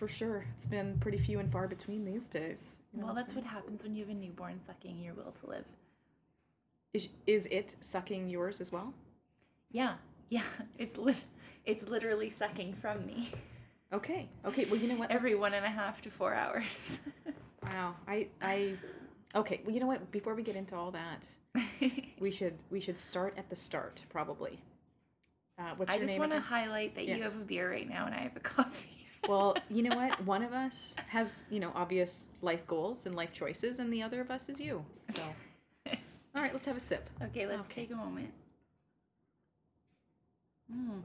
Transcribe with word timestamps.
for 0.00 0.08
sure. 0.08 0.46
It's 0.56 0.66
been 0.66 0.96
pretty 0.98 1.18
few 1.18 1.38
and 1.38 1.52
far 1.52 1.68
between 1.68 2.04
these 2.06 2.22
days. 2.22 2.74
You 2.92 3.00
know 3.00 3.06
Well, 3.06 3.14
that's 3.14 3.34
what 3.34 3.44
happens 3.44 3.84
when 3.84 3.94
you 3.94 4.02
have 4.04 4.10
a 4.10 4.18
newborn 4.18 4.58
sucking 4.66 4.98
your 5.00 5.12
will 5.14 5.34
to 5.44 5.50
live. 5.50 5.64
Is, 6.94 7.08
is 7.26 7.46
it 7.50 7.76
sucking 7.82 8.28
yours 8.30 8.60
as 8.60 8.72
well? 8.72 8.94
Yeah, 9.70 9.94
yeah. 10.30 10.42
It's 10.78 10.96
lit. 10.96 11.16
It's 11.66 11.86
literally 11.86 12.30
sucking 12.30 12.72
from 12.74 13.06
me 13.06 13.30
Okay. 13.92 14.28
Okay. 14.46 14.64
Well, 14.66 14.80
you 14.80 14.88
know 14.88 14.94
what? 14.96 15.10
every 15.10 15.30
Let's- 15.32 15.40
one 15.42 15.54
and 15.54 15.66
a 15.66 15.68
half 15.70 16.00
to 16.02 16.10
four 16.10 16.34
hours. 16.34 17.00
Wow. 17.62 17.94
I. 18.08 18.28
I. 18.40 18.74
Okay. 19.34 19.60
Well, 19.64 19.74
you 19.74 19.80
know 19.80 19.86
what? 19.86 20.10
Before 20.10 20.34
we 20.34 20.42
get 20.42 20.56
into 20.56 20.74
all 20.74 20.92
that, 20.92 21.22
we 22.18 22.30
should 22.30 22.54
we 22.70 22.80
should 22.80 22.96
start 22.98 23.34
at 23.36 23.50
the 23.50 23.54
start 23.54 24.02
probably. 24.08 24.58
Uh, 25.58 25.74
what's 25.76 25.92
I 25.92 25.96
your 25.96 26.06
just 26.06 26.18
want 26.18 26.32
to 26.32 26.40
highlight 26.40 26.94
that 26.94 27.04
Yeah. 27.04 27.16
you 27.16 27.22
have 27.24 27.34
a 27.36 27.44
beer 27.44 27.70
right 27.70 27.86
now 27.88 28.06
and 28.06 28.14
I 28.14 28.20
have 28.20 28.34
a 28.34 28.40
coffee. 28.40 28.99
Well, 29.28 29.56
you 29.68 29.82
know 29.82 29.94
what? 29.96 30.24
One 30.24 30.42
of 30.42 30.52
us 30.52 30.94
has 31.08 31.44
you 31.50 31.60
know 31.60 31.72
obvious 31.74 32.26
life 32.42 32.66
goals 32.66 33.06
and 33.06 33.14
life 33.14 33.32
choices, 33.32 33.78
and 33.78 33.92
the 33.92 34.02
other 34.02 34.20
of 34.20 34.30
us 34.30 34.48
is 34.48 34.58
you. 34.60 34.84
So, 35.10 35.22
all 35.86 36.42
right, 36.42 36.52
let's 36.52 36.66
have 36.66 36.76
a 36.76 36.80
sip. 36.80 37.08
okay, 37.22 37.46
let's 37.46 37.66
Okay. 37.66 37.82
take 37.82 37.90
a 37.92 37.96
moment. 37.96 38.32
Mmm. 40.72 41.02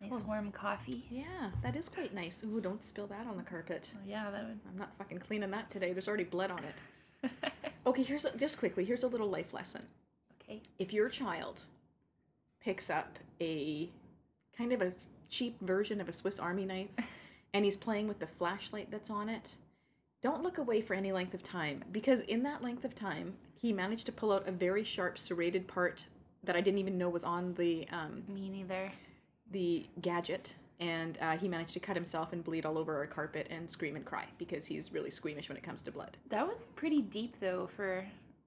Nice 0.00 0.12
Oh. 0.14 0.24
warm 0.26 0.50
coffee. 0.50 1.04
Yeah, 1.10 1.50
that 1.62 1.76
is 1.76 1.88
quite 1.88 2.14
nice. 2.14 2.42
Ooh, 2.44 2.60
don't 2.60 2.82
spill 2.82 3.06
that 3.08 3.26
on 3.26 3.36
the 3.36 3.42
carpet. 3.42 3.90
Oh, 3.94 3.98
yeah, 4.06 4.30
that 4.30 4.42
would. 4.44 4.58
I'm 4.68 4.78
not 4.78 4.96
fucking 4.96 5.18
cleaning 5.18 5.50
that 5.50 5.70
today. 5.70 5.92
There's 5.92 6.08
already 6.08 6.24
blood 6.24 6.50
on 6.50 6.62
it. 6.64 7.30
Okay, 7.86 8.02
here's 8.02 8.26
a, 8.26 8.36
just 8.36 8.58
quickly. 8.58 8.84
Here's 8.84 9.04
a 9.04 9.08
little 9.08 9.28
life 9.30 9.54
lesson. 9.54 9.82
okay. 10.42 10.60
If 10.78 10.92
your 10.92 11.08
child 11.08 11.62
picks 12.62 12.90
up 12.90 13.18
a 13.40 13.88
kind 14.56 14.72
of 14.72 14.82
a 14.82 14.92
cheap 15.30 15.56
version 15.60 16.00
of 16.00 16.08
a 16.08 16.12
Swiss 16.12 16.38
Army 16.38 16.64
knife 16.64 16.88
and 17.54 17.64
he's 17.64 17.76
playing 17.76 18.08
with 18.08 18.18
the 18.18 18.26
flashlight 18.26 18.90
that's 18.90 19.10
on 19.10 19.28
it, 19.28 19.56
don't 20.22 20.42
look 20.42 20.58
away 20.58 20.82
for 20.82 20.94
any 20.94 21.12
length 21.12 21.34
of 21.34 21.42
time 21.42 21.82
because 21.92 22.20
in 22.22 22.42
that 22.42 22.62
length 22.62 22.84
of 22.84 22.94
time, 22.94 23.34
he 23.56 23.72
managed 23.72 24.06
to 24.06 24.12
pull 24.12 24.32
out 24.32 24.48
a 24.48 24.52
very 24.52 24.84
sharp 24.84 25.18
serrated 25.18 25.66
part 25.66 26.06
that 26.44 26.56
I 26.56 26.60
didn't 26.60 26.78
even 26.78 26.98
know 26.98 27.08
was 27.08 27.24
on 27.24 27.54
the 27.54 27.86
um, 27.92 28.22
Me 28.28 28.48
neither. 28.48 28.90
the 29.50 29.86
gadget. 30.00 30.54
And 30.78 31.18
uh, 31.20 31.36
he 31.36 31.46
managed 31.46 31.74
to 31.74 31.80
cut 31.80 31.94
himself 31.94 32.32
and 32.32 32.42
bleed 32.42 32.64
all 32.64 32.78
over 32.78 32.96
our 32.96 33.06
carpet 33.06 33.48
and 33.50 33.70
scream 33.70 33.96
and 33.96 34.04
cry 34.04 34.24
because 34.38 34.64
he's 34.64 34.92
really 34.94 35.10
squeamish 35.10 35.48
when 35.50 35.58
it 35.58 35.62
comes 35.62 35.82
to 35.82 35.90
blood. 35.92 36.16
That 36.30 36.46
was 36.48 36.68
pretty 36.68 37.02
deep 37.02 37.36
though 37.38 37.68
for, 37.76 38.06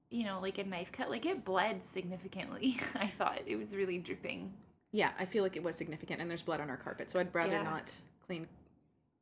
you 0.09 0.23
know, 0.25 0.39
like 0.41 0.57
a 0.57 0.63
knife 0.63 0.91
cut. 0.91 1.11
Like 1.11 1.27
it 1.27 1.45
bled 1.45 1.83
significantly. 1.83 2.79
I 2.95 3.07
thought 3.19 3.41
it 3.45 3.55
was 3.55 3.75
really 3.75 3.99
dripping. 3.99 4.51
Yeah, 4.95 5.09
I 5.19 5.25
feel 5.25 5.43
like 5.43 5.55
it 5.57 5.63
was 5.63 5.75
significant, 5.75 6.21
and 6.21 6.29
there's 6.29 6.43
blood 6.43 6.61
on 6.61 6.69
our 6.69 6.77
carpet, 6.77 7.09
so 7.11 7.19
I'd 7.19 7.33
rather 7.35 7.53
Yeah. 7.53 7.63
not 7.63 7.93
clean 8.25 8.47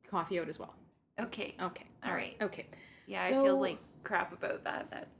coffee 0.08 0.38
out 0.38 0.48
as 0.48 0.58
well. 0.58 0.74
Okay. 1.18 1.54
Okay. 1.60 1.86
All 2.04 2.12
right. 2.12 2.36
Okay. 2.40 2.66
Yeah, 3.06 3.24
I 3.24 3.30
feel 3.30 3.58
like 3.58 3.78
crap 4.04 4.32
about 4.32 4.62
that. 4.64 4.88
That's 4.90 5.10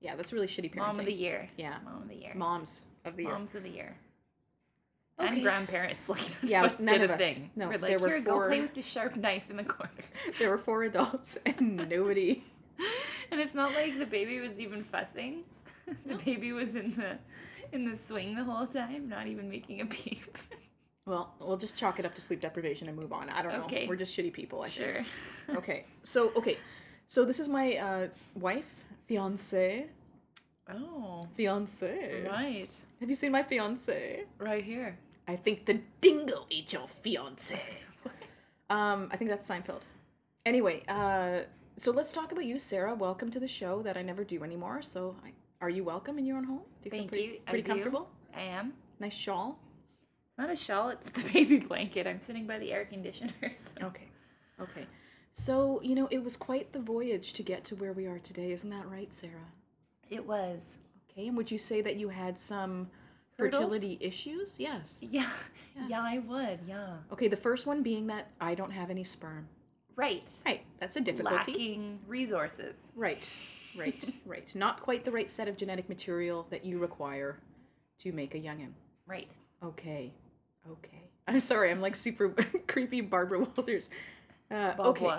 Yeah, 0.00 0.16
that's 0.16 0.32
really 0.32 0.48
shitty 0.48 0.72
parenting. 0.72 0.76
mom 0.76 0.98
of 1.00 1.06
the 1.06 1.12
year. 1.14 1.48
Yeah. 1.56 1.78
Mom 1.84 2.02
of 2.02 2.08
the 2.08 2.16
year. 2.16 2.32
Moms 2.34 2.84
of 3.04 3.16
the 3.16 3.22
year. 3.22 3.32
Moms 3.32 3.54
of 3.54 3.62
the 3.62 3.70
year. 3.70 3.96
Okay. 5.20 5.28
And 5.34 5.42
grandparents 5.42 6.08
like 6.08 6.42
Yeah, 6.42 6.62
busted 6.62 6.86
none 6.86 7.00
a 7.00 7.04
of 7.04 7.10
us. 7.12 7.18
thing. 7.20 7.50
No, 7.54 7.68
We're 7.68 7.78
there 7.78 7.90
like, 7.92 8.00
were 8.00 8.08
here, 8.08 8.22
four- 8.24 8.42
go 8.42 8.48
play 8.48 8.60
with 8.60 8.74
the 8.74 8.82
sharp 8.82 9.14
knife 9.16 9.48
in 9.50 9.56
the 9.56 9.64
corner. 9.64 9.92
There 10.40 10.50
were 10.50 10.58
four 10.58 10.82
adults 10.82 11.38
and 11.46 11.88
nobody. 11.88 12.42
and 13.30 13.40
it's 13.40 13.54
not 13.54 13.72
like 13.74 13.98
the 13.98 14.06
baby 14.06 14.40
was 14.40 14.58
even 14.58 14.82
fussing. 14.82 15.44
the 16.06 16.16
baby 16.16 16.52
was 16.52 16.74
in 16.74 16.96
the 16.96 17.18
in 17.72 17.84
the 17.90 17.96
swing 17.96 18.34
the 18.34 18.44
whole 18.44 18.66
time, 18.66 19.08
not 19.08 19.26
even 19.26 19.48
making 19.48 19.80
a 19.80 19.86
peep. 19.86 20.38
Well, 21.04 21.34
we'll 21.40 21.56
just 21.56 21.76
chalk 21.76 21.98
it 21.98 22.04
up 22.04 22.14
to 22.14 22.20
sleep 22.20 22.40
deprivation 22.40 22.86
and 22.86 22.96
move 22.96 23.12
on. 23.12 23.28
I 23.28 23.42
don't 23.42 23.50
know. 23.52 23.86
We're 23.88 23.96
just 23.96 24.16
shitty 24.16 24.32
people. 24.32 24.62
I 24.62 24.68
think. 24.68 24.74
sure. 24.76 25.04
think. 25.46 25.58
Okay. 25.58 25.84
So 26.04 26.30
okay, 26.36 26.58
so 27.08 27.24
this 27.24 27.40
is 27.40 27.48
my 27.48 27.76
uh, 27.76 28.08
wife, 28.36 28.84
fiance, 29.08 29.86
Oh, 30.70 31.26
fiance. 31.36 32.24
right. 32.24 32.70
Have 33.00 33.08
you 33.08 33.16
seen 33.16 33.32
my 33.32 33.42
fiance? 33.42 34.22
Right 34.38 34.62
here. 34.62 34.96
I 35.26 35.34
think 35.34 35.66
the 35.66 35.80
dingo 36.00 36.46
ate 36.52 36.72
your 36.72 36.86
fiance. 37.02 37.60
um, 38.70 39.08
I 39.10 39.16
think 39.16 39.28
that's 39.28 39.48
Seinfeld. 39.48 39.82
Anyway, 40.46 40.84
uh, 40.86 41.40
so 41.76 41.90
let's 41.90 42.12
talk 42.12 42.30
about 42.30 42.44
you, 42.44 42.60
Sarah. 42.60 42.94
Welcome 42.94 43.30
to 43.32 43.40
the 43.40 43.48
show 43.48 43.82
that 43.82 43.96
I 43.96 44.02
never 44.02 44.22
do 44.22 44.44
anymore. 44.44 44.82
So, 44.82 45.16
I, 45.24 45.32
are 45.62 45.70
you 45.70 45.84
welcome 45.84 46.18
in 46.18 46.26
your 46.26 46.36
own 46.36 46.44
home? 46.44 46.58
Do 46.58 46.86
you 46.86 46.90
feel 46.90 47.00
Thank 47.00 47.10
pretty, 47.12 47.24
you. 47.24 47.38
I 47.46 47.50
Pretty 47.50 47.62
do. 47.62 47.68
comfortable. 47.70 48.08
I 48.36 48.40
am. 48.42 48.72
Nice 48.98 49.14
shawl. 49.14 49.58
It's 49.84 49.96
not 50.36 50.50
a 50.50 50.56
shawl, 50.56 50.88
it's 50.88 51.08
the 51.10 51.22
baby 51.32 51.58
blanket. 51.58 52.06
I'm 52.06 52.20
sitting 52.20 52.46
by 52.46 52.58
the 52.58 52.72
air 52.72 52.84
conditioner. 52.84 53.32
So. 53.58 53.86
Okay. 53.86 54.08
Okay. 54.60 54.86
So 55.32 55.80
you 55.82 55.94
know, 55.94 56.08
it 56.10 56.22
was 56.22 56.36
quite 56.36 56.72
the 56.72 56.80
voyage 56.80 57.32
to 57.34 57.42
get 57.42 57.64
to 57.66 57.76
where 57.76 57.92
we 57.92 58.06
are 58.06 58.18
today. 58.18 58.50
Isn't 58.52 58.70
that 58.70 58.88
right, 58.90 59.12
Sarah? 59.12 59.52
It 60.10 60.26
was. 60.26 60.60
Okay. 61.10 61.28
And 61.28 61.36
would 61.36 61.50
you 61.50 61.58
say 61.58 61.80
that 61.80 61.96
you 61.96 62.08
had 62.08 62.38
some 62.38 62.90
Hurdles? 63.38 63.62
fertility 63.62 63.98
issues? 64.00 64.58
Yes. 64.58 65.04
Yeah. 65.10 65.30
Yeah, 65.88 66.02
I 66.02 66.18
would. 66.18 66.58
Yeah. 66.66 66.96
Okay. 67.12 67.28
The 67.28 67.36
first 67.36 67.66
one 67.66 67.82
being 67.82 68.08
that 68.08 68.28
I 68.40 68.54
don't 68.54 68.72
have 68.72 68.90
any 68.90 69.04
sperm. 69.04 69.48
Right. 69.96 70.30
Right. 70.44 70.62
That's 70.80 70.96
a 70.96 71.00
difficulty. 71.00 71.52
Lacking 71.52 71.98
resources. 72.06 72.76
Right, 72.96 73.18
right, 73.76 74.14
right. 74.26 74.54
Not 74.54 74.82
quite 74.82 75.04
the 75.04 75.10
right 75.10 75.30
set 75.30 75.48
of 75.48 75.56
genetic 75.56 75.88
material 75.88 76.46
that 76.50 76.64
you 76.64 76.78
require 76.78 77.38
to 78.00 78.12
make 78.12 78.34
a 78.34 78.38
youngin. 78.38 78.72
Right. 79.06 79.30
Okay, 79.62 80.12
okay. 80.70 81.02
I'm 81.28 81.40
sorry, 81.40 81.70
I'm 81.70 81.80
like 81.80 81.94
super 81.94 82.30
creepy 82.66 83.00
Barbara 83.00 83.38
Walters. 83.40 83.88
Uh, 84.50 84.74
okay, 84.78 85.18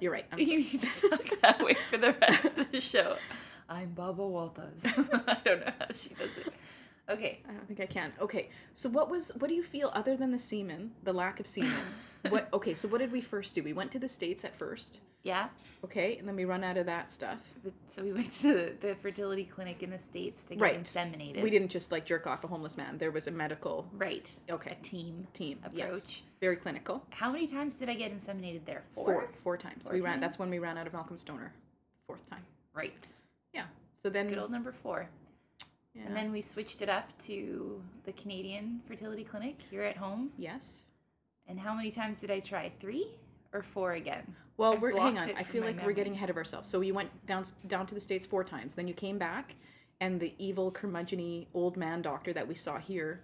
you're 0.00 0.12
right. 0.12 0.26
I'm 0.32 0.38
You 0.40 0.58
need 0.58 0.80
to 0.80 1.08
talk 1.10 1.40
that 1.42 1.62
way 1.64 1.76
for 1.90 1.98
the 1.98 2.14
rest 2.20 2.58
of 2.58 2.72
the 2.72 2.80
show. 2.80 3.16
I'm 3.68 3.90
Baba 3.92 4.26
Walters. 4.26 4.80
I 4.84 5.36
don't 5.44 5.60
know 5.60 5.72
how 5.78 5.86
she 5.92 6.10
does 6.14 6.30
it. 6.38 6.52
Okay. 7.08 7.40
I 7.48 7.52
don't 7.52 7.66
think 7.66 7.80
I 7.80 7.86
can. 7.86 8.12
Okay, 8.20 8.50
so 8.74 8.88
what 8.88 9.10
was 9.10 9.32
what 9.38 9.48
do 9.48 9.54
you 9.54 9.62
feel 9.62 9.90
other 9.94 10.16
than 10.16 10.30
the 10.30 10.38
semen, 10.38 10.92
the 11.04 11.12
lack 11.12 11.40
of 11.40 11.46
semen? 11.46 11.72
What? 12.28 12.48
Okay, 12.52 12.74
so 12.74 12.88
what 12.88 12.98
did 12.98 13.12
we 13.12 13.20
first 13.20 13.54
do? 13.54 13.62
We 13.62 13.72
went 13.72 13.92
to 13.92 13.98
the 13.98 14.08
states 14.08 14.44
at 14.44 14.56
first. 14.56 15.00
Yeah. 15.24 15.48
Okay, 15.84 16.16
and 16.16 16.26
then 16.28 16.36
we 16.36 16.44
run 16.44 16.62
out 16.64 16.76
of 16.76 16.86
that 16.86 17.10
stuff. 17.12 17.38
So 17.88 18.02
we 18.02 18.12
went 18.12 18.32
to 18.40 18.72
the 18.80 18.94
fertility 19.02 19.44
clinic 19.44 19.82
in 19.82 19.90
the 19.90 19.98
States 19.98 20.44
to 20.44 20.54
get 20.54 20.62
Right. 20.62 20.82
inseminated. 20.82 21.42
We 21.42 21.50
didn't 21.50 21.68
just 21.68 21.90
like 21.92 22.06
jerk 22.06 22.26
off 22.26 22.44
a 22.44 22.46
homeless 22.46 22.76
man. 22.76 22.98
There 22.98 23.10
was 23.10 23.26
a 23.26 23.30
medical 23.32 23.88
Right. 23.92 24.30
Okay. 24.48 24.76
A 24.80 24.84
team. 24.84 25.26
team. 25.34 25.58
Yes, 25.72 25.88
Approach. 25.88 26.22
very 26.40 26.56
clinical. 26.56 27.04
How 27.10 27.32
many 27.32 27.46
times 27.48 27.74
did 27.74 27.88
I 27.90 27.94
get 27.94 28.16
inseminated 28.16 28.64
there? 28.64 28.84
Four. 28.94 29.04
Four, 29.06 29.28
four 29.42 29.56
times. 29.56 29.84
Four 29.84 29.92
we 29.94 30.00
ran. 30.00 30.20
That's 30.20 30.38
when 30.38 30.50
we 30.50 30.60
ran 30.60 30.78
out 30.78 30.86
of 30.86 30.92
Malcolm 30.92 31.18
Stoner. 31.18 31.52
Fourth 32.06 32.28
time. 32.30 32.44
Right. 32.72 33.12
Yeah. 33.52 33.64
So 34.02 34.08
then. 34.10 34.28
Good 34.28 34.38
old 34.38 34.52
number 34.52 34.72
four. 34.72 35.08
yeah. 35.94 36.02
And 36.06 36.16
then 36.16 36.30
we 36.32 36.40
switched 36.40 36.80
it 36.80 36.88
up 36.88 37.10
to 37.26 37.82
the 38.04 38.12
Canadian 38.12 38.80
fertility 38.86 39.24
clinic 39.24 39.56
here 39.68 39.82
at 39.82 39.96
home. 39.96 40.30
Yes. 40.38 40.84
And 41.48 41.58
how 41.58 41.74
many 41.74 41.90
times 41.90 42.20
did 42.20 42.30
I 42.30 42.40
try? 42.40 42.70
Three 42.80 43.08
or 43.52 43.62
four 43.62 43.92
again? 43.92 44.36
Well, 44.58 44.74
I've 44.74 44.82
we're 44.82 44.96
hang 44.96 45.18
on. 45.18 45.30
I 45.36 45.42
feel 45.42 45.64
like 45.64 45.84
we're 45.84 45.92
getting 45.92 46.14
ahead 46.14 46.30
of 46.30 46.36
ourselves. 46.36 46.68
So 46.68 46.80
you 46.80 46.92
went 46.92 47.10
down 47.26 47.44
down 47.66 47.86
to 47.86 47.94
the 47.94 48.00
states 48.00 48.26
four 48.26 48.44
times. 48.44 48.74
Then 48.74 48.88
you 48.88 48.94
came 48.94 49.18
back, 49.18 49.54
and 50.00 50.20
the 50.20 50.34
evil 50.38 50.70
curmudgeony 50.70 51.46
old 51.54 51.76
man 51.76 52.02
doctor 52.02 52.32
that 52.32 52.46
we 52.46 52.54
saw 52.54 52.78
here 52.78 53.20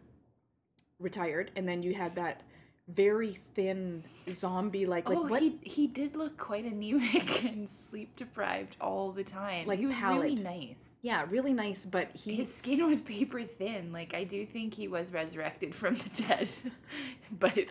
retired, 0.99 1.51
and 1.57 1.69
then 1.69 1.83
you 1.83 1.95
had 1.95 2.15
that 2.15 2.43
very 2.89 3.39
thin 3.55 4.05
zombie 4.29 4.85
like 4.85 5.09
like 5.09 5.17
oh, 5.17 5.23
what 5.23 5.41
he 5.41 5.59
he 5.63 5.87
did 5.87 6.17
look 6.17 6.37
quite 6.37 6.67
anemic 6.67 7.43
and 7.45 7.69
sleep 7.69 8.15
deprived 8.17 8.77
all 8.81 9.11
the 9.11 9.25
time. 9.25 9.67
Like 9.67 9.79
he 9.79 9.87
was 9.87 10.01
really 10.01 10.35
nice. 10.37 10.77
yeah 11.03 11.25
really 11.29 11.53
nice, 11.53 11.87
but 11.87 12.11
he 12.15 12.37
His 12.37 12.55
skin 12.55 12.87
was 12.87 13.01
paper 13.01 13.43
thin. 13.43 13.93
Like 13.93 14.15
I 14.15 14.25
do 14.25 14.45
think 14.45 14.75
he 14.75 14.87
was 14.87 15.13
resurrected 15.13 15.75
from 15.75 15.97
the 15.97 16.23
dead, 16.23 16.49
but 17.39 17.65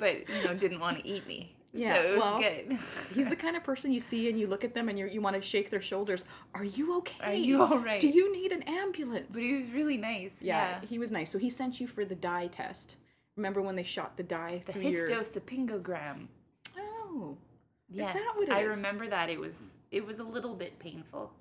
but 0.00 0.28
you 0.28 0.42
know 0.44 0.54
didn't 0.54 0.80
want 0.80 0.98
to 0.98 1.06
eat 1.14 1.26
me. 1.28 1.54
Yeah, 1.72 1.94
so 1.94 2.00
it 2.02 2.10
was 2.16 2.20
well, 2.20 2.40
good. 2.40 2.78
he's 3.14 3.28
the 3.28 3.36
kind 3.44 3.56
of 3.56 3.62
person 3.62 3.92
you 3.92 4.00
see 4.00 4.28
and 4.28 4.36
you 4.40 4.48
look 4.48 4.64
at 4.64 4.74
them 4.74 4.88
and 4.88 4.98
you 4.98 5.06
you 5.06 5.20
want 5.20 5.36
to 5.36 5.42
shake 5.42 5.70
their 5.70 5.80
shoulders. 5.80 6.24
Are 6.54 6.64
you 6.64 6.96
okay? 6.98 7.14
Are 7.22 7.32
you 7.34 7.62
all 7.62 7.78
right? 7.78 8.00
Do 8.00 8.08
you 8.08 8.32
need 8.34 8.50
an 8.50 8.62
ambulance? 8.64 9.28
But 9.30 9.42
he 9.42 9.54
was 9.54 9.70
really 9.70 9.96
nice. 9.96 10.32
yeah, 10.40 10.80
Yeah. 10.80 10.88
he 10.88 10.98
was 10.98 11.12
nice. 11.12 11.30
So 11.30 11.38
he 11.38 11.48
sent 11.48 11.80
you 11.80 11.86
for 11.86 12.04
the 12.04 12.16
dye 12.16 12.48
test. 12.48 12.96
Remember 13.36 13.62
when 13.62 13.76
they 13.76 13.84
shot 13.84 14.16
the 14.16 14.24
dye 14.24 14.62
The 14.66 14.72
through 14.72 14.82
your? 14.82 15.08
hysterosalpingogram. 15.08 16.26
Oh, 16.76 17.36
Yes, 17.88 18.14
that 18.14 18.32
what 18.36 18.48
it 18.48 18.52
I 18.52 18.62
is? 18.62 18.76
remember 18.76 19.06
that. 19.08 19.30
It 19.30 19.38
was 19.38 19.74
it 19.92 20.04
was 20.04 20.18
a 20.18 20.24
little 20.24 20.54
bit 20.54 20.78
painful. 20.80 21.32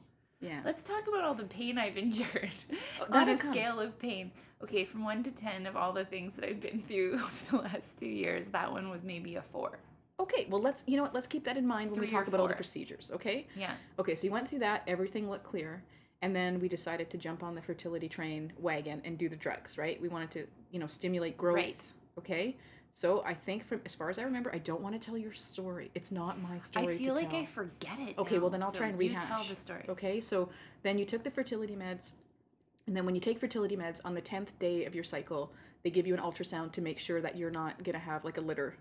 yeah. 0.42 0.62
Let's 0.66 0.84
talk 0.84 1.08
about 1.08 1.24
all 1.24 1.34
the 1.36 1.44
pain 1.46 1.78
I've 1.80 1.98
endured 2.06 2.52
oh, 3.00 3.04
on 3.04 3.08
Oh, 3.10 3.14
that'll 3.14 3.34
a 3.36 3.38
come. 3.38 3.54
scale 3.54 3.80
of 3.80 3.98
pain. 4.00 4.32
Okay, 4.62 4.86
from 4.86 5.06
one 5.06 5.24
to 5.24 5.32
ten 5.32 5.66
of 5.66 5.76
all 5.76 5.94
the 5.94 6.06
things 6.06 6.36
that 6.36 6.46
I've 6.46 6.60
been 6.60 6.84
through 6.88 7.14
over 7.24 7.32
the 7.52 7.58
last 7.58 7.98
two 7.98 8.08
years, 8.08 8.50
that 8.50 8.72
one 8.72 8.90
was 8.90 9.04
maybe 9.04 9.36
a 9.36 9.42
four. 9.42 9.80
Okay, 10.20 10.48
well 10.50 10.62
let's 10.62 10.84
you 10.86 10.98
know 10.98 11.04
what 11.04 11.14
let's 11.14 11.28
keep 11.28 11.46
that 11.46 11.56
in 11.56 11.66
mind 11.66 11.92
when 11.92 12.02
we 12.02 12.08
Three 12.08 12.16
or 12.16 12.20
talk 12.20 12.28
about 12.28 12.42
all 12.42 12.48
the 12.48 12.54
procedures. 12.54 13.12
Okay. 13.14 13.48
Yeah. 13.56 13.74
Okay, 13.98 14.16
so 14.16 14.28
you 14.28 14.32
went 14.32 14.50
through 14.50 14.60
that. 14.60 14.84
Everything 14.86 15.30
looked 15.30 15.46
clear, 15.46 15.82
and 16.22 16.36
then 16.36 16.60
we 16.60 16.68
decided 16.68 17.10
to 17.12 17.18
jump 17.18 17.42
on 17.42 17.56
the 17.56 17.62
fertility 17.62 18.10
train 18.10 18.52
wagon 18.58 19.02
and 19.06 19.18
do 19.18 19.30
the 19.30 19.38
drugs. 19.38 19.78
Right? 19.78 20.00
We 20.02 20.10
wanted 20.10 20.32
to, 20.32 20.48
you 20.72 20.80
know, 20.80 20.88
stimulate 20.88 21.38
growth. 21.38 21.56
Right. 21.56 21.84
Okay. 22.18 22.58
So 22.92 23.24
I 23.24 23.34
think, 23.34 23.66
from 23.66 23.82
as 23.86 23.96
far 23.96 24.10
as 24.10 24.20
I 24.20 24.24
remember, 24.24 24.54
I 24.54 24.58
don't 24.58 24.82
want 24.82 25.00
to 25.00 25.06
tell 25.06 25.18
your 25.18 25.32
story. 25.32 25.90
It's 25.96 26.12
not 26.12 26.42
my 26.42 26.60
story. 26.60 26.96
I 26.96 26.98
feel 26.98 27.16
like 27.16 27.30
tell. 27.30 27.40
I 27.40 27.46
forget 27.46 27.98
it. 28.00 28.18
Okay, 28.18 28.40
well 28.40 28.50
then 28.50 28.62
I'll 28.62 28.72
so 28.72 28.80
try 28.80 28.88
and 28.88 29.00
rehash. 29.00 29.22
you 29.22 29.28
tell 29.30 29.44
the 29.46 29.56
story. 29.56 29.86
Okay, 29.88 30.20
so 30.20 30.50
then 30.84 30.98
you 30.98 31.06
took 31.06 31.24
the 31.24 31.32
fertility 31.32 31.76
meds, 31.76 32.12
and 32.90 32.98
then 32.98 33.06
when 33.06 33.14
you 33.14 33.22
take 33.22 33.40
fertility 33.40 33.78
meds 33.78 34.02
on 34.04 34.16
the 34.16 34.20
tenth 34.22 34.58
day 34.58 34.86
of 34.86 34.96
your 34.96 35.04
cycle, 35.04 35.54
they 35.84 35.92
give 35.92 36.08
you 36.08 36.16
an 36.16 36.20
ultrasound 36.20 36.72
to 36.72 36.82
make 36.82 36.98
sure 36.98 37.22
that 37.22 37.38
you're 37.38 37.52
not 37.52 37.84
gonna 37.84 38.00
have 38.00 38.26
like 38.26 38.38
a 38.38 38.42
litter. 38.42 38.76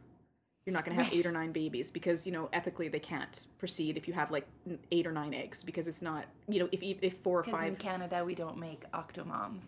You're 0.65 0.73
not 0.73 0.87
gonna 0.87 1.03
have 1.03 1.13
eight 1.13 1.27
or 1.27 1.31
nine 1.31 1.53
babies 1.53 1.91
because 1.91 2.25
you 2.25 2.33
know 2.33 2.49
ethically 2.55 2.89
they 2.89 3.01
can't 3.01 3.47
proceed 3.59 3.99
if 3.99 4.09
you 4.09 4.15
have 4.15 4.31
like 4.31 4.49
eight 4.93 5.07
or 5.07 5.13
nine 5.13 5.35
eggs 5.35 5.63
because 5.63 5.89
it's 5.89 6.01
not 6.01 6.25
you 6.49 6.59
know 6.59 6.71
if 6.73 6.83
if 6.83 7.19
four 7.19 7.41
or 7.41 7.43
Because 7.43 7.63
in. 7.65 7.77
Canada 7.77 8.25
we 8.25 8.35
don't 8.35 8.57
make 8.57 8.91
octomoms. 8.93 9.65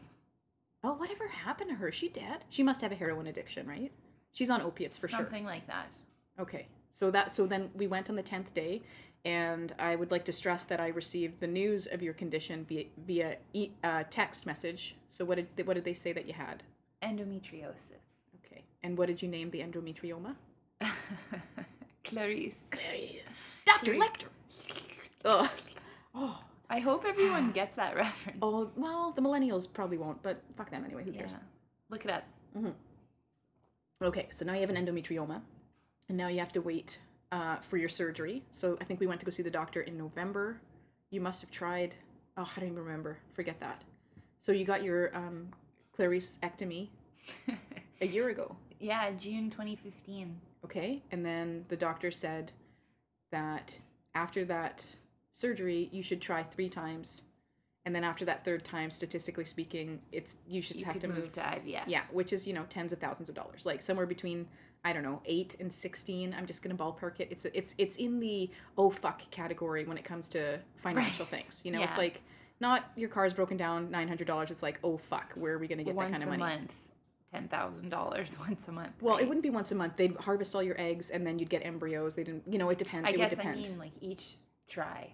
Oh, 0.82 0.94
whatever 0.94 1.28
happened 1.28 1.68
to 1.68 1.76
her? 1.76 1.88
Is 1.88 1.94
she 1.94 2.08
dead? 2.08 2.46
She 2.48 2.62
must 2.62 2.80
have 2.80 2.92
a 2.92 2.94
heroin 2.94 3.26
addiction, 3.26 3.66
right? 3.66 3.92
She's 4.32 4.48
on 4.48 4.62
opiates 4.62 4.96
for 4.96 5.06
sure. 5.06 5.18
Something 5.18 5.44
like 5.44 5.66
that. 5.66 5.92
Okay. 6.38 6.66
So 6.94 7.10
that 7.10 7.30
so 7.30 7.46
then 7.46 7.70
we 7.74 7.86
went 7.86 8.08
on 8.08 8.16
the 8.16 8.22
tenth 8.22 8.54
day, 8.54 8.80
and 9.24 9.74
I 9.78 9.96
would 9.96 10.10
like 10.10 10.24
to 10.26 10.32
stress 10.32 10.64
that 10.64 10.80
I 10.80 10.88
received 10.88 11.40
the 11.40 11.46
news 11.46 11.86
of 11.86 12.02
your 12.02 12.14
condition 12.14 12.64
via 12.68 12.84
via 13.06 13.36
e- 13.52 13.70
uh, 13.84 14.04
text 14.10 14.46
message. 14.46 14.96
So 15.08 15.24
what 15.24 15.36
did 15.36 15.48
they, 15.56 15.62
what 15.62 15.74
did 15.74 15.84
they 15.84 15.94
say 15.94 16.12
that 16.12 16.26
you 16.26 16.32
had? 16.32 16.62
Endometriosis. 17.02 18.22
Okay. 18.44 18.64
And 18.82 18.96
what 18.96 19.08
did 19.08 19.20
you 19.20 19.28
name 19.28 19.50
the 19.50 19.60
endometrioma? 19.60 20.36
Clarice. 22.04 22.54
Clarice. 22.70 23.50
Dr. 23.66 23.94
Clarice. 23.94 24.02
Lecter. 24.02 24.26
Oh. 25.24 25.52
Oh. 26.14 26.40
I 26.70 26.78
hope 26.78 27.04
everyone 27.04 27.50
gets 27.54 27.74
that 27.76 27.94
reference. 27.96 28.38
Oh. 28.40 28.70
Well, 28.76 29.12
the 29.12 29.22
millennials 29.22 29.70
probably 29.70 29.98
won't, 29.98 30.22
but 30.22 30.40
fuck 30.56 30.70
them 30.70 30.84
anyway. 30.84 31.04
Who 31.04 31.12
yeah. 31.12 31.20
cares? 31.20 31.36
Look 31.90 32.04
it 32.04 32.10
up. 32.10 32.24
Okay. 34.02 34.28
So 34.30 34.44
now 34.44 34.54
you 34.54 34.60
have 34.60 34.70
an 34.70 34.76
endometrioma, 34.76 35.42
and 36.08 36.16
now 36.16 36.28
you 36.28 36.38
have 36.38 36.52
to 36.52 36.60
wait 36.60 36.98
uh, 37.32 37.56
for 37.68 37.76
your 37.76 37.88
surgery. 37.88 38.42
So 38.52 38.76
I 38.80 38.84
think 38.84 39.00
we 39.00 39.06
went 39.06 39.20
to 39.20 39.26
go 39.26 39.30
see 39.32 39.42
the 39.42 39.50
doctor 39.50 39.82
in 39.82 39.96
November. 39.96 40.60
You 41.10 41.20
must 41.20 41.40
have 41.40 41.50
tried. 41.50 41.94
Oh, 42.36 42.48
I 42.56 42.60
don't 42.60 42.70
even 42.70 42.82
remember. 42.82 43.18
Forget 43.34 43.58
that. 43.60 43.82
So 44.40 44.52
you 44.52 44.64
got 44.64 44.82
your 44.82 45.14
um, 45.16 45.48
clariceectomy 45.98 46.88
a 48.00 48.06
year 48.06 48.28
ago. 48.30 48.56
Yeah, 48.78 49.10
June 49.12 49.50
2015. 49.50 50.40
Okay. 50.64 51.02
And 51.10 51.24
then 51.24 51.64
the 51.68 51.76
doctor 51.76 52.10
said 52.10 52.52
that 53.30 53.76
after 54.14 54.44
that 54.46 54.86
surgery, 55.32 55.88
you 55.92 56.02
should 56.02 56.20
try 56.20 56.42
three 56.42 56.68
times. 56.68 57.22
And 57.86 57.94
then 57.94 58.04
after 58.04 58.24
that 58.26 58.44
third 58.44 58.64
time, 58.64 58.90
statistically 58.90 59.44
speaking, 59.44 60.00
it's 60.12 60.36
you 60.46 60.60
should 60.62 60.76
You 60.76 60.84
have 60.86 61.00
to 61.00 61.08
move, 61.08 61.16
move. 61.18 61.32
to 61.34 61.40
IVF. 61.40 61.82
yeah, 61.86 62.02
which 62.12 62.32
is 62.32 62.46
you 62.46 62.52
know 62.52 62.64
tens 62.68 62.92
of 62.92 62.98
thousands 62.98 63.28
of 63.30 63.34
dollars, 63.34 63.64
like 63.64 63.82
somewhere 63.82 64.04
between 64.06 64.46
I 64.84 64.92
don't 64.92 65.02
know 65.02 65.20
eight 65.26 65.56
and 65.60 65.72
sixteen. 65.72 66.34
I'm 66.36 66.46
just 66.46 66.62
gonna 66.62 66.74
ballpark 66.74 67.20
it. 67.20 67.28
It's 67.30 67.44
it's 67.52 67.74
it's 67.78 67.96
in 67.96 68.18
the 68.20 68.50
oh 68.78 68.90
fuck 68.90 69.28
category 69.30 69.84
when 69.84 69.98
it 69.98 70.04
comes 70.04 70.28
to 70.30 70.58
financial 70.82 71.26
things. 71.26 71.60
You 71.64 71.72
know, 71.72 71.82
it's 71.82 71.98
like 71.98 72.22
not 72.60 72.90
your 72.96 73.08
car's 73.08 73.32
broken 73.32 73.56
down 73.56 73.90
nine 73.90 74.08
hundred 74.08 74.26
dollars. 74.26 74.50
It's 74.50 74.62
like 74.62 74.80
oh 74.82 74.96
fuck, 74.96 75.32
where 75.34 75.54
are 75.54 75.58
we 75.58 75.68
gonna 75.68 75.84
get 75.84 75.94
once 75.94 76.10
that 76.10 76.20
kind 76.20 76.22
of 76.22 76.28
money? 76.30 76.42
Once 76.42 76.54
a 76.54 76.58
month, 76.60 76.74
ten 77.32 77.48
thousand 77.48 77.90
dollars 77.90 78.38
once 78.48 78.66
a 78.68 78.72
month. 78.72 78.92
Well, 79.00 79.14
right? 79.16 79.22
it 79.22 79.28
wouldn't 79.28 79.42
be 79.42 79.50
once 79.50 79.70
a 79.72 79.74
month. 79.74 79.96
They'd 79.96 80.16
harvest 80.16 80.54
all 80.54 80.62
your 80.62 80.80
eggs 80.80 81.10
and 81.10 81.26
then 81.26 81.38
you'd 81.38 81.50
get 81.50 81.64
embryos. 81.64 82.14
They 82.14 82.24
didn't, 82.24 82.44
you 82.46 82.58
know, 82.58 82.70
it 82.70 82.78
depends. 82.78 83.06
I 83.06 83.10
it 83.10 83.16
guess 83.18 83.30
would 83.30 83.40
I 83.40 83.42
depend. 83.42 83.62
mean 83.62 83.78
like 83.78 83.92
each 84.00 84.36
try, 84.68 85.12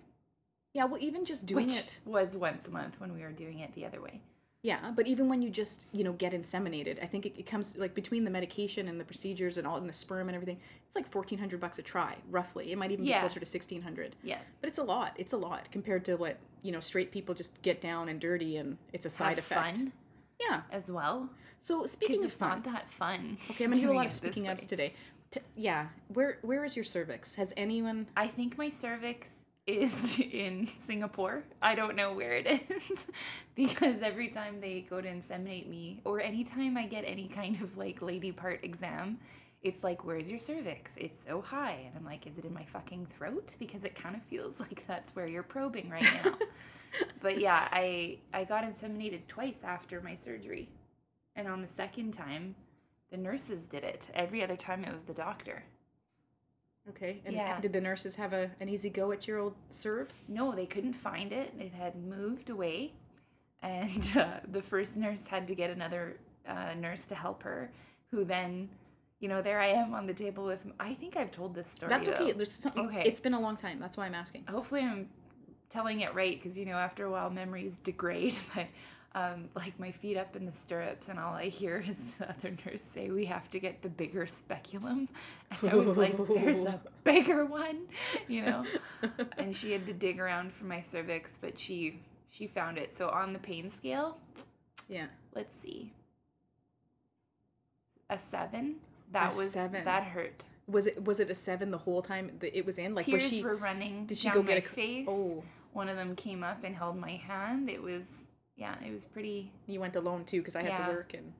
yeah, 0.74 0.84
well, 0.84 1.00
even 1.00 1.24
just 1.24 1.46
doing 1.46 1.66
which 1.66 1.78
it. 1.78 2.00
was 2.04 2.36
once 2.36 2.68
a 2.68 2.70
month 2.70 3.00
when 3.00 3.14
we 3.14 3.22
were 3.22 3.32
doing 3.32 3.60
it 3.60 3.74
the 3.74 3.86
other 3.86 4.00
way. 4.00 4.20
Yeah, 4.66 4.90
but 4.96 5.06
even 5.06 5.28
when 5.28 5.42
you 5.42 5.48
just, 5.48 5.86
you 5.92 6.02
know, 6.02 6.12
get 6.14 6.32
inseminated, 6.32 7.00
I 7.00 7.06
think 7.06 7.24
it, 7.24 7.34
it 7.38 7.46
comes 7.46 7.76
like 7.78 7.94
between 7.94 8.24
the 8.24 8.32
medication 8.32 8.88
and 8.88 8.98
the 8.98 9.04
procedures 9.04 9.58
and 9.58 9.64
all 9.66 9.76
and 9.76 9.88
the 9.88 9.92
sperm 9.92 10.28
and 10.28 10.34
everything, 10.34 10.58
it's 10.88 10.96
like 10.96 11.06
fourteen 11.06 11.38
hundred 11.38 11.60
bucks 11.60 11.78
a 11.78 11.82
try, 11.82 12.16
roughly. 12.32 12.72
It 12.72 12.76
might 12.78 12.90
even 12.90 13.04
Yeah. 13.04 13.18
be 13.18 13.20
closer 13.20 13.38
to 13.38 13.46
sixteen 13.46 13.82
hundred. 13.82 14.16
Yeah. 14.24 14.38
But 14.60 14.66
it's 14.68 14.80
a 14.80 14.82
lot. 14.82 15.12
It's 15.16 15.32
a 15.32 15.36
lot 15.36 15.70
compared 15.70 16.04
to 16.06 16.16
what 16.16 16.38
you 16.62 16.72
know 16.72 16.80
straight 16.80 17.12
people 17.12 17.32
just 17.32 17.62
get 17.62 17.80
down 17.80 18.08
and 18.08 18.18
dirty 18.18 18.56
and 18.56 18.76
it's 18.92 19.06
a 19.06 19.10
side 19.10 19.36
Have 19.36 19.38
effect. 19.38 19.76
fun 19.78 19.92
Yeah. 20.40 20.62
as 20.72 20.90
well. 20.90 21.30
So 21.60 21.86
speaking 21.86 22.24
of 22.24 22.30
it's 22.30 22.34
fun, 22.36 22.48
not 22.48 22.64
that 22.64 22.90
fun. 22.90 23.38
okay, 23.50 23.66
I'm 23.66 23.70
gonna 23.70 23.82
do 23.86 23.92
a 23.92 23.94
lot 23.94 24.06
of 24.06 24.12
speaking 24.12 24.48
ups 24.48 24.66
today. 24.66 24.94
T- 25.30 25.40
yeah, 25.54 25.86
where 26.12 26.38
where 26.42 26.64
is 26.64 26.74
your 26.74 26.84
cervix? 26.84 27.36
Has 27.36 27.52
anyone? 27.56 28.08
I 28.16 28.26
think 28.26 28.58
my 28.58 28.68
cervix 28.70 29.28
is 29.66 30.18
in 30.32 30.68
Singapore. 30.78 31.44
I 31.60 31.74
don't 31.74 31.96
know 31.96 32.12
where 32.12 32.32
it 32.32 32.46
is 32.70 33.06
because 33.54 34.02
every 34.02 34.28
time 34.28 34.60
they 34.60 34.82
go 34.88 35.00
to 35.00 35.08
inseminate 35.08 35.68
me 35.68 36.00
or 36.04 36.20
anytime 36.20 36.76
I 36.76 36.86
get 36.86 37.04
any 37.06 37.28
kind 37.28 37.60
of 37.62 37.76
like 37.76 38.02
lady 38.02 38.32
part 38.32 38.64
exam, 38.64 39.18
it's 39.62 39.82
like, 39.82 40.04
where's 40.04 40.30
your 40.30 40.38
cervix? 40.38 40.92
It's 40.96 41.24
so 41.26 41.40
high. 41.40 41.84
And 41.86 41.96
I'm 41.96 42.04
like, 42.04 42.26
is 42.26 42.38
it 42.38 42.44
in 42.44 42.54
my 42.54 42.64
fucking 42.64 43.08
throat? 43.16 43.54
Because 43.58 43.84
it 43.84 43.94
kind 43.94 44.14
of 44.14 44.22
feels 44.22 44.60
like 44.60 44.84
that's 44.86 45.14
where 45.16 45.26
you're 45.26 45.42
probing 45.42 45.90
right 45.90 46.04
now. 46.24 46.34
but 47.20 47.38
yeah, 47.38 47.68
I 47.72 48.18
I 48.32 48.44
got 48.44 48.64
inseminated 48.64 49.26
twice 49.28 49.58
after 49.64 50.00
my 50.00 50.14
surgery. 50.14 50.68
And 51.34 51.48
on 51.48 51.60
the 51.60 51.68
second 51.68 52.12
time, 52.12 52.54
the 53.10 53.16
nurses 53.16 53.68
did 53.68 53.84
it. 53.84 54.08
Every 54.14 54.42
other 54.42 54.56
time 54.56 54.84
it 54.84 54.92
was 54.92 55.02
the 55.02 55.12
doctor. 55.12 55.64
Okay, 56.88 57.20
and 57.24 57.34
Yeah. 57.34 57.60
did 57.60 57.72
the 57.72 57.80
nurses 57.80 58.16
have 58.16 58.32
a 58.32 58.50
an 58.60 58.68
easy 58.68 58.90
go 58.90 59.10
at 59.12 59.26
your 59.26 59.38
old 59.38 59.54
serve? 59.70 60.12
No, 60.28 60.54
they 60.54 60.66
couldn't 60.66 60.92
find 60.92 61.32
it. 61.32 61.52
It 61.58 61.72
had 61.72 61.96
moved 61.96 62.48
away. 62.50 62.92
And 63.62 64.12
uh, 64.16 64.40
the 64.50 64.62
first 64.62 64.96
nurse 64.96 65.26
had 65.26 65.48
to 65.48 65.54
get 65.54 65.70
another 65.70 66.18
uh, 66.46 66.74
nurse 66.78 67.04
to 67.06 67.14
help 67.14 67.42
her, 67.42 67.72
who 68.10 68.24
then, 68.24 68.68
you 69.18 69.28
know, 69.28 69.42
there 69.42 69.58
I 69.60 69.68
am 69.68 69.94
on 69.94 70.06
the 70.06 70.14
table 70.14 70.44
with. 70.44 70.60
I 70.78 70.94
think 70.94 71.16
I've 71.16 71.32
told 71.32 71.54
this 71.54 71.68
story. 71.68 71.90
That's 71.90 72.08
okay. 72.08 72.32
though. 72.32 72.38
There's 72.38 72.52
something. 72.52 72.86
Okay. 72.86 73.02
It's 73.04 73.20
been 73.20 73.34
a 73.34 73.40
long 73.40 73.56
time. 73.56 73.80
That's 73.80 73.96
why 73.96 74.06
I'm 74.06 74.14
asking. 74.14 74.44
Hopefully, 74.48 74.82
I'm 74.82 75.08
telling 75.70 76.00
it 76.00 76.14
right 76.14 76.40
because, 76.40 76.56
you 76.56 76.66
know, 76.66 76.76
after 76.76 77.04
a 77.06 77.10
while, 77.10 77.30
memories 77.30 77.78
degrade. 77.78 78.36
But 78.54 78.66
um, 79.16 79.48
like 79.56 79.80
my 79.80 79.90
feet 79.90 80.16
up 80.16 80.36
in 80.36 80.44
the 80.46 80.54
stirrups, 80.54 81.08
and 81.08 81.18
all 81.18 81.32
I 81.34 81.46
hear 81.48 81.82
is 81.88 81.96
the 82.18 82.28
other 82.28 82.54
nurse 82.66 82.82
say, 82.82 83.10
We 83.10 83.24
have 83.24 83.50
to 83.50 83.58
get 83.58 83.80
the 83.82 83.88
bigger 83.88 84.26
speculum. 84.26 85.08
And 85.62 85.70
I 85.70 85.74
was 85.74 85.96
like, 85.96 86.16
There's 86.28 86.58
a 86.58 86.80
bigger 87.04 87.44
one, 87.46 87.86
you 88.28 88.44
know? 88.44 88.64
and 89.38 89.56
she 89.56 89.72
had 89.72 89.86
to 89.86 89.92
dig 89.94 90.20
around 90.20 90.52
for 90.52 90.66
my 90.66 90.80
cervix, 90.82 91.38
but 91.40 91.58
she 91.58 92.00
she 92.28 92.46
found 92.46 92.76
it. 92.78 92.94
So 92.94 93.08
on 93.08 93.32
the 93.32 93.38
pain 93.38 93.70
scale, 93.70 94.18
Yeah. 94.88 95.06
let's 95.34 95.56
see, 95.56 95.92
a 98.10 98.18
seven. 98.18 98.76
That 99.12 99.34
A 99.34 99.36
was 99.36 99.52
seven. 99.52 99.84
that 99.84 100.04
hurt. 100.04 100.44
Was 100.68 100.86
it 100.86 101.04
was 101.04 101.20
it 101.20 101.30
a 101.30 101.34
seven 101.34 101.70
the 101.70 101.78
whole 101.78 102.02
time 102.02 102.32
that 102.40 102.56
it 102.56 102.66
was 102.66 102.76
in? 102.78 102.94
Like 102.94 103.06
Tears 103.06 103.30
she? 103.30 103.42
were 103.42 103.56
running 103.56 104.06
did 104.06 104.18
she 104.18 104.24
down 104.28 104.34
go 104.36 104.42
my 104.42 104.48
get 104.54 104.64
a 104.64 104.68
face. 104.68 105.06
Oh, 105.08 105.44
One 105.72 105.88
of 105.88 105.96
them 105.96 106.16
came 106.16 106.42
up 106.42 106.64
and 106.64 106.74
held 106.74 106.98
my 106.98 107.12
hand. 107.12 107.70
It 107.70 107.82
was 107.82 108.02
yeah, 108.56 108.74
it 108.84 108.92
was 108.92 109.04
pretty. 109.04 109.52
you 109.66 109.80
went 109.80 109.96
alone 109.96 110.24
too 110.24 110.40
because 110.40 110.56
I 110.56 110.62
had 110.62 110.70
Yeah. 110.70 110.86
to 110.86 110.92
work 110.92 111.14
and. 111.14 111.32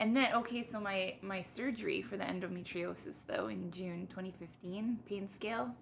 And 0.00 0.16
then 0.16 0.34
okay, 0.34 0.62
so 0.62 0.80
my 0.80 1.14
my 1.22 1.40
surgery 1.40 2.02
for 2.02 2.16
the 2.16 2.24
endometriosis 2.24 3.24
though 3.26 3.46
in 3.46 3.70
June 3.70 4.06
2015 4.08 4.98
pain 5.08 5.28
scale. 5.30 5.74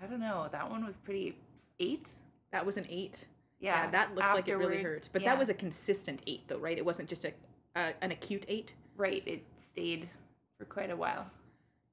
I 0.00 0.06
don't 0.06 0.20
know. 0.20 0.48
That 0.52 0.70
one 0.70 0.84
was 0.84 0.96
pretty 0.98 1.36
eight. 1.80 2.08
That 2.52 2.64
was 2.64 2.76
an 2.76 2.86
eight. 2.88 3.24
Yeah, 3.60 3.90
that 3.90 4.14
looked 4.14 4.34
like 4.34 4.48
it 4.48 4.54
really 4.54 4.82
hurt. 4.82 5.08
But 5.12 5.22
yeah. 5.22 5.30
that 5.30 5.38
was 5.38 5.48
a 5.48 5.54
consistent 5.54 6.22
eight, 6.28 6.46
though, 6.46 6.58
right? 6.58 6.78
It 6.78 6.84
wasn't 6.84 7.08
just 7.08 7.24
a 7.24 7.32
uh, 7.74 7.92
an 8.02 8.12
acute 8.12 8.44
eight. 8.48 8.74
right. 8.96 9.22
It 9.26 9.42
stayed 9.60 10.08
for 10.58 10.64
quite 10.64 10.90
a 10.90 10.96
while. 10.96 11.26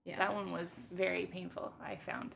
Yeah. 0.04 0.18
That 0.18 0.36
one 0.36 0.52
was 0.52 0.88
very 0.92 1.26
painful. 1.26 1.72
I 1.84 1.96
found. 1.96 2.36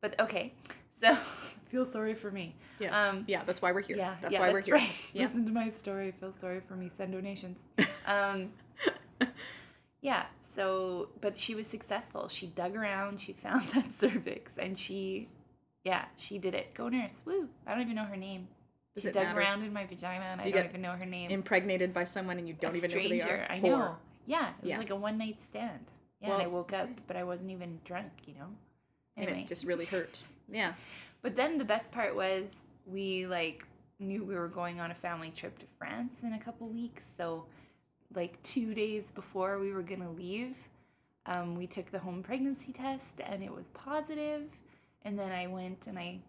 But 0.00 0.18
okay, 0.20 0.54
so 1.00 1.16
feel 1.68 1.84
sorry 1.84 2.14
for 2.14 2.30
me. 2.30 2.54
Yes. 2.78 2.94
um, 2.96 3.24
yeah, 3.26 3.42
that's 3.44 3.60
why 3.60 3.72
we're 3.72 3.80
here. 3.80 3.96
Yeah, 3.96 4.14
that's 4.20 4.32
yeah, 4.32 4.40
why 4.40 4.52
that's 4.52 4.68
we're 4.68 4.78
here. 4.78 4.86
Right. 4.86 4.96
Yeah. 5.12 5.24
Listen 5.24 5.46
to 5.46 5.52
my 5.52 5.70
story. 5.70 6.12
Feel 6.20 6.32
sorry 6.32 6.60
for 6.60 6.74
me. 6.74 6.90
Send 6.96 7.12
donations. 7.12 7.58
Um, 8.06 8.52
yeah. 10.00 10.24
So, 10.54 11.10
but 11.20 11.36
she 11.36 11.54
was 11.54 11.66
successful. 11.66 12.28
She 12.28 12.46
dug 12.46 12.74
around. 12.74 13.20
She 13.20 13.34
found 13.34 13.68
that 13.68 13.92
cervix, 13.92 14.52
and 14.56 14.78
she, 14.78 15.28
yeah, 15.84 16.06
she 16.16 16.38
did 16.38 16.54
it. 16.54 16.72
Go 16.74 16.88
nurse. 16.88 17.22
Woo! 17.26 17.48
I 17.66 17.72
don't 17.72 17.82
even 17.82 17.96
know 17.96 18.04
her 18.04 18.16
name. 18.16 18.48
Does 18.94 19.04
she 19.04 19.10
dug 19.10 19.24
matter? 19.24 19.38
around 19.40 19.62
in 19.62 19.72
my 19.74 19.84
vagina, 19.84 20.24
and 20.24 20.40
So 20.40 20.48
I 20.48 20.50
don't 20.50 20.64
even 20.64 20.80
know 20.80 20.92
her 20.92 21.04
name. 21.06 21.30
Impregnated 21.30 21.92
by 21.92 22.04
someone 22.04 22.38
and 22.38 22.48
you 22.48 22.54
don't 22.58 22.72
A 22.72 22.76
even 22.78 22.90
know 22.90 22.98
who 22.98 23.08
they 23.10 23.20
are. 23.20 23.46
I 23.48 23.60
Whore. 23.60 23.62
know. 23.62 23.96
Yeah, 24.26 24.48
it 24.48 24.54
was 24.62 24.70
Yeah. 24.70 24.78
like 24.78 24.90
a 24.90 24.96
one 24.96 25.18
night 25.18 25.40
stand. 25.40 25.86
Yeah, 26.20 26.32
and 26.32 26.42
I 26.42 26.46
woke 26.46 26.72
up, 26.72 26.88
but 27.06 27.16
I 27.16 27.24
wasn't 27.24 27.50
even 27.50 27.78
drunk. 27.84 28.10
You 28.24 28.34
know. 28.34 28.48
And 29.16 29.28
it 29.28 29.48
just 29.48 29.64
really 29.64 29.84
hurt. 29.84 30.22
Yeah. 30.50 30.74
But 31.22 31.36
then 31.36 31.58
the 31.58 31.64
best 31.64 31.92
part 31.92 32.14
was 32.14 32.68
we 32.86 33.26
like 33.26 33.66
knew 33.98 34.24
we 34.24 34.34
were 34.34 34.48
going 34.48 34.80
on 34.80 34.90
a 34.90 34.94
family 34.94 35.30
trip 35.30 35.58
to 35.58 35.66
France 35.78 36.14
in 36.22 36.32
a 36.32 36.38
couple 36.38 36.68
weeks. 36.68 37.04
So 37.16 37.46
like 38.14 38.42
2 38.42 38.74
days 38.74 39.10
before 39.10 39.58
we 39.58 39.72
were 39.72 39.82
going 39.82 40.02
to 40.02 40.10
leave, 40.10 40.56
um, 41.26 41.56
we 41.56 41.66
took 41.66 41.90
the 41.90 41.98
home 41.98 42.22
pregnancy 42.22 42.72
test 42.72 43.20
and 43.20 43.42
it 43.42 43.54
was 43.54 43.66
positive. 43.74 44.42
And 45.02 45.18
then 45.18 45.32
I 45.32 45.46
went 45.46 45.86
and 45.86 45.98
I 45.98 46.20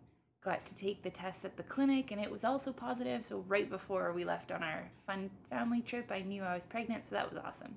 got 0.44 0.66
to 0.66 0.76
take 0.76 1.04
the 1.04 1.10
test 1.10 1.46
at 1.46 1.58
the 1.58 1.64
clinic 1.64 2.12
and 2.12 2.22
it 2.22 2.32
was 2.32 2.44
also 2.44 2.72
positive. 2.72 3.26
So 3.26 3.44
right 3.48 3.70
before 3.70 4.12
we 4.14 4.26
left 4.26 4.52
on 4.52 4.64
our 4.64 4.90
fun 5.06 5.30
family 5.50 5.82
trip, 5.82 6.12
I 6.12 6.22
knew 6.22 6.44
I 6.44 6.54
was 6.54 6.66
pregnant, 6.66 7.06
so 7.06 7.16
that 7.16 7.32
was 7.32 7.42
awesome. 7.44 7.76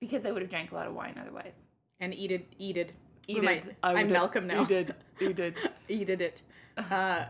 Because 0.00 0.24
I 0.24 0.30
would 0.32 0.42
have 0.42 0.50
drank 0.50 0.72
a 0.72 0.74
lot 0.74 0.86
of 0.86 0.94
wine 0.94 1.16
otherwise. 1.20 1.54
And 2.00 2.12
eat 2.14 2.32
it, 2.32 2.46
eat 2.58 2.76
it. 2.76 2.92
Eat 3.28 3.42
Remi- 3.42 3.58
it. 3.58 3.76
I'm 3.82 4.10
Malcolm 4.10 4.46
now. 4.46 4.66
did. 5.32 5.56
You 5.88 6.04
did. 6.04 6.20
It. 6.20 6.42
Uh, 6.76 7.24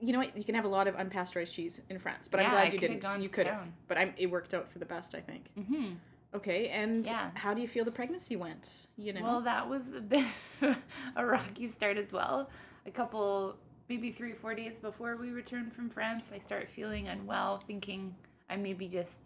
you 0.00 0.12
know 0.12 0.18
what? 0.18 0.36
You 0.36 0.44
can 0.44 0.54
have 0.54 0.64
a 0.64 0.68
lot 0.68 0.86
of 0.88 0.94
unpasteurized 0.96 1.52
cheese 1.52 1.80
in 1.88 1.98
France, 1.98 2.28
but 2.28 2.40
I'm 2.40 2.50
glad 2.50 2.68
I 2.68 2.70
you 2.70 2.78
didn't. 2.78 3.22
You 3.22 3.28
could 3.28 3.46
have, 3.46 3.68
but 3.88 3.96
I'm, 3.96 4.12
it 4.18 4.26
worked 4.26 4.52
out 4.52 4.70
for 4.70 4.78
the 4.78 4.84
best, 4.84 5.14
I 5.14 5.20
think. 5.20 5.50
hmm 5.54 5.92
Okay, 6.34 6.68
and 6.68 7.06
Yeah. 7.06 7.30
how 7.34 7.52
do 7.54 7.60
you 7.60 7.68
feel 7.68 7.84
the 7.84 7.90
pregnancy 7.92 8.36
went? 8.36 8.86
You 8.96 9.12
know, 9.12 9.22
Well, 9.22 9.40
that 9.42 9.68
was 9.68 9.94
a 9.94 10.00
bit 10.00 10.24
a 11.16 11.26
rocky 11.26 11.68
start 11.68 11.96
as 11.98 12.12
well. 12.12 12.48
A 12.86 12.90
couple, 12.90 13.56
maybe 13.88 14.10
three 14.10 14.32
or 14.32 14.36
four 14.36 14.54
days 14.54 14.80
before 14.80 15.16
we 15.16 15.30
returned 15.30 15.72
from 15.74 15.88
France, 15.90 16.24
I 16.34 16.38
started 16.38 16.68
feeling 16.70 17.06
unwell, 17.08 17.62
thinking 17.66 18.14
I 18.48 18.56
maybe 18.56 18.88
just 18.88 19.20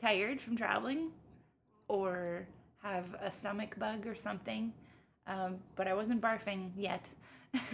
tired 0.00 0.40
from 0.40 0.56
traveling 0.56 1.10
or 1.88 2.46
have 2.82 3.14
a 3.20 3.30
stomach 3.30 3.78
bug 3.78 4.06
or 4.06 4.14
something. 4.14 4.72
Um, 5.28 5.58
but 5.76 5.88
I 5.88 5.94
wasn't 5.94 6.20
barfing 6.20 6.70
yet. 6.76 7.08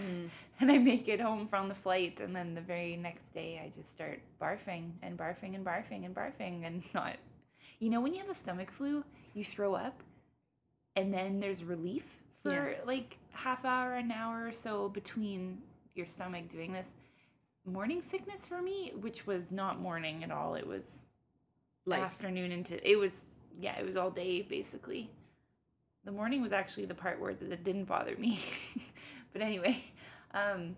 Mm. 0.01 0.29
and 0.59 0.71
I 0.71 0.77
make 0.77 1.07
it 1.07 1.19
home 1.19 1.47
from 1.47 1.69
the 1.69 1.75
flight, 1.75 2.19
and 2.19 2.35
then 2.35 2.55
the 2.55 2.61
very 2.61 2.95
next 2.95 3.33
day, 3.33 3.61
I 3.63 3.69
just 3.77 3.91
start 3.91 4.19
barfing 4.41 4.91
and 5.01 5.17
barfing 5.17 5.55
and 5.55 5.65
barfing 5.65 6.05
and 6.05 6.15
barfing 6.15 6.65
and 6.65 6.83
not. 6.93 7.15
You 7.79 7.89
know, 7.89 8.01
when 8.01 8.13
you 8.13 8.19
have 8.19 8.29
a 8.29 8.35
stomach 8.35 8.71
flu, 8.71 9.03
you 9.33 9.43
throw 9.43 9.73
up, 9.75 10.01
and 10.95 11.13
then 11.13 11.39
there's 11.39 11.63
relief 11.63 12.03
for 12.43 12.75
like 12.85 13.17
half 13.31 13.63
hour, 13.63 13.93
an 13.93 14.11
hour 14.11 14.45
or 14.47 14.51
so 14.51 14.89
between 14.89 15.59
your 15.95 16.05
stomach 16.05 16.49
doing 16.49 16.73
this. 16.73 16.89
Morning 17.65 18.01
sickness 18.01 18.45
for 18.45 18.61
me, 18.61 18.91
which 18.99 19.25
was 19.25 19.49
not 19.49 19.79
morning 19.79 20.21
at 20.23 20.31
all. 20.31 20.55
It 20.55 20.67
was 20.67 20.99
life. 21.85 22.01
afternoon 22.01 22.51
into 22.51 22.89
it 22.89 22.97
was 22.97 23.25
yeah 23.59 23.77
it 23.77 23.85
was 23.85 23.95
all 23.95 24.09
day 24.09 24.41
basically 24.41 25.09
the 26.05 26.11
morning 26.11 26.41
was 26.41 26.51
actually 26.51 26.85
the 26.85 26.93
part 26.93 27.19
where 27.19 27.31
it 27.31 27.63
didn't 27.63 27.85
bother 27.85 28.15
me 28.17 28.39
but 29.33 29.41
anyway 29.41 29.83
um 30.33 30.75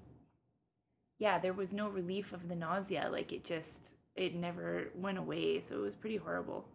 yeah 1.20 1.38
there 1.38 1.54
was 1.54 1.72
no 1.74 1.88
relief 1.88 2.34
of 2.34 2.50
the 2.50 2.56
nausea 2.56 3.08
like 3.12 3.32
it 3.32 3.44
just 3.44 3.92
it 4.16 4.36
never 4.36 4.90
went 4.96 5.18
away 5.18 5.60
so 5.60 5.76
it 5.76 5.82
was 5.82 5.96
pretty 5.96 6.18
horrible. 6.18 6.66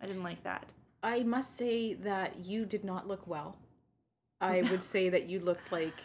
I 0.00 0.06
didn't 0.06 0.22
like 0.22 0.42
that. 0.44 0.66
I 1.02 1.22
must 1.22 1.56
say 1.56 1.94
that 1.94 2.44
you 2.44 2.66
did 2.66 2.84
not 2.84 3.08
look 3.08 3.26
well. 3.26 3.56
I 4.40 4.62
would 4.70 4.82
say 4.82 5.08
that 5.08 5.28
you 5.28 5.40
looked 5.40 5.72
like 5.72 5.98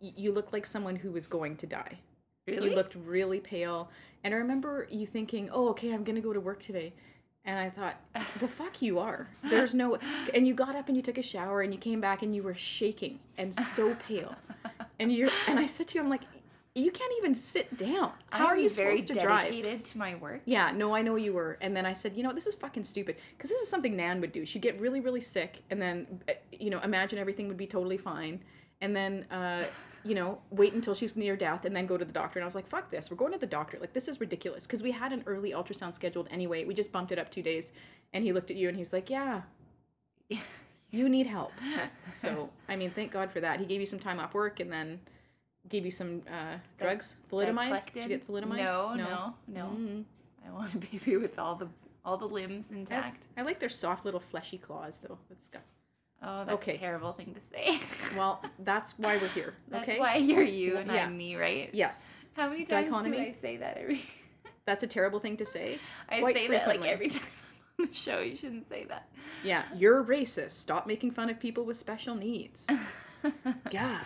you 0.00 0.32
looked 0.32 0.52
like 0.52 0.66
someone 0.66 0.96
who 0.96 1.12
was 1.12 1.26
going 1.28 1.56
to 1.58 1.66
die. 1.66 1.98
really? 2.46 2.70
You 2.70 2.74
looked 2.74 2.96
really 2.96 3.38
pale, 3.38 3.88
and 4.24 4.34
I 4.34 4.36
remember 4.36 4.88
you 4.90 5.06
thinking, 5.06 5.48
"Oh, 5.52 5.68
okay, 5.70 5.92
I'm 5.92 6.02
gonna 6.02 6.20
go 6.20 6.32
to 6.32 6.40
work 6.40 6.62
today," 6.62 6.92
and 7.46 7.58
I 7.58 7.70
thought, 7.70 7.96
"The 8.40 8.48
fuck 8.48 8.82
you 8.82 8.98
are." 8.98 9.28
There's 9.48 9.74
no, 9.74 9.98
and 10.34 10.46
you 10.46 10.54
got 10.54 10.76
up 10.76 10.88
and 10.88 10.96
you 10.96 11.02
took 11.02 11.18
a 11.18 11.22
shower 11.22 11.62
and 11.62 11.72
you 11.72 11.78
came 11.78 12.00
back 12.00 12.22
and 12.22 12.34
you 12.34 12.42
were 12.42 12.54
shaking 12.54 13.20
and 13.38 13.54
so 13.54 13.94
pale, 14.08 14.34
and 15.00 15.10
you're 15.12 15.30
and 15.46 15.58
I 15.58 15.66
said 15.66 15.88
to 15.88 15.94
you, 15.94 16.02
"I'm 16.02 16.10
like, 16.10 16.22
you 16.74 16.90
can't 16.90 17.12
even 17.18 17.34
sit 17.34 17.78
down. 17.78 18.12
How 18.30 18.46
are 18.46 18.54
I'm 18.54 18.60
you 18.60 18.68
very 18.68 19.00
supposed 19.00 19.20
to 19.20 19.26
drive?" 19.26 19.44
dedicated 19.44 19.84
to 19.86 19.98
my 19.98 20.14
work 20.16 20.42
Yeah, 20.44 20.72
no, 20.72 20.94
I 20.94 21.00
know 21.02 21.16
you 21.16 21.32
were. 21.32 21.56
And 21.62 21.74
then 21.74 21.86
I 21.86 21.94
said, 21.94 22.14
you 22.16 22.22
know, 22.22 22.32
this 22.32 22.46
is 22.46 22.54
fucking 22.54 22.84
stupid. 22.84 23.16
Because 23.36 23.50
this 23.50 23.62
is 23.62 23.68
something 23.68 23.96
Nan 23.96 24.20
would 24.20 24.32
do. 24.32 24.44
She'd 24.44 24.62
get 24.62 24.78
really, 24.78 25.00
really 25.00 25.22
sick 25.22 25.62
and 25.70 25.80
then, 25.80 26.06
uh, 26.28 26.32
you 26.52 26.68
know, 26.70 26.80
imagine 26.80 27.18
everything 27.18 27.48
would 27.48 27.56
be 27.56 27.66
totally 27.66 27.96
fine. 27.96 28.42
And 28.82 28.94
then, 28.94 29.24
uh, 29.30 29.64
you 30.06 30.14
know, 30.14 30.40
wait 30.50 30.72
until 30.72 30.94
she's 30.94 31.16
near 31.16 31.36
death 31.36 31.64
and 31.64 31.74
then 31.74 31.86
go 31.86 31.96
to 31.96 32.04
the 32.04 32.12
doctor. 32.12 32.38
And 32.38 32.44
I 32.44 32.46
was 32.46 32.54
like, 32.54 32.68
fuck 32.68 32.90
this. 32.90 33.10
We're 33.10 33.16
going 33.16 33.32
to 33.32 33.38
the 33.38 33.46
doctor. 33.46 33.78
Like, 33.80 33.92
this 33.92 34.08
is 34.08 34.20
ridiculous. 34.20 34.66
Because 34.66 34.82
we 34.82 34.90
had 34.92 35.12
an 35.12 35.22
early 35.26 35.52
ultrasound 35.52 35.94
scheduled 35.94 36.28
anyway. 36.30 36.64
We 36.64 36.74
just 36.74 36.92
bumped 36.92 37.12
it 37.12 37.18
up 37.18 37.30
two 37.30 37.42
days. 37.42 37.72
And 38.12 38.24
he 38.24 38.32
looked 38.32 38.50
at 38.50 38.56
you 38.56 38.68
and 38.68 38.76
he 38.76 38.80
was 38.82 38.92
like, 38.92 39.10
yeah, 39.10 39.42
you 40.90 41.08
need 41.08 41.26
help. 41.26 41.52
So, 42.12 42.48
I 42.68 42.76
mean, 42.76 42.90
thank 42.90 43.12
God 43.12 43.30
for 43.30 43.40
that. 43.40 43.60
He 43.60 43.66
gave 43.66 43.80
you 43.80 43.86
some 43.86 43.98
time 43.98 44.18
off 44.20 44.32
work 44.32 44.60
and 44.60 44.72
then 44.72 45.00
gave 45.68 45.84
you 45.84 45.90
some 45.90 46.22
uh, 46.28 46.56
drugs. 46.78 47.16
Thalidomide? 47.30 47.92
Did 47.92 48.02
you 48.04 48.08
get 48.08 48.26
thalidomide? 48.26 48.56
no 48.58 48.94
no 48.94 49.34
no, 49.48 49.64
Mm. 49.76 50.04
i 50.46 50.50
want 50.50 50.72
a 50.74 50.78
baby 50.78 51.16
with 51.16 51.38
all 51.38 51.56
the 51.56 51.68
all 52.04 52.16
the 52.16 52.26
limbs 52.26 52.70
intact 52.70 53.26
I 53.36 53.42
like 53.42 53.58
their 53.58 53.68
soft 53.68 54.04
little 54.04 54.20
fleshy 54.20 54.58
claws, 54.58 55.00
though. 55.00 55.18
That's 55.28 55.48
got. 55.48 55.62
Oh 56.26 56.44
that's 56.44 56.52
Okay. 56.56 56.74
a 56.74 56.78
terrible 56.78 57.12
thing 57.12 57.34
to 57.34 57.40
say 57.52 57.80
Well, 58.18 58.42
that's 58.58 58.98
why 58.98 59.16
we're 59.16 59.28
here. 59.28 59.54
That's 59.68 59.88
okay. 59.88 59.98
why 59.98 60.16
you're 60.16 60.42
you 60.42 60.76
and 60.76 60.90
Yeah. 60.90 61.06
I'm 61.06 61.16
me, 61.16 61.36
right? 61.36 61.70
Yes, 61.72 62.16
How 62.34 62.48
many 62.50 62.64
times 62.66 62.90
Dichotomy? 62.90 63.16
do 63.16 63.22
I 63.22 63.32
say 63.32 63.56
that 63.58 63.78
every? 63.78 64.02
that's 64.66 64.82
a 64.82 64.86
terrible 64.86 65.20
thing 65.20 65.36
to 65.38 65.46
say. 65.46 65.78
I 66.08 66.20
Quite 66.20 66.36
say 66.36 66.48
that 66.48 66.66
like 66.68 66.84
every 66.84 67.08
time 67.16 67.22
I'm 67.78 67.84
on 67.84 67.88
the 67.90 67.94
show. 67.96 68.20
You 68.20 68.36
shouldn't 68.36 68.68
say 68.68 68.84
that. 68.88 69.08
Yeah, 69.44 69.62
you're 69.74 70.02
racist. 70.04 70.52
Stop 70.52 70.86
making 70.86 71.12
fun 71.12 71.30
of 71.30 71.38
people 71.40 71.64
with 71.64 71.76
special 71.76 72.14
needs. 72.14 72.66
yeah. 73.70 74.00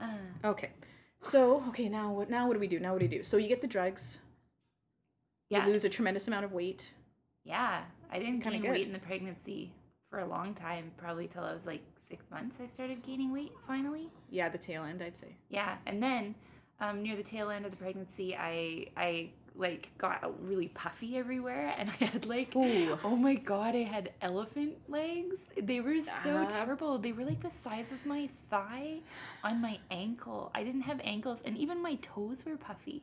Uh, 0.00 0.06
Okay. 0.44 0.70
So 1.20 1.64
okay, 1.70 1.88
now 1.88 2.12
what? 2.12 2.30
Now 2.30 2.46
what 2.46 2.54
do 2.54 2.60
we 2.60 2.68
do? 2.68 2.78
Now 2.78 2.92
what 2.92 3.00
do 3.00 3.06
we 3.08 3.16
do? 3.18 3.24
So 3.24 3.36
you 3.36 3.48
get 3.48 3.60
the 3.60 3.66
drugs. 3.66 4.18
yeah, 5.50 5.66
You 5.66 5.72
lose 5.72 5.84
a 5.84 5.88
tremendous 5.88 6.28
amount 6.28 6.44
of 6.44 6.52
weight. 6.52 6.90
yeah. 7.44 7.82
I 8.10 8.18
didn't 8.18 8.40
gain 8.42 8.62
weight 8.62 8.86
in 8.86 8.92
the 8.94 8.98
pregnancy 9.00 9.72
for 10.10 10.20
a 10.20 10.26
long 10.26 10.54
time. 10.54 10.90
Probably 10.96 11.26
till 11.26 11.44
I 11.44 11.52
was 11.52 11.66
like 11.66 11.82
six 12.08 12.24
months. 12.30 12.56
I 12.62 12.66
started 12.66 13.02
gaining 13.02 13.32
weight 13.32 13.52
finally. 13.66 14.08
Yeah, 14.30 14.48
the 14.48 14.58
tail 14.58 14.84
end, 14.84 15.02
I'd 15.02 15.16
say. 15.16 15.36
Yeah, 15.48 15.76
and 15.86 16.02
then 16.02 16.34
um, 16.80 17.02
near 17.02 17.16
the 17.16 17.22
tail 17.22 17.50
end 17.50 17.64
of 17.64 17.70
the 17.70 17.76
pregnancy, 17.76 18.36
I 18.36 18.86
I 18.96 19.30
like 19.56 19.90
got 19.98 20.22
really 20.46 20.68
puffy 20.68 21.16
everywhere, 21.18 21.74
and 21.78 21.90
I 22.00 22.04
had 22.04 22.26
like 22.26 22.54
Ooh. 22.56 22.98
oh 23.04 23.16
my 23.16 23.34
god, 23.34 23.74
I 23.74 23.82
had 23.82 24.12
elephant 24.22 24.74
legs. 24.88 25.36
They 25.60 25.80
were 25.80 25.98
so 26.22 26.44
Ah. 26.44 26.46
terrible. 26.48 26.98
They 26.98 27.12
were 27.12 27.24
like 27.24 27.40
the 27.40 27.50
size 27.68 27.90
of 27.92 28.04
my 28.06 28.28
thigh 28.50 29.00
on 29.44 29.60
my 29.60 29.78
ankle. 29.90 30.50
I 30.54 30.62
didn't 30.64 30.82
have 30.82 31.00
ankles, 31.04 31.40
and 31.44 31.56
even 31.58 31.82
my 31.82 31.96
toes 31.96 32.44
were 32.46 32.56
puffy. 32.56 33.02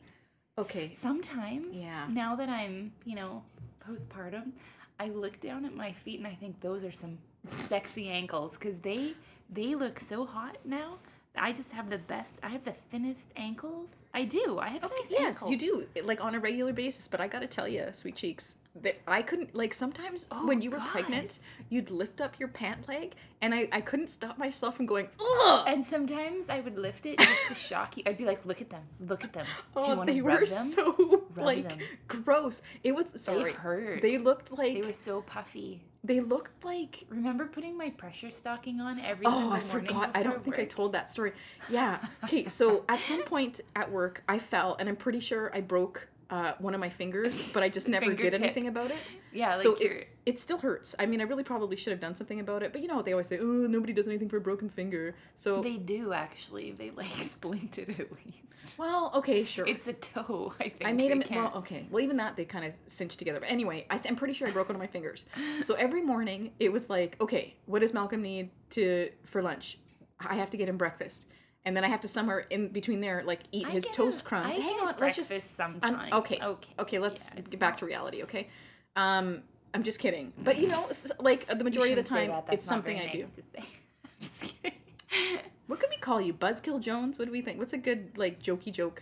Okay. 0.57 0.95
Sometimes, 1.01 1.75
Yeah. 1.75 2.07
now 2.09 2.35
that 2.37 2.47
I'm 2.49 2.93
you 3.03 3.15
know 3.15 3.43
postpartum, 3.85 4.51
I 4.99 5.09
look 5.09 5.39
down 5.41 5.65
at 5.65 5.75
my 5.75 5.91
feet 5.91 6.19
and 6.19 6.27
I 6.27 6.35
think 6.35 6.61
those 6.61 6.83
are 6.85 6.91
some 6.91 7.17
sexy 7.47 8.09
ankles 8.09 8.53
because 8.53 8.79
they 8.79 9.13
they 9.49 9.75
look 9.75 9.99
so 9.99 10.25
hot 10.25 10.57
now. 10.65 10.97
I 11.37 11.51
just 11.51 11.71
have 11.73 11.89
the 11.89 11.97
best. 11.97 12.35
I 12.41 12.49
have 12.49 12.63
the 12.63 12.73
thinnest 12.91 13.25
ankles. 13.35 13.89
I 14.13 14.23
do. 14.23 14.57
I 14.57 14.69
have 14.69 14.83
Okay, 14.85 14.95
nice 15.01 15.11
yes, 15.11 15.27
ankles. 15.43 15.51
you 15.51 15.57
do, 15.57 15.85
like 16.03 16.23
on 16.23 16.33
a 16.33 16.39
regular 16.39 16.71
basis. 16.71 17.07
But 17.09 17.19
I 17.19 17.27
gotta 17.27 17.47
tell 17.47 17.67
you, 17.67 17.87
sweet 17.91 18.15
cheeks, 18.15 18.55
that 18.81 18.97
I 19.07 19.21
couldn't 19.21 19.55
like 19.55 19.73
sometimes 19.73 20.27
Oh, 20.31 20.45
when 20.45 20.61
you 20.61 20.69
were 20.69 20.77
God. 20.77 20.89
pregnant, 20.89 21.39
you'd 21.69 21.89
lift 21.89 22.19
up 22.19 22.37
your 22.39 22.49
pant 22.49 22.87
leg, 22.89 23.13
and 23.41 23.53
I 23.55 23.69
I 23.71 23.81
couldn't 23.81 24.09
stop 24.09 24.37
myself 24.37 24.75
from 24.75 24.85
going 24.85 25.07
ugh. 25.19 25.63
And 25.67 25.85
sometimes 25.85 26.49
I 26.49 26.59
would 26.59 26.77
lift 26.77 27.05
it 27.05 27.17
just 27.19 27.47
to 27.47 27.55
shock 27.55 27.95
you. 27.97 28.03
I'd 28.05 28.17
be 28.17 28.25
like, 28.25 28.45
"Look 28.45 28.61
at 28.61 28.69
them! 28.69 28.83
Look 28.99 29.23
at 29.23 29.31
them! 29.33 29.45
Do 29.75 29.79
you 29.81 29.85
Oh, 29.87 29.95
want 29.95 30.07
to 30.09 30.13
they 30.13 30.21
rub 30.21 30.39
were 30.41 30.45
them?" 30.45 30.67
so 30.71 31.23
like 31.37 31.69
them. 31.69 31.79
gross. 32.07 32.61
It 32.83 32.93
was 32.93 33.05
sorry. 33.15 33.51
They 33.53 33.57
hurt. 33.57 34.01
They 34.01 34.17
looked 34.17 34.51
like 34.51 34.73
They 34.73 34.81
were 34.81 34.93
so 34.93 35.21
puffy. 35.21 35.81
they 36.03 36.19
looked 36.19 36.63
like 36.65 37.05
Remember 37.09 37.45
putting 37.45 37.77
my 37.77 37.89
pressure 37.91 38.29
stocking 38.29 38.81
on 38.81 38.99
every 38.99 39.25
Oh, 39.25 39.51
I 39.51 39.59
forgot. 39.61 40.11
I 40.13 40.21
don't 40.23 40.43
think 40.43 40.59
I 40.59 40.65
told 40.65 40.91
that 40.93 41.09
story. 41.09 41.31
Yeah. 41.69 41.99
Okay. 42.25 42.47
So 42.49 42.83
at 42.89 42.99
some 43.03 43.23
point 43.23 43.61
at 43.75 43.89
work, 43.91 44.21
I 44.27 44.37
fell, 44.37 44.75
and 44.79 44.89
I'm 44.89 44.95
pretty 44.97 45.19
sure 45.21 45.49
I 45.55 45.61
broke 45.61 46.07
uh, 46.35 46.53
one 46.59 46.73
of 46.73 46.81
my 46.81 46.89
fingers, 46.89 47.49
but 47.53 47.63
I 47.63 47.69
just 47.69 47.87
never 47.87 48.13
did 48.13 48.33
anything 48.33 48.67
about 48.67 48.91
it. 48.91 48.97
Yeah, 49.31 49.53
like 49.53 49.63
so 49.63 49.75
it, 49.75 50.09
it 50.25 50.39
still 50.39 50.57
hurts. 50.57 50.93
I 50.99 51.05
mean, 51.05 51.21
I 51.21 51.23
really 51.23 51.43
probably 51.43 51.77
should 51.77 51.91
have 51.91 51.99
done 52.01 52.15
something 52.15 52.41
about 52.41 52.61
it, 52.61 52.73
but 52.73 52.81
you 52.81 52.89
know 52.89 52.97
what 52.97 53.05
they 53.05 53.13
always 53.13 53.27
say? 53.27 53.39
Oh, 53.39 53.45
nobody 53.45 53.93
does 53.93 54.07
anything 54.07 54.27
for 54.27 54.37
a 54.37 54.41
broken 54.41 54.69
finger. 54.69 55.15
So 55.37 55.61
they 55.61 55.77
do 55.77 56.11
actually. 56.11 56.73
They 56.73 56.91
like 56.91 57.07
splint 57.21 57.77
it 57.77 57.89
at 57.89 58.11
least. 58.11 58.77
well, 58.77 59.11
okay, 59.15 59.45
sure. 59.45 59.65
It's 59.65 59.87
a 59.87 59.93
toe. 59.93 60.53
I 60.59 60.63
think 60.63 60.85
I 60.85 60.91
made 60.91 61.11
they 61.11 61.25
him. 61.25 61.43
Well, 61.43 61.53
okay. 61.55 61.87
Well, 61.89 62.03
even 62.03 62.17
that 62.17 62.35
they 62.35 62.43
kind 62.43 62.65
of 62.65 62.73
cinched 62.87 63.17
together. 63.17 63.39
But 63.39 63.49
anyway, 63.49 63.85
I 63.89 63.97
th- 63.97 64.11
I'm 64.11 64.17
pretty 64.17 64.33
sure 64.33 64.47
I 64.47 64.51
broke 64.51 64.67
one 64.67 64.75
of 64.75 64.81
my 64.81 64.87
fingers. 64.87 65.25
So 65.61 65.75
every 65.75 66.01
morning 66.01 66.51
it 66.59 66.73
was 66.73 66.89
like, 66.89 67.15
okay, 67.21 67.55
what 67.65 67.79
does 67.79 67.93
Malcolm 67.93 68.21
need 68.21 68.49
to 68.71 69.09
for 69.23 69.41
lunch? 69.41 69.77
I 70.19 70.35
have 70.35 70.49
to 70.49 70.57
get 70.57 70.67
him 70.67 70.77
breakfast, 70.77 71.27
and 71.65 71.75
then 71.75 71.83
I 71.83 71.87
have 71.87 72.01
to 72.01 72.07
somewhere 72.07 72.39
in 72.49 72.67
between 72.69 73.01
there 73.01 73.23
like 73.25 73.41
eat 73.51 73.67
I 73.67 73.71
his 73.71 73.85
toast 73.91 74.23
crumbs. 74.23 74.55
I 74.55 74.59
Hang 74.59 74.75
on, 74.79 74.95
let's 74.99 75.15
just. 75.17 75.29
breakfast 75.29 75.59
un- 75.59 75.81
sometimes. 75.81 76.13
okay. 76.13 76.39
Okay. 76.41 76.69
Okay. 76.79 76.99
Let's 76.99 77.31
Yeah, 77.35 77.41
get 77.41 77.59
back 77.59 77.71
not- 77.73 77.77
to 77.79 77.85
reality. 77.85 78.23
Okay. 78.23 78.47
Um, 78.95 79.43
I'm 79.73 79.83
just 79.83 79.99
kidding. 79.99 80.31
But 80.41 80.57
you 80.57 80.67
know, 80.69 80.89
like 81.19 81.47
the 81.47 81.63
majority 81.63 81.91
of 81.93 81.97
the 81.97 82.03
time, 82.07 82.29
that. 82.29 82.45
It's 82.53 82.65
something 82.65 82.97
I 82.97 83.07
do. 83.11 83.19
nice 83.19 83.29
To 83.31 83.41
say. 83.41 83.47
I'm 84.03 84.09
just 84.21 84.41
kidding. 84.41 84.77
What 85.67 85.79
could 85.79 85.89
we 85.89 85.97
call 85.97 86.21
you, 86.21 86.31
Buzzkill 86.31 86.79
Jones? 86.79 87.17
What 87.17 87.25
do 87.25 87.31
we 87.31 87.41
think? 87.41 87.57
What's 87.57 87.73
a 87.73 87.77
good 87.79 88.15
like 88.17 88.39
jokey 88.43 88.71
joke? 88.71 89.01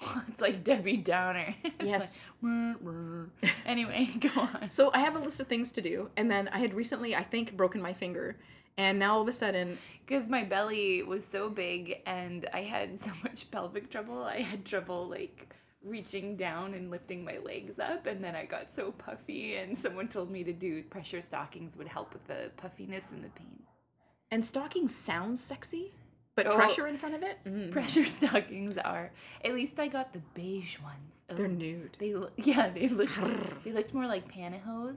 it's 0.28 0.40
like 0.40 0.64
Debbie 0.64 0.96
Downer. 0.96 1.54
Yes. 1.82 2.20
like, 2.40 2.50
"Meh, 2.50 2.74
meh." 3.42 3.48
anyway, 3.66 4.08
go 4.18 4.30
on. 4.40 4.70
So 4.70 4.90
I 4.94 5.00
have 5.00 5.14
a 5.14 5.18
list 5.18 5.40
of 5.40 5.46
things 5.46 5.72
to 5.72 5.82
do, 5.82 6.08
and 6.16 6.30
then 6.30 6.48
I 6.48 6.58
had 6.58 6.72
recently, 6.72 7.14
I 7.14 7.22
think, 7.22 7.54
broken 7.56 7.82
my 7.82 7.92
finger, 7.92 8.36
And 8.76 8.98
now 8.98 9.14
all 9.14 9.22
of 9.22 9.28
a 9.28 9.32
sudden, 9.32 9.78
because 10.06 10.28
my 10.28 10.42
belly 10.44 11.02
was 11.02 11.24
so 11.24 11.48
big 11.48 12.00
and 12.06 12.48
I 12.52 12.62
had 12.62 12.98
so 13.04 13.10
much 13.22 13.50
pelvic 13.50 13.90
trouble. 13.90 14.22
I 14.24 14.40
had 14.42 14.64
trouble 14.64 15.06
like 15.08 15.54
reaching 15.82 16.34
down 16.36 16.72
and 16.74 16.90
lifting 16.90 17.24
my 17.24 17.36
legs 17.38 17.78
up 17.78 18.06
and 18.06 18.24
then 18.24 18.34
I 18.34 18.46
got 18.46 18.74
so 18.74 18.90
puffy 18.92 19.56
and 19.56 19.76
someone 19.78 20.08
told 20.08 20.30
me 20.30 20.42
to 20.44 20.52
do 20.52 20.82
pressure 20.84 21.20
stockings 21.20 21.76
would 21.76 21.88
help 21.88 22.14
with 22.14 22.26
the 22.26 22.50
puffiness 22.56 23.06
and 23.12 23.22
the 23.22 23.28
pain. 23.28 23.62
and 24.30 24.44
stocking 24.44 24.88
sounds 24.88 25.42
sexy, 25.42 25.92
but 26.34 26.46
Oh. 26.46 26.56
pressure 26.56 26.86
in 26.88 26.96
front 26.96 27.14
of 27.14 27.22
it, 27.22 27.38
mm, 27.44 27.70
Pressure 27.70 28.06
stockings 28.18 28.78
are 28.78 29.12
at 29.44 29.52
least 29.54 29.78
I 29.78 29.88
got 29.88 30.12
the 30.14 30.22
beige 30.32 30.78
ones. 30.80 31.22
they're 31.28 31.46
Oh, 31.46 31.50
nude. 31.50 31.96
They 32.00 32.14
yeah, 32.38 32.70
they 32.70 32.88
looked 32.88 33.20
they 33.62 33.72
looked 33.72 33.92
more 33.94 34.06
like 34.06 34.26
pantyhose. 34.32 34.96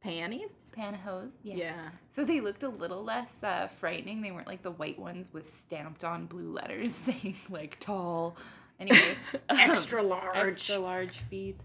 Panties? 0.00 0.50
Pantyhose, 0.78 1.30
yeah. 1.42 1.54
Yeah. 1.56 1.88
So 2.10 2.24
they 2.24 2.40
looked 2.40 2.62
a 2.62 2.68
little 2.68 3.02
less 3.04 3.28
uh, 3.42 3.66
frightening. 3.66 4.20
They 4.22 4.30
weren't 4.30 4.46
like 4.46 4.62
the 4.62 4.70
white 4.70 4.98
ones 4.98 5.28
with 5.32 5.48
stamped 5.48 6.04
on 6.04 6.26
blue 6.26 6.52
letters 6.52 6.94
saying 7.06 7.36
like 7.50 7.78
tall. 7.80 8.36
Anyway, 8.80 9.16
um, 9.48 9.58
Extra 9.58 10.02
large. 10.02 10.36
extra 10.36 10.78
large 10.78 11.18
feet. 11.18 11.58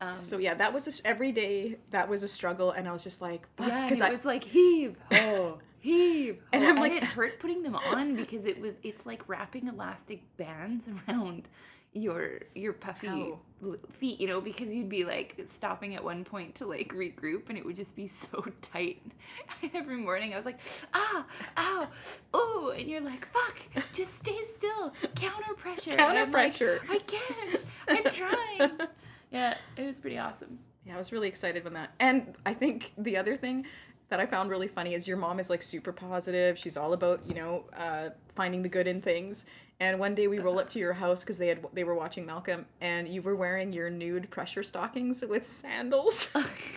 Um, 0.00 0.18
So 0.18 0.38
yeah, 0.38 0.54
that 0.54 0.72
was 0.72 0.88
a, 1.00 1.06
every 1.06 1.30
day. 1.32 1.76
That 1.90 2.08
was 2.08 2.22
a 2.22 2.28
struggle, 2.28 2.70
and 2.72 2.88
I 2.88 2.92
was 2.92 3.02
just 3.04 3.20
like, 3.20 3.46
yeah, 3.60 3.88
because 3.88 4.00
and 4.02 4.08
it 4.12 4.16
was 4.16 4.24
like 4.24 4.44
heave, 4.44 4.96
ho, 5.12 5.58
heave, 5.80 6.36
ho. 6.36 6.40
And 6.52 6.64
I'm 6.64 6.70
and 6.70 6.80
like- 6.80 6.92
it 6.92 7.04
hurt 7.04 7.38
putting 7.38 7.62
them 7.62 7.76
on 7.76 8.16
because 8.16 8.46
it 8.46 8.60
was 8.60 8.74
it's 8.82 9.04
like 9.06 9.28
wrapping 9.28 9.68
elastic 9.68 10.22
bands 10.36 10.88
around 11.08 11.48
your 11.94 12.40
your 12.54 12.72
puffy 12.72 13.08
Ow. 13.08 13.38
l- 13.64 13.76
feet, 13.98 14.20
you 14.20 14.26
know, 14.26 14.40
because 14.40 14.74
you'd 14.74 14.88
be 14.88 15.04
like 15.04 15.40
stopping 15.46 15.94
at 15.94 16.02
one 16.02 16.24
point 16.24 16.56
to 16.56 16.66
like 16.66 16.92
regroup, 16.92 17.48
and 17.48 17.56
it 17.56 17.64
would 17.64 17.76
just 17.76 17.96
be 17.96 18.06
so 18.08 18.44
tight. 18.60 19.00
Every 19.74 19.96
morning, 19.96 20.34
I 20.34 20.36
was 20.36 20.44
like, 20.44 20.58
ah, 20.92 21.24
ow, 21.56 21.88
oh, 22.34 22.74
and 22.76 22.88
you're 22.88 23.00
like, 23.00 23.26
fuck, 23.26 23.84
just 23.92 24.16
stay 24.18 24.38
still, 24.54 24.92
counter 25.14 25.54
pressure, 25.54 25.92
Counter 25.92 26.20
I'm 26.20 26.32
like, 26.32 26.32
pressure. 26.32 26.80
I 26.90 26.98
can't, 26.98 27.64
I'm 27.88 28.12
trying. 28.12 28.70
yeah, 29.30 29.56
it 29.76 29.86
was 29.86 29.98
pretty 29.98 30.18
awesome. 30.18 30.58
Yeah, 30.84 30.96
I 30.96 30.98
was 30.98 31.12
really 31.12 31.28
excited 31.28 31.64
when 31.64 31.72
that. 31.74 31.94
And 31.98 32.34
I 32.44 32.52
think 32.52 32.92
the 32.98 33.16
other 33.16 33.36
thing 33.36 33.64
that 34.10 34.20
I 34.20 34.26
found 34.26 34.50
really 34.50 34.68
funny 34.68 34.94
is 34.94 35.08
your 35.08 35.16
mom 35.16 35.40
is 35.40 35.48
like 35.48 35.62
super 35.62 35.92
positive. 35.92 36.58
She's 36.58 36.76
all 36.76 36.92
about 36.92 37.26
you 37.26 37.34
know 37.34 37.64
uh, 37.76 38.10
finding 38.34 38.62
the 38.62 38.68
good 38.68 38.86
in 38.86 39.00
things. 39.00 39.46
And 39.80 39.98
one 39.98 40.14
day 40.14 40.28
we 40.28 40.38
roll 40.38 40.58
up 40.60 40.70
to 40.70 40.78
your 40.78 40.92
house 40.92 41.20
because 41.22 41.38
they 41.38 41.48
had 41.48 41.64
they 41.72 41.84
were 41.84 41.94
watching 41.94 42.24
Malcolm, 42.24 42.66
and 42.80 43.08
you 43.08 43.20
were 43.22 43.34
wearing 43.34 43.72
your 43.72 43.90
nude 43.90 44.30
pressure 44.30 44.62
stockings 44.62 45.22
with 45.28 45.50
sandals. 45.50 46.30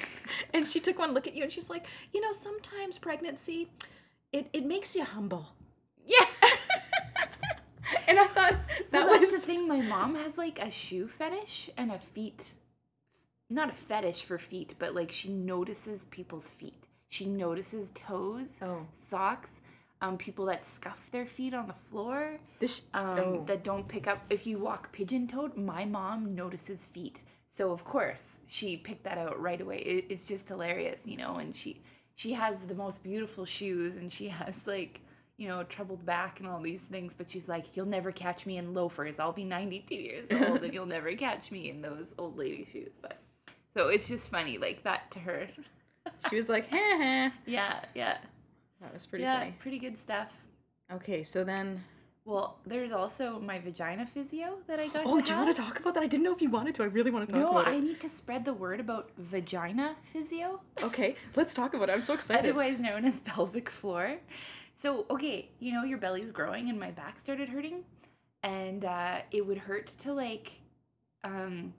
and 0.54 0.68
she 0.68 0.80
took 0.80 0.98
one 0.98 1.14
look 1.14 1.28
at 1.28 1.36
you, 1.36 1.44
and 1.44 1.52
she's 1.52 1.70
like, 1.70 1.86
you 2.14 2.22
know, 2.22 2.32
sometimes 2.32 2.98
pregnancy, 2.98 3.70
it 4.34 4.50
it 4.52 4.66
makes 4.66 4.96
you 4.96 5.04
humble. 5.04 5.50
Yeah. 6.06 6.26
And 8.08 8.20
I 8.20 8.28
thought 8.28 8.54
that 8.92 9.06
well, 9.06 9.08
that's 9.20 9.32
was 9.32 9.42
the 9.42 9.46
thing. 9.46 9.68
My 9.68 9.82
mom 9.82 10.16
has 10.16 10.38
like 10.38 10.60
a 10.60 10.72
shoe 10.72 11.08
fetish 11.08 11.70
and 11.78 11.92
a 11.92 12.00
feet, 12.00 12.54
not 13.50 13.70
a 13.70 13.74
fetish 13.74 14.24
for 14.24 14.38
feet, 14.38 14.76
but 14.80 14.96
like 14.96 15.12
she 15.12 15.30
notices 15.30 16.06
people's 16.06 16.50
feet. 16.50 16.84
She 17.10 17.26
notices 17.26 17.92
toes, 17.94 18.48
Oh. 18.62 18.88
socks, 19.08 19.52
um, 20.02 20.18
people 20.18 20.46
that 20.46 20.66
scuff 20.66 21.00
their 21.12 21.26
feet 21.26 21.54
on 21.54 21.68
the 21.68 21.74
floor, 21.74 22.38
this. 22.60 22.82
um, 22.94 23.20
oh. 23.20 23.44
that 23.48 23.64
don't 23.64 23.88
pick 23.88 24.08
up. 24.08 24.24
If 24.30 24.46
you 24.46 24.60
walk 24.60 24.92
pigeon 24.92 25.28
toed, 25.28 25.58
my 25.58 25.86
mom 25.86 26.36
notices 26.36 26.86
feet. 26.86 27.24
So 27.50 27.72
of 27.72 27.84
course 27.84 28.38
she 28.48 28.78
picked 28.78 29.04
that 29.06 29.18
out 29.18 29.42
right 29.42 29.60
away. 29.60 29.80
It, 29.80 30.06
it's 30.10 30.24
just 30.24 30.48
hilarious, 30.48 31.02
you 31.06 31.18
know. 31.18 31.38
And 31.38 31.56
she 31.56 31.82
she 32.16 32.34
has 32.34 32.66
the 32.66 32.76
most 32.76 33.04
beautiful 33.04 33.46
shoes, 33.46 33.96
and 33.96 34.14
she 34.14 34.28
has 34.30 34.68
like 34.68 35.02
you 35.38 35.48
know 35.48 35.64
troubled 35.64 36.06
back 36.06 36.40
and 36.40 36.48
all 36.48 36.62
these 36.62 36.84
things. 36.84 37.16
But 37.16 37.32
she's 37.32 37.50
like, 37.50 37.76
you'll 37.76 37.88
never 37.88 38.12
catch 38.12 38.46
me 38.46 38.58
in 38.58 38.74
loafers. 38.74 39.20
I'll 39.20 39.34
be 39.34 39.46
ninety 39.46 39.84
two 39.88 39.96
years 39.96 40.28
old, 40.32 40.64
and 40.64 40.74
you'll 40.74 40.86
never 40.86 41.16
catch 41.16 41.52
me 41.52 41.70
in 41.70 41.82
those 41.82 42.14
old 42.18 42.38
lady 42.38 42.68
shoes. 42.72 42.94
But 43.02 43.18
so 43.76 43.88
it's 43.88 44.08
just 44.08 44.30
funny 44.30 44.60
like 44.60 44.84
that 44.84 45.10
to 45.12 45.20
her. 45.20 45.48
she 46.30 46.36
was 46.36 46.50
like, 46.50 46.68
yeah, 46.72 47.32
yeah, 47.96 48.18
That 48.82 48.94
was 48.94 49.06
pretty 49.06 49.24
yeah. 49.24 49.40
funny. 49.40 49.56
Pretty 49.60 49.80
good 49.80 49.98
stuff. 49.98 50.30
Okay, 50.92 51.24
so 51.24 51.44
then. 51.44 51.84
Well, 52.26 52.58
there's 52.66 52.92
also 52.92 53.40
my 53.40 53.58
vagina 53.58 54.06
physio 54.06 54.58
that 54.68 54.80
I 54.82 54.88
got. 54.88 55.06
Oh, 55.06 55.18
to 55.18 55.24
do 55.24 55.30
you 55.32 55.36
have. 55.38 55.46
want 55.46 55.56
to 55.56 55.62
talk 55.62 55.80
about 55.80 55.94
that? 55.94 56.04
I 56.04 56.08
didn't 56.08 56.24
know 56.24 56.34
if 56.36 56.42
you 56.42 56.50
wanted 56.50 56.76
to. 56.76 56.84
I 56.84 56.88
really 56.88 57.10
want 57.10 57.26
to 57.26 57.32
talk 57.32 57.42
No, 57.42 57.52
about 57.52 57.68
it. 57.70 57.72
No, 57.72 57.78
I 57.78 57.80
need 57.80 58.02
to 58.02 58.10
spread 58.10 58.44
the 58.44 58.54
word 58.54 58.82
about 58.82 59.12
vagina 59.18 59.96
physio, 60.12 60.60
Okay, 60.84 61.16
let's 61.36 61.54
talk 61.54 61.74
about 61.74 61.88
it. 61.90 61.94
I'm 61.94 62.02
so 62.02 62.14
excited. 62.14 62.50
otherwise 62.50 62.80
known 62.80 63.06
as 63.06 63.22
pelvic 63.22 63.70
floor. 63.70 64.18
So, 64.76 65.06
okay, 65.10 65.50
you 65.60 65.72
know, 65.72 65.84
your 65.84 65.98
belly's 65.98 66.32
growing 66.32 66.70
and 66.70 66.78
my 66.80 66.92
back 66.92 67.20
started 67.20 67.48
hurting. 67.50 67.84
And 68.44 68.84
uh, 68.84 69.20
it 69.32 69.48
would 69.48 69.58
hurt 69.58 69.88
to 69.88 70.14
like 70.14 70.52
um, 71.24 71.74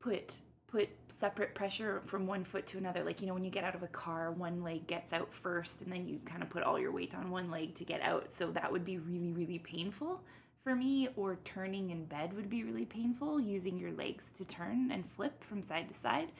put 0.00 0.40
put 0.68 0.88
separate 1.18 1.54
pressure 1.54 2.02
from 2.04 2.26
one 2.26 2.44
foot 2.44 2.66
to 2.68 2.78
another. 2.78 3.02
Like, 3.02 3.20
you 3.20 3.26
know, 3.26 3.34
when 3.34 3.44
you 3.44 3.50
get 3.50 3.64
out 3.64 3.74
of 3.74 3.82
a 3.82 3.88
car, 3.88 4.32
one 4.32 4.62
leg 4.62 4.86
gets 4.86 5.12
out 5.12 5.32
first 5.32 5.80
and 5.82 5.92
then 5.92 6.06
you 6.06 6.20
kind 6.24 6.42
of 6.42 6.50
put 6.50 6.62
all 6.62 6.78
your 6.78 6.92
weight 6.92 7.14
on 7.14 7.30
one 7.30 7.50
leg 7.50 7.74
to 7.76 7.84
get 7.84 8.02
out. 8.02 8.32
So 8.32 8.50
that 8.52 8.70
would 8.70 8.84
be 8.84 8.98
really, 8.98 9.32
really 9.32 9.58
painful 9.58 10.20
for 10.62 10.74
me. 10.74 11.08
Or 11.16 11.38
turning 11.44 11.90
in 11.90 12.04
bed 12.04 12.34
would 12.34 12.50
be 12.50 12.64
really 12.64 12.84
painful, 12.84 13.40
using 13.40 13.78
your 13.78 13.92
legs 13.92 14.24
to 14.38 14.44
turn 14.44 14.90
and 14.90 15.04
flip 15.16 15.42
from 15.44 15.62
side 15.62 15.88
to 15.88 15.94
side. 15.94 16.32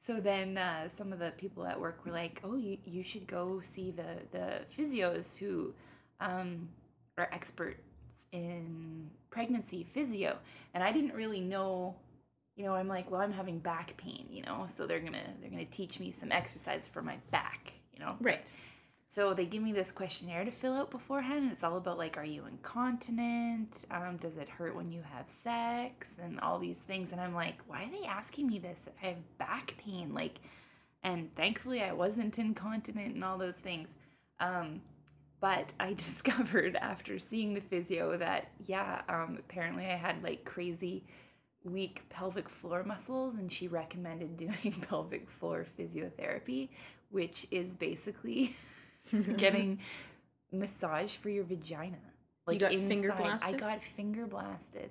So 0.00 0.20
then 0.20 0.56
uh, 0.58 0.88
some 0.88 1.12
of 1.12 1.18
the 1.18 1.32
people 1.36 1.66
at 1.66 1.80
work 1.80 2.04
were 2.04 2.12
like, 2.12 2.40
"Oh, 2.44 2.56
you, 2.56 2.78
you 2.84 3.02
should 3.02 3.26
go 3.26 3.60
see 3.62 3.90
the 3.90 4.22
the 4.30 4.60
physios 4.76 5.36
who 5.36 5.74
um, 6.20 6.68
are 7.16 7.28
experts 7.32 7.80
in 8.30 9.10
pregnancy 9.30 9.84
physio." 9.92 10.38
And 10.72 10.84
I 10.84 10.92
didn't 10.92 11.14
really 11.14 11.40
know, 11.40 11.96
you 12.58 12.64
know. 12.64 12.74
I'm 12.74 12.88
like, 12.88 13.10
"Well, 13.10 13.20
I'm 13.20 13.32
having 13.32 13.58
back 13.60 13.96
pain, 13.96 14.26
you 14.30 14.42
know, 14.42 14.66
so 14.74 14.86
they're 14.86 15.00
gonna 15.00 15.34
they're 15.40 15.50
gonna 15.50 15.64
teach 15.64 15.98
me 16.00 16.10
some 16.10 16.32
exercise 16.32 16.88
for 16.88 17.00
my 17.00 17.16
back, 17.30 17.72
you 17.92 18.00
know." 18.00 18.16
right. 18.20 18.46
So 19.10 19.32
they 19.32 19.46
give 19.46 19.62
me 19.62 19.72
this 19.72 19.90
questionnaire 19.90 20.44
to 20.44 20.50
fill 20.50 20.74
out 20.74 20.90
beforehand, 20.90 21.44
and 21.44 21.52
it's 21.52 21.64
all 21.64 21.78
about 21.78 21.96
like, 21.96 22.18
are 22.18 22.24
you 22.24 22.44
incontinent? 22.44 23.72
Um, 23.90 24.18
does 24.18 24.36
it 24.36 24.50
hurt 24.50 24.76
when 24.76 24.92
you 24.92 25.00
have 25.00 25.30
sex? 25.42 26.08
And 26.22 26.38
all 26.40 26.58
these 26.58 26.78
things. 26.78 27.10
And 27.10 27.20
I'm 27.20 27.34
like, 27.34 27.56
why 27.66 27.84
are 27.84 27.90
they 27.90 28.06
asking 28.06 28.48
me 28.48 28.58
this? 28.58 28.78
I 29.02 29.06
have 29.06 29.38
back 29.38 29.74
pain, 29.78 30.12
like, 30.12 30.40
and 31.02 31.34
thankfully 31.34 31.82
I 31.82 31.92
wasn't 31.92 32.38
incontinent 32.38 33.14
and 33.14 33.24
all 33.24 33.38
those 33.38 33.56
things. 33.56 33.94
Um, 34.40 34.82
but 35.40 35.72
I 35.80 35.92
discovered 35.94 36.76
after 36.76 37.18
seeing 37.18 37.54
the 37.54 37.62
physio 37.62 38.18
that 38.18 38.48
yeah, 38.66 39.02
um, 39.08 39.38
apparently 39.38 39.86
I 39.86 39.96
had 39.96 40.22
like 40.22 40.44
crazy 40.44 41.04
weak 41.64 42.02
pelvic 42.08 42.48
floor 42.48 42.82
muscles, 42.84 43.34
and 43.34 43.50
she 43.52 43.68
recommended 43.68 44.36
doing 44.44 44.84
pelvic 44.88 45.28
floor 45.30 45.66
physiotherapy, 45.78 46.68
which 47.10 47.46
is 47.50 47.74
basically 47.74 48.56
getting 49.36 49.80
massage 50.52 51.16
for 51.16 51.30
your 51.30 51.44
vagina. 51.44 51.98
Like 52.46 52.54
you 52.54 52.60
got 52.60 52.70
finger 52.70 53.10
inside. 53.10 53.54
I 53.54 53.58
got 53.58 53.84
finger 53.84 54.26
blasted. 54.26 54.90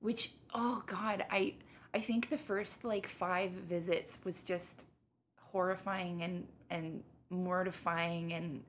Which 0.00 0.32
oh 0.54 0.82
god, 0.86 1.24
I 1.30 1.54
I 1.92 2.00
think 2.00 2.30
the 2.30 2.38
first 2.38 2.84
like 2.84 3.06
5 3.08 3.50
visits 3.50 4.18
was 4.24 4.42
just 4.42 4.86
horrifying 5.50 6.22
and 6.22 6.46
and 6.70 7.02
mortifying 7.30 8.32
and 8.32 8.62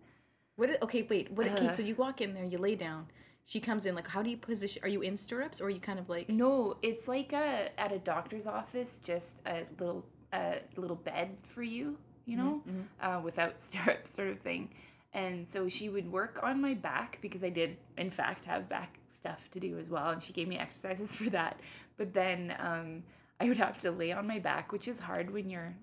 What? 0.55 0.81
Okay, 0.81 1.03
wait. 1.07 1.31
What? 1.31 1.47
okay, 1.47 1.67
Uh. 1.67 1.71
so 1.71 1.83
you 1.83 1.93
walk 1.95 2.21
in 2.21 2.33
there, 2.33 2.45
you 2.45 2.57
lay 2.57 2.75
down. 2.75 3.07
She 3.47 3.59
comes 3.59 3.85
in. 3.85 3.95
Like, 3.95 4.07
how 4.07 4.21
do 4.21 4.29
you 4.29 4.37
position? 4.37 4.83
Are 4.83 4.89
you 4.89 5.01
in 5.01 5.17
stirrups, 5.17 5.59
or 5.59 5.65
are 5.65 5.69
you 5.69 5.79
kind 5.79 5.97
of 5.97 6.09
like? 6.09 6.29
no, 6.29 6.77
it's 6.83 7.07
like 7.07 7.33
a 7.33 7.69
at 7.79 7.91
a 7.91 7.97
doctor's 7.97 8.45
office 8.45 8.99
just 9.03 9.39
a 9.45 9.63
little 9.79 10.05
a 10.33 10.59
little 10.75 10.97
bed 10.97 11.37
for 11.43 11.63
you, 11.63 11.97
you 12.25 12.37
know, 12.37 12.61
uh, 13.01 13.19
without 13.23 13.59
stirrups 13.67 14.13
sort 14.13 14.29
of 14.29 14.39
thing. 14.39 14.69
And 15.13 15.47
so 15.47 15.67
she 15.69 15.89
would 15.89 16.11
work 16.11 16.39
on 16.43 16.61
my 16.61 16.73
back 16.73 17.17
because 17.21 17.43
I 17.43 17.49
did, 17.49 17.77
in 17.97 18.11
fact, 18.11 18.45
have 18.45 18.69
back 18.69 18.99
stuff 19.09 19.49
to 19.51 19.59
do 19.59 19.77
as 19.79 19.89
well. 19.89 20.09
And 20.09 20.21
she 20.21 20.33
gave 20.33 20.47
me 20.47 20.57
exercises 20.57 21.15
for 21.15 21.29
that. 21.31 21.59
But 21.95 22.13
then 22.13 22.55
um, 22.59 23.03
I 23.39 23.47
would 23.47 23.57
have 23.57 23.79
to 23.79 23.91
lay 23.91 24.11
on 24.11 24.27
my 24.27 24.39
back, 24.39 24.71
which 24.71 24.87
is 24.87 24.99
hard 24.99 25.31
when 25.31 25.49
you're, 25.49 25.73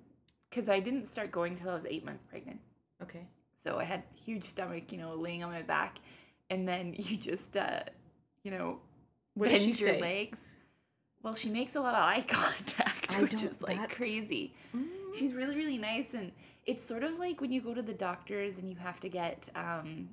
because 0.50 0.68
I 0.68 0.81
didn't 0.81 1.07
start 1.07 1.33
going 1.33 1.57
till 1.57 1.70
I 1.70 1.74
was 1.74 1.87
eight 1.87 2.05
months 2.05 2.24
pregnant. 2.24 2.61
Okay. 3.03 3.27
So 3.62 3.79
I 3.79 3.85
had 3.85 4.03
huge 4.14 4.44
stomach, 4.44 4.92
you 4.92 4.98
know, 4.98 5.14
laying 5.14 5.42
on 5.42 5.50
my 5.50 5.62
back. 5.62 5.98
And 6.54 6.68
then 6.68 6.94
you 6.98 7.16
just, 7.16 7.56
uh, 7.56 7.80
you 8.44 8.50
know, 8.50 8.78
What 9.34 9.50
bend 9.50 9.66
your 9.80 9.90
say? 9.90 10.00
legs. 10.00 10.38
Well, 11.22 11.34
she 11.34 11.48
makes 11.50 11.74
a 11.74 11.80
lot 11.80 11.94
of 11.94 12.00
eye 12.02 12.22
contact, 12.28 13.16
I 13.16 13.22
which 13.22 13.34
is 13.42 13.60
like 13.62 13.78
that- 13.78 13.90
crazy. 13.90 14.54
Mm. 14.76 14.84
She's 15.16 15.32
really, 15.32 15.56
really 15.56 15.78
nice, 15.78 16.12
and 16.12 16.32
it's 16.66 16.84
sort 16.86 17.02
of 17.04 17.18
like 17.18 17.40
when 17.40 17.52
you 17.52 17.60
go 17.60 17.72
to 17.72 17.82
the 17.82 17.92
doctors 17.94 18.58
and 18.58 18.68
you 18.68 18.76
have 18.76 18.98
to 19.00 19.08
get 19.08 19.48
um, 19.54 20.08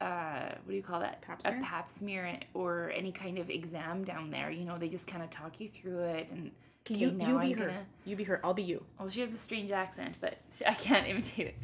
uh, 0.00 0.48
what 0.64 0.68
do 0.70 0.74
you 0.74 0.82
call 0.82 1.00
that? 1.00 1.20
Pap 1.22 1.40
A 1.44 1.52
pap 1.62 1.90
smear 1.90 2.38
or 2.54 2.90
any 2.96 3.12
kind 3.12 3.38
of 3.38 3.50
exam 3.50 4.04
down 4.04 4.30
there. 4.30 4.50
You 4.50 4.64
know, 4.64 4.78
they 4.78 4.88
just 4.88 5.06
kind 5.06 5.22
of 5.22 5.30
talk 5.30 5.60
you 5.60 5.68
through 5.68 6.00
it, 6.00 6.28
and 6.30 6.50
Okay, 6.86 6.94
okay, 6.94 7.04
you, 7.04 7.10
now 7.12 7.26
you 7.42 7.48
be 7.48 7.52
I'm 7.54 7.58
her. 7.58 7.66
gonna. 7.66 7.86
You 8.06 8.16
be 8.16 8.24
her. 8.24 8.40
I'll 8.42 8.54
be 8.54 8.62
you. 8.62 8.82
Well, 8.98 9.10
she 9.10 9.20
has 9.20 9.34
a 9.34 9.38
strange 9.38 9.70
accent, 9.70 10.14
but 10.20 10.38
I 10.66 10.74
can't 10.74 11.06
imitate 11.06 11.48
it. 11.48 11.56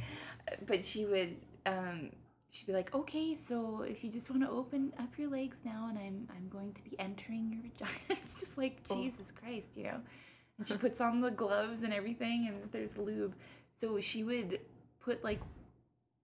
But 0.67 0.85
she 0.85 1.05
would, 1.07 1.37
um, 1.65 2.11
she'd 2.55 2.67
be 2.67 2.73
like, 2.73 2.95
"Okay, 2.95 3.35
so 3.37 3.83
if 3.83 4.03
you 4.05 4.11
just 4.11 4.31
want 4.31 4.43
to 4.43 4.51
open 4.51 4.93
up 4.99 5.19
your 5.19 5.29
legs 5.29 5.57
now, 5.65 5.89
and 5.89 5.99
I'm 5.99 6.29
I'm 6.35 6.49
going 6.49 6.73
to 6.75 6.83
be 6.83 6.99
entering 6.99 7.51
your 7.53 7.63
vagina." 7.71 8.21
It's 8.23 8.35
just 8.41 8.57
like 8.57 8.79
Oh. 8.91 8.97
Jesus 8.97 9.27
Christ, 9.41 9.69
you 9.77 9.85
know. 9.85 10.01
And 10.59 10.69
she 10.69 10.77
puts 10.77 11.01
on 11.01 11.21
the 11.21 11.33
gloves 11.33 11.83
and 11.83 11.93
everything, 11.93 12.47
and 12.47 12.71
there's 12.71 12.97
lube. 12.97 13.35
So 13.77 14.01
she 14.01 14.23
would 14.23 14.61
put 15.01 15.25
like 15.25 15.41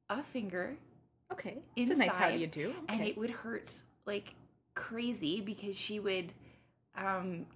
a 0.09 0.23
finger, 0.23 0.77
Okay. 1.33 1.59
It's 1.77 1.91
a 1.91 1.97
nice 1.97 2.15
how 2.15 2.31
do 2.31 2.39
you 2.39 2.47
do? 2.47 2.73
and 2.89 3.01
it 3.03 3.17
would 3.19 3.31
hurt 3.31 3.83
like 4.07 4.35
crazy 4.75 5.41
because 5.41 5.77
she 5.77 5.99
would, 6.01 6.33
um, 6.97 7.47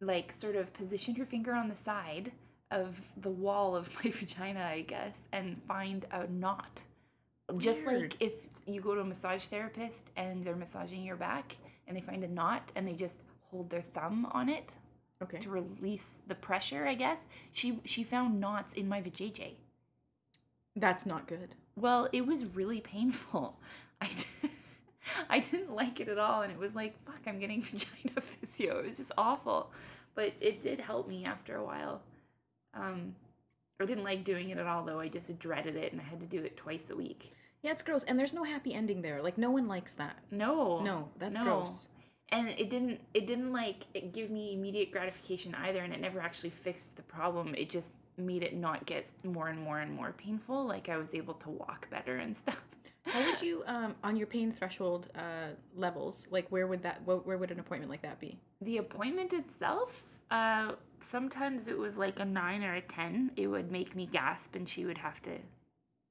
like 0.00 0.32
sort 0.32 0.54
of 0.56 0.72
position 0.72 1.14
her 1.16 1.24
finger 1.24 1.52
on 1.52 1.68
the 1.68 1.76
side 1.76 2.32
of 2.70 3.00
the 3.16 3.28
wall 3.30 3.74
of 3.76 3.92
my 4.04 4.10
vagina, 4.12 4.64
I 4.64 4.82
guess, 4.82 5.18
and 5.32 5.60
find 5.66 6.06
a 6.12 6.26
knot. 6.28 6.82
Just 7.58 7.84
Weird. 7.84 8.02
like 8.02 8.16
if 8.20 8.32
you 8.66 8.80
go 8.80 8.94
to 8.94 9.00
a 9.00 9.04
massage 9.04 9.44
therapist 9.44 10.10
and 10.16 10.44
they're 10.44 10.56
massaging 10.56 11.02
your 11.02 11.16
back 11.16 11.56
and 11.86 11.96
they 11.96 12.00
find 12.00 12.22
a 12.24 12.28
knot 12.28 12.70
and 12.76 12.86
they 12.86 12.94
just 12.94 13.16
hold 13.50 13.70
their 13.70 13.82
thumb 13.82 14.26
on 14.32 14.48
it 14.48 14.74
okay. 15.22 15.38
to 15.38 15.50
release 15.50 16.16
the 16.26 16.34
pressure, 16.34 16.86
I 16.86 16.94
guess. 16.94 17.18
She 17.52 17.80
she 17.84 18.04
found 18.04 18.40
knots 18.40 18.72
in 18.74 18.88
my 18.88 19.00
vajayjay. 19.00 19.54
That's 20.76 21.04
not 21.04 21.26
good. 21.26 21.54
Well, 21.76 22.08
it 22.12 22.26
was 22.26 22.44
really 22.44 22.80
painful. 22.80 23.58
I, 24.00 24.08
d- 24.08 24.50
I 25.28 25.40
didn't 25.40 25.74
like 25.74 26.00
it 26.00 26.08
at 26.08 26.18
all, 26.18 26.42
and 26.42 26.52
it 26.52 26.58
was 26.58 26.74
like, 26.74 26.94
fuck, 27.04 27.20
I'm 27.26 27.38
getting 27.38 27.62
vagina 27.62 28.20
physio. 28.20 28.78
It 28.78 28.86
was 28.86 28.96
just 28.98 29.12
awful, 29.18 29.70
but 30.14 30.32
it 30.40 30.62
did 30.62 30.80
help 30.80 31.08
me 31.08 31.24
after 31.24 31.56
a 31.56 31.64
while. 31.64 32.02
Um, 32.74 33.14
I 33.80 33.86
didn't 33.86 34.04
like 34.04 34.24
doing 34.24 34.50
it 34.50 34.58
at 34.58 34.66
all, 34.66 34.84
though. 34.84 35.00
I 35.00 35.08
just 35.08 35.38
dreaded 35.38 35.76
it, 35.76 35.92
and 35.92 36.00
I 36.00 36.04
had 36.04 36.20
to 36.20 36.26
do 36.26 36.42
it 36.42 36.56
twice 36.56 36.90
a 36.90 36.96
week. 36.96 37.32
Yeah, 37.62 37.72
it's 37.72 37.82
gross. 37.82 38.04
And 38.04 38.18
there's 38.18 38.32
no 38.32 38.44
happy 38.44 38.74
ending 38.74 39.02
there. 39.02 39.22
Like 39.22 39.36
no 39.38 39.50
one 39.50 39.68
likes 39.68 39.92
that. 39.94 40.16
No, 40.30 40.80
No, 40.80 41.08
that's 41.18 41.38
no. 41.38 41.44
gross. 41.44 41.86
And 42.32 42.48
it 42.48 42.70
didn't. 42.70 43.00
It 43.12 43.26
didn't 43.26 43.52
like 43.52 43.86
it 43.92 44.12
give 44.12 44.30
me 44.30 44.54
immediate 44.54 44.92
gratification 44.92 45.54
either, 45.56 45.80
and 45.82 45.92
it 45.92 46.00
never 46.00 46.20
actually 46.20 46.50
fixed 46.50 46.96
the 46.96 47.02
problem. 47.02 47.54
It 47.56 47.68
just 47.70 47.90
made 48.16 48.42
it 48.44 48.54
not 48.54 48.86
get 48.86 49.06
more 49.24 49.48
and 49.48 49.58
more 49.60 49.80
and 49.80 49.92
more 49.92 50.12
painful. 50.12 50.64
Like 50.64 50.88
I 50.88 50.96
was 50.96 51.12
able 51.14 51.34
to 51.34 51.50
walk 51.50 51.90
better 51.90 52.18
and 52.18 52.36
stuff. 52.36 52.60
How 53.06 53.24
would 53.24 53.40
you, 53.42 53.64
um, 53.66 53.96
on 54.04 54.14
your 54.16 54.26
pain 54.28 54.52
threshold 54.52 55.08
uh, 55.16 55.48
levels, 55.74 56.28
like 56.30 56.46
where 56.50 56.66
would 56.66 56.82
that, 56.82 57.00
wh- 57.06 57.26
where 57.26 57.38
would 57.38 57.50
an 57.50 57.58
appointment 57.58 57.90
like 57.90 58.02
that 58.02 58.20
be? 58.20 58.38
The 58.60 58.76
appointment 58.76 59.32
itself, 59.32 60.04
uh, 60.30 60.72
sometimes 61.00 61.66
it 61.66 61.76
was 61.78 61.96
like 61.96 62.20
a 62.20 62.24
nine 62.26 62.62
or 62.62 62.74
a 62.74 62.82
ten. 62.82 63.32
It 63.36 63.46
would 63.48 63.72
make 63.72 63.96
me 63.96 64.06
gasp, 64.06 64.54
and 64.54 64.68
she 64.68 64.84
would 64.84 64.98
have 64.98 65.20
to 65.22 65.30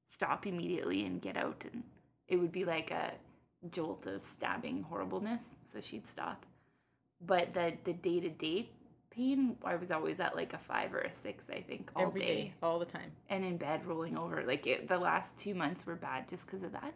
stop 0.09 0.45
immediately 0.45 1.05
and 1.05 1.21
get 1.21 1.37
out, 1.37 1.63
and 1.71 1.83
it 2.27 2.35
would 2.37 2.51
be 2.51 2.65
like 2.65 2.91
a 2.91 3.13
jolt 3.71 4.05
of 4.05 4.21
stabbing 4.21 4.83
horribleness. 4.83 5.41
So 5.63 5.79
she'd 5.81 6.07
stop. 6.07 6.45
But 7.21 7.53
the 7.53 7.73
the 7.85 7.93
day 7.93 8.19
to 8.19 8.29
day 8.29 8.69
pain, 9.11 9.57
I 9.63 9.75
was 9.75 9.91
always 9.91 10.19
at 10.19 10.35
like 10.35 10.53
a 10.53 10.57
five 10.57 10.93
or 10.93 10.99
a 11.01 11.13
six, 11.13 11.45
I 11.49 11.61
think, 11.61 11.91
all 11.95 12.11
day. 12.11 12.19
day, 12.19 12.53
all 12.61 12.79
the 12.79 12.85
time. 12.85 13.11
and 13.29 13.43
in 13.43 13.57
bed 13.57 13.85
rolling 13.85 14.17
over. 14.17 14.43
Like 14.45 14.67
it, 14.67 14.87
the 14.87 14.97
last 14.99 15.37
two 15.37 15.53
months 15.55 15.85
were 15.85 15.95
bad 15.95 16.29
just 16.29 16.45
because 16.45 16.63
of 16.63 16.73
that. 16.73 16.93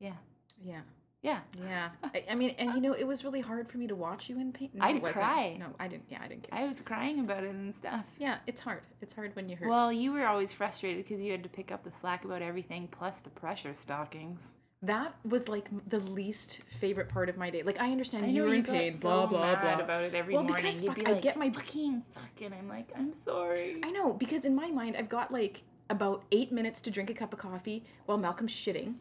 Yeah, 0.00 0.14
Yeah. 0.62 0.80
Yeah. 1.24 1.40
Yeah. 1.58 1.88
I, 2.04 2.24
I 2.30 2.34
mean, 2.36 2.54
and 2.58 2.74
you 2.74 2.80
know, 2.80 2.92
it 2.92 3.04
was 3.06 3.24
really 3.24 3.40
hard 3.40 3.68
for 3.68 3.78
me 3.78 3.86
to 3.88 3.96
watch 3.96 4.28
you 4.28 4.38
in 4.38 4.52
pain. 4.52 4.70
No, 4.74 4.84
I'd 4.84 5.02
cry. 5.02 5.56
No, 5.58 5.66
I 5.80 5.88
didn't. 5.88 6.04
Yeah, 6.08 6.18
I 6.22 6.28
didn't 6.28 6.48
care. 6.48 6.60
I 6.60 6.66
was 6.66 6.80
crying 6.80 7.18
about 7.20 7.42
it 7.42 7.50
and 7.50 7.74
stuff. 7.74 8.04
yeah, 8.18 8.36
it's 8.46 8.60
hard. 8.60 8.82
It's 9.00 9.14
hard 9.14 9.34
when 9.34 9.48
you 9.48 9.56
hurt. 9.56 9.68
Well, 9.68 9.92
you 9.92 10.12
were 10.12 10.26
always 10.26 10.52
frustrated 10.52 11.02
because 11.04 11.20
you 11.20 11.32
had 11.32 11.42
to 11.42 11.48
pick 11.48 11.72
up 11.72 11.82
the 11.82 11.90
slack 12.00 12.24
about 12.24 12.42
everything, 12.42 12.86
plus 12.90 13.16
the 13.18 13.30
pressure 13.30 13.74
stockings. 13.74 14.42
that 14.82 15.14
was 15.24 15.48
like 15.48 15.68
the 15.88 16.00
least 16.00 16.60
favorite 16.78 17.08
part 17.08 17.30
of 17.30 17.38
my 17.38 17.48
day. 17.48 17.62
Like, 17.62 17.80
I 17.80 17.90
understand 17.90 18.26
I 18.26 18.28
you 18.28 18.42
were 18.42 18.52
in 18.54 18.62
got 18.62 18.74
pain, 18.76 18.92
so 18.94 19.00
blah, 19.00 19.26
blah, 19.26 19.54
blah. 19.56 19.78
about 19.82 20.02
it 20.04 20.14
every 20.14 20.34
Well, 20.34 20.42
morning. 20.44 20.62
because 20.62 20.82
You'd 20.82 20.88
fuck, 20.94 20.96
be 20.96 21.06
I 21.06 21.20
get 21.20 21.38
my- 21.38 21.48
fucking 21.50 22.02
fucking. 22.14 22.52
I'm 22.52 22.68
like, 22.68 22.92
I'm 22.94 23.14
sorry. 23.24 23.80
I 23.82 23.90
know, 23.90 24.12
because 24.12 24.44
in 24.44 24.54
my 24.54 24.70
mind, 24.70 24.96
I've 24.98 25.08
got 25.08 25.32
like 25.32 25.62
about 25.88 26.24
eight 26.32 26.52
minutes 26.52 26.82
to 26.82 26.90
drink 26.90 27.08
a 27.08 27.14
cup 27.14 27.32
of 27.32 27.38
coffee 27.38 27.82
while 28.04 28.18
Malcolm's 28.18 28.52
shitting. 28.52 28.94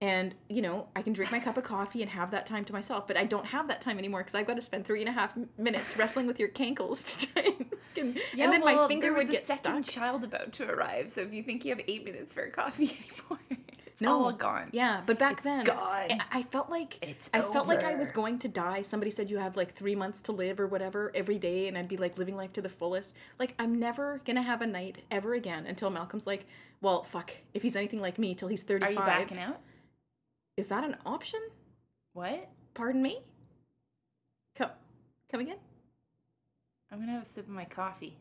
And, 0.00 0.32
you 0.48 0.62
know, 0.62 0.86
I 0.94 1.02
can 1.02 1.12
drink 1.12 1.32
my 1.32 1.40
cup 1.40 1.56
of 1.56 1.64
coffee 1.64 2.02
and 2.02 2.10
have 2.12 2.30
that 2.30 2.46
time 2.46 2.64
to 2.66 2.72
myself, 2.72 3.08
but 3.08 3.16
I 3.16 3.24
don't 3.24 3.46
have 3.46 3.66
that 3.66 3.80
time 3.80 3.98
anymore 3.98 4.20
because 4.20 4.36
I've 4.36 4.46
got 4.46 4.54
to 4.54 4.62
spend 4.62 4.86
three 4.86 5.00
and 5.00 5.08
a 5.08 5.12
half 5.12 5.32
minutes 5.58 5.96
wrestling 5.96 6.28
with 6.28 6.38
your 6.38 6.50
cankles 6.50 7.04
to 7.18 7.26
try 7.26 7.42
and, 7.96 8.16
Yeah, 8.32 8.44
and 8.44 8.52
then 8.52 8.60
my 8.60 8.74
well, 8.76 8.86
finger 8.86 9.06
there 9.06 9.12
was 9.14 9.24
would 9.24 9.30
a 9.30 9.38
get 9.38 9.46
second 9.48 9.84
stuck. 9.84 9.92
child 9.92 10.22
about 10.22 10.52
to 10.52 10.70
arrive, 10.70 11.10
so 11.10 11.22
if 11.22 11.32
you 11.32 11.42
think 11.42 11.64
you 11.64 11.74
have 11.74 11.84
eight 11.88 12.04
minutes 12.04 12.32
for 12.32 12.44
a 12.44 12.50
coffee 12.50 12.96
anymore, 13.28 13.40
it's 13.88 14.00
No. 14.00 14.12
all 14.26 14.30
gone. 14.30 14.68
Yeah, 14.70 15.02
but 15.04 15.18
back 15.18 15.42
then, 15.42 15.64
gone. 15.64 16.08
I, 16.30 16.42
felt 16.52 16.70
like 16.70 16.98
It's 17.02 17.28
I 17.34 17.40
felt 17.40 17.66
like 17.66 17.82
I 17.82 17.96
was 17.96 18.12
going 18.12 18.38
to 18.38 18.48
die. 18.48 18.82
Somebody 18.82 19.10
said 19.10 19.28
you 19.28 19.38
have 19.38 19.56
like 19.56 19.74
three 19.74 19.96
months 19.96 20.20
to 20.20 20.32
live 20.32 20.60
or 20.60 20.68
whatever 20.68 21.10
every 21.12 21.40
day, 21.40 21.66
and 21.66 21.76
I'd 21.76 21.88
be 21.88 21.96
like 21.96 22.16
living 22.16 22.36
life 22.36 22.52
to 22.52 22.62
the 22.62 22.68
fullest. 22.68 23.14
Like 23.40 23.52
I'm 23.58 23.80
never 23.80 24.20
gonna 24.24 24.42
have 24.42 24.62
a 24.62 24.66
night 24.66 24.98
ever 25.10 25.34
again 25.34 25.66
until 25.66 25.90
Malcolm's 25.90 26.24
like, 26.28 26.46
well, 26.80 27.02
fuck, 27.02 27.32
if 27.52 27.62
he's 27.62 27.74
anything 27.74 28.00
like 28.00 28.16
me, 28.16 28.36
till 28.36 28.46
he's 28.46 28.64
Are 28.70 28.78
you 28.90 28.96
backing 28.96 29.38
out? 29.40 29.58
Is 30.58 30.66
that 30.66 30.82
an 30.82 30.96
option? 31.06 31.38
What? 32.14 32.48
Pardon 32.74 33.00
me. 33.00 33.20
Come, 34.56 34.70
come 35.30 35.40
again. 35.40 35.58
I'm 36.90 36.98
gonna 36.98 37.12
have 37.12 37.22
a 37.22 37.26
sip 37.26 37.44
of 37.46 37.50
my 37.54 37.64
coffee 37.64 38.16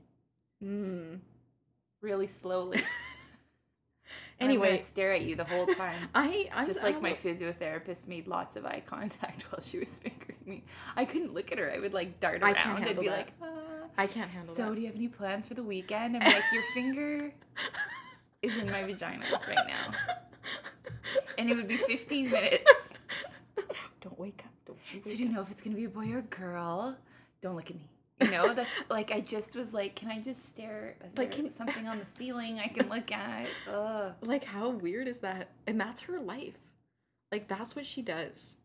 Hmm. 0.62 1.16
really 2.02 2.28
slowly. 2.28 2.82
Anyway, 4.40 4.80
stare 4.84 5.14
at 5.14 5.24
you 5.24 5.36
the 5.36 5.44
whole 5.44 5.66
time. 5.66 6.10
I 6.16 6.48
I'm 6.54 6.68
Just 6.68 6.84
like 6.84 7.02
my 7.02 7.14
physiotherapist 7.14 8.08
made 8.08 8.28
lots 8.28 8.56
of 8.56 8.68
eye 8.68 8.84
contact 8.86 9.44
while 9.52 9.62
she 9.66 9.80
was 9.80 9.90
fingering 9.90 10.38
me. 10.46 10.64
I 10.96 11.06
couldn't 11.06 11.34
look 11.34 11.52
at 11.52 11.58
her. 11.58 11.72
I 11.74 11.80
would 11.80 11.94
like 11.94 12.20
dart 12.20 12.44
I 12.44 12.52
around 12.52 12.84
and 12.84 13.00
be 13.00 13.08
that. 13.08 13.18
like, 13.18 13.28
ah. 13.42 13.48
I 13.98 14.06
can't 14.06 14.30
handle 14.30 14.56
So, 14.56 14.62
that. 14.70 14.76
do 14.76 14.82
you 14.82 14.88
have 14.88 14.96
any 14.96 15.08
plans 15.08 15.48
for 15.48 15.56
the 15.56 15.64
weekend? 15.64 16.16
I'm 16.16 16.22
like, 16.24 16.44
your 16.54 16.62
finger 16.76 17.34
is 18.44 18.56
in 18.58 18.70
my 18.70 18.84
vagina 18.84 19.26
right 19.48 19.68
now. 19.68 19.92
And 21.38 21.50
it 21.50 21.56
would 21.56 21.68
be 21.68 21.78
15 21.78 22.32
minutes. 22.32 22.64
Don't 24.02 24.20
wake 24.20 24.42
up. 24.46 24.52
Don't 24.66 24.78
you 24.94 25.02
So, 25.04 25.12
do 25.18 25.24
you 25.24 25.30
know 25.30 25.42
if 25.42 25.52
it's 25.52 25.62
going 25.62 25.72
to 25.76 25.78
be 25.78 25.86
a 25.86 25.90
boy 25.90 26.12
or 26.12 26.20
a 26.20 26.24
girl? 26.24 26.96
Don't 27.42 27.56
look 27.56 27.70
at 27.70 27.76
me. 27.76 27.88
You 28.22 28.32
know, 28.32 28.54
that's 28.54 28.70
like, 28.90 29.12
I 29.12 29.22
just 29.22 29.56
was 29.56 29.74
like, 29.74 29.96
can 29.96 30.10
I 30.10 30.20
just 30.20 30.48
stare? 30.50 30.96
Is 31.04 31.18
Like, 31.18 31.32
can- 31.32 31.52
something 31.52 31.88
on 31.88 32.00
the 32.00 32.06
ceiling 32.06 32.60
I 32.60 32.68
can 32.68 32.90
look 32.90 33.12
at? 33.12 33.48
Ugh. 33.72 34.14
Like 34.22 34.44
how 34.44 34.70
weird 34.70 35.08
is 35.08 35.20
that? 35.20 35.50
And 35.68 35.80
that's 35.80 36.02
her 36.02 36.20
life. 36.20 36.58
Like 37.32 37.48
that's 37.48 37.76
what 37.76 37.86
she 37.86 38.02
does. 38.02 38.56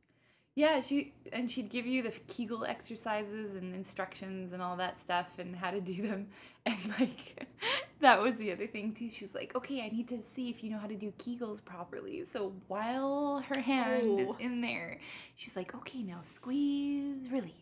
Yeah, 0.55 0.83
she 0.83 1.15
and 1.33 1.51
she'd 1.51 1.71
give 1.71 1.87
you 1.87 2.03
the 2.03 2.11
Kegel 2.29 2.65
exercises 2.65 3.55
and 3.57 3.75
instructions 3.75 4.53
and 4.53 4.63
all 4.63 4.77
that 4.77 4.99
stuff 5.01 5.27
and 5.39 5.57
how 5.57 5.71
to 5.71 5.81
do 5.81 6.03
them. 6.03 6.29
And 6.67 6.79
like 7.01 7.47
that 8.01 8.21
was 8.23 8.37
the 8.37 8.53
other 8.53 8.67
thing 8.67 8.95
too. 8.95 9.11
She's 9.11 9.35
like, 9.35 9.55
"Okay, 9.57 9.83
I 9.85 9.89
need 9.89 10.09
to 10.11 10.21
see 10.35 10.49
if 10.49 10.63
you 10.63 10.71
know 10.71 10.79
how 10.79 10.87
to 10.87 10.95
do 10.95 11.13
Kegels 11.19 11.65
properly." 11.65 12.25
So 12.33 12.53
while 12.69 13.43
her 13.49 13.61
hand 13.61 14.03
Oh. 14.07 14.19
is 14.19 14.37
in 14.39 14.61
there, 14.61 14.99
she's 15.37 15.57
like, 15.57 15.75
"Okay, 15.75 16.03
now 16.03 16.21
squeeze, 16.23 17.29
release, 17.31 17.53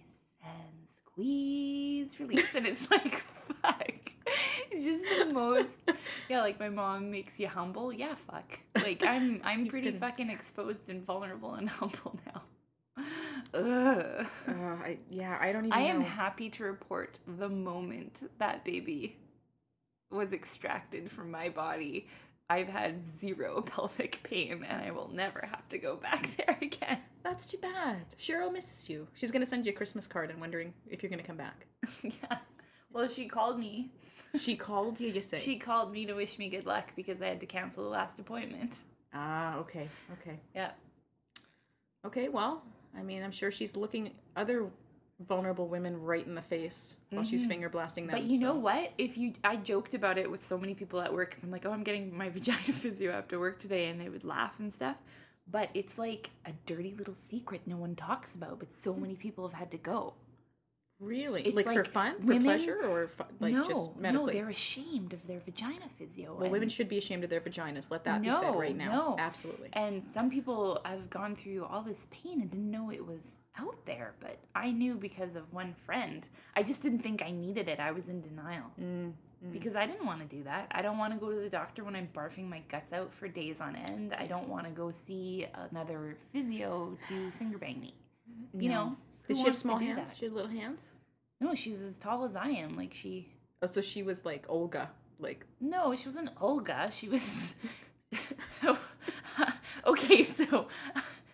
and 0.45 0.87
squeeze, 1.07 2.21
release." 2.21 2.55
And 2.55 2.67
it's 2.67 2.91
like, 2.97 3.23
fuck. 3.63 3.93
It's 4.71 4.85
just 4.85 5.03
the 5.19 5.33
most 5.33 5.81
yeah, 6.29 6.41
like 6.43 6.61
my 6.61 6.69
mom 6.69 7.11
makes 7.11 7.41
you 7.41 7.49
humble. 7.49 7.93
Yeah, 7.93 8.15
fuck. 8.15 8.59
Like 8.77 9.03
I'm 9.03 9.41
I'm 9.45 9.61
You've 9.61 9.71
pretty 9.71 9.91
been- 9.91 10.01
fucking 10.01 10.31
exposed 10.31 10.89
and 10.91 11.05
vulnerable 11.05 11.55
and 11.55 11.69
humble 11.69 12.19
now. 12.27 12.43
Ugh. 13.55 14.27
Uh, 14.49 14.53
I, 14.53 14.99
yeah, 15.11 15.37
I 15.41 15.53
don't 15.53 15.67
even 15.67 15.73
I 15.79 15.83
am 15.83 16.01
happy 16.01 16.51
to 16.51 16.65
report 16.65 17.19
the 17.27 17.49
moment 17.49 18.31
that 18.39 18.65
baby 18.65 19.17
was 20.11 20.33
extracted 20.33 21.11
from 21.11 21.31
my 21.31 21.49
body, 21.49 22.07
I've 22.49 22.69
had 22.69 23.05
zero 23.21 23.63
pelvic 23.67 24.21
pain 24.25 24.65
and 24.69 24.83
I 24.83 24.91
will 24.91 25.09
never 25.13 25.47
have 25.49 25.69
to 25.69 25.79
go 25.79 25.97
back 25.97 26.37
there 26.47 26.59
again. 26.61 26.99
That's 27.23 27.47
too 27.47 27.59
bad. 27.59 28.07
Cheryl 28.21 28.53
misses 28.53 28.89
you. 28.89 29.07
She's 29.15 29.31
gonna 29.31 29.47
send 29.47 29.67
you 29.67 29.73
a 29.73 29.75
Christmas 29.75 30.07
card 30.07 30.31
and 30.31 30.41
wondering 30.41 30.75
if 30.89 31.03
you're 31.03 31.11
gonna 31.11 31.23
come 31.23 31.37
back. 31.37 31.67
yeah. 32.03 32.39
Well, 32.93 33.09
she 33.09 33.27
called 33.27 33.59
me. 33.59 33.91
She 34.39 34.57
called 34.57 34.99
you. 35.01 35.09
You 35.11 35.23
say. 35.23 35.39
She 35.39 35.57
called 35.59 35.93
me 35.93 36.07
to 36.07 36.15
wish 36.15 36.39
me 36.39 36.49
good 36.49 36.67
luck 36.67 36.87
because 36.97 37.23
I 37.23 37.27
had 37.29 37.41
to 37.41 37.47
cancel 37.47 37.85
the 37.85 37.91
last 37.91 38.19
appointment. 38.19 38.79
Ah, 39.15 39.57
okay, 39.59 39.89
okay, 40.21 40.39
Yeah. 40.55 40.71
okay. 42.07 42.29
Well, 42.29 42.63
I 42.97 43.03
mean, 43.03 43.23
I'm 43.23 43.31
sure 43.31 43.51
she's 43.51 43.77
looking 43.77 44.11
other 44.37 44.67
vulnerable 45.27 45.69
women 45.69 46.01
right 46.03 46.27
in 46.27 46.35
the 46.35 46.41
face 46.43 46.97
while 47.11 47.25
she's 47.25 47.45
Mhm. 47.45 47.49
finger 47.49 47.69
blasting 47.69 48.07
them. 48.07 48.17
But 48.17 48.25
you 48.25 48.41
know 48.41 48.55
what? 48.55 48.93
If 48.97 49.19
you, 49.19 49.35
I 49.45 49.57
joked 49.57 49.95
about 49.95 50.17
it 50.17 50.31
with 50.31 50.45
so 50.45 50.57
many 50.57 50.75
people 50.75 51.01
at 51.01 51.13
work. 51.13 51.33
Cause 51.33 51.41
I'm 51.43 51.51
like, 51.51 51.67
oh, 51.67 51.73
I'm 51.73 51.83
getting 51.83 52.17
my 52.17 52.29
vagina 52.31 52.73
physio 52.73 53.13
after 53.13 53.39
work 53.39 53.59
today, 53.59 53.89
and 53.89 54.01
they 54.01 54.09
would 54.09 54.25
laugh 54.25 54.59
and 54.59 54.73
stuff. 54.73 54.97
But 55.51 55.69
it's 55.75 55.99
like 55.99 56.31
a 56.47 56.53
dirty 56.65 56.95
little 56.97 57.15
secret 57.29 57.63
no 57.67 57.77
one 57.77 57.97
talks 57.97 58.35
about. 58.35 58.59
But 58.61 58.69
so 58.79 58.95
many 58.95 59.15
people 59.15 59.47
have 59.47 59.59
had 59.59 59.71
to 59.73 59.77
go. 59.79 60.15
Really? 61.01 61.43
It's 61.43 61.57
like, 61.57 61.65
for 61.75 61.85
fun, 61.85 62.17
for 62.21 62.27
women- 62.27 62.43
pleasure, 62.43 62.79
or 62.85 63.09
fu- 63.09 63.25
like 63.41 63.55
no, 63.55 63.67
just 63.69 63.95
no, 63.97 64.01
medically? 64.01 64.35
they're 64.35 64.49
ashamed 64.51 65.13
of 65.15 65.27
their 65.27 65.41
vagina 65.41 65.87
physio. 65.99 66.37
well, 66.39 66.51
women 66.51 66.69
should 66.69 66.89
be 66.89 66.99
ashamed 66.99 67.25
of 67.25 67.31
their 67.31 67.41
vaginas. 67.41 67.91
Let 67.91 68.05
that 68.05 68.21
be 68.23 68.31
said 68.31 68.55
right 68.55 68.77
now. 68.77 68.93
no. 68.93 69.17
Absolutely. 69.19 69.71
And 69.73 70.03
some 70.13 70.31
people 70.31 70.81
have 70.85 71.09
gone 71.09 71.37
through 71.37 71.65
all 71.65 71.83
this 71.83 72.07
pain 72.11 72.41
and 72.43 72.51
didn't 72.51 72.71
know 72.71 72.91
it 72.91 73.05
was 73.07 73.37
out 73.59 73.77
there, 73.87 74.13
but 74.21 74.39
I 74.55 74.71
knew 74.73 74.95
because 74.95 75.37
of 75.37 75.53
one 75.53 75.75
friend. 75.87 76.27
I 76.55 76.63
just 76.63 76.83
didn't 76.83 77.01
think 77.01 77.23
I 77.23 77.31
needed 77.31 77.67
it. 77.69 77.81
I 77.81 77.93
was 77.93 78.09
in 78.09 78.21
denial 78.21 78.67
Mm, 78.81 79.13
mm. 79.45 79.53
because 79.53 79.75
I 79.75 79.87
didn't 79.87 80.07
want 80.07 80.21
to 80.21 80.37
do 80.37 80.43
that. 80.45 80.69
I 80.71 80.83
don't 80.83 80.99
want 80.99 81.15
to 81.15 81.19
go 81.19 81.31
to 81.31 81.37
the 81.41 81.49
doctor 81.51 81.83
when 81.83 81.97
I'm 81.97 82.09
barfing 82.15 82.49
my 82.49 82.61
guts 82.71 82.93
out 82.93 83.13
for 83.15 83.27
days 83.27 83.61
on 83.61 83.75
end. 83.75 84.15
I 84.15 84.27
don't 84.27 84.49
want 84.49 84.67
to 84.67 84.71
go 84.71 84.91
see 84.91 85.47
another 85.71 86.17
physio 86.33 86.97
to 87.09 87.31
finger 87.39 87.57
bang 87.59 87.81
me. 87.81 87.95
You 88.55 88.69
No. 88.69 88.75
know, 88.85 88.97
Did 89.31 89.39
she 89.39 89.45
have 89.45 89.57
small 89.57 89.79
hands? 89.79 90.17
She 90.17 90.25
had 90.27 90.35
little 90.35 90.51
hands. 90.51 90.81
No, 91.41 91.55
she's 91.55 91.81
as 91.81 91.97
tall 91.99 92.25
as 92.25 92.37
I 92.37 92.49
am. 92.49 92.77
Like 92.77 92.93
she. 92.95 93.29
Oh, 93.63 93.67
so 93.67 93.81
she 93.81 94.03
was 94.03 94.25
like 94.25 94.45
Olga, 94.49 94.91
like 95.19 95.47
No, 95.61 95.95
she 95.95 96.07
wasn't 96.07 96.31
Olga. 96.41 96.91
She 96.93 97.09
was. 97.09 97.55
okay, 99.87 100.25
so 100.25 100.67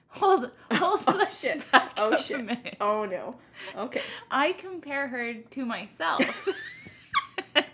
hold 0.09 0.50
hold 0.72 1.00
Oh, 1.06 1.16
that 1.18 1.32
shit. 1.35 1.70
back 1.72 1.92
Oh, 1.96 2.12
up 2.12 2.20
shit. 2.20 2.40
a 2.40 2.42
minute. 2.42 2.76
oh 2.80 3.04
no. 3.04 3.37
Okay, 3.76 4.02
I 4.30 4.52
compare 4.52 5.09
her 5.09 5.35
to 5.35 5.64
myself. 5.64 6.20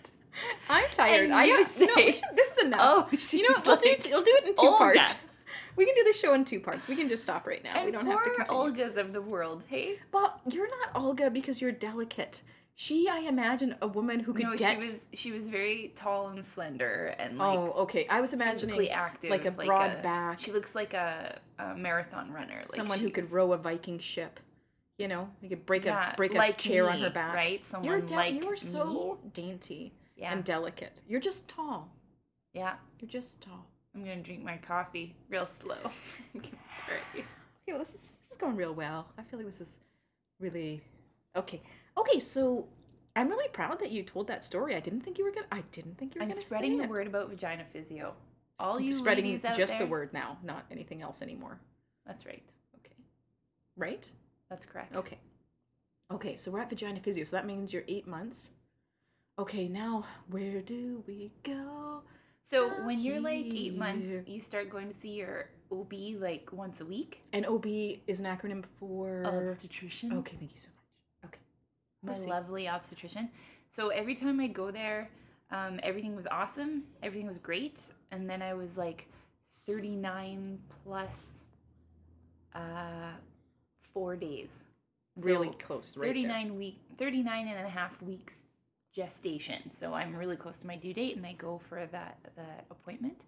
I'm 0.68 0.84
tired. 0.92 1.24
And 1.26 1.34
I 1.34 1.44
you 1.44 1.54
no, 1.54 1.92
we 1.96 2.12
should, 2.12 2.22
this 2.34 2.52
is 2.52 2.64
enough. 2.64 2.80
oh, 2.82 3.08
you 3.10 3.42
know, 3.48 3.54
she's 3.56 3.66
what, 3.66 3.66
we'll 3.66 3.76
like 3.92 4.02
do 4.02 4.10
we'll 4.10 4.22
do 4.22 4.38
it 4.42 4.48
in 4.48 4.54
two 4.54 4.66
Olga. 4.66 4.78
parts. 4.78 5.24
We 5.76 5.84
can 5.86 5.94
do 5.94 6.04
the 6.12 6.18
show 6.18 6.34
in 6.34 6.44
two 6.44 6.60
parts. 6.60 6.88
We 6.88 6.96
can 6.96 7.08
just 7.08 7.22
stop 7.22 7.46
right 7.46 7.62
now. 7.64 7.76
And 7.76 7.86
we 7.86 7.92
don't 7.92 8.06
have 8.06 8.22
to 8.24 8.30
continue. 8.30 8.60
Olgas 8.60 8.96
of 8.96 9.12
the 9.12 9.22
world, 9.22 9.62
hey? 9.68 9.98
Well, 10.12 10.40
you're 10.48 10.68
not 10.68 10.90
Olga 11.02 11.30
because 11.30 11.60
you're 11.60 11.72
delicate. 11.72 12.42
She, 12.74 13.08
I 13.08 13.18
imagine, 13.20 13.76
a 13.82 13.86
woman 13.86 14.18
who 14.20 14.32
could 14.32 14.44
No, 14.44 14.56
get. 14.56 14.72
she 14.72 14.86
was 14.86 15.06
she 15.12 15.30
was 15.32 15.46
very 15.46 15.92
tall 15.94 16.28
and 16.28 16.44
slender 16.44 17.14
and 17.18 17.36
like 17.36 17.58
oh, 17.58 17.72
okay. 17.82 18.06
I 18.08 18.20
was 18.22 18.32
imagining 18.32 18.76
physically 18.76 18.90
active, 18.90 19.30
like 19.30 19.44
a 19.44 19.50
broad 19.50 20.02
back. 20.02 20.40
She 20.40 20.52
looks 20.52 20.74
like 20.74 20.94
a, 20.94 21.38
a 21.58 21.74
marathon 21.76 22.32
runner, 22.32 22.56
like 22.56 22.74
someone 22.74 22.98
who 22.98 23.10
could 23.10 23.24
she's- 23.24 23.32
row 23.32 23.52
a 23.52 23.58
Viking 23.58 23.98
ship. 23.98 24.40
You 24.98 25.08
know, 25.08 25.28
you 25.42 25.48
could 25.50 25.66
break 25.66 25.84
yeah, 25.84 26.12
a 26.12 26.16
break 26.16 26.32
a 26.34 26.38
like 26.38 26.58
chair 26.58 26.88
on 26.88 26.96
me, 26.96 27.02
her 27.02 27.10
back. 27.10 27.34
right? 27.34 27.64
Someone 27.70 27.90
You're 27.90 28.00
de- 28.00 28.14
like 28.14 28.42
you're 28.42 28.56
so 28.56 29.18
dainty 29.34 29.92
yeah, 30.16 30.32
and 30.32 30.42
delicate. 30.44 30.92
You're 31.08 31.20
just 31.20 31.48
tall. 31.48 31.90
yeah. 32.54 32.74
You're 33.00 33.10
just 33.10 33.40
tall. 33.40 33.66
I'm 33.94 34.04
gonna 34.04 34.22
drink 34.22 34.42
my 34.42 34.56
coffee 34.56 35.14
real 35.28 35.46
slow. 35.46 35.76
I'm 36.34 36.40
gonna 36.40 36.56
start. 36.84 37.00
Okay, 37.14 37.24
well, 37.68 37.78
this 37.78 37.94
is 37.94 38.16
this 38.22 38.32
is 38.32 38.38
going 38.38 38.56
real 38.56 38.74
well. 38.74 39.08
I 39.18 39.22
feel 39.22 39.38
like 39.38 39.50
this 39.50 39.66
is 39.66 39.74
really 40.40 40.82
okay. 41.36 41.62
Okay, 41.98 42.20
so 42.20 42.66
I'm 43.14 43.28
really 43.28 43.48
proud 43.48 43.78
that 43.80 43.90
you 43.90 44.02
told 44.02 44.26
that 44.28 44.44
story. 44.44 44.74
I 44.74 44.80
didn't 44.80 45.02
think 45.02 45.18
you 45.18 45.24
were 45.24 45.30
gonna. 45.30 45.46
I 45.52 45.62
didn't 45.72 45.98
think 45.98 46.14
you 46.14 46.20
were 46.20 46.24
I'm 46.24 46.30
gonna. 46.30 46.40
spreading 46.40 46.72
say 46.72 46.78
the 46.78 46.84
it. 46.84 46.90
word 46.90 47.06
about 47.06 47.28
vagina 47.28 47.64
physio. 47.72 48.14
All 48.58 48.80
you 48.80 48.92
spreading 48.92 49.40
just 49.54 49.78
the 49.78 49.86
word 49.86 50.12
now, 50.12 50.38
not 50.42 50.64
anything 50.70 51.02
else 51.02 51.20
anymore. 51.22 51.58
That's 52.06 52.24
right. 52.26 52.42
Okay, 52.76 52.94
right? 53.76 54.10
That's 54.48 54.66
correct. 54.66 54.94
Okay. 54.96 55.18
Okay, 56.12 56.36
so 56.36 56.50
we're 56.50 56.60
at 56.60 56.68
vagina 56.68 57.00
physio, 57.00 57.24
so 57.24 57.36
that 57.36 57.46
means 57.46 57.72
you're 57.72 57.84
eight 57.88 58.06
months. 58.06 58.50
Okay, 59.38 59.66
now 59.68 60.04
where 60.30 60.60
do 60.60 61.02
we 61.06 61.32
go? 61.42 62.02
So 62.44 62.70
from 62.70 62.86
when 62.86 62.98
you're 62.98 63.20
like 63.20 63.46
eight 63.52 63.76
months, 63.76 64.28
you 64.28 64.40
start 64.40 64.70
going 64.70 64.88
to 64.88 64.94
see 64.94 65.10
your 65.10 65.48
OB 65.70 65.92
like 66.18 66.50
once 66.52 66.80
a 66.80 66.84
week. 66.84 67.22
And 67.32 67.46
OB 67.46 67.66
is 68.06 68.20
an 68.20 68.26
acronym 68.26 68.64
for. 68.78 69.22
Obstetrician. 69.24 70.12
Okay, 70.18 70.36
thank 70.38 70.52
you 70.52 70.58
so 70.58 70.68
much. 70.68 71.30
Okay. 71.30 71.40
my 72.02 72.12
proceed. 72.12 72.30
lovely 72.30 72.68
obstetrician. 72.68 73.30
So 73.70 73.88
every 73.88 74.14
time 74.14 74.40
I 74.40 74.48
go 74.48 74.70
there, 74.70 75.10
um, 75.50 75.80
everything 75.82 76.16
was 76.16 76.26
awesome. 76.26 76.84
Everything 77.02 77.26
was 77.26 77.38
great. 77.38 77.80
And 78.10 78.28
then 78.28 78.42
I 78.42 78.54
was 78.54 78.76
like 78.76 79.08
39 79.66 80.58
plus 80.84 81.20
uh, 82.54 83.12
four 83.80 84.16
days. 84.16 84.64
Really 85.20 85.50
close, 85.58 85.96
right? 85.96 86.06
there. 86.06 86.14
39 86.14 86.58
week 86.58 86.78
39 86.98 87.48
and 87.48 87.66
a 87.66 87.68
half 87.68 88.00
weeks 88.00 88.46
gestation 88.94 89.70
so 89.70 89.94
i'm 89.94 90.14
really 90.14 90.36
close 90.36 90.58
to 90.58 90.66
my 90.66 90.76
due 90.76 90.92
date 90.94 91.16
and 91.16 91.24
i 91.26 91.32
go 91.32 91.60
for 91.68 91.86
that 91.86 92.18
that 92.36 92.66
appointment 92.70 93.22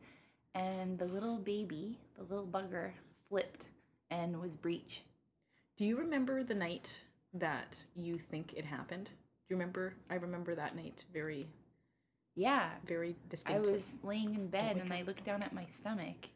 and 0.55 0.99
the 0.99 1.07
little 1.07 1.39
baby 1.39 1.99
the 2.17 2.23
little 2.25 2.47
bugger 2.47 2.91
flipped 3.29 3.67
and 4.11 4.41
was 4.41 4.55
breech 4.57 5.03
Do 5.77 5.85
you 5.85 5.97
remember 5.97 6.43
the 6.45 6.55
night 6.55 7.01
that 7.33 7.75
you 7.97 8.19
think 8.19 8.53
it 8.55 8.65
happened? 8.65 9.07
Do 9.07 9.49
you 9.51 9.57
remember? 9.57 9.95
I 10.09 10.15
remember 10.15 10.55
that 10.55 10.77
night 10.77 11.05
very, 11.13 11.49
yeah 12.37 12.71
very 12.87 13.17
distinct. 13.29 13.67
i 13.67 13.71
was 13.73 13.93
laying 14.03 14.35
in 14.35 14.47
bed 14.49 14.77
and 14.77 14.93
i 14.93 15.03
looked 15.03 15.25
down 15.25 15.43
at 15.43 15.53
my 15.53 15.67
stomach 15.67 16.29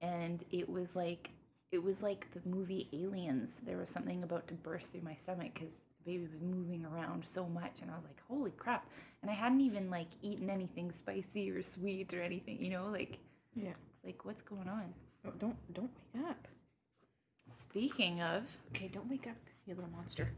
and 0.00 0.44
it 0.50 0.68
was 0.68 0.96
like 0.96 1.30
it 1.72 1.82
was 1.82 2.02
like 2.02 2.26
the 2.34 2.48
movie 2.48 2.88
aliens 2.92 3.60
there 3.64 3.76
was 3.78 3.88
something 3.90 4.22
about 4.22 4.48
to 4.48 4.54
burst 4.54 4.90
through 4.92 5.02
my 5.02 5.14
stomach 5.14 5.52
because 5.54 5.80
the 6.04 6.10
baby 6.10 6.22
was 6.24 6.40
moving 6.40 6.84
around 6.86 7.24
so 7.26 7.46
much 7.46 7.76
and 7.82 7.90
i 7.90 7.94
was 7.94 8.04
like 8.04 8.20
holy 8.28 8.50
crap 8.52 8.86
and 9.22 9.30
i 9.30 9.34
hadn't 9.34 9.60
even 9.60 9.90
like 9.90 10.08
eaten 10.22 10.48
anything 10.50 10.90
spicy 10.90 11.50
or 11.50 11.62
sweet 11.62 12.12
or 12.14 12.22
anything 12.22 12.58
you 12.62 12.70
know 12.70 12.86
like 12.90 13.18
Yeah. 13.54 13.72
like 14.04 14.24
what's 14.24 14.42
going 14.42 14.68
on 14.68 14.94
Oh, 15.26 15.32
don't 15.38 15.56
don't 15.74 15.90
wake 16.14 16.24
up. 16.30 16.48
speaking 17.58 18.22
of 18.22 18.44
Okay, 18.74 18.88
don't 18.88 19.08
wake 19.10 19.26
up, 19.26 19.36
you 19.66 19.74
little 19.74 19.90
monster. 19.90 20.30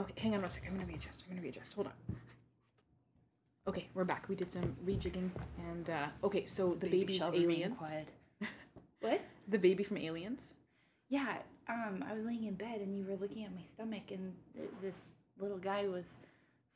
Okay, 0.00 0.14
hang 0.20 0.34
on 0.34 0.42
one 0.42 0.50
second. 0.50 0.70
I'm 0.72 0.78
gonna 0.78 0.88
readjust. 0.92 1.22
I'm 1.22 1.30
gonna 1.36 1.42
readjust. 1.46 1.74
Hold 1.74 1.86
on. 1.86 2.16
Okay, 3.68 3.88
we're 3.94 4.04
back. 4.04 4.28
We 4.28 4.34
did 4.34 4.50
some 4.50 4.76
rejigging, 4.84 5.30
and 5.70 5.88
uh, 5.88 6.06
okay, 6.24 6.44
so 6.46 6.76
the 6.80 6.88
baby's 6.88 7.22
aliens. 7.22 7.78
quiet. 7.78 8.08
what 9.00 9.20
The 9.48 9.58
baby 9.58 9.84
from 9.84 9.98
Aliens. 9.98 10.52
yeah 11.08 11.36
um 11.68 12.04
i 12.08 12.14
was 12.14 12.26
laying 12.26 12.44
in 12.44 12.54
bed 12.54 12.80
and 12.80 12.96
you 12.96 13.04
were 13.04 13.16
looking 13.16 13.44
at 13.44 13.54
my 13.54 13.62
stomach 13.62 14.10
and 14.10 14.32
th- 14.56 14.68
this 14.82 15.02
little 15.38 15.58
guy 15.58 15.86
was 15.88 16.06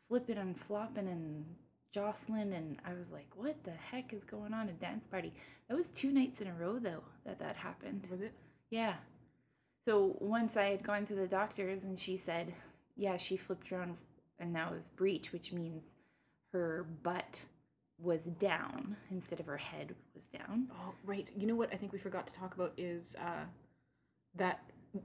flipping 0.09 0.39
and 0.39 0.59
flopping 0.61 1.09
and 1.09 1.45
jostling 1.93 2.53
and 2.53 2.77
i 2.85 2.93
was 2.95 3.11
like 3.11 3.27
what 3.35 3.63
the 3.65 3.71
heck 3.71 4.13
is 4.13 4.25
going 4.25 4.53
on? 4.53 4.69
A 4.69 4.73
dance 4.73 5.07
party. 5.07 5.33
That 5.69 5.77
was 5.77 5.87
two 5.87 6.13
nights 6.13 6.41
in 6.41 6.47
a 6.47 6.53
row 6.55 6.79
though 6.79 7.03
that 7.25 7.39
that 7.39 7.57
happened. 7.57 8.07
Was 8.11 8.21
it? 8.21 8.33
yeah. 8.71 8.95
So 9.87 10.17
once 10.21 10.57
i 10.57 10.65
had 10.65 10.83
gone 10.83 11.07
to 11.07 11.15
the 11.15 11.27
doctors 11.27 11.85
and 11.85 11.99
she 11.99 12.17
said 12.17 12.53
yeah 12.97 13.17
she 13.17 13.37
flipped 13.37 13.73
around 13.73 13.97
and 14.39 14.53
now 14.53 14.71
was 14.73 14.91
breech 14.91 15.33
which 15.33 15.53
means 15.53 15.85
her 16.53 16.87
butt 17.03 17.45
was 18.01 18.23
down 18.23 18.97
instead 19.11 19.41
of 19.41 19.47
her 19.47 19.57
head 19.57 19.95
was 20.15 20.27
down. 20.27 20.69
Oh, 20.73 20.95
right. 21.05 21.29
You 21.37 21.47
know 21.47 21.57
what 21.57 21.73
I 21.73 21.77
think 21.77 21.93
we 21.93 21.99
forgot 21.99 22.27
to 22.27 22.33
talk 22.33 22.55
about 22.55 22.73
is 22.77 23.17
uh, 23.21 23.45
that 24.37 24.61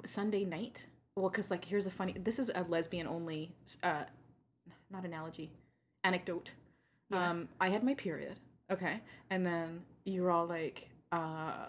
Sunday 0.05 0.45
night. 0.45 0.85
Well, 1.15 1.29
because 1.29 1.51
like 1.51 1.65
here's 1.65 1.87
a 1.87 1.91
funny. 1.91 2.15
This 2.17 2.39
is 2.39 2.49
a 2.53 2.65
lesbian 2.67 3.07
only. 3.07 3.51
Uh, 3.81 4.03
not 4.91 5.05
analogy, 5.05 5.51
anecdote. 6.03 6.51
Yeah. 7.09 7.29
Um, 7.29 7.49
I 7.59 7.69
had 7.69 7.83
my 7.83 7.93
period. 7.93 8.37
Okay, 8.71 8.99
and 9.29 9.45
then 9.45 9.81
you're 10.05 10.31
all 10.31 10.45
like, 10.45 10.89
uh, 11.11 11.65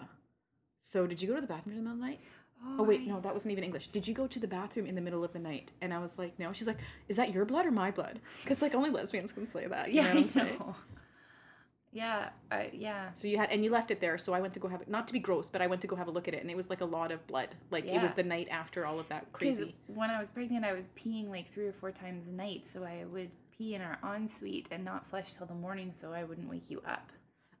so 0.81 1.05
did 1.05 1.21
you 1.21 1.27
go 1.27 1.35
to 1.35 1.41
the 1.41 1.47
bathroom 1.47 1.77
in 1.77 1.83
the 1.83 1.89
middle 1.89 1.93
of 1.93 1.99
the 1.99 2.05
night? 2.05 2.19
Oh 2.79 2.83
wait, 2.83 3.05
no, 3.05 3.19
that 3.19 3.33
wasn't 3.33 3.51
even 3.51 3.63
English. 3.63 3.87
Did 3.87 4.07
you 4.07 4.13
go 4.13 4.25
to 4.27 4.39
the 4.39 4.47
bathroom 4.47 4.87
in 4.87 4.95
the 4.95 5.01
middle 5.01 5.23
of 5.23 5.33
the 5.33 5.39
night? 5.39 5.71
And 5.81 5.93
I 5.93 5.99
was 5.99 6.17
like, 6.17 6.39
no. 6.39 6.51
She's 6.51 6.65
like, 6.65 6.79
is 7.07 7.15
that 7.17 7.31
your 7.33 7.45
blood 7.45 7.65
or 7.65 7.71
my 7.71 7.91
blood? 7.91 8.19
Because 8.41 8.61
like 8.61 8.73
only 8.73 8.89
lesbians 8.89 9.31
can 9.33 9.49
say 9.51 9.67
that. 9.67 9.89
you 9.89 10.01
yeah 10.01 10.13
know 10.13 10.19
i 10.35 10.43
know 10.43 10.75
yeah 11.95 12.29
I, 12.51 12.69
yeah 12.73 13.09
So 13.13 13.27
you 13.27 13.37
had 13.37 13.49
and 13.49 13.63
you 13.63 13.71
left 13.71 13.89
it 13.89 14.01
there. 14.01 14.17
So 14.17 14.33
I 14.33 14.41
went 14.41 14.53
to 14.55 14.59
go 14.59 14.67
have 14.67 14.81
it. 14.81 14.89
Not 14.89 15.07
to 15.07 15.13
be 15.13 15.19
gross, 15.19 15.47
but 15.47 15.61
I 15.61 15.67
went 15.67 15.81
to 15.81 15.87
go 15.87 15.95
have 15.95 16.07
a 16.07 16.11
look 16.11 16.27
at 16.27 16.33
it, 16.33 16.41
and 16.41 16.51
it 16.51 16.57
was 16.57 16.69
like 16.69 16.81
a 16.81 16.85
lot 16.85 17.11
of 17.11 17.25
blood. 17.25 17.55
Like 17.71 17.85
it 17.85 18.01
was 18.01 18.11
the 18.13 18.23
night 18.23 18.49
after 18.51 18.85
all 18.85 18.99
of 18.99 19.07
that 19.09 19.31
crazy. 19.31 19.75
when 19.87 20.09
I 20.09 20.19
was 20.19 20.29
pregnant, 20.29 20.65
I 20.65 20.73
was 20.73 20.89
peeing 20.97 21.29
like 21.29 21.51
three 21.53 21.67
or 21.67 21.73
four 21.73 21.91
times 21.91 22.27
a 22.27 22.31
night. 22.31 22.67
So 22.67 22.83
I 22.83 23.05
would 23.05 23.31
pee 23.57 23.75
in 23.75 23.81
our 23.81 23.97
ensuite 24.15 24.67
and 24.71 24.83
not 24.83 25.09
flush 25.09 25.33
till 25.33 25.47
the 25.47 25.53
morning 25.53 25.93
so 25.95 26.11
I 26.11 26.23
wouldn't 26.23 26.49
wake 26.49 26.69
you 26.69 26.81
up. 26.85 27.11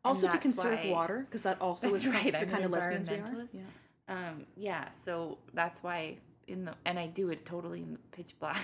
Also 0.03 0.27
to 0.27 0.37
conserve 0.37 0.79
why- 0.83 0.91
water, 0.91 1.25
because 1.27 1.41
that 1.43 1.59
also 1.61 1.93
is 1.93 2.05
right, 2.05 2.31
the 2.31 2.41
I'm 2.41 2.49
kind 2.49 2.65
of 2.65 2.71
lesbians 2.71 3.09
we 3.09 3.15
are. 3.15 3.47
Yeah. 3.53 3.61
Um, 4.07 4.45
yeah, 4.55 4.91
so 4.91 5.39
that's 5.53 5.81
why 5.81 6.17
in 6.47 6.65
the 6.65 6.75
and 6.85 6.99
I 6.99 7.07
do 7.07 7.29
it 7.29 7.43
totally 7.45 7.81
in 7.81 7.93
the 7.93 7.99
pitch 8.11 8.35
black. 8.39 8.63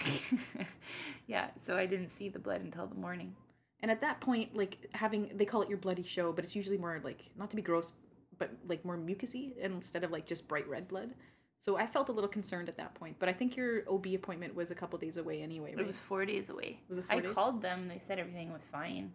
yeah, 1.27 1.47
so 1.59 1.77
I 1.77 1.87
didn't 1.87 2.09
see 2.09 2.29
the 2.29 2.37
blood 2.39 2.61
until 2.61 2.85
the 2.85 2.95
morning. 2.95 3.35
And 3.81 3.89
at 3.89 4.01
that 4.01 4.19
point, 4.21 4.55
like 4.55 4.77
having 4.93 5.31
they 5.35 5.45
call 5.45 5.61
it 5.61 5.69
your 5.69 5.77
bloody 5.79 6.03
show, 6.03 6.31
but 6.31 6.43
it's 6.43 6.55
usually 6.55 6.77
more 6.77 6.99
like 7.03 7.23
not 7.37 7.49
to 7.49 7.55
be 7.55 7.61
gross, 7.61 7.93
but 8.37 8.51
like 8.67 8.83
more 8.85 8.97
mucusy 8.97 9.57
instead 9.57 10.03
of 10.03 10.11
like 10.11 10.25
just 10.27 10.47
bright 10.47 10.67
red 10.69 10.87
blood. 10.87 11.11
So 11.59 11.77
I 11.77 11.85
felt 11.85 12.09
a 12.09 12.11
little 12.11 12.27
concerned 12.29 12.69
at 12.69 12.77
that 12.77 12.95
point. 12.95 13.17
But 13.19 13.29
I 13.29 13.33
think 13.33 13.55
your 13.55 13.83
OB 13.87 14.07
appointment 14.15 14.55
was 14.55 14.71
a 14.71 14.75
couple 14.75 14.97
days 14.97 15.17
away 15.17 15.41
anyway, 15.43 15.71
right? 15.75 15.81
It 15.81 15.87
was 15.87 15.99
four 15.99 16.25
days 16.25 16.49
away. 16.49 16.79
Was 16.89 16.97
it 16.99 17.05
I 17.09 17.19
days? 17.19 17.33
called 17.33 17.61
them. 17.61 17.87
They 17.87 17.99
said 17.99 18.17
everything 18.19 18.51
was 18.51 18.63
fine. 18.71 19.11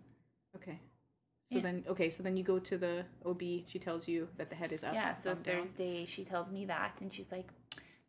Okay. 0.55 0.79
So 1.48 1.57
Yeah. 1.57 1.62
then 1.62 1.85
okay, 1.88 2.11
so 2.11 2.22
then 2.24 2.37
you 2.37 2.42
go 2.42 2.59
to 2.59 2.76
the 2.79 3.05
OB. 3.24 3.42
She 3.68 3.79
tells 3.79 4.09
you 4.09 4.29
that 4.37 4.48
the 4.50 4.57
head 4.57 4.72
is 4.72 4.83
up. 4.83 4.94
yeah, 4.94 5.14
so 5.14 5.35
thumb 5.35 5.42
down. 5.42 5.61
Thursday 5.62 6.05
she 6.07 6.24
tells 6.24 6.50
me 6.50 6.64
that, 6.66 6.98
and 7.00 7.12
she's 7.12 7.31
like, 7.31 7.48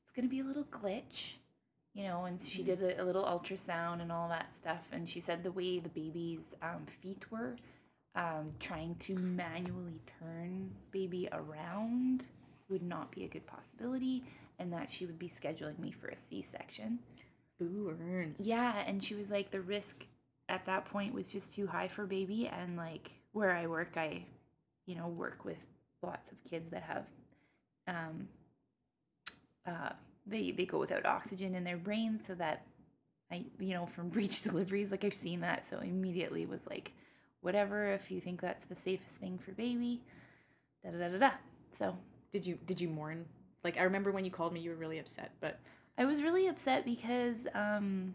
"It's 0.03 0.11
gonna 0.15 0.27
be 0.27 0.39
a 0.39 0.43
little 0.43 0.63
glitch. 0.65 1.33
You 1.97 2.03
know, 2.03 2.25
and 2.25 2.39
she 2.39 2.61
did 2.61 2.83
a, 2.83 3.01
a 3.01 3.03
little 3.03 3.23
ultrasound 3.23 4.01
and 4.03 4.11
all 4.11 4.29
that 4.29 4.53
stuff. 4.53 4.87
And 4.91 5.09
she 5.09 5.19
said 5.19 5.43
the 5.43 5.51
way 5.51 5.79
the 5.79 5.89
baby's 5.89 6.41
um, 6.61 6.85
feet 7.01 7.25
were, 7.31 7.55
um, 8.13 8.51
trying 8.59 8.95
to 8.99 9.15
manually 9.15 9.99
turn 10.19 10.69
baby 10.91 11.27
around 11.31 12.23
would 12.69 12.83
not 12.83 13.11
be 13.11 13.23
a 13.23 13.27
good 13.27 13.47
possibility, 13.47 14.23
and 14.59 14.71
that 14.71 14.91
she 14.91 15.07
would 15.07 15.17
be 15.17 15.27
scheduling 15.27 15.79
me 15.79 15.91
for 15.91 16.07
a 16.09 16.15
C 16.15 16.43
section. 16.43 16.99
Boo 17.59 17.95
earns. 18.11 18.39
Yeah, 18.39 18.83
and 18.85 19.03
she 19.03 19.15
was 19.15 19.31
like, 19.31 19.49
the 19.49 19.61
risk 19.61 20.05
at 20.49 20.65
that 20.67 20.85
point 20.85 21.15
was 21.15 21.27
just 21.27 21.55
too 21.55 21.65
high 21.65 21.87
for 21.87 22.05
baby, 22.05 22.47
and 22.47 22.77
like 22.77 23.09
where 23.31 23.55
I 23.55 23.65
work, 23.65 23.93
I, 23.97 24.23
you 24.85 24.95
know, 24.95 25.07
work 25.07 25.45
with 25.45 25.57
lots 26.03 26.31
of 26.31 26.37
kids 26.47 26.69
that 26.69 26.83
have, 26.83 27.05
um, 27.87 28.27
uh, 29.65 29.89
they 30.27 30.51
they 30.51 30.65
go 30.65 30.79
without 30.79 31.05
oxygen 31.05 31.55
in 31.55 31.63
their 31.63 31.77
brains, 31.77 32.27
so 32.27 32.35
that 32.35 32.65
I, 33.31 33.45
you 33.59 33.73
know, 33.73 33.85
from 33.87 34.09
breech 34.15 34.43
deliveries, 34.43 34.91
like 34.91 35.03
I've 35.03 35.13
seen 35.13 35.41
that, 35.41 35.65
so 35.65 35.79
immediately 35.79 36.45
was 36.45 36.61
like, 36.69 36.91
whatever, 37.41 37.91
if 37.93 38.11
you 38.11 38.21
think 38.21 38.41
that's 38.41 38.65
the 38.65 38.75
safest 38.75 39.15
thing 39.15 39.37
for 39.37 39.51
baby, 39.51 40.01
da 40.83 40.91
da 40.91 40.97
da 40.97 41.07
da 41.09 41.17
da. 41.17 41.31
So 41.77 41.97
Did 42.31 42.45
you 42.45 42.57
did 42.65 42.81
you 42.81 42.89
mourn? 42.89 43.25
Like 43.63 43.77
I 43.77 43.83
remember 43.83 44.11
when 44.11 44.25
you 44.25 44.31
called 44.31 44.53
me, 44.53 44.59
you 44.61 44.69
were 44.69 44.75
really 44.75 44.99
upset, 44.99 45.31
but 45.41 45.59
I 45.97 46.05
was 46.05 46.21
really 46.21 46.47
upset 46.47 46.85
because, 46.85 47.47
um, 47.55 48.13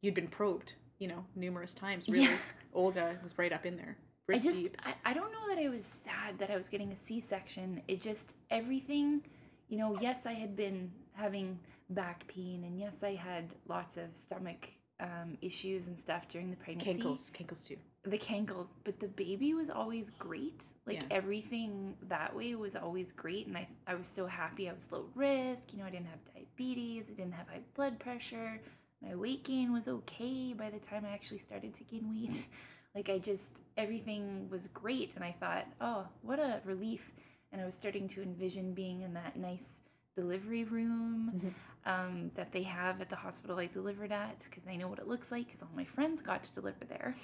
you'd 0.00 0.14
been 0.14 0.28
probed, 0.28 0.74
you 0.98 1.08
know, 1.08 1.24
numerous 1.34 1.74
times. 1.74 2.08
Really, 2.08 2.24
Yeah. 2.24 2.36
Olga 2.72 3.18
was 3.22 3.36
right 3.36 3.52
up 3.52 3.66
in 3.66 3.76
there, 3.76 3.96
I 4.30 4.34
just 4.38 4.56
deep. 4.58 4.76
I, 4.84 4.94
I 5.04 5.12
don't 5.12 5.32
know 5.32 5.48
that 5.54 5.58
I 5.58 5.68
was 5.68 5.84
sad 6.04 6.38
that 6.38 6.50
I 6.50 6.56
was 6.56 6.68
getting 6.68 6.92
a 6.92 6.96
C 6.96 7.20
section. 7.20 7.82
It 7.88 8.00
just 8.00 8.34
everything, 8.50 9.22
you 9.68 9.76
know, 9.76 9.98
yes 10.00 10.18
I 10.24 10.34
had 10.34 10.54
been 10.56 10.92
having 11.14 11.58
back 11.90 12.26
pain 12.28 12.64
and 12.64 12.78
yes 12.78 12.94
I 13.02 13.14
had 13.14 13.54
lots 13.68 13.96
of 13.96 14.04
stomach 14.16 14.68
um, 15.00 15.36
issues 15.40 15.86
and 15.88 15.98
stuff 15.98 16.28
during 16.28 16.50
the 16.50 16.56
pregnancy. 16.56 17.02
Cankles, 17.02 17.32
cankles 17.32 17.66
too. 17.66 17.76
The 18.04 18.18
cankles, 18.18 18.68
but 18.84 18.98
the 19.00 19.08
baby 19.08 19.54
was 19.54 19.70
always 19.70 20.10
great. 20.18 20.62
Like 20.86 21.02
Yeah. 21.02 21.08
everything 21.10 21.96
that 22.08 22.34
way 22.34 22.54
was 22.54 22.76
always 22.76 23.12
great 23.12 23.46
and 23.46 23.56
I 23.56 23.66
I 23.86 23.94
was 23.94 24.08
so 24.08 24.26
happy 24.26 24.68
I 24.68 24.72
was 24.72 24.90
low 24.92 25.06
risk, 25.14 25.72
you 25.72 25.78
know, 25.78 25.86
I 25.86 25.90
didn't 25.90 26.08
have 26.08 26.24
diabetes, 26.34 27.04
I 27.08 27.12
didn't 27.14 27.32
have 27.32 27.48
high 27.48 27.62
blood 27.74 27.98
pressure. 27.98 28.60
My 29.02 29.14
weight 29.14 29.44
gain 29.44 29.72
was 29.72 29.88
okay 29.88 30.52
by 30.52 30.68
the 30.70 30.78
time 30.78 31.04
I 31.06 31.12
actually 31.12 31.38
started 31.38 31.74
to 31.74 31.84
gain 31.84 32.08
weight. 32.10 32.46
Like 32.92 33.08
I 33.08 33.18
just 33.18 33.50
everything 33.76 34.48
was 34.50 34.66
great 34.66 35.14
and 35.14 35.22
I 35.24 35.30
thought, 35.38 35.66
"Oh, 35.80 36.08
what 36.22 36.40
a 36.40 36.60
relief." 36.64 37.12
And 37.52 37.62
I 37.62 37.64
was 37.64 37.76
starting 37.76 38.08
to 38.08 38.20
envision 38.22 38.74
being 38.74 39.02
in 39.02 39.14
that 39.14 39.36
nice 39.36 39.78
delivery 40.16 40.64
room 40.64 41.32
Mhm. 41.34 41.54
um, 41.90 42.30
that 42.34 42.52
they 42.52 42.62
have 42.64 43.00
at 43.00 43.08
the 43.08 43.16
hospital 43.16 43.58
I 43.58 43.66
delivered 43.66 44.12
at 44.12 44.38
because 44.44 44.66
I 44.68 44.76
know 44.76 44.88
what 44.88 44.98
it 44.98 45.08
looks 45.08 45.30
like 45.32 45.46
because 45.46 45.62
all 45.62 45.68
my 45.74 45.84
friends 45.84 46.20
got 46.20 46.42
to 46.44 46.52
deliver 46.52 46.84
there. 46.84 47.16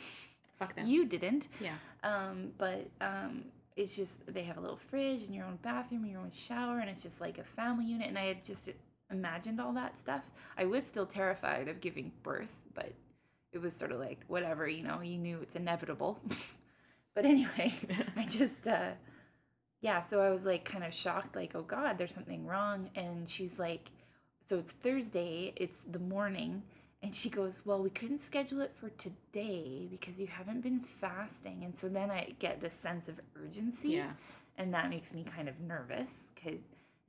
Fuck 0.58 0.74
them. 0.74 0.86
You 0.86 1.04
didn't. 1.04 1.48
yeah. 1.60 1.76
Um, 2.02 2.52
but 2.56 2.88
um, 3.00 3.44
it's 3.76 3.94
just 3.94 4.24
they 4.32 4.44
have 4.44 4.56
a 4.56 4.60
little 4.60 4.78
fridge 4.78 5.22
and 5.24 5.34
your 5.34 5.44
own 5.44 5.56
bathroom 5.62 6.02
and 6.04 6.12
your 6.12 6.20
own 6.22 6.32
shower, 6.34 6.78
and 6.80 6.88
it's 6.88 7.02
just 7.02 7.20
like 7.20 7.36
a 7.38 7.44
family 7.44 7.84
unit. 7.84 8.08
And 8.08 8.18
I 8.18 8.24
had 8.26 8.44
just 8.44 8.68
imagined 9.10 9.60
all 9.60 9.72
that 9.74 9.98
stuff. 9.98 10.22
I 10.56 10.64
was 10.64 10.86
still 10.86 11.06
terrified 11.06 11.68
of 11.68 11.80
giving 11.82 12.12
birth, 12.22 12.54
but 12.74 12.92
it 13.52 13.58
was 13.58 13.74
sort 13.76 13.92
of 13.92 14.00
like 14.00 14.20
whatever, 14.28 14.66
you 14.66 14.82
know. 14.82 15.02
You 15.02 15.18
knew 15.18 15.40
it's 15.42 15.56
inevitable. 15.56 16.18
but 17.14 17.26
anyway, 17.26 17.74
I 18.16 18.24
just 18.24 18.66
uh, 18.66 18.92
yeah. 19.80 20.00
So 20.00 20.20
I 20.20 20.30
was 20.30 20.44
like 20.44 20.64
kind 20.64 20.84
of 20.84 20.92
shocked, 20.94 21.36
like 21.36 21.52
oh 21.54 21.62
god, 21.62 21.98
there's 21.98 22.14
something 22.14 22.46
wrong. 22.46 22.90
And 22.94 23.28
she's 23.28 23.58
like, 23.58 23.90
so 24.46 24.58
it's 24.58 24.72
Thursday. 24.72 25.52
It's 25.56 25.80
the 25.80 25.98
morning. 25.98 26.62
And 27.02 27.14
she 27.14 27.28
goes, 27.30 27.60
Well, 27.64 27.82
we 27.82 27.90
couldn't 27.90 28.22
schedule 28.22 28.60
it 28.60 28.72
for 28.80 28.90
today 28.90 29.86
because 29.90 30.20
you 30.20 30.26
haven't 30.26 30.62
been 30.62 30.80
fasting. 30.80 31.62
And 31.64 31.78
so 31.78 31.88
then 31.88 32.10
I 32.10 32.34
get 32.38 32.60
this 32.60 32.74
sense 32.74 33.08
of 33.08 33.20
urgency. 33.36 33.90
Yeah. 33.90 34.12
And 34.58 34.72
that 34.72 34.88
makes 34.88 35.12
me 35.12 35.24
kind 35.24 35.48
of 35.48 35.60
nervous. 35.60 36.14
Cause, 36.42 36.60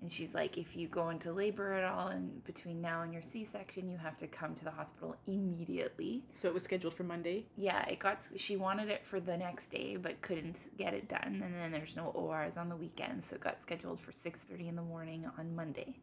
and 0.01 0.11
she's 0.11 0.33
like, 0.33 0.57
If 0.57 0.75
you 0.75 0.87
go 0.87 1.09
into 1.09 1.31
labor 1.31 1.73
at 1.73 1.83
all 1.83 2.07
and 2.07 2.43
between 2.43 2.81
now 2.81 3.01
and 3.01 3.11
your 3.11 3.21
C 3.21 3.45
section, 3.45 3.89
you 3.89 3.97
have 3.97 4.17
to 4.17 4.27
come 4.27 4.53
to 4.55 4.63
the 4.63 4.71
hospital 4.71 5.15
immediately. 5.25 6.23
So 6.35 6.47
it 6.47 6.53
was 6.53 6.63
scheduled 6.63 6.93
for 6.93 7.03
Monday. 7.03 7.45
Yeah, 7.55 7.83
it 7.87 7.99
got, 7.99 8.19
she 8.35 8.57
wanted 8.57 8.89
it 8.89 9.05
for 9.05 9.19
the 9.19 9.37
next 9.37 9.71
day, 9.71 9.97
but 9.97 10.21
couldn't 10.21 10.77
get 10.77 10.93
it 10.93 11.09
done. 11.09 11.41
And 11.43 11.55
then 11.55 11.71
there's 11.71 11.95
no 11.95 12.07
ORs 12.07 12.57
on 12.57 12.69
the 12.69 12.75
weekend. 12.75 13.23
So 13.25 13.35
it 13.35 13.41
got 13.41 13.61
scheduled 13.61 13.99
for 13.99 14.11
6.30 14.11 14.69
in 14.69 14.75
the 14.75 14.83
morning 14.83 15.25
on 15.37 15.55
Monday. 15.55 15.97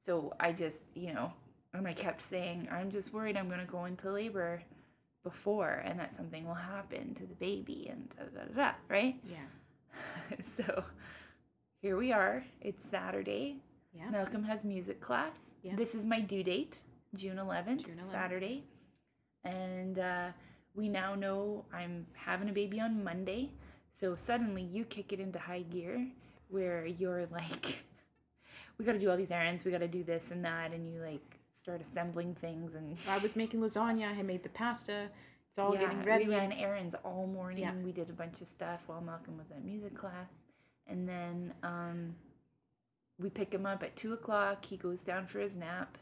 So 0.00 0.34
I 0.40 0.52
just, 0.52 0.82
you 0.94 1.12
know, 1.12 1.32
and 1.72 1.86
I 1.86 1.92
kept 1.92 2.22
saying, 2.22 2.68
I'm 2.72 2.90
just 2.90 3.12
worried 3.12 3.36
I'm 3.36 3.48
going 3.48 3.60
to 3.60 3.66
go 3.66 3.84
into 3.84 4.10
labor 4.10 4.62
before 5.22 5.82
and 5.84 5.98
that 6.00 6.14
something 6.16 6.46
will 6.46 6.54
happen 6.54 7.14
to 7.14 7.26
the 7.26 7.34
baby 7.34 7.88
and 7.90 8.08
da 8.16 8.24
da 8.24 8.46
da, 8.46 8.54
da 8.54 8.72
right? 8.88 9.16
Yeah. 9.28 10.36
so 10.56 10.84
here 11.80 11.96
we 11.96 12.12
are. 12.12 12.44
It's 12.60 12.82
Saturday. 12.90 13.56
Yeah. 13.92 14.10
Malcolm 14.10 14.44
has 14.44 14.64
music 14.64 15.00
class. 15.00 15.34
Yeah. 15.62 15.76
This 15.76 15.94
is 15.94 16.04
my 16.04 16.20
due 16.20 16.42
date, 16.42 16.82
June 17.14 17.36
11th, 17.36 17.86
June 17.86 18.00
11th. 18.02 18.10
Saturday. 18.10 18.64
And 19.44 19.98
uh, 19.98 20.28
we 20.74 20.88
now 20.88 21.14
know 21.14 21.64
I'm 21.72 22.06
having 22.14 22.48
a 22.48 22.52
baby 22.52 22.80
on 22.80 23.02
Monday. 23.04 23.50
So 23.92 24.16
suddenly 24.16 24.62
you 24.62 24.84
kick 24.84 25.12
it 25.12 25.20
into 25.20 25.38
high 25.38 25.62
gear 25.62 26.08
where 26.48 26.84
you're 26.84 27.26
like, 27.30 27.84
we 28.78 28.84
got 28.84 28.92
to 28.92 28.98
do 28.98 29.10
all 29.10 29.16
these 29.16 29.30
errands, 29.30 29.64
we 29.64 29.70
got 29.70 29.78
to 29.78 29.88
do 29.88 30.02
this 30.02 30.30
and 30.30 30.44
that. 30.44 30.72
And 30.72 30.92
you 30.92 31.00
like 31.00 31.38
start 31.54 31.80
assembling 31.80 32.34
things 32.34 32.74
and 32.74 32.96
I 33.08 33.18
was 33.18 33.36
making 33.36 33.60
lasagna. 33.60 34.18
I 34.18 34.22
made 34.22 34.42
the 34.42 34.48
pasta. 34.48 35.08
It's 35.50 35.58
all 35.58 35.72
getting 35.72 35.98
yeah, 36.00 36.04
ready. 36.04 36.26
We 36.26 36.34
ran 36.34 36.52
errands 36.52 36.94
all 37.04 37.26
morning. 37.26 37.62
Yeah. 37.62 37.72
We 37.84 37.92
did 37.92 38.10
a 38.10 38.12
bunch 38.12 38.40
of 38.40 38.48
stuff 38.48 38.80
while 38.86 39.00
Malcolm 39.00 39.38
was 39.38 39.50
at 39.50 39.64
music 39.64 39.96
class. 39.96 40.28
And 40.88 41.08
then 41.08 41.52
um, 41.62 42.14
we 43.18 43.30
pick 43.30 43.52
him 43.52 43.66
up 43.66 43.82
at 43.82 43.96
two 43.96 44.12
o'clock. 44.12 44.64
He 44.64 44.76
goes 44.76 45.00
down 45.00 45.26
for 45.26 45.38
his 45.40 45.56
nap. 45.56 45.98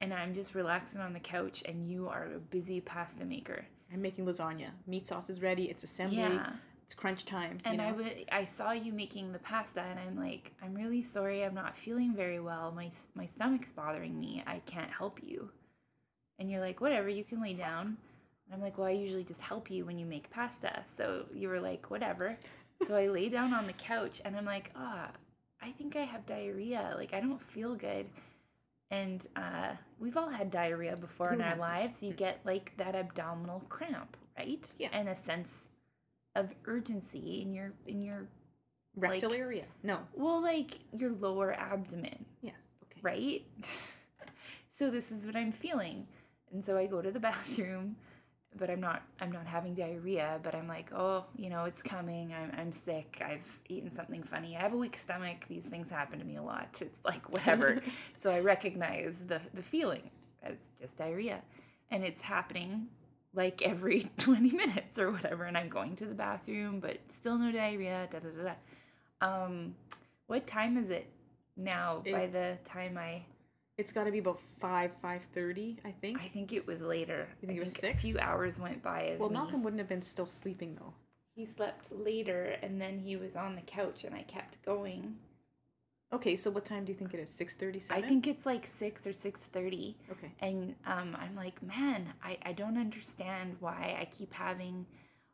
And 0.00 0.12
I'm 0.12 0.34
just 0.34 0.54
relaxing 0.54 1.00
on 1.00 1.12
the 1.12 1.20
couch, 1.20 1.62
and 1.66 1.88
you 1.88 2.08
are 2.08 2.28
a 2.34 2.38
busy 2.38 2.80
pasta 2.80 3.24
maker. 3.24 3.64
I'm 3.92 4.02
making 4.02 4.26
lasagna. 4.26 4.70
Meat 4.86 5.06
sauce 5.06 5.30
is 5.30 5.40
ready. 5.40 5.64
It's 5.64 5.84
assembly. 5.84 6.18
Yeah. 6.18 6.50
It's 6.84 6.94
crunch 6.94 7.24
time. 7.24 7.58
And 7.64 7.76
you 7.76 7.82
know? 7.82 7.88
I 7.88 7.92
would, 7.92 8.24
I 8.30 8.44
saw 8.44 8.72
you 8.72 8.92
making 8.92 9.32
the 9.32 9.38
pasta, 9.38 9.80
and 9.80 9.98
I'm 9.98 10.18
like, 10.18 10.52
I'm 10.62 10.74
really 10.74 11.00
sorry. 11.00 11.44
I'm 11.44 11.54
not 11.54 11.76
feeling 11.76 12.14
very 12.14 12.40
well. 12.40 12.72
My 12.72 12.90
my 13.14 13.26
stomach's 13.26 13.72
bothering 13.72 14.18
me. 14.18 14.42
I 14.46 14.58
can't 14.66 14.90
help 14.90 15.20
you. 15.22 15.48
And 16.38 16.50
you're 16.50 16.60
like, 16.60 16.80
whatever. 16.80 17.08
You 17.08 17.24
can 17.24 17.40
lay 17.40 17.54
down. 17.54 17.96
And 18.44 18.54
I'm 18.54 18.60
like, 18.60 18.76
well, 18.76 18.88
I 18.88 18.90
usually 18.90 19.24
just 19.24 19.40
help 19.40 19.70
you 19.70 19.86
when 19.86 19.98
you 19.98 20.04
make 20.04 20.28
pasta. 20.28 20.82
So 20.98 21.24
you 21.32 21.48
were 21.48 21.60
like, 21.60 21.90
whatever. 21.90 22.36
So 22.86 22.96
I 22.96 23.06
lay 23.08 23.28
down 23.28 23.54
on 23.54 23.66
the 23.66 23.72
couch, 23.72 24.20
and 24.24 24.36
I'm 24.36 24.44
like, 24.44 24.70
ah, 24.76 25.10
I 25.62 25.72
think 25.72 25.96
I 25.96 26.02
have 26.02 26.26
diarrhea. 26.26 26.94
Like 26.96 27.14
I 27.14 27.20
don't 27.20 27.40
feel 27.50 27.74
good. 27.74 28.06
And 28.90 29.26
uh, 29.34 29.72
we've 29.98 30.16
all 30.16 30.28
had 30.28 30.50
diarrhea 30.50 30.96
before 30.96 31.32
in 31.32 31.40
our 31.40 31.56
lives. 31.56 31.96
You 32.02 32.12
get 32.12 32.40
like 32.44 32.72
that 32.76 32.94
abdominal 32.94 33.60
cramp, 33.68 34.16
right? 34.38 34.70
Yeah. 34.78 34.88
And 34.92 35.08
a 35.08 35.16
sense 35.16 35.68
of 36.36 36.50
urgency 36.66 37.40
in 37.42 37.54
your 37.54 37.72
in 37.86 38.02
your 38.02 38.28
rectal 38.96 39.30
like- 39.30 39.38
area. 39.38 39.64
No. 39.82 39.98
well, 40.14 40.40
like 40.42 40.78
your 40.96 41.10
lower 41.12 41.54
abdomen, 41.54 42.24
Yes. 42.42 42.68
Okay. 42.84 43.00
right? 43.02 43.42
so 44.72 44.90
this 44.90 45.10
is 45.10 45.26
what 45.26 45.34
I'm 45.36 45.52
feeling. 45.52 46.06
And 46.52 46.64
so 46.64 46.76
I 46.76 46.86
go 46.86 47.00
to 47.02 47.10
the 47.10 47.20
bathroom, 47.30 47.96
but 48.56 48.70
I'm 48.70 48.80
not 48.80 49.02
I'm 49.20 49.32
not 49.32 49.46
having 49.46 49.74
diarrhea, 49.74 50.40
but 50.42 50.54
I'm 50.54 50.68
like, 50.68 50.92
"Oh, 50.92 51.24
you 51.36 51.50
know, 51.50 51.64
it's 51.64 51.82
coming. 51.82 52.32
I'm 52.32 52.52
I'm 52.58 52.72
sick. 52.72 53.22
I've 53.24 53.46
eaten 53.68 53.94
something 53.94 54.22
funny. 54.22 54.56
I 54.56 54.60
have 54.60 54.72
a 54.74 54.76
weak 54.76 54.96
stomach. 54.96 55.46
These 55.48 55.66
things 55.66 55.88
happen 55.88 56.18
to 56.18 56.24
me 56.24 56.36
a 56.36 56.42
lot." 56.42 56.68
It's 56.80 56.98
like 57.04 57.30
whatever. 57.32 57.82
so 58.16 58.30
I 58.30 58.40
recognize 58.40 59.14
the 59.26 59.40
the 59.54 59.62
feeling 59.62 60.10
as 60.42 60.56
just 60.80 60.96
diarrhea. 60.98 61.40
And 61.90 62.04
it's 62.04 62.22
happening 62.22 62.88
like 63.34 63.62
every 63.62 64.10
20 64.18 64.50
minutes 64.52 64.98
or 64.98 65.10
whatever 65.10 65.44
and 65.44 65.56
I'm 65.58 65.68
going 65.68 65.96
to 65.96 66.06
the 66.06 66.14
bathroom, 66.14 66.80
but 66.80 66.98
still 67.12 67.36
no 67.38 67.50
diarrhea, 67.52 68.08
da 68.10 68.18
da 68.20 68.28
da 68.28 68.52
da. 68.52 69.44
Um, 69.44 69.74
what 70.26 70.46
time 70.46 70.76
is 70.76 70.90
it 70.90 71.08
now? 71.56 72.02
by 72.04 72.26
the 72.26 72.58
time 72.64 72.96
I, 72.98 73.22
It's 73.76 73.92
got 73.92 74.04
to 74.04 74.12
be 74.12 74.18
about 74.18 74.40
five, 74.60 74.92
five 75.02 75.22
thirty, 75.34 75.78
I 75.84 75.90
think. 75.90 76.20
I 76.22 76.28
think 76.28 76.52
it 76.52 76.66
was 76.66 76.80
later. 76.80 77.28
You 77.42 77.48
think 77.48 77.58
I 77.58 77.62
it 77.62 77.64
was 77.64 77.72
six. 77.72 77.98
A 77.98 78.06
few 78.06 78.18
hours 78.20 78.60
went 78.60 78.82
by. 78.82 79.16
Well, 79.18 79.28
me. 79.30 79.34
Malcolm 79.34 79.62
wouldn't 79.64 79.80
have 79.80 79.88
been 79.88 80.02
still 80.02 80.26
sleeping 80.26 80.76
though. 80.78 80.94
he 81.34 81.44
slept 81.46 81.90
later, 81.90 82.56
and 82.62 82.80
then 82.80 83.00
he 83.00 83.16
was 83.16 83.34
on 83.34 83.56
the 83.56 83.62
couch, 83.62 84.04
and 84.04 84.14
I 84.14 84.22
kept 84.22 84.64
going. 84.64 85.16
Okay, 86.12 86.36
so 86.36 86.48
what 86.52 86.64
time 86.64 86.84
do 86.84 86.92
you 86.92 86.98
think 86.98 87.12
it 87.12 87.18
is? 87.18 87.30
Six 87.30 87.56
thirty 87.56 87.82
I 87.90 88.00
think 88.00 88.28
it's 88.28 88.46
like 88.46 88.64
six 88.66 89.04
or 89.08 89.12
six 89.12 89.42
thirty, 89.46 89.96
Okay. 90.12 90.30
and 90.38 90.76
um, 90.86 91.16
I'm 91.18 91.34
like, 91.34 91.60
man, 91.60 92.14
I 92.22 92.38
I 92.44 92.52
don't 92.52 92.78
understand 92.78 93.56
why 93.58 93.96
I 94.00 94.04
keep 94.04 94.32
having 94.34 94.86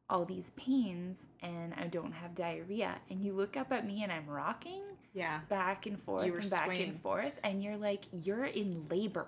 all 0.08 0.24
these 0.24 0.50
pains 0.56 1.18
and 1.40 1.72
I 1.74 1.86
don't 1.86 2.10
have 2.12 2.34
diarrhea. 2.34 2.96
And 3.10 3.22
you 3.22 3.32
look 3.34 3.56
up 3.58 3.70
at 3.70 3.86
me, 3.86 4.02
and 4.02 4.10
I'm 4.10 4.26
rocking. 4.26 4.82
Yeah. 5.12 5.40
back 5.48 5.86
and 5.86 6.00
forth 6.02 6.30
were 6.30 6.38
and 6.38 6.50
back 6.50 6.66
swaying. 6.66 6.88
and 6.90 7.00
forth 7.00 7.32
and 7.42 7.62
you're 7.62 7.76
like 7.76 8.04
you're 8.12 8.44
in 8.44 8.86
labor 8.88 9.26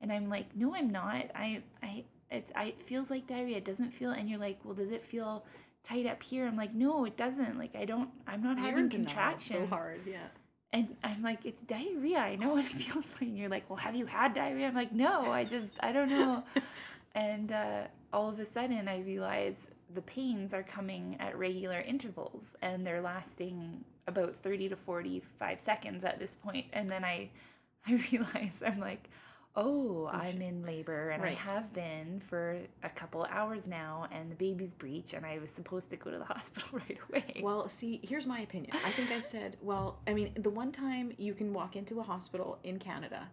And 0.00 0.12
I'm 0.12 0.28
like, 0.30 0.54
no, 0.54 0.74
I'm 0.74 0.90
not. 0.90 1.24
I, 1.34 1.62
I, 1.82 2.04
it's, 2.30 2.52
I, 2.54 2.64
it 2.66 2.82
feels 2.82 3.10
like 3.10 3.26
diarrhea. 3.26 3.56
It 3.56 3.64
doesn't 3.64 3.92
feel, 3.92 4.10
and 4.12 4.28
you're 4.30 4.38
like, 4.38 4.58
well, 4.64 4.74
does 4.74 4.92
it 4.92 5.04
feel 5.04 5.44
tight 5.82 6.06
up 6.06 6.22
here? 6.22 6.46
I'm 6.46 6.56
like, 6.56 6.72
no, 6.74 7.04
it 7.04 7.16
doesn't. 7.16 7.58
Like, 7.58 7.74
I 7.74 7.84
don't, 7.84 8.10
I'm 8.26 8.42
not 8.42 8.58
You're 8.58 8.66
having 8.68 8.90
contractions. 8.90 9.58
so 9.58 9.66
hard, 9.66 10.02
yeah. 10.06 10.28
And 10.72 10.94
I'm 11.02 11.22
like, 11.22 11.40
it's 11.44 11.60
diarrhea. 11.62 12.18
I 12.18 12.36
know 12.36 12.50
what 12.54 12.64
it 12.66 12.70
feels 12.82 13.06
like. 13.14 13.22
And 13.22 13.36
you're 13.38 13.48
like, 13.48 13.68
well, 13.68 13.78
have 13.78 13.96
you 13.96 14.06
had 14.06 14.34
diarrhea? 14.34 14.68
I'm 14.68 14.74
like, 14.76 14.92
no, 14.92 15.32
I 15.32 15.44
just, 15.44 15.72
I 15.80 15.90
don't 15.92 16.10
know. 16.10 16.44
and 17.14 17.50
uh, 17.50 17.82
all 18.12 18.28
of 18.28 18.38
a 18.38 18.44
sudden, 18.46 18.86
I 18.88 19.00
realize 19.00 19.68
the 19.94 20.02
pains 20.02 20.52
are 20.52 20.62
coming 20.62 21.16
at 21.20 21.36
regular 21.38 21.80
intervals 21.80 22.44
and 22.62 22.86
they're 22.86 23.00
lasting 23.00 23.84
about 24.06 24.36
30 24.42 24.70
to 24.70 24.76
45 24.76 25.60
seconds 25.60 26.04
at 26.04 26.18
this 26.18 26.34
point. 26.36 26.66
And 26.72 26.88
then 26.88 27.04
I, 27.04 27.30
I 27.86 28.00
realize 28.10 28.54
I'm 28.64 28.80
like, 28.80 29.08
oh, 29.56 30.06
oh 30.06 30.10
I'm 30.12 30.40
in 30.42 30.62
labor 30.64 31.10
and 31.10 31.22
Right. 31.22 31.32
I 31.32 31.34
have 31.34 31.72
been 31.72 32.22
for 32.28 32.58
a 32.82 32.88
couple 32.90 33.24
hours 33.30 33.66
now 33.66 34.06
and 34.12 34.30
the 34.30 34.36
baby's 34.36 34.72
breech 34.72 35.14
and 35.14 35.24
I 35.26 35.38
was 35.38 35.50
supposed 35.50 35.90
to 35.90 35.96
go 35.96 36.10
to 36.10 36.18
the 36.18 36.24
hospital 36.34 36.78
right 36.78 36.98
away. 37.08 37.40
Well, 37.42 37.68
see, 37.68 38.00
here's 38.02 38.26
my 38.26 38.40
opinion. 38.40 38.76
I 38.84 38.92
think 38.92 39.10
I 39.10 39.20
said, 39.20 39.56
well, 39.60 39.98
I 40.06 40.14
mean, 40.14 40.32
the 40.36 40.50
one 40.50 40.72
time 40.72 41.12
you 41.18 41.34
can 41.34 41.52
walk 41.52 41.76
into 41.76 42.00
a 42.00 42.02
hospital 42.02 42.58
in 42.62 42.78
Canada 42.78 43.28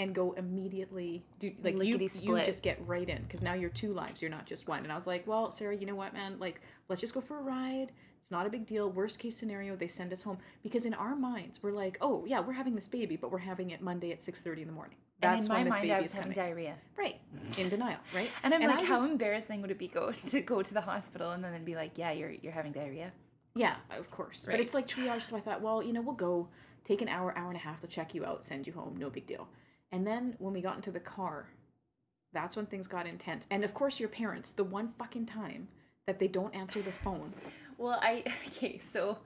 and 0.00 0.14
go 0.14 0.32
immediately 0.32 1.22
do 1.38 1.52
like 1.62 1.74
you, 1.82 1.98
you 1.98 2.38
just 2.44 2.62
get 2.62 2.78
right 2.86 3.08
in 3.08 3.22
because 3.22 3.42
now 3.42 3.52
you're 3.54 3.68
two 3.70 3.92
lives, 3.92 4.20
you're 4.22 4.30
not 4.30 4.46
just 4.46 4.66
one. 4.66 4.82
And 4.82 4.90
I 4.90 4.94
was 4.94 5.06
like, 5.06 5.26
well, 5.26 5.50
Sarah, 5.50 5.76
you 5.76 5.84
know 5.86 5.94
what, 5.94 6.14
man? 6.14 6.38
Like, 6.38 6.60
let's 6.88 7.00
just 7.00 7.12
go 7.14 7.20
for 7.20 7.38
a 7.38 7.42
ride. 7.42 7.92
It's 8.20 8.30
not 8.30 8.46
a 8.46 8.50
big 8.50 8.66
deal. 8.66 8.90
Worst 8.90 9.18
case 9.18 9.36
scenario, 9.36 9.76
they 9.76 9.88
send 9.88 10.12
us 10.12 10.22
home 10.22 10.38
because 10.62 10.86
in 10.86 10.94
our 10.94 11.14
minds 11.14 11.62
we're 11.62 11.72
like, 11.72 11.98
oh 12.00 12.24
yeah, 12.26 12.40
we're 12.40 12.52
having 12.54 12.74
this 12.74 12.88
baby, 12.88 13.16
but 13.16 13.30
we're 13.30 13.38
having 13.38 13.70
it 13.70 13.82
Monday 13.82 14.10
at 14.12 14.22
six 14.22 14.40
thirty 14.40 14.62
in 14.62 14.68
the 14.68 14.74
morning. 14.74 14.96
and 15.22 15.34
That's 15.34 15.46
in 15.46 15.52
my 15.52 15.58
when 15.58 15.64
this 15.66 15.72
mind, 15.72 15.82
baby 15.82 15.92
I 15.94 15.98
was 16.00 16.06
is 16.08 16.12
having 16.14 16.32
coming. 16.32 16.46
diarrhea. 16.48 16.74
Right, 16.98 17.16
in 17.58 17.68
denial, 17.68 17.98
right? 18.14 18.30
And 18.42 18.54
I'm 18.54 18.62
And 18.62 18.70
like, 18.70 18.80
I 18.80 18.84
how 18.84 19.00
was- 19.02 19.10
embarrassing 19.10 19.60
would 19.62 19.70
it 19.70 19.78
be 19.78 19.88
go 19.88 20.12
to 20.28 20.40
go 20.40 20.62
to 20.62 20.74
the 20.74 20.80
hospital 20.80 21.30
and 21.32 21.44
then 21.44 21.52
they'd 21.52 21.64
be 21.64 21.74
like, 21.76 21.92
yeah, 21.96 22.10
you're 22.12 22.30
you're 22.30 22.52
having 22.52 22.72
diarrhea. 22.72 23.12
Yeah, 23.54 23.76
of 23.98 24.10
course. 24.10 24.46
But 24.48 24.60
it's 24.60 24.72
like 24.74 24.86
triage, 24.88 25.22
so 25.22 25.36
I 25.36 25.40
thought, 25.40 25.60
well, 25.60 25.82
you 25.82 25.92
know, 25.92 26.00
we'll 26.00 26.14
go 26.14 26.48
take 26.86 27.02
an 27.02 27.08
hour, 27.08 27.36
hour 27.36 27.48
and 27.48 27.56
a 27.56 27.60
half 27.60 27.80
to 27.80 27.86
check 27.86 28.14
you 28.14 28.24
out, 28.24 28.46
send 28.46 28.66
you 28.66 28.72
home, 28.72 28.96
no 28.98 29.10
big 29.10 29.26
deal. 29.26 29.48
And 29.92 30.06
then 30.06 30.36
when 30.38 30.52
we 30.52 30.60
got 30.60 30.76
into 30.76 30.90
the 30.90 31.00
car, 31.00 31.48
that's 32.32 32.56
when 32.56 32.66
things 32.66 32.86
got 32.86 33.06
intense. 33.06 33.46
And 33.50 33.64
of 33.64 33.74
course, 33.74 33.98
your 33.98 34.08
parents, 34.08 34.52
the 34.52 34.64
one 34.64 34.92
fucking 34.98 35.26
time 35.26 35.68
that 36.06 36.18
they 36.18 36.28
don't 36.28 36.54
answer 36.54 36.80
the 36.80 36.92
phone. 36.92 37.32
Well, 37.76 37.98
I 38.02 38.24
okay, 38.46 38.78
so 38.78 39.18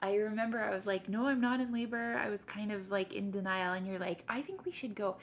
I 0.00 0.16
remember 0.16 0.60
I 0.60 0.70
was 0.70 0.86
like, 0.86 1.08
no, 1.08 1.26
I'm 1.26 1.40
not 1.40 1.60
in 1.60 1.72
labor. 1.72 2.16
I 2.16 2.28
was 2.28 2.42
kind 2.42 2.72
of 2.72 2.90
like 2.90 3.12
in 3.12 3.30
denial, 3.30 3.72
and 3.72 3.86
you're 3.86 3.98
like, 3.98 4.24
I 4.28 4.42
think 4.42 4.64
we 4.64 4.72
should 4.72 4.94
go. 4.94 5.16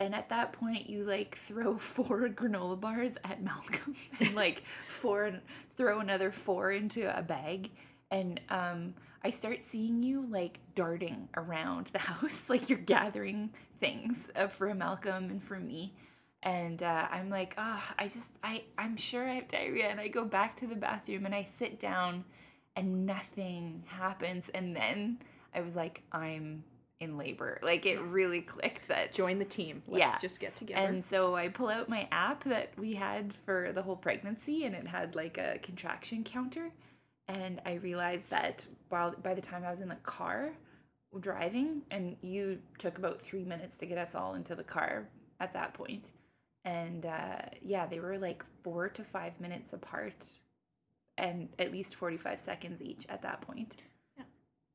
And 0.00 0.14
at 0.14 0.30
that 0.30 0.52
point, 0.52 0.90
you 0.90 1.04
like 1.04 1.36
throw 1.36 1.78
four 1.78 2.28
granola 2.28 2.80
bars 2.80 3.12
at 3.24 3.42
Malcolm, 3.42 3.94
and 4.20 4.34
like 4.34 4.62
four, 4.88 5.32
throw 5.76 6.00
another 6.00 6.32
four 6.32 6.72
into 6.72 7.16
a 7.16 7.22
bag, 7.22 7.70
and 8.10 8.40
um, 8.48 8.94
I 9.22 9.30
start 9.30 9.60
seeing 9.62 10.02
you 10.02 10.26
like 10.28 10.58
darting 10.74 11.28
around 11.36 11.88
the 11.88 11.98
house, 12.00 12.42
like 12.48 12.68
you're 12.68 12.78
gathering 12.78 13.50
things 13.82 14.30
uh, 14.36 14.46
for 14.46 14.72
Malcolm 14.74 15.24
and 15.24 15.42
for 15.42 15.58
me. 15.58 15.92
And 16.44 16.82
uh, 16.82 17.06
I'm 17.10 17.28
like, 17.28 17.54
ah, 17.58 17.94
I 17.98 18.08
just, 18.08 18.30
I, 18.42 18.62
I'm 18.78 18.96
sure 18.96 19.28
I 19.28 19.34
have 19.34 19.48
diarrhea. 19.48 19.88
And 19.88 20.00
I 20.00 20.08
go 20.08 20.24
back 20.24 20.56
to 20.60 20.66
the 20.66 20.74
bathroom 20.76 21.26
and 21.26 21.34
I 21.34 21.46
sit 21.58 21.78
down 21.78 22.24
and 22.76 23.04
nothing 23.06 23.82
happens. 23.86 24.48
And 24.54 24.74
then 24.74 25.18
I 25.54 25.60
was 25.60 25.74
like, 25.74 26.02
I'm 26.12 26.64
in 27.00 27.18
labor. 27.18 27.58
Like 27.62 27.84
it 27.84 28.00
really 28.00 28.40
clicked 28.40 28.86
that. 28.88 29.12
Join 29.12 29.38
the 29.40 29.44
team. 29.44 29.82
Let's 29.88 29.98
Yeah. 30.00 30.18
just 30.20 30.38
get 30.40 30.54
together. 30.54 30.80
And 30.86 31.02
so 31.02 31.34
I 31.34 31.48
pull 31.48 31.68
out 31.68 31.88
my 31.88 32.06
app 32.12 32.44
that 32.44 32.70
we 32.78 32.94
had 32.94 33.34
for 33.44 33.72
the 33.72 33.82
whole 33.82 33.96
pregnancy 33.96 34.64
and 34.64 34.74
it 34.76 34.86
had 34.86 35.16
like 35.16 35.38
a 35.38 35.58
contraction 35.62 36.22
counter. 36.22 36.70
And 37.28 37.60
I 37.66 37.74
realized 37.74 38.30
that 38.30 38.66
while 38.88 39.12
by 39.22 39.34
the 39.34 39.40
time 39.40 39.64
I 39.64 39.70
was 39.70 39.80
in 39.80 39.88
the 39.88 39.96
car 39.96 40.52
driving, 41.20 41.82
and 41.90 42.16
you 42.22 42.58
took 42.78 42.98
about 42.98 43.20
three 43.20 43.44
minutes 43.44 43.76
to 43.78 43.86
get 43.86 43.98
us 43.98 44.14
all 44.14 44.34
into 44.34 44.54
the 44.54 44.64
car 44.64 45.08
at 45.40 45.52
that 45.54 45.74
point. 45.74 46.06
And 46.64 47.04
uh, 47.06 47.38
yeah, 47.60 47.86
they 47.86 48.00
were 48.00 48.18
like 48.18 48.44
four 48.62 48.88
to 48.88 49.02
five 49.04 49.40
minutes 49.40 49.72
apart 49.72 50.24
and 51.18 51.48
at 51.58 51.72
least 51.72 51.94
45 51.96 52.40
seconds 52.40 52.80
each 52.80 53.04
at 53.08 53.22
that 53.22 53.40
point. 53.42 53.74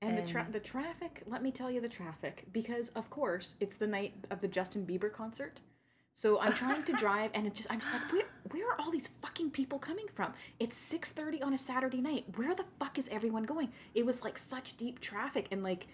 And 0.02 0.16
the 0.16 0.22
tra- 0.22 0.44
And- 0.44 0.54
the 0.54 0.60
traffic, 0.60 1.24
let 1.26 1.42
me 1.42 1.52
tell 1.52 1.72
you 1.72 1.82
the 1.82 1.90
traffic, 1.90 2.46
because 2.54 2.90
of 2.90 3.10
course 3.10 3.56
it's 3.60 3.78
the 3.78 3.88
night 3.88 4.14
of 4.30 4.42
the 4.42 4.48
Justin 4.48 4.86
Bieber 4.86 5.12
concert. 5.12 5.60
So 6.14 6.40
I'm 6.40 6.54
trying 6.54 6.84
to 6.84 6.94
drive, 7.00 7.32
and 7.34 7.48
it 7.48 7.56
just 7.56 7.72
I'm 7.72 7.80
just 7.80 7.92
like, 7.94 8.12
where 8.12 8.24
where 8.52 8.70
are 8.72 8.80
all 8.80 8.92
these 8.92 9.08
fucking 9.22 9.52
people 9.52 9.80
coming 9.80 10.06
from? 10.14 10.34
It's 10.60 10.78
six 10.78 11.12
thirty 11.12 11.42
on 11.42 11.54
a 11.54 11.58
Saturday 11.58 12.02
night. 12.02 12.26
Where 12.36 12.54
the 12.54 12.66
fuck 12.80 13.00
is 13.00 13.08
everyone 13.10 13.44
going? 13.44 13.72
It 13.96 14.06
was 14.06 14.22
like 14.24 14.38
such 14.38 14.78
deep 14.78 15.00
traffic, 15.00 15.48
and 15.52 15.64
like 15.64 15.88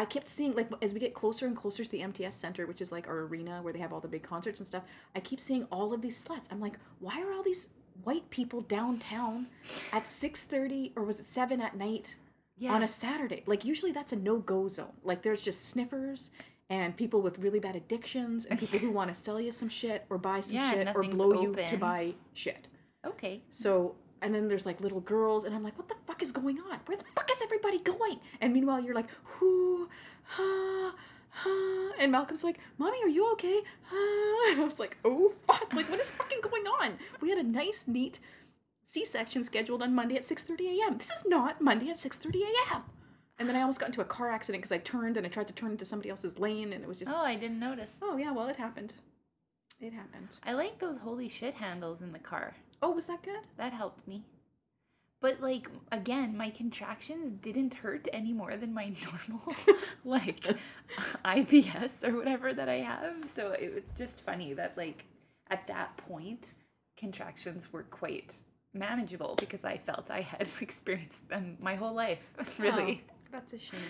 I 0.00 0.04
kept 0.04 0.28
seeing 0.28 0.54
like 0.54 0.68
as 0.80 0.94
we 0.94 1.00
get 1.00 1.12
closer 1.12 1.46
and 1.46 1.56
closer 1.56 1.84
to 1.84 1.90
the 1.90 2.02
MTS 2.02 2.36
Center, 2.36 2.66
which 2.66 2.80
is 2.80 2.92
like 2.92 3.08
our 3.08 3.18
arena 3.22 3.60
where 3.62 3.72
they 3.72 3.80
have 3.80 3.92
all 3.92 4.00
the 4.00 4.08
big 4.16 4.22
concerts 4.22 4.60
and 4.60 4.66
stuff. 4.66 4.84
I 5.16 5.20
keep 5.20 5.40
seeing 5.40 5.64
all 5.72 5.92
of 5.92 6.00
these 6.02 6.22
sluts. 6.24 6.46
I'm 6.52 6.60
like, 6.60 6.74
why 7.00 7.20
are 7.20 7.32
all 7.32 7.42
these 7.42 7.68
white 8.04 8.28
people 8.30 8.60
downtown 8.62 9.48
at 9.92 10.06
six 10.06 10.44
thirty 10.44 10.92
or 10.94 11.02
was 11.02 11.18
it 11.18 11.26
seven 11.26 11.60
at 11.60 11.76
night? 11.76 12.16
Yeah. 12.60 12.72
on 12.74 12.82
a 12.82 12.88
Saturday. 12.88 13.42
Like 13.46 13.64
usually 13.64 13.92
that's 13.92 14.12
a 14.12 14.16
no-go 14.16 14.68
zone. 14.68 14.92
Like 15.04 15.22
there's 15.22 15.40
just 15.40 15.66
sniffers 15.70 16.32
and 16.70 16.96
people 16.96 17.22
with 17.22 17.38
really 17.38 17.60
bad 17.60 17.76
addictions 17.76 18.46
and 18.46 18.58
people 18.58 18.78
who 18.80 18.90
want 18.98 19.14
to 19.14 19.20
sell 19.20 19.40
you 19.40 19.52
some 19.52 19.68
shit 19.68 20.04
or 20.10 20.18
buy 20.18 20.40
some 20.40 20.56
Yeah, 20.56 20.70
shit 20.72 20.88
or 20.96 21.02
blow 21.04 21.40
you 21.42 21.54
to 21.54 21.76
buy 21.76 22.14
shit. 22.34 22.66
okay. 23.06 23.42
So 23.52 23.94
and 24.22 24.34
then 24.34 24.48
there's 24.48 24.66
like 24.66 24.80
little 24.80 25.00
girls 25.00 25.44
and 25.44 25.54
I'm 25.54 25.62
like, 25.62 25.76
what 25.78 25.88
the 25.88 25.94
fuck 26.06 26.22
is 26.22 26.32
going 26.32 26.58
on? 26.58 26.78
Where 26.86 26.96
the 26.98 27.04
fuck 27.14 27.30
is 27.30 27.40
everybody 27.42 27.78
going? 27.78 28.18
And 28.40 28.52
meanwhile 28.52 28.80
you're 28.80 28.94
like, 28.94 29.08
whoo, 29.40 29.88
ha, 30.24 30.94
ha. 31.30 31.90
And 31.98 32.12
Malcolm's 32.12 32.44
like, 32.44 32.58
Mommy, 32.78 32.98
are 33.02 33.08
you 33.08 33.30
okay? 33.32 33.60
Ha. 33.90 34.24
And 34.52 34.62
I 34.62 34.64
was 34.64 34.78
like, 34.80 34.96
oh 35.04 35.32
fuck, 35.46 35.72
like 35.74 35.90
what 35.90 36.00
is 36.00 36.08
fucking 36.10 36.40
going 36.42 36.66
on? 36.66 36.98
We 37.20 37.28
had 37.30 37.38
a 37.38 37.42
nice, 37.42 37.86
neat 37.86 38.18
C-section 38.86 39.44
scheduled 39.44 39.82
on 39.82 39.94
Monday 39.94 40.16
at 40.16 40.22
6:30 40.24 40.78
a.m. 40.80 40.96
This 40.96 41.10
is 41.10 41.26
not 41.26 41.60
Monday 41.60 41.90
at 41.90 41.96
6:30 41.98 42.40
a.m. 42.42 42.82
And 43.38 43.46
then 43.48 43.54
I 43.54 43.60
almost 43.60 43.78
got 43.78 43.90
into 43.90 44.00
a 44.00 44.04
car 44.06 44.30
accident 44.30 44.62
because 44.62 44.72
I 44.72 44.78
turned 44.78 45.16
and 45.18 45.26
I 45.26 45.28
tried 45.28 45.46
to 45.48 45.52
turn 45.52 45.72
into 45.72 45.84
somebody 45.84 46.08
else's 46.10 46.38
lane 46.38 46.72
and 46.72 46.82
it 46.82 46.88
was 46.88 46.98
just 46.98 47.12
Oh, 47.12 47.18
I 47.20 47.34
didn't 47.36 47.60
notice. 47.60 47.90
oh 48.00 48.16
yeah, 48.16 48.32
well 48.32 48.48
it 48.48 48.56
happened. 48.56 48.94
It 49.80 49.92
happened. 49.92 50.38
I 50.42 50.54
like 50.54 50.78
those 50.78 50.98
holy 50.98 51.28
shit 51.28 51.54
handles 51.54 52.00
in 52.00 52.12
the 52.12 52.18
car. 52.18 52.54
Oh, 52.82 52.92
was 52.92 53.06
that 53.06 53.22
good? 53.22 53.40
That 53.56 53.72
helped 53.72 54.06
me. 54.06 54.24
But 55.20 55.40
like 55.40 55.68
again, 55.90 56.36
my 56.36 56.50
contractions 56.50 57.32
didn't 57.32 57.74
hurt 57.74 58.06
any 58.12 58.32
more 58.32 58.56
than 58.56 58.72
my 58.72 58.92
normal 59.28 59.54
like 60.04 60.44
IBS 61.24 62.04
or 62.06 62.16
whatever 62.16 62.54
that 62.54 62.68
I 62.68 62.76
have. 62.76 63.28
So 63.34 63.50
it 63.50 63.74
was 63.74 63.84
just 63.96 64.24
funny 64.24 64.52
that 64.54 64.76
like 64.76 65.04
at 65.50 65.66
that 65.66 65.96
point 65.96 66.54
contractions 66.96 67.72
were 67.72 67.84
quite 67.84 68.36
manageable 68.72 69.34
because 69.38 69.64
I 69.64 69.78
felt 69.78 70.10
I 70.10 70.20
had 70.20 70.48
experienced 70.60 71.28
them 71.28 71.56
my 71.60 71.74
whole 71.74 71.94
life. 71.94 72.20
really. 72.58 73.02
Oh, 73.08 73.14
that's 73.32 73.52
a 73.54 73.58
shame. 73.58 73.80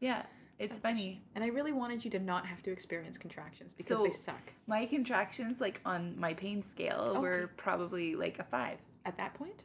Yeah. 0.00 0.22
It's 0.58 0.70
That's 0.72 0.80
funny. 0.82 1.20
And 1.34 1.44
I 1.44 1.48
really 1.48 1.72
wanted 1.72 2.04
you 2.04 2.10
to 2.12 2.18
not 2.18 2.46
have 2.46 2.62
to 2.62 2.70
experience 2.72 3.18
contractions 3.18 3.74
because 3.74 4.00
they 4.02 4.10
suck. 4.12 4.52
My 4.66 4.86
contractions 4.86 5.60
like 5.60 5.80
on 5.84 6.18
my 6.18 6.32
pain 6.34 6.64
scale 6.70 7.08
Okay. 7.10 7.20
were 7.20 7.50
probably 7.56 8.14
like 8.16 8.38
a 8.38 8.44
5. 8.44 8.78
At 9.04 9.18
that 9.18 9.34
point? 9.34 9.64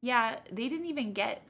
Yeah, 0.00 0.36
they 0.50 0.68
didn't 0.68 0.86
even 0.86 1.12
get 1.12 1.42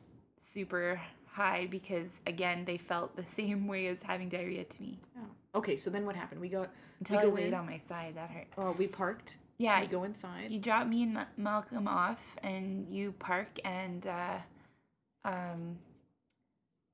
super 0.45 1.01
high 1.27 1.67
because 1.71 2.19
again, 2.27 2.65
they 2.65 2.77
felt 2.77 3.17
the 3.17 3.25
same 3.37 3.67
way 3.67 3.87
as 3.87 3.99
having 4.03 4.29
diarrhea 4.29 4.65
to 4.65 4.83
me. 4.83 4.99
Oh. 5.19 5.59
Okay, 5.59 5.77
so 5.77 5.89
then 5.91 6.05
what 6.05 6.17
happened? 6.17 6.41
We 6.41 6.49
got. 6.49 6.71
Until 7.01 7.19
I 7.19 7.23
go 7.23 7.29
laid 7.31 7.47
in? 7.49 7.55
on 7.55 7.67
my 7.67 7.79
side, 7.89 8.15
that 8.17 8.31
hurt. 8.31 8.47
oh, 8.59 8.73
we 8.73 8.87
parked. 8.87 9.37
Yeah, 9.59 9.81
We 9.81 9.87
go 9.87 10.05
inside. 10.05 10.51
you 10.51 10.59
drop 10.59 10.87
me 10.87 11.03
and 11.05 11.19
Malcolm 11.37 11.87
off, 11.89 12.19
and 12.43 12.87
you 12.89 13.13
park, 13.13 13.59
and 13.65 14.07
uh, 14.07 14.39
um, 15.25 15.77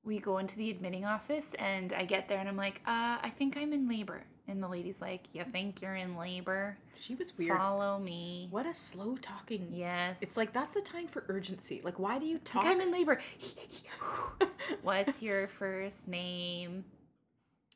we 0.03 0.19
go 0.19 0.37
into 0.37 0.55
the 0.57 0.69
admitting 0.69 1.05
office, 1.05 1.47
and 1.57 1.93
I 1.93 2.05
get 2.05 2.27
there, 2.27 2.39
and 2.39 2.47
I'm 2.47 2.55
like, 2.57 2.81
uh, 2.85 3.17
I 3.21 3.31
think 3.37 3.57
I'm 3.57 3.73
in 3.73 3.87
labor, 3.89 4.23
and 4.47 4.61
the 4.63 4.67
lady's 4.67 5.01
like, 5.01 5.23
You 5.33 5.43
think 5.51 5.81
you're 5.81 5.95
in 5.95 6.15
labor? 6.17 6.77
She 6.99 7.15
was 7.15 7.37
weird. 7.37 7.57
Follow 7.57 7.97
me. 7.99 8.47
What 8.51 8.65
a 8.65 8.73
slow 8.73 9.15
talking. 9.17 9.69
Yes. 9.71 10.21
It's 10.21 10.35
like 10.35 10.51
that's 10.53 10.73
the 10.73 10.81
time 10.81 11.07
for 11.07 11.23
urgency. 11.29 11.81
Like 11.83 11.97
why 11.97 12.19
do 12.19 12.25
you 12.25 12.37
I 12.37 12.39
talk? 12.43 12.63
think 12.63 12.75
I'm 12.75 12.81
in 12.81 12.91
labor. 12.91 13.19
What's 14.81 15.21
your 15.21 15.47
first 15.47 16.07
name? 16.07 16.83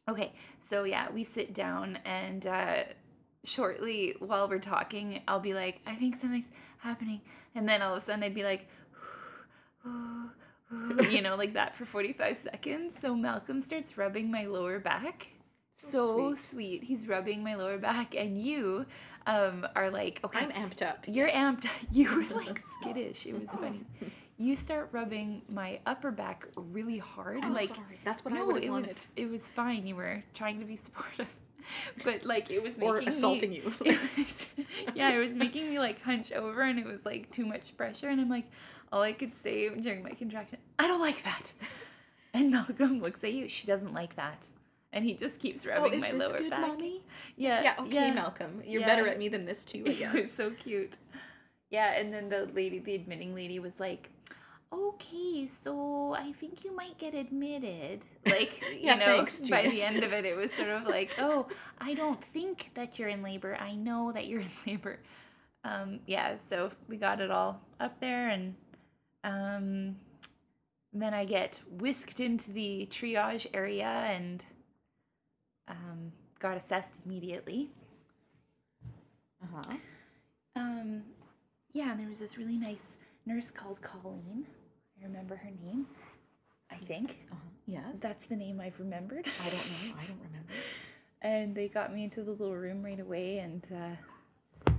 Okay, 0.10 0.34
so 0.60 0.84
yeah, 0.84 1.10
we 1.12 1.24
sit 1.24 1.54
down 1.54 2.00
and 2.04 2.46
uh, 2.46 2.84
shortly 3.46 4.16
while 4.20 4.50
we're 4.50 4.60
talking, 4.60 5.22
I'll 5.28 5.40
be 5.40 5.54
like, 5.54 5.80
I 5.86 5.96
think 5.96 6.18
something's 6.18 6.50
happening. 6.80 7.22
And 7.56 7.68
then 7.70 7.82
all 7.82 7.96
of 7.96 8.04
a 8.04 8.06
sudden 8.06 8.24
I'd 8.24 8.36
be 8.36 8.44
like, 8.44 8.68
you 11.10 11.22
know, 11.22 11.36
like 11.36 11.54
that 11.54 11.76
for 11.76 11.86
45 11.86 12.38
seconds. 12.40 12.96
So 13.00 13.16
Malcolm 13.16 13.62
starts 13.62 13.98
rubbing 13.98 14.32
my 14.32 14.46
lower 14.46 14.80
back 14.80 15.28
so 15.76 15.90
So 15.90 16.36
sweet. 16.36 16.50
sweet. 16.50 16.84
He's 16.84 17.08
rubbing 17.08 17.44
my 17.44 17.56
lower 17.56 17.78
back, 17.78 18.16
and 18.16 18.40
you 18.42 18.86
um, 19.28 19.68
are 19.76 19.90
like, 19.90 20.20
okay, 20.24 20.40
I'm 20.46 20.52
amped 20.52 20.82
up. 20.82 21.06
you're 21.08 21.30
amped. 21.30 21.68
You 21.92 22.16
were 22.16 22.36
like 22.38 22.62
skittish. 22.82 23.26
It 23.26 23.40
was 23.40 23.50
funny. 23.50 23.86
You 24.38 24.56
start 24.56 24.90
rubbing 24.92 25.42
my 25.48 25.80
upper 25.86 26.12
back 26.12 26.48
really 26.56 26.98
hard. 26.98 27.40
I'm 27.44 27.54
like 27.54 27.70
sorry. 27.70 28.00
That's 28.04 28.26
what 28.26 28.34
I 28.34 28.38
no, 28.38 28.48
would 28.48 28.56
have 28.56 28.64
it 28.64 28.70
wanted. 28.70 28.88
was 28.90 28.98
it 29.16 29.30
was 29.30 29.48
fine. 29.48 29.86
You 29.86 29.96
were 29.96 30.24
trying 30.34 30.60
to 30.60 30.66
be 30.66 30.76
supportive, 30.88 31.28
but 32.04 32.26
like 32.26 32.50
it 32.50 32.62
was 32.62 32.78
making 32.78 32.96
or 32.96 33.10
assaulting 33.10 33.52
me, 33.52 33.58
you. 33.58 33.74
it 33.86 34.00
was, 34.18 34.46
yeah, 34.96 35.10
it 35.12 35.20
was 35.20 35.36
making 35.36 35.70
me 35.70 35.80
like 35.80 36.02
hunch 36.02 36.32
over, 36.32 36.62
and 36.62 36.80
it 36.80 36.86
was 36.86 37.06
like 37.06 37.32
too 37.32 37.46
much 37.46 37.78
pressure. 37.78 38.10
And 38.10 38.20
I'm 38.20 38.30
like, 38.30 38.50
all 38.94 39.02
I 39.02 39.12
could 39.12 39.32
say 39.42 39.70
during 39.70 40.04
my 40.04 40.12
contraction, 40.12 40.60
I 40.80 40.88
don't 40.88 41.02
like 41.02 41.24
that. 41.24 41.52
And 42.34 42.52
Malcolm 42.52 43.02
looks 43.02 43.24
at 43.24 43.34
you. 43.34 43.50
She 43.50 43.68
doesn't 43.68 43.94
like 43.94 44.16
that, 44.16 44.46
and 44.94 45.04
he 45.04 45.14
just 45.16 45.40
keeps 45.40 45.66
oh, 45.66 45.70
rubbing 45.70 45.94
is 45.96 46.02
my 46.02 46.12
this 46.12 46.20
lower 46.32 46.40
good, 46.40 46.50
back. 46.50 46.62
mommy? 46.62 47.04
Yeah, 47.36 47.62
Yeah. 47.64 47.76
Okay, 47.80 48.12
Malcolm. 48.12 48.62
You're 48.66 48.82
yeah. 48.82 48.88
better 48.88 49.08
at 49.08 49.18
me 49.20 49.28
than 49.30 49.46
this 49.46 49.66
too. 49.66 49.84
I 49.86 49.90
It 49.92 50.00
guess. 50.00 50.14
was 50.14 50.32
so 50.32 50.52
cute. 50.52 50.94
Yeah, 51.70 51.92
and 51.94 52.14
then 52.14 52.30
the 52.30 52.46
lady, 52.54 52.80
the 52.80 52.94
admitting 52.96 53.34
lady, 53.36 53.58
was 53.60 53.80
like, 53.80 54.12
"Okay, 54.72 55.48
so 55.48 56.16
I 56.18 56.32
think 56.34 56.64
you 56.64 56.76
might 56.76 56.98
get 57.00 57.14
admitted." 57.16 58.02
Like, 58.26 58.62
Yeah, 58.80 58.94
you 58.94 59.00
know, 59.00 59.06
thanks, 59.18 59.40
by 59.42 59.68
the 59.68 59.82
end 59.82 60.04
of 60.04 60.14
it, 60.14 60.24
it 60.26 60.36
was 60.36 60.52
sort 60.54 60.70
of 60.70 60.84
like, 60.88 61.12
"Oh, 61.20 61.48
I 61.80 61.94
don't 61.94 62.24
think 62.24 62.72
that 62.76 62.98
you're 63.00 63.10
in 63.10 63.22
labor. 63.24 63.58
I 63.60 63.76
know 63.76 64.12
that 64.12 64.28
you're 64.28 64.42
in 64.42 64.52
labor." 64.68 65.00
Um, 65.66 66.00
yeah, 66.08 66.36
so 66.50 66.72
we 66.88 66.98
got 66.98 67.22
it 67.22 67.32
all 67.32 67.62
up 67.80 68.00
there, 68.00 68.30
and 68.30 68.56
um, 69.24 69.96
then 70.92 71.14
I 71.14 71.26
get 71.26 71.62
whisked 71.70 72.20
into 72.20 72.52
the 72.52 72.88
triage 72.92 73.48
area 73.54 73.86
and 73.86 74.44
um, 75.68 76.12
got 76.40 76.58
assessed 76.58 76.94
immediately. 77.06 77.70
Uh 79.42 79.48
huh. 79.56 79.76
Um, 80.56 81.04
yeah, 81.74 81.92
and 81.92 82.00
there 82.00 82.08
was 82.08 82.20
this 82.20 82.38
really 82.38 82.58
nice 82.58 82.98
nurse 83.26 83.50
called 83.52 83.82
Colleen. 83.82 84.46
I 85.02 85.06
remember 85.06 85.36
her 85.38 85.50
name. 85.66 85.88
I 86.72 86.76
think 86.78 87.26
Uh-huh. 87.32 87.40
Yes. 87.66 87.84
that's 88.02 88.26
the 88.28 88.36
name 88.36 88.60
I've 88.60 88.80
remembered. 88.80 89.26
I 89.26 89.50
don't 89.50 89.54
know. 89.72 89.96
I 90.02 90.06
don't 90.06 90.22
remember. 90.24 90.54
and 91.22 91.56
they 91.56 91.68
got 91.70 91.94
me 91.94 92.04
into 92.04 92.24
the 92.24 92.32
little 92.32 92.56
room 92.56 92.84
right 92.84 93.00
away, 93.00 93.40
and 93.40 93.66
uh, 93.74 94.74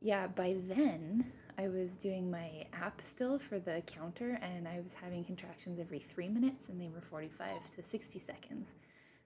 yeah, 0.00 0.26
by 0.26 0.56
then 0.66 1.30
I 1.58 1.68
was 1.68 1.96
doing 1.96 2.30
my 2.30 2.66
app 2.72 3.00
still 3.02 3.38
for 3.38 3.58
the 3.58 3.82
counter, 3.86 4.38
and 4.42 4.66
I 4.66 4.80
was 4.80 4.92
having 4.94 5.24
contractions 5.24 5.78
every 5.78 6.00
three 6.00 6.28
minutes, 6.28 6.64
and 6.68 6.80
they 6.80 6.88
were 6.88 7.00
forty-five 7.00 7.58
to 7.76 7.82
sixty 7.82 8.18
seconds. 8.18 8.68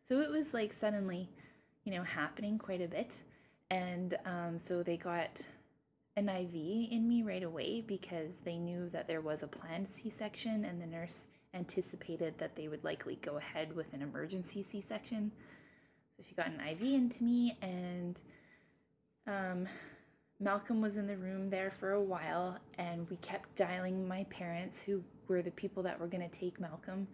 So 0.05 0.21
it 0.21 0.31
was 0.31 0.55
like 0.55 0.73
suddenly, 0.73 1.29
you 1.85 1.93
know, 1.93 2.03
happening 2.03 2.59
quite 2.59 2.83
a 2.83 2.89
bit, 2.89 3.19
and 3.71 4.17
um, 4.25 4.59
so 4.59 4.83
they 4.83 4.97
got 4.97 5.43
an 6.17 6.29
IV 6.29 6.55
in 6.91 7.07
me 7.09 7.23
right 7.23 7.45
away 7.45 7.81
because 7.81 8.39
they 8.45 8.59
knew 8.59 8.89
that 8.91 9.07
there 9.07 9.21
was 9.21 9.43
a 9.43 9.47
planned 9.47 9.89
C 9.89 10.11
section 10.11 10.65
and 10.65 10.83
the 10.83 10.87
nurse 10.87 11.27
anticipated 11.55 12.35
that 12.39 12.57
they 12.57 12.67
would 12.69 12.83
likely 12.83 13.17
go 13.23 13.37
ahead 13.37 13.75
with 13.75 13.93
an 13.93 14.03
emergency 14.03 14.63
C 14.63 14.81
section. 14.81 15.33
So 16.17 16.25
she 16.29 16.35
got 16.35 16.49
an 16.49 16.61
IV 16.61 16.83
into 16.83 17.23
me, 17.23 17.57
and 17.63 18.21
um, 19.27 19.69
Malcolm 20.41 20.81
was 20.81 20.97
in 20.97 21.07
the 21.07 21.17
room 21.17 21.51
there 21.51 21.71
for 21.71 21.93
a 21.93 22.03
while, 22.03 22.59
and 22.79 23.09
we 23.11 23.17
kept 23.17 23.57
dialing 23.57 24.07
my 24.07 24.25
parents, 24.25 24.83
who 24.83 25.03
were 25.27 25.43
the 25.43 25.51
people 25.51 25.83
that 25.83 25.99
were 25.99 26.07
going 26.07 26.29
to 26.29 26.39
take 26.39 26.61
Malcolm. 26.61 27.09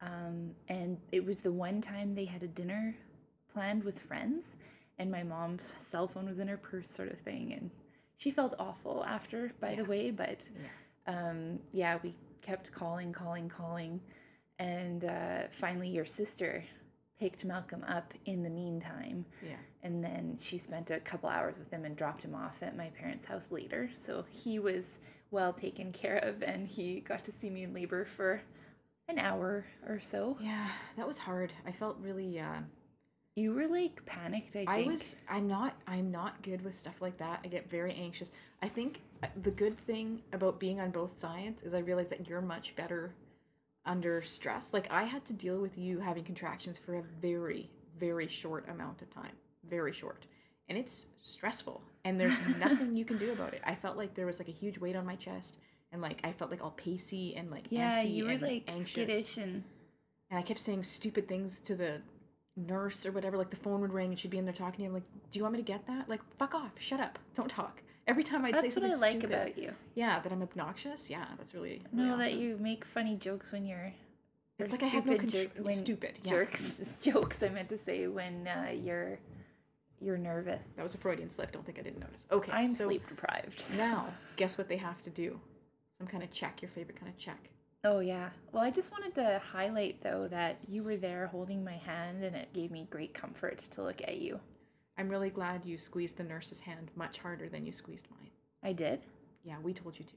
Um, 0.00 0.50
and 0.68 0.98
it 1.12 1.24
was 1.24 1.38
the 1.40 1.52
one 1.52 1.80
time 1.80 2.14
they 2.14 2.24
had 2.24 2.42
a 2.42 2.48
dinner 2.48 2.96
planned 3.52 3.84
with 3.84 3.98
friends, 3.98 4.44
and 4.98 5.10
my 5.10 5.22
mom's 5.22 5.74
cell 5.82 6.08
phone 6.08 6.26
was 6.26 6.38
in 6.38 6.48
her 6.48 6.56
purse, 6.56 6.90
sort 6.90 7.10
of 7.12 7.18
thing. 7.20 7.52
And 7.52 7.70
she 8.16 8.30
felt 8.30 8.54
awful 8.58 9.04
after, 9.06 9.52
by 9.60 9.74
the 9.74 9.84
way, 9.84 10.10
but 10.10 10.38
Yeah. 11.06 11.30
um, 11.30 11.58
yeah, 11.72 11.98
we 12.02 12.14
kept 12.40 12.72
calling, 12.72 13.12
calling, 13.12 13.48
calling. 13.48 14.00
And 14.58 15.04
uh, 15.04 15.48
finally, 15.50 15.88
your 15.88 16.06
sister 16.06 16.64
picked 17.18 17.44
Malcolm 17.44 17.84
up 17.88 18.12
in 18.26 18.42
the 18.42 18.50
meantime. 18.50 19.24
Yeah. 19.42 19.56
And 19.82 20.02
then 20.02 20.36
she 20.40 20.58
spent 20.58 20.90
a 20.90 21.00
couple 21.00 21.28
hours 21.28 21.58
with 21.58 21.70
him 21.70 21.84
and 21.84 21.96
dropped 21.96 22.24
him 22.24 22.34
off 22.34 22.56
at 22.62 22.76
my 22.76 22.88
parents' 22.88 23.26
house 23.26 23.46
later. 23.50 23.90
So 24.00 24.24
he 24.30 24.58
was 24.58 24.84
well 25.30 25.52
taken 25.52 25.92
care 25.92 26.18
of 26.18 26.42
and 26.42 26.66
he 26.66 27.00
got 27.00 27.24
to 27.24 27.32
see 27.32 27.50
me 27.50 27.62
in 27.62 27.74
labor 27.74 28.04
for 28.04 28.42
an 29.08 29.18
hour 29.18 29.64
or 29.86 30.00
so. 30.00 30.36
Yeah. 30.40 30.68
That 30.96 31.06
was 31.06 31.18
hard. 31.18 31.52
I 31.66 31.72
felt 31.72 31.96
really. 32.00 32.40
Uh, 32.40 32.60
You 33.36 33.52
were 33.52 33.66
like 33.66 34.04
panicked, 34.06 34.56
I 34.56 34.64
think. 34.64 34.68
I 34.68 34.82
was. 34.82 35.16
I'm 35.28 35.46
not. 35.46 35.74
I'm 35.86 36.10
not 36.10 36.42
good 36.42 36.62
with 36.64 36.74
stuff 36.76 37.00
like 37.00 37.18
that. 37.18 37.40
I 37.44 37.48
get 37.48 37.68
very 37.70 37.92
anxious. 37.94 38.30
I 38.62 38.68
think 38.68 39.00
uh, 39.22 39.26
the 39.42 39.50
good 39.50 39.76
thing 39.86 40.22
about 40.32 40.58
being 40.58 40.80
on 40.80 40.90
both 40.90 41.18
sides 41.18 41.62
is 41.62 41.74
I 41.74 41.80
realize 41.80 42.08
that 42.08 42.28
you're 42.28 42.40
much 42.40 42.74
better 42.76 43.12
under 43.86 44.22
stress. 44.22 44.72
Like 44.72 44.90
I 44.90 45.04
had 45.04 45.24
to 45.26 45.32
deal 45.32 45.58
with 45.58 45.76
you 45.78 46.00
having 46.00 46.24
contractions 46.24 46.78
for 46.78 46.94
a 46.96 47.02
very, 47.20 47.70
very 47.98 48.28
short 48.28 48.68
amount 48.68 49.02
of 49.02 49.10
time. 49.12 49.32
Very 49.68 49.92
short. 49.92 50.26
And 50.68 50.78
it's 50.78 51.06
stressful. 51.22 51.82
And 52.04 52.18
there's 52.20 52.38
nothing 52.58 52.96
you 52.96 53.04
can 53.04 53.18
do 53.18 53.32
about 53.32 53.54
it. 53.54 53.62
I 53.64 53.74
felt 53.74 53.96
like 53.96 54.14
there 54.14 54.26
was 54.26 54.38
like 54.38 54.48
a 54.48 54.52
huge 54.52 54.78
weight 54.78 54.96
on 54.96 55.06
my 55.06 55.16
chest 55.16 55.58
and 55.92 56.00
like 56.02 56.20
I 56.24 56.32
felt 56.32 56.50
like 56.50 56.62
all 56.62 56.72
pacey 56.72 57.34
and 57.36 57.50
like 57.50 57.66
Yeah, 57.70 58.02
you 58.02 58.24
were 58.24 58.32
and 58.32 58.42
like 58.42 58.64
anxious. 58.68 58.90
skittish 58.92 59.36
and 59.36 59.62
And 60.30 60.38
I 60.38 60.42
kept 60.42 60.60
saying 60.60 60.84
stupid 60.84 61.28
things 61.28 61.60
to 61.60 61.74
the 61.76 62.00
nurse 62.56 63.04
or 63.04 63.12
whatever. 63.12 63.36
Like 63.36 63.50
the 63.50 63.56
phone 63.56 63.80
would 63.80 63.92
ring 63.92 64.10
and 64.10 64.18
she'd 64.18 64.30
be 64.30 64.38
in 64.38 64.44
there 64.44 64.54
talking 64.54 64.76
to 64.76 64.80
me. 64.82 64.86
I'm 64.86 64.94
like, 64.94 65.02
do 65.30 65.38
you 65.38 65.42
want 65.42 65.52
me 65.54 65.58
to 65.58 65.64
get 65.64 65.86
that? 65.86 66.08
Like, 66.08 66.20
fuck 66.38 66.54
off. 66.54 66.72
Shut 66.78 67.00
up. 67.00 67.18
Don't 67.36 67.50
talk. 67.50 67.82
Every 68.06 68.22
time 68.22 68.44
I'd 68.44 68.54
say 68.56 68.62
that's 68.62 68.76
what 68.76 68.82
something 68.82 68.92
I 68.92 68.96
like 68.96 69.10
stupid. 69.12 69.30
about 69.32 69.58
you. 69.58 69.72
Yeah, 69.94 70.20
that 70.20 70.30
I'm 70.32 70.42
obnoxious. 70.42 71.08
Yeah, 71.08 71.24
that's 71.38 71.54
really, 71.54 71.82
really 71.92 72.08
No, 72.10 72.18
that 72.18 72.34
you 72.34 72.58
make 72.60 72.84
funny 72.84 73.16
jokes 73.16 73.50
when 73.52 73.64
you're. 73.64 73.92
It's 74.58 74.70
like 74.72 74.82
I 74.82 74.86
have 74.86 75.06
no 75.06 75.12
stupid 75.14 75.20
control. 75.20 75.44
jokes 75.44 75.60
when 75.60 75.74
Stupid. 75.74 76.18
Yeah. 76.22 76.30
jerks 76.30 76.94
jokes. 77.02 77.42
I 77.42 77.48
meant 77.48 77.68
to 77.70 77.78
say 77.78 78.06
when 78.06 78.46
uh, 78.46 78.70
you're 78.72 79.18
you're 80.00 80.18
nervous. 80.18 80.64
That 80.76 80.82
was 80.82 80.94
a 80.94 80.98
Freudian 80.98 81.30
slip. 81.30 81.50
Don't 81.50 81.64
think 81.64 81.78
I 81.78 81.82
didn't 81.82 82.00
notice. 82.00 82.26
Okay. 82.30 82.52
I'm 82.52 82.68
so 82.74 82.86
sleep 82.86 83.08
deprived. 83.08 83.64
now, 83.76 84.06
guess 84.36 84.58
what 84.58 84.68
they 84.68 84.76
have 84.76 85.02
to 85.02 85.10
do? 85.10 85.40
Some 85.98 86.06
kind 86.06 86.22
of 86.22 86.30
check. 86.32 86.60
Your 86.62 86.70
favorite 86.70 86.98
kind 87.00 87.10
of 87.10 87.18
check. 87.18 87.48
Oh 87.84 88.00
yeah. 88.00 88.28
Well, 88.52 88.62
I 88.62 88.70
just 88.70 88.92
wanted 88.92 89.14
to 89.16 89.40
highlight 89.52 90.02
though 90.02 90.28
that 90.30 90.58
you 90.68 90.82
were 90.82 90.96
there 90.96 91.26
holding 91.28 91.64
my 91.64 91.76
hand, 91.78 92.22
and 92.22 92.36
it 92.36 92.52
gave 92.52 92.70
me 92.70 92.86
great 92.90 93.14
comfort 93.14 93.58
to 93.58 93.82
look 93.82 94.02
at 94.02 94.18
you. 94.18 94.40
I'm 94.96 95.08
really 95.08 95.30
glad 95.30 95.64
you 95.64 95.76
squeezed 95.78 96.16
the 96.16 96.24
nurse's 96.24 96.60
hand 96.60 96.90
much 96.96 97.18
harder 97.18 97.48
than 97.48 97.66
you 97.66 97.72
squeezed 97.72 98.06
mine. 98.10 98.30
I 98.62 98.72
did. 98.72 99.00
Yeah, 99.44 99.56
we 99.62 99.72
told 99.74 99.98
you 99.98 100.04
to. 100.04 100.12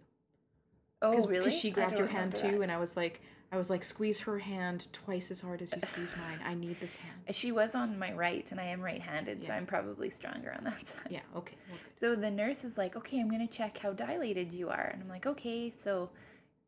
Oh 1.02 1.14
Cause, 1.14 1.28
really? 1.28 1.46
'cause 1.46 1.54
she 1.54 1.70
grabbed 1.72 1.98
your 2.00 2.08
hand 2.08 2.36
too, 2.36 2.52
that. 2.52 2.62
and 2.62 2.72
I 2.72 2.78
was 2.78 2.96
like, 2.96 3.22
I 3.52 3.58
was 3.58 3.70
like, 3.70 3.84
squeeze 3.84 4.20
her 4.22 4.40
hand 4.40 4.88
twice 4.92 5.32
as 5.32 5.42
hard 5.42 5.62
as 5.62 5.72
you 5.74 5.82
squeeze 5.82 6.16
mine. 6.18 6.40
I 6.46 6.54
need 6.54 6.80
this 6.80 6.96
hand. 6.98 7.16
She 7.32 7.52
was 7.52 7.76
on 7.76 7.98
my 8.00 8.14
right, 8.14 8.50
and 8.52 8.60
I 8.60 8.66
am 8.66 8.82
right-handed, 8.82 9.46
so 9.46 9.54
I'm 9.54 9.66
probably 9.66 10.10
stronger 10.10 10.54
on 10.58 10.64
that 10.66 10.80
side. 10.88 11.08
Yeah. 11.10 11.22
Okay. 11.36 11.56
well. 11.70 11.80
So 12.00 12.16
the 12.16 12.32
nurse 12.32 12.64
is 12.64 12.78
like, 12.78 12.96
okay, 12.96 13.20
I'm 13.20 13.30
gonna 13.30 13.48
check 13.48 13.78
how 13.78 13.94
dilated 13.94 14.52
you 14.52 14.70
are. 14.70 14.90
And 14.94 15.02
I'm 15.04 15.10
like, 15.10 15.26
okay. 15.26 15.72
So 15.82 16.10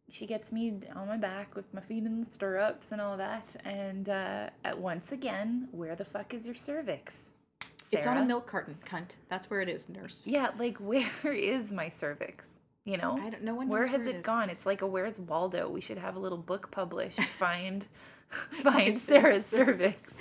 she 0.09 0.25
gets 0.25 0.51
me 0.51 0.79
on 0.95 1.07
my 1.07 1.17
back 1.17 1.55
with 1.55 1.73
my 1.73 1.81
feet 1.81 2.03
in 2.05 2.21
the 2.23 2.31
stirrups 2.31 2.91
and 2.91 3.01
all 3.01 3.17
that. 3.17 3.55
And 3.65 4.07
uh, 4.09 4.49
at 4.63 4.79
once 4.79 5.11
again, 5.11 5.67
where 5.71 5.95
the 5.95 6.05
fuck 6.05 6.33
is 6.33 6.45
your 6.45 6.55
cervix? 6.55 7.31
It's 7.91 8.07
on 8.07 8.17
a 8.17 8.25
milk 8.25 8.47
carton, 8.47 8.77
cunt. 8.85 9.15
That's 9.29 9.49
where 9.49 9.61
it 9.61 9.69
is, 9.69 9.89
nurse. 9.89 10.25
Yeah, 10.27 10.49
like 10.57 10.77
where 10.77 11.09
is 11.25 11.71
my 11.71 11.89
cervix? 11.89 12.47
You 12.85 12.97
know? 12.97 13.19
I 13.21 13.29
don't. 13.29 13.43
No 13.43 13.55
one 13.55 13.67
knows 13.67 13.71
where 13.71 13.87
has 13.87 14.05
it 14.05 14.23
gone? 14.23 14.49
It's 14.49 14.65
like 14.65 14.81
a 14.81 14.87
Where's 14.87 15.19
Waldo? 15.19 15.69
We 15.69 15.81
should 15.81 15.97
have 15.97 16.15
a 16.15 16.19
little 16.19 16.37
book 16.37 16.71
published. 16.71 17.21
Find, 17.39 17.85
find 18.63 18.97
Sarah's 18.97 19.45
cervix. 19.45 20.17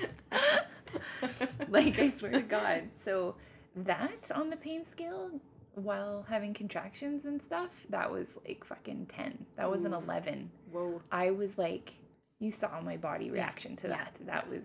like 1.69 1.99
I 1.99 2.09
swear 2.09 2.33
to 2.33 2.41
God. 2.41 2.89
So 3.05 3.37
that 3.77 4.31
on 4.35 4.51
the 4.51 4.57
pain 4.57 4.85
scale, 4.91 5.31
while 5.75 6.27
having 6.29 6.55
contractions 6.55 7.25
and 7.25 7.41
stuff, 7.41 7.71
that 7.91 8.11
was 8.11 8.29
like 8.47 8.65
fucking 8.65 9.07
ten. 9.07 9.47
That 9.57 9.71
was 9.71 9.85
an 9.85 9.95
eleven. 9.95 10.51
Whoa. 10.73 11.01
I 11.13 11.31
was 11.31 11.59
like, 11.59 11.95
you 12.39 12.51
saw 12.51 12.81
my 12.81 12.97
body 12.97 13.31
reaction 13.31 13.77
to 13.77 13.89
yeah, 13.89 13.97
that. 13.97 14.19
That 14.27 14.51
was 14.51 14.65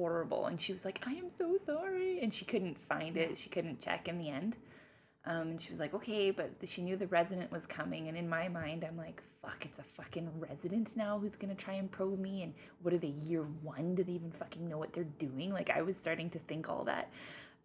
horrible. 0.00 0.46
And 0.46 0.58
she 0.58 0.72
was 0.72 0.84
like, 0.84 1.02
I 1.06 1.12
am 1.12 1.28
so 1.36 1.58
sorry. 1.58 2.20
And 2.22 2.32
she 2.32 2.46
couldn't 2.46 2.78
find 2.88 3.18
it. 3.18 3.36
She 3.36 3.50
couldn't 3.50 3.82
check 3.82 4.08
in 4.08 4.16
the 4.16 4.30
end. 4.30 4.56
Um, 5.26 5.48
and 5.48 5.62
she 5.62 5.70
was 5.70 5.78
like, 5.78 5.92
okay, 5.92 6.30
but 6.30 6.52
she 6.66 6.80
knew 6.80 6.96
the 6.96 7.06
resident 7.08 7.52
was 7.52 7.66
coming. 7.66 8.08
And 8.08 8.16
in 8.16 8.26
my 8.26 8.48
mind, 8.48 8.82
I'm 8.88 8.96
like, 8.96 9.22
fuck, 9.42 9.66
it's 9.66 9.78
a 9.78 9.82
fucking 9.82 10.30
resident 10.38 10.96
now 10.96 11.18
who's 11.18 11.36
gonna 11.36 11.54
try 11.54 11.74
and 11.74 11.90
probe 11.90 12.18
me. 12.18 12.42
And 12.42 12.54
what 12.80 12.94
are 12.94 12.98
they, 12.98 13.14
year 13.22 13.44
one? 13.62 13.94
Do 13.94 14.02
they 14.02 14.12
even 14.12 14.32
fucking 14.32 14.66
know 14.66 14.78
what 14.78 14.94
they're 14.94 15.04
doing? 15.04 15.52
Like, 15.52 15.68
I 15.68 15.82
was 15.82 15.98
starting 15.98 16.30
to 16.30 16.38
think 16.38 16.70
all 16.70 16.84
that. 16.84 17.10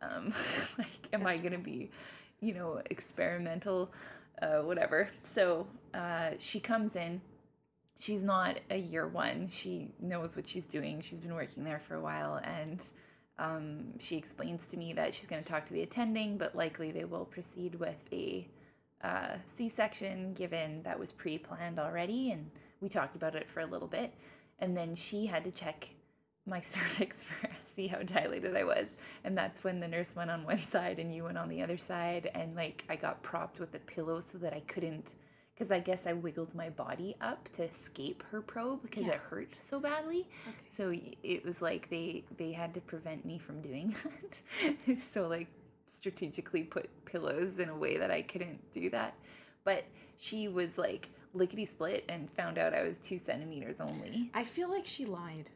Um, 0.01 0.33
like, 0.77 1.07
am 1.13 1.25
I 1.25 1.37
gonna 1.37 1.57
be, 1.57 1.89
you 2.41 2.53
know, 2.53 2.81
experimental, 2.89 3.89
uh, 4.41 4.59
whatever. 4.59 5.09
So 5.23 5.67
uh, 5.93 6.31
she 6.39 6.59
comes 6.59 6.97
in. 6.97 7.21
She's 7.99 8.23
not 8.23 8.59
a 8.69 8.77
year 8.77 9.07
one. 9.07 9.47
She 9.47 9.91
knows 9.99 10.35
what 10.35 10.47
she's 10.47 10.65
doing. 10.67 11.01
She's 11.01 11.19
been 11.19 11.35
working 11.35 11.63
there 11.63 11.79
for 11.79 11.95
a 11.95 12.01
while. 12.01 12.35
And 12.43 12.81
Um, 13.37 13.99
she 13.99 14.15
explains 14.15 14.67
to 14.67 14.77
me 14.77 14.93
that 14.93 15.13
she's 15.13 15.27
going 15.27 15.43
to 15.43 15.49
talk 15.49 15.65
to 15.67 15.73
the 15.73 15.81
attending, 15.81 16.37
but 16.37 16.55
likely 16.55 16.91
they 16.91 17.03
will 17.05 17.25
proceed 17.25 17.75
with 17.75 17.97
a 18.13 18.47
uh, 19.03 19.35
C-section, 19.57 20.33
given 20.33 20.81
that 20.83 20.97
was 20.97 21.11
pre-planned 21.11 21.77
already, 21.79 22.31
and 22.31 22.49
we 22.81 22.87
talked 22.89 23.15
about 23.15 23.35
it 23.35 23.49
for 23.49 23.59
a 23.59 23.65
little 23.65 23.87
bit. 23.89 24.13
And 24.59 24.75
then 24.75 24.95
she 24.95 25.25
had 25.25 25.43
to 25.43 25.51
check 25.51 25.89
my 26.45 26.59
cervix 26.73 27.23
for 27.25 27.49
see 27.75 27.87
how 27.87 27.99
dilated 27.99 28.55
I 28.55 28.63
was, 28.63 28.87
and 29.25 29.37
that's 29.37 29.63
when 29.65 29.81
the 29.81 29.87
nurse 29.87 30.15
went 30.15 30.31
on 30.31 30.45
one 30.45 30.59
side 30.71 30.97
and 30.97 31.13
you 31.13 31.25
went 31.25 31.37
on 31.37 31.49
the 31.49 31.61
other 31.61 31.77
side, 31.77 32.31
and 32.33 32.55
like 32.55 32.85
I 32.87 32.95
got 32.95 33.21
propped 33.21 33.59
with 33.59 33.75
a 33.75 33.79
pillow 33.79 34.21
so 34.21 34.37
that 34.37 34.53
I 34.53 34.61
couldn't 34.61 35.13
because 35.55 35.71
I 35.71 35.79
guess 35.79 36.01
I 36.05 36.13
wiggled 36.13 36.53
my 36.53 36.69
body 36.69 37.15
up 37.21 37.47
to 37.53 37.63
escape 37.63 38.23
her 38.31 38.41
probe 38.41 38.81
because 38.81 39.05
Yeah. 39.05 39.13
it 39.13 39.21
hurt 39.29 39.49
so 39.63 39.79
badly. 39.79 40.27
Okay. 40.47 40.57
So 40.69 40.93
it 41.23 41.45
was 41.45 41.61
like 41.61 41.89
they 41.89 42.23
they 42.37 42.51
had 42.51 42.73
to 42.73 42.81
prevent 42.81 43.25
me 43.25 43.37
from 43.39 43.61
doing 43.61 43.95
that. 44.85 45.01
so 45.13 45.27
like 45.27 45.47
strategically 45.87 46.63
put 46.63 46.89
pillows 47.05 47.59
in 47.59 47.69
a 47.69 47.75
way 47.75 47.97
that 47.97 48.11
I 48.11 48.21
couldn't 48.21 48.59
do 48.73 48.89
that. 48.89 49.13
But 49.63 49.85
she 50.17 50.47
was 50.47 50.77
like 50.77 51.09
lickety 51.33 51.65
split 51.65 52.05
and 52.09 52.29
found 52.31 52.57
out 52.57 52.73
I 52.73 52.83
was 52.83 52.97
two 52.97 53.19
centimeters 53.19 53.79
only. 53.79 54.29
I 54.33 54.43
feel 54.43 54.69
like 54.69 54.85
she 54.85 55.05
lied 55.05 55.49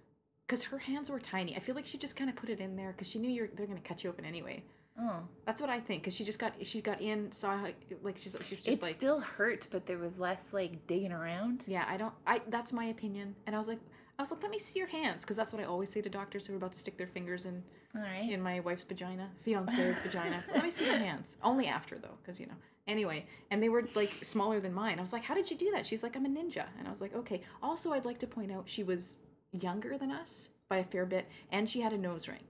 because 0.47 0.63
her 0.63 0.77
hands 0.77 1.09
were 1.09 1.19
tiny. 1.19 1.55
I 1.55 1.59
feel 1.59 1.75
like 1.75 1.85
she 1.85 1.97
just 1.97 2.15
kind 2.15 2.29
of 2.29 2.35
put 2.35 2.49
it 2.49 2.59
in 2.59 2.75
there 2.75 2.91
because 2.93 3.07
she 3.07 3.19
knew 3.19 3.29
you're 3.29 3.47
they're 3.55 3.67
gonna 3.67 3.79
cut 3.81 4.03
you 4.03 4.09
open 4.09 4.23
anyway. 4.25 4.63
Oh, 5.01 5.21
That's 5.45 5.61
what 5.61 5.69
I 5.69 5.79
think 5.79 6.01
because 6.03 6.13
she 6.13 6.25
just 6.25 6.39
got 6.39 6.53
she 6.61 6.81
got 6.81 6.99
in 6.99 7.31
saw 7.31 7.57
how, 7.57 7.67
like 8.03 8.17
she's 8.17 8.35
she's 8.47 8.59
just 8.59 8.67
it 8.67 8.81
like 8.81 8.95
still 8.95 9.19
hurt, 9.21 9.67
but 9.71 9.85
there 9.85 9.97
was 9.97 10.19
less 10.19 10.43
like 10.51 10.85
digging 10.87 11.11
around. 11.13 11.63
yeah 11.67 11.85
I 11.87 11.95
don't 11.97 12.13
I 12.27 12.41
that's 12.49 12.73
my 12.73 12.85
opinion 12.85 13.35
and 13.47 13.55
I 13.55 13.59
was 13.59 13.67
like 13.69 13.79
I 14.17 14.21
was 14.21 14.31
like 14.31 14.41
let 14.41 14.51
me 14.51 14.59
see 14.59 14.77
your 14.77 14.89
hands 14.89 15.21
because 15.21 15.37
that's 15.37 15.53
what 15.53 15.61
I 15.61 15.65
always 15.65 15.89
say 15.89 16.01
to 16.01 16.09
doctors 16.09 16.45
who 16.45 16.53
are 16.53 16.57
about 16.57 16.73
to 16.73 16.79
stick 16.79 16.97
their 16.97 17.07
fingers 17.07 17.45
in 17.45 17.63
All 17.95 18.01
right. 18.01 18.29
in 18.29 18.41
my 18.41 18.59
wife's 18.59 18.83
vagina 18.83 19.29
fiance's 19.45 19.99
vagina 19.99 20.43
let 20.53 20.63
me 20.63 20.69
see 20.69 20.85
your 20.85 20.97
hands 20.97 21.37
only 21.43 21.67
after 21.67 21.97
though 21.97 22.17
because 22.21 22.37
you 22.39 22.47
know 22.47 22.57
anyway 22.87 23.25
and 23.51 23.63
they 23.63 23.69
were 23.69 23.85
like 23.95 24.09
smaller 24.23 24.59
than 24.59 24.73
mine 24.73 24.97
I 24.97 25.01
was 25.01 25.13
like 25.13 25.23
how 25.23 25.33
did 25.33 25.49
you 25.49 25.55
do 25.57 25.71
that 25.71 25.87
she's 25.87 26.03
like 26.03 26.17
I'm 26.17 26.25
a 26.25 26.29
ninja 26.29 26.65
and 26.77 26.87
I 26.87 26.91
was 26.91 26.99
like 26.99 27.15
okay 27.15 27.41
also 27.63 27.93
I'd 27.93 28.03
like 28.05 28.19
to 28.19 28.27
point 28.27 28.51
out 28.51 28.63
she 28.67 28.83
was 28.83 29.17
younger 29.53 29.97
than 29.97 30.11
us 30.11 30.49
by 30.67 30.77
a 30.79 30.83
fair 30.83 31.05
bit 31.05 31.27
and 31.53 31.69
she 31.69 31.79
had 31.79 31.93
a 31.93 31.97
nose 31.97 32.27
ring. 32.27 32.43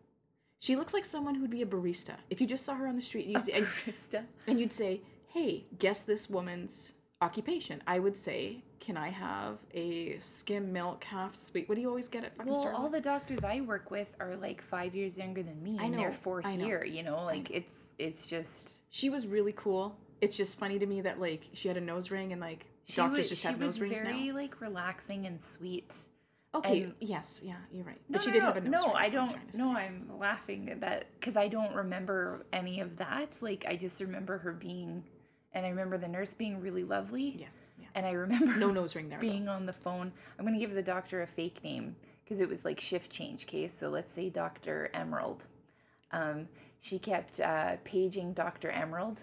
She 0.59 0.75
looks 0.75 0.93
like 0.93 1.05
someone 1.05 1.35
who'd 1.35 1.49
be 1.49 1.61
a 1.61 1.65
barista. 1.65 2.15
If 2.29 2.41
you 2.41 2.47
just 2.47 2.65
saw 2.65 2.75
her 2.75 2.87
on 2.87 2.95
the 2.95 3.01
street 3.01 3.25
and, 3.25 3.33
you 3.33 3.39
say, 3.39 4.23
and, 4.47 4.59
you'd 4.59 4.73
say, 4.73 5.01
"Hey, 5.29 5.65
guess 5.79 6.01
this 6.03 6.29
woman's 6.29 6.93
occupation," 7.21 7.81
I 7.87 7.99
would 7.99 8.17
say, 8.17 8.61
"Can 8.81 8.97
I 8.97 9.09
have 9.09 9.57
a 9.73 10.19
skim 10.19 10.73
milk 10.73 11.03
half 11.05 11.33
sweet?" 11.35 11.69
What 11.69 11.75
do 11.75 11.81
you 11.81 11.87
always 11.87 12.09
get 12.09 12.25
at 12.25 12.35
fucking 12.35 12.51
Well, 12.51 12.65
Starbucks? 12.65 12.79
all 12.79 12.89
the 12.89 12.99
doctors 13.01 13.39
I 13.43 13.61
work 13.61 13.89
with 13.89 14.07
are 14.19 14.35
like 14.35 14.61
five 14.61 14.93
years 14.93 15.17
younger 15.17 15.43
than 15.43 15.63
me 15.63 15.77
I 15.79 15.85
in 15.85 15.91
their 15.93 16.09
know, 16.09 16.13
fourth 16.15 16.45
I 16.45 16.57
know. 16.57 16.65
year. 16.67 16.83
You 16.85 17.03
know, 17.03 17.23
like 17.23 17.49
it's 17.51 17.93
it's 17.97 18.25
just 18.25 18.73
she 18.89 19.09
was 19.09 19.27
really 19.27 19.53
cool. 19.53 19.95
It's 20.19 20.35
just 20.35 20.59
funny 20.59 20.77
to 20.77 20.85
me 20.85 20.99
that 21.01 21.21
like 21.21 21.43
she 21.53 21.69
had 21.69 21.77
a 21.77 21.81
nose 21.81 22.11
ring 22.11 22.33
and 22.33 22.41
like 22.41 22.65
she 22.83 22.97
doctors 22.97 23.17
was 23.19 23.29
just 23.29 23.41
she 23.43 23.47
have 23.47 23.59
was 23.61 23.75
nose 23.75 23.81
rings 23.81 24.01
very 24.01 24.27
now. 24.27 24.35
like 24.35 24.59
relaxing 24.59 25.25
and 25.25 25.39
sweet. 25.41 25.95
Okay, 26.55 26.81
and- 26.83 26.93
yes, 26.99 27.41
yeah, 27.43 27.55
you're 27.71 27.83
right. 27.85 28.01
No, 28.09 28.17
but 28.17 28.23
she 28.23 28.27
no, 28.29 28.33
did 28.33 28.39
no, 28.39 28.45
have 28.47 28.57
a 28.57 28.61
nose 28.61 28.71
no, 28.81 28.87
ring. 28.87 28.95
I 28.97 29.09
don't. 29.09 29.53
No. 29.55 29.75
I'm 29.77 30.09
laughing 30.19 30.69
at 30.69 30.81
that 30.81 31.05
because 31.19 31.37
I 31.37 31.47
don't 31.47 31.75
remember 31.75 32.45
any 32.51 32.79
of 32.79 32.97
that. 32.97 33.29
Like 33.41 33.65
I 33.67 33.75
just 33.75 34.01
remember 34.01 34.39
her 34.39 34.53
being, 34.53 35.03
and 35.53 35.65
I 35.65 35.69
remember 35.69 35.97
the 35.99 36.07
nurse 36.07 36.33
being 36.33 36.59
really 36.59 36.83
lovely. 36.83 37.35
Yes, 37.39 37.51
yeah. 37.77 37.87
And 37.93 38.05
I 38.05 38.11
remember 38.11 38.55
No 38.55 38.71
nose 38.71 38.95
ring 38.95 39.09
there. 39.09 39.19
though. 39.19 39.27
being 39.27 39.47
on 39.47 39.65
the 39.67 39.73
phone. 39.73 40.11
I'm 40.39 40.45
gonna 40.45 40.57
give 40.59 40.73
the 40.73 40.81
doctor 40.81 41.21
a 41.21 41.27
fake 41.27 41.63
name 41.63 41.95
because 42.23 42.41
it 42.41 42.49
was 42.49 42.65
like 42.65 42.79
shift 42.79 43.11
change 43.11 43.45
case. 43.45 43.75
So 43.77 43.89
let's 43.89 44.11
say 44.11 44.29
Doctor 44.29 44.89
Emerald. 44.93 45.45
Um, 46.11 46.47
she 46.81 46.97
kept 46.97 47.39
uh, 47.39 47.75
paging 47.83 48.33
Doctor 48.33 48.71
Emerald. 48.71 49.19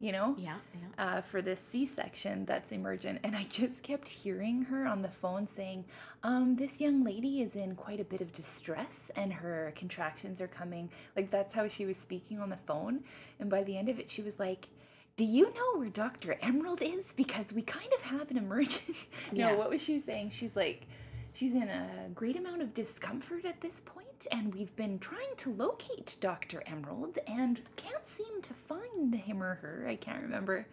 You 0.00 0.12
know 0.12 0.36
Yeah, 0.38 0.58
yeah. 0.74 1.04
uh, 1.18 1.20
for 1.22 1.42
this 1.42 1.58
C-section 1.60 2.44
that's 2.44 2.70
emergent, 2.70 3.18
and 3.24 3.34
I 3.34 3.46
just 3.50 3.82
kept 3.82 4.08
hearing 4.08 4.62
her 4.62 4.86
on 4.86 5.02
the 5.02 5.08
phone 5.08 5.46
saying, 5.48 5.86
um, 6.22 6.54
"This 6.54 6.80
young 6.80 7.02
lady 7.02 7.42
is 7.42 7.56
in 7.56 7.74
quite 7.74 7.98
a 7.98 8.04
bit 8.04 8.20
of 8.20 8.32
distress, 8.32 9.10
and 9.16 9.32
her 9.32 9.72
contractions 9.74 10.40
are 10.40 10.46
coming." 10.46 10.90
Like 11.16 11.30
that's 11.32 11.52
how 11.52 11.66
she 11.66 11.84
was 11.84 11.96
speaking 11.96 12.38
on 12.38 12.48
the 12.48 12.58
phone, 12.58 13.02
and 13.40 13.50
by 13.50 13.64
the 13.64 13.76
end 13.76 13.88
of 13.88 13.98
it, 13.98 14.10
she 14.10 14.22
was 14.22 14.38
like. 14.38 14.68
Do 15.16 15.24
you 15.24 15.52
know 15.52 15.80
where 15.80 15.88
Dr. 15.88 16.38
Emerald 16.40 16.80
is? 16.80 17.12
Because 17.12 17.52
we 17.52 17.60
kind 17.62 17.92
of 17.92 18.02
have 18.02 18.30
an 18.30 18.36
emergent. 18.36 18.96
Yeah. 19.32 19.48
no, 19.50 19.56
what 19.56 19.68
was 19.68 19.82
she 19.82 19.98
saying? 19.98 20.30
She's 20.30 20.54
like, 20.54 20.86
she's 21.32 21.54
in 21.56 21.64
a 21.68 22.08
great 22.14 22.36
amount 22.36 22.62
of 22.62 22.72
discomfort 22.72 23.44
at 23.44 23.60
this 23.60 23.82
point, 23.84 23.97
and 24.26 24.54
we've 24.54 24.74
been 24.76 24.98
trying 24.98 25.34
to 25.38 25.52
locate 25.52 26.16
Dr. 26.20 26.62
Emerald 26.66 27.18
and 27.26 27.60
can't 27.76 28.06
seem 28.06 28.42
to 28.42 28.54
find 28.54 29.14
him 29.14 29.42
or 29.42 29.54
her. 29.56 29.86
I 29.88 29.96
can't 29.96 30.22
remember. 30.22 30.66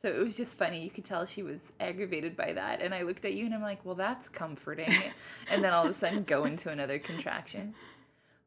So 0.00 0.08
it 0.08 0.22
was 0.22 0.34
just 0.34 0.56
funny. 0.56 0.82
You 0.82 0.90
could 0.90 1.04
tell 1.04 1.26
she 1.26 1.42
was 1.42 1.72
aggravated 1.80 2.36
by 2.36 2.52
that. 2.52 2.80
And 2.80 2.94
I 2.94 3.02
looked 3.02 3.24
at 3.24 3.34
you 3.34 3.46
and 3.46 3.54
I'm 3.54 3.62
like, 3.62 3.84
well, 3.84 3.96
that's 3.96 4.28
comforting. 4.28 4.94
and 5.50 5.62
then 5.62 5.72
all 5.72 5.84
of 5.84 5.90
a 5.90 5.94
sudden 5.94 6.22
go 6.22 6.44
into 6.44 6.70
another 6.70 6.98
contraction. 6.98 7.74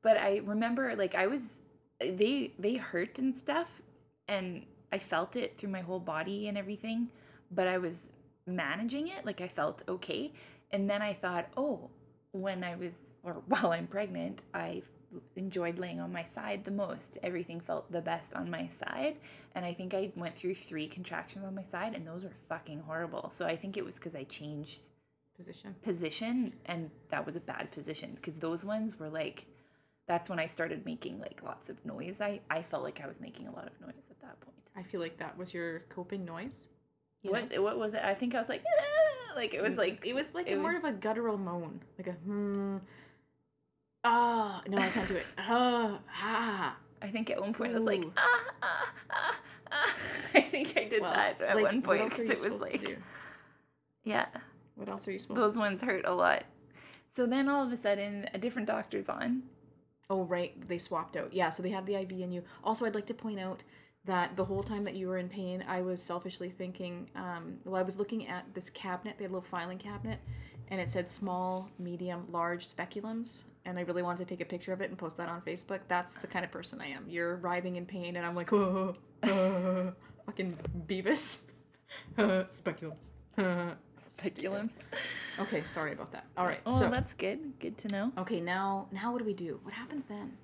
But 0.02 0.18
I 0.18 0.42
remember 0.44 0.96
like 0.96 1.14
I 1.14 1.28
was 1.28 1.60
they 2.00 2.54
they 2.58 2.76
hurt 2.76 3.20
and 3.20 3.38
stuff 3.38 3.68
and 4.28 4.66
I 4.92 4.98
felt 4.98 5.36
it 5.36 5.58
through 5.58 5.70
my 5.70 5.82
whole 5.82 6.00
body 6.00 6.48
and 6.48 6.58
everything, 6.58 7.10
but 7.52 7.68
I 7.68 7.78
was 7.78 8.10
managing 8.48 9.10
it 9.10 9.26
like 9.26 9.42
I 9.42 9.48
felt 9.48 9.84
okay. 9.88 10.34
And 10.72 10.90
then 10.90 11.02
I 11.02 11.14
thought, 11.14 11.50
"Oh, 11.56 11.92
when 12.32 12.64
I 12.64 12.76
was 12.76 12.94
or 13.24 13.34
while 13.48 13.72
I'm 13.72 13.88
pregnant, 13.88 14.42
I 14.54 14.84
enjoyed 15.36 15.78
laying 15.78 16.00
on 16.00 16.12
my 16.14 16.24
side 16.24 16.64
the 16.64 16.72
most. 16.72 17.18
Everything 17.22 17.60
felt 17.60 17.92
the 17.92 18.02
best 18.02 18.34
on 18.34 18.50
my 18.50 18.68
side. 18.68 19.18
And 19.56 19.66
I 19.66 19.74
think 19.74 19.94
I 19.94 20.12
went 20.16 20.38
through 20.38 20.56
three 20.56 20.88
contractions 20.88 21.44
on 21.44 21.54
my 21.54 21.66
side, 21.72 21.94
and 21.96 22.08
those 22.08 22.24
were 22.24 22.32
fucking 22.48 22.80
horrible. 22.82 23.32
So 23.36 23.46
I 23.46 23.56
think 23.58 23.76
it 23.78 23.84
was 23.84 23.96
because 23.96 24.16
I 24.16 24.24
changed 24.24 24.82
Position. 25.38 25.76
position, 25.82 26.54
and 26.68 26.92
that 27.10 27.26
was 27.26 27.36
a 27.36 27.40
bad 27.40 27.72
position 27.72 28.12
because 28.16 28.36
those 28.40 28.64
ones 28.64 29.00
were 29.00 29.10
like, 29.10 29.48
that's 30.08 30.30
when 30.30 30.40
I 30.40 30.46
started 30.46 30.86
making 30.86 31.20
like 31.20 31.42
lots 31.44 31.70
of 31.70 31.84
noise. 31.86 32.18
I, 32.22 32.42
I 32.50 32.62
felt 32.62 32.84
like 32.84 33.02
I 33.04 33.08
was 33.08 33.20
making 33.20 33.48
a 33.48 33.52
lot 33.52 33.66
of 33.66 33.80
noise 33.82 34.04
at 34.12 34.22
that 34.22 34.40
point. 34.42 34.58
I 34.76 34.84
feel 34.84 35.02
like 35.02 35.18
that 35.18 35.38
was 35.38 35.52
your 35.54 35.80
coping 35.90 36.26
noise. 36.26 36.68
you 37.24 37.32
know? 37.32 37.40
What 37.42 37.64
what 37.64 37.80
was 37.80 37.94
it? 37.96 38.02
I 38.04 38.14
think 38.14 38.36
I 38.36 38.40
was 38.40 38.50
like, 38.50 38.62
"Ah," 38.68 39.34
like 39.36 39.54
it 39.56 39.62
was 39.64 39.76
like 39.78 40.06
it 40.06 40.14
was 40.14 40.28
like 40.34 40.48
it 40.48 40.54
a 40.54 40.58
more 40.58 40.74
was- 40.74 40.84
of 40.84 40.90
a 40.90 40.92
guttural 40.94 41.38
moan, 41.38 41.82
like 41.98 42.08
a 42.08 42.12
hmm. 42.12 42.78
Ah, 44.04 44.62
no, 44.68 44.78
I 44.78 44.90
can't 44.90 45.08
do 45.08 45.16
it. 45.16 45.26
Ah, 45.38 46.00
ah. 46.22 46.78
I 47.02 47.08
think 47.08 47.30
at 47.30 47.40
one 47.40 47.54
point 47.54 47.72
I 47.72 47.76
was 47.76 47.84
like, 47.84 48.04
ah, 48.18 48.44
ah, 48.64 48.94
ah, 49.12 49.36
ah. 49.72 49.96
I 50.36 50.42
think 50.42 50.78
I 50.78 50.86
did 50.86 51.02
Well, 51.02 51.14
that 51.14 51.42
at 51.42 51.56
like, 51.56 51.66
one 51.66 51.82
point 51.82 52.10
because 52.10 52.44
it 52.44 52.52
was 52.52 52.62
like, 52.62 52.84
do? 52.86 52.96
yeah, 54.04 54.26
What 54.76 54.90
else 54.90 55.08
are 55.08 55.12
you 55.12 55.20
supposed 55.20 55.40
those 55.40 55.54
to? 55.54 55.60
ones 55.60 55.82
hurt 55.82 56.06
a 56.06 56.14
lot. 56.14 56.44
So 57.10 57.26
then 57.26 57.48
all 57.50 57.64
of 57.64 57.72
a 57.72 57.78
sudden, 57.78 58.30
a 58.34 58.38
different 58.38 58.68
doctor's 58.68 59.10
on. 59.10 59.44
Oh, 60.10 60.24
right, 60.24 60.54
they 60.68 60.78
swapped 60.78 61.16
out. 61.18 61.34
Yeah, 61.34 61.50
so 61.50 61.64
they 61.64 61.70
have 61.70 61.86
the 61.86 61.96
IV 61.96 62.12
in 62.12 62.32
you. 62.32 62.44
Also, 62.64 62.86
I'd 62.86 62.96
like 62.96 63.06
to 63.08 63.14
point 63.14 63.40
out 63.40 63.64
that 64.06 64.36
the 64.36 64.46
whole 64.46 64.64
time 64.64 64.84
that 64.86 64.96
you 64.96 65.08
were 65.08 65.18
in 65.18 65.30
pain, 65.30 65.64
I 65.68 65.82
was 65.82 66.02
selfishly 66.02 66.50
thinking. 66.50 67.10
Um, 67.16 67.58
well, 67.66 67.76
I 67.80 67.84
was 67.84 67.98
looking 67.98 68.28
at 68.28 68.46
this 68.54 68.70
cabinet, 68.70 69.16
they 69.18 69.24
had 69.26 69.32
a 69.32 69.36
little 69.36 69.48
filing 69.50 69.78
cabinet, 69.78 70.20
and 70.72 70.82
it 70.82 70.90
said 70.90 71.10
small, 71.12 71.70
medium, 71.78 72.26
large 72.32 72.68
speculums. 72.68 73.44
And 73.66 73.78
I 73.78 73.82
really 73.82 74.02
wanted 74.02 74.20
to 74.20 74.26
take 74.26 74.42
a 74.42 74.46
picture 74.46 74.74
of 74.74 74.82
it 74.82 74.90
and 74.90 74.98
post 74.98 75.18
that 75.18 75.30
on 75.30 75.42
Facebook. 75.42 75.82
That's 75.88 76.16
the 76.16 76.26
kind 76.28 76.44
of 76.44 76.52
person 76.52 76.82
I 76.82 76.88
am. 76.88 77.06
You're 77.08 77.36
writhing 77.36 77.76
in 77.76 77.86
pain, 77.86 78.16
and 78.16 78.26
I'm 78.26 78.36
like, 78.36 78.52
oh, 78.52 78.96
oh, 79.24 79.94
fucking 80.26 80.58
Beavis. 80.88 81.42
speculums. 82.18 82.96
Speculum. 84.14 84.70
Okay, 85.40 85.64
sorry 85.64 85.94
about 85.94 86.12
that. 86.12 86.26
All 86.38 86.46
right, 86.46 86.60
Oh, 86.66 86.80
so 86.80 86.90
that's 86.90 87.14
good. 87.14 87.60
Good 87.60 87.78
to 87.80 87.88
know. 87.90 88.12
okay, 88.18 88.40
now 88.40 88.88
now 88.92 89.12
what 89.12 89.20
do 89.20 89.26
we 89.26 89.34
do? 89.34 89.60
What 89.64 89.74
happens 89.74 90.06
then? 90.08 90.38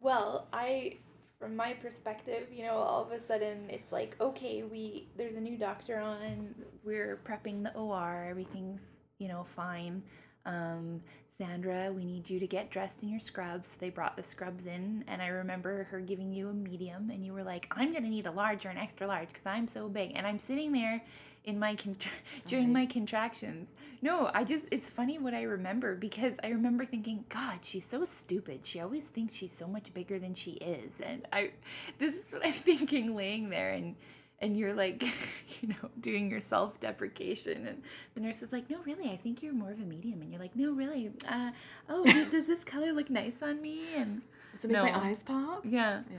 Well, 0.00 0.48
I 0.52 0.98
from 1.38 1.54
my 1.56 1.72
perspective, 1.74 2.48
you 2.52 2.64
know, 2.64 2.74
all 2.74 3.04
of 3.04 3.12
a 3.12 3.20
sudden 3.20 3.70
it's 3.70 3.90
like, 3.92 4.16
okay, 4.20 4.64
we 4.64 5.08
there's 5.16 5.36
a 5.36 5.40
new 5.40 5.56
doctor 5.56 5.98
on. 5.98 6.54
We're 6.84 7.20
prepping 7.24 7.62
the 7.62 7.72
OR. 7.74 8.26
Everything's, 8.28 8.80
you 9.18 9.28
know, 9.28 9.46
fine. 9.54 10.02
Um, 10.46 11.02
Sandra, 11.36 11.92
we 11.92 12.04
need 12.04 12.28
you 12.28 12.40
to 12.40 12.46
get 12.48 12.70
dressed 12.70 13.02
in 13.02 13.08
your 13.08 13.20
scrubs. 13.20 13.68
They 13.78 13.90
brought 13.90 14.16
the 14.16 14.24
scrubs 14.24 14.66
in, 14.66 15.04
and 15.06 15.22
I 15.22 15.28
remember 15.28 15.84
her 15.84 16.00
giving 16.00 16.32
you 16.32 16.48
a 16.48 16.52
medium, 16.52 17.10
and 17.10 17.24
you 17.24 17.32
were 17.32 17.44
like, 17.44 17.68
I'm 17.70 17.92
going 17.92 18.02
to 18.02 18.10
need 18.10 18.26
a 18.26 18.32
large 18.32 18.66
or 18.66 18.70
an 18.70 18.78
extra 18.78 19.06
large 19.06 19.28
because 19.28 19.46
I'm 19.46 19.68
so 19.68 19.88
big. 19.88 20.12
And 20.16 20.26
I'm 20.26 20.40
sitting 20.40 20.72
there 20.72 21.00
in 21.44 21.58
my 21.58 21.76
contra- 21.76 22.10
during 22.48 22.72
my 22.72 22.86
contractions. 22.86 23.68
No, 24.02 24.30
I 24.34 24.42
just, 24.42 24.64
it's 24.72 24.90
funny 24.90 25.18
what 25.18 25.32
I 25.32 25.42
remember 25.42 25.94
because 25.94 26.34
I 26.42 26.48
remember 26.48 26.84
thinking, 26.84 27.24
God, 27.28 27.60
she's 27.62 27.86
so 27.86 28.04
stupid. 28.04 28.60
She 28.64 28.80
always 28.80 29.06
thinks 29.06 29.34
she's 29.34 29.52
so 29.52 29.68
much 29.68 29.94
bigger 29.94 30.18
than 30.18 30.34
she 30.34 30.52
is. 30.52 30.92
And 31.00 31.26
I, 31.32 31.52
this 31.98 32.14
is 32.26 32.32
what 32.32 32.46
I'm 32.46 32.52
thinking 32.68 33.14
laying 33.14 33.48
there. 33.50 33.70
And 33.70 33.94
and 34.40 34.56
you're 34.56 34.74
like, 34.74 35.02
you 35.60 35.68
know, 35.68 35.90
doing 36.00 36.30
your 36.30 36.40
self 36.40 36.78
deprecation. 36.80 37.66
And 37.66 37.82
the 38.14 38.20
nurse 38.20 38.42
is 38.42 38.52
like, 38.52 38.70
no, 38.70 38.78
really, 38.84 39.10
I 39.10 39.16
think 39.16 39.42
you're 39.42 39.52
more 39.52 39.70
of 39.70 39.78
a 39.78 39.84
medium. 39.84 40.22
And 40.22 40.30
you're 40.30 40.40
like, 40.40 40.54
no, 40.56 40.72
really, 40.72 41.10
uh, 41.28 41.50
oh, 41.88 42.04
does 42.04 42.46
this 42.46 42.64
color 42.64 42.92
look 42.92 43.10
nice 43.10 43.34
on 43.42 43.60
me? 43.60 43.82
And 43.96 44.22
Does 44.54 44.70
it 44.70 44.72
make 44.72 44.82
my 44.94 45.08
eyes 45.08 45.20
pop? 45.22 45.64
yeah. 45.64 46.02
Yeah. 46.10 46.18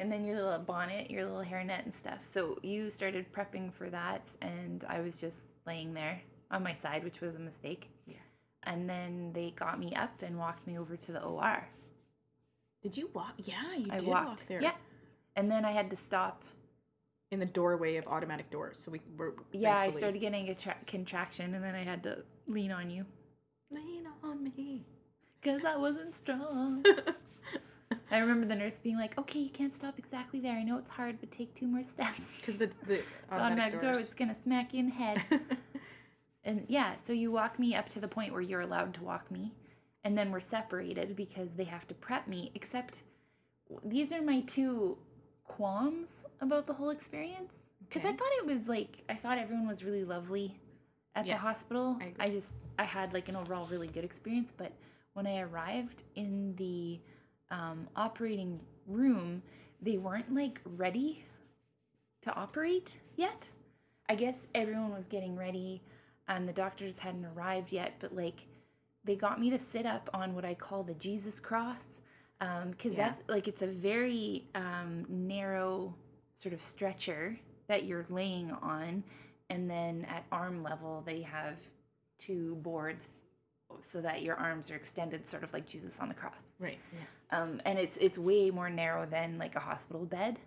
And 0.00 0.12
then 0.12 0.24
your 0.24 0.36
little 0.36 0.60
bonnet, 0.60 1.10
your 1.10 1.24
little 1.24 1.42
hairnet 1.42 1.82
and 1.84 1.92
stuff. 1.92 2.20
So 2.22 2.56
you 2.62 2.88
started 2.88 3.32
prepping 3.32 3.72
for 3.72 3.90
that, 3.90 4.24
and 4.40 4.84
I 4.88 5.00
was 5.00 5.16
just 5.16 5.38
laying 5.66 5.92
there 5.92 6.22
on 6.52 6.62
my 6.62 6.72
side, 6.72 7.02
which 7.02 7.20
was 7.20 7.34
a 7.34 7.40
mistake. 7.40 7.90
Yeah. 8.06 8.16
And 8.62 8.88
then 8.88 9.32
they 9.32 9.52
got 9.58 9.80
me 9.80 9.92
up 9.96 10.22
and 10.22 10.38
walked 10.38 10.66
me 10.68 10.78
over 10.78 10.96
to 10.96 11.12
the 11.12 11.20
OR. 11.20 11.66
Did 12.80 12.96
you 12.96 13.10
walk? 13.12 13.34
Yeah, 13.38 13.74
you 13.76 13.88
I 13.90 13.98
did 13.98 14.06
walked 14.06 14.26
walk 14.26 14.46
there. 14.46 14.62
Yeah. 14.62 14.74
And 15.34 15.50
then 15.50 15.64
I 15.64 15.72
had 15.72 15.90
to 15.90 15.96
stop. 15.96 16.44
In 17.30 17.40
the 17.40 17.46
doorway 17.46 17.96
of 17.96 18.06
automatic 18.06 18.50
doors. 18.50 18.80
So 18.80 18.90
we 18.90 19.00
were. 19.16 19.34
Yeah, 19.52 19.76
I 19.76 19.90
started 19.90 20.20
getting 20.20 20.48
a 20.48 20.54
tra- 20.54 20.76
contraction, 20.86 21.54
and 21.54 21.62
then 21.62 21.74
I 21.74 21.84
had 21.84 22.02
to 22.04 22.18
lean 22.46 22.72
on 22.72 22.88
you 22.90 23.04
Lean 23.70 24.06
on 24.22 24.44
me. 24.56 24.86
because 25.40 25.62
I 25.64 25.76
wasn't 25.76 26.14
strong. 26.14 26.84
I 28.10 28.18
remember 28.18 28.46
the 28.46 28.54
nurse 28.54 28.78
being 28.78 28.96
like, 28.96 29.18
"Okay, 29.18 29.40
you 29.40 29.50
can't 29.50 29.74
stop 29.74 29.98
exactly 29.98 30.40
there. 30.40 30.56
I 30.56 30.62
know 30.62 30.78
it's 30.78 30.90
hard, 30.90 31.20
but 31.20 31.30
take 31.30 31.54
two 31.54 31.66
more 31.66 31.84
steps." 31.84 32.28
Because 32.38 32.56
the, 32.56 32.70
the 32.86 33.02
The 33.30 33.34
automatic 33.34 33.80
door 33.80 33.92
was 33.92 34.14
gonna 34.14 34.36
smack 34.42 34.72
you 34.72 34.80
in 34.80 34.86
the 34.86 34.94
head. 34.94 35.22
And 36.44 36.64
yeah, 36.66 36.94
so 37.04 37.12
you 37.12 37.30
walk 37.30 37.58
me 37.58 37.74
up 37.74 37.90
to 37.90 38.00
the 38.00 38.08
point 38.08 38.32
where 38.32 38.40
you're 38.40 38.62
allowed 38.62 38.94
to 38.94 39.02
walk 39.04 39.30
me, 39.30 39.52
and 40.02 40.16
then 40.16 40.30
we're 40.30 40.40
separated 40.40 41.14
because 41.14 41.54
they 41.54 41.64
have 41.64 41.86
to 41.88 41.94
prep 41.94 42.26
me. 42.26 42.50
Except 42.54 43.02
these 43.84 44.14
are 44.14 44.22
my 44.22 44.40
two 44.40 44.96
qualms 45.44 46.08
about 46.40 46.66
the 46.66 46.72
whole 46.74 46.90
experience. 46.90 47.54
Because 47.88 48.04
I 48.04 48.12
thought 48.12 48.28
it 48.38 48.46
was 48.46 48.68
like, 48.68 49.02
I 49.08 49.14
thought 49.14 49.38
everyone 49.38 49.66
was 49.66 49.82
really 49.84 50.04
lovely 50.04 50.58
at 51.14 51.26
Yes, 51.26 51.36
the 51.40 51.46
hospital. 51.46 51.98
I. 52.00 52.26
I 52.26 52.28
just, 52.30 52.52
I 52.78 52.84
had 52.84 53.12
like 53.14 53.28
an 53.28 53.36
overall 53.36 53.66
really 53.68 53.88
good 53.88 54.04
experience. 54.04 54.52
But 54.56 54.72
when 55.14 55.26
I 55.26 55.40
arrived 55.40 56.02
in 56.16 56.54
the 56.56 57.00
um, 57.50 57.88
operating 57.96 58.60
room, 58.86 59.42
they 59.80 59.96
weren't 59.96 60.34
like 60.34 60.60
ready 60.64 61.24
to 62.22 62.34
operate 62.34 62.98
yet. 63.16 63.48
I 64.08 64.14
guess 64.14 64.46
everyone 64.54 64.92
was 64.94 65.06
getting 65.06 65.36
ready 65.36 65.82
and 66.28 66.48
the 66.48 66.52
doctors 66.52 66.98
hadn't 66.98 67.24
arrived 67.24 67.72
yet, 67.72 67.94
but 68.00 68.14
like 68.14 68.46
they 69.04 69.14
got 69.16 69.40
me 69.40 69.50
to 69.50 69.58
sit 69.58 69.86
up 69.86 70.10
on 70.12 70.34
what 70.34 70.44
I 70.44 70.54
call 70.54 70.82
the 70.82 70.94
Jesus 70.94 71.40
cross 71.40 71.86
because 72.38 72.92
Yeah. 72.94 73.08
that's 73.10 73.22
like 73.28 73.48
it's 73.48 73.62
a 73.62 73.66
very 73.66 74.44
um, 74.54 75.06
narrow 75.08 75.94
sort 76.38 76.54
of 76.54 76.62
stretcher 76.62 77.38
that 77.68 77.84
you're 77.84 78.06
laying 78.08 78.50
on, 78.50 79.04
and 79.50 79.68
then 79.70 80.06
at 80.08 80.24
arm 80.32 80.62
level 80.62 81.02
they 81.06 81.20
have 81.22 81.56
two 82.18 82.54
boards 82.62 83.10
so 83.82 84.00
that 84.00 84.22
your 84.22 84.34
arms 84.36 84.70
are 84.70 84.74
extended, 84.76 85.28
sort 85.28 85.42
of 85.44 85.52
like 85.52 85.68
Jesus 85.68 86.00
on 86.00 86.08
the 86.08 86.14
cross 86.14 86.32
Right. 86.58 86.78
Yeah. 86.92 87.38
um, 87.38 87.60
and 87.66 87.78
it's 87.78 87.96
it's 87.98 88.16
way 88.18 88.50
more 88.50 88.70
narrow 88.70 89.04
than 89.06 89.36
like 89.38 89.54
a 89.54 89.60
hospital 89.60 90.04
bed. 90.06 90.38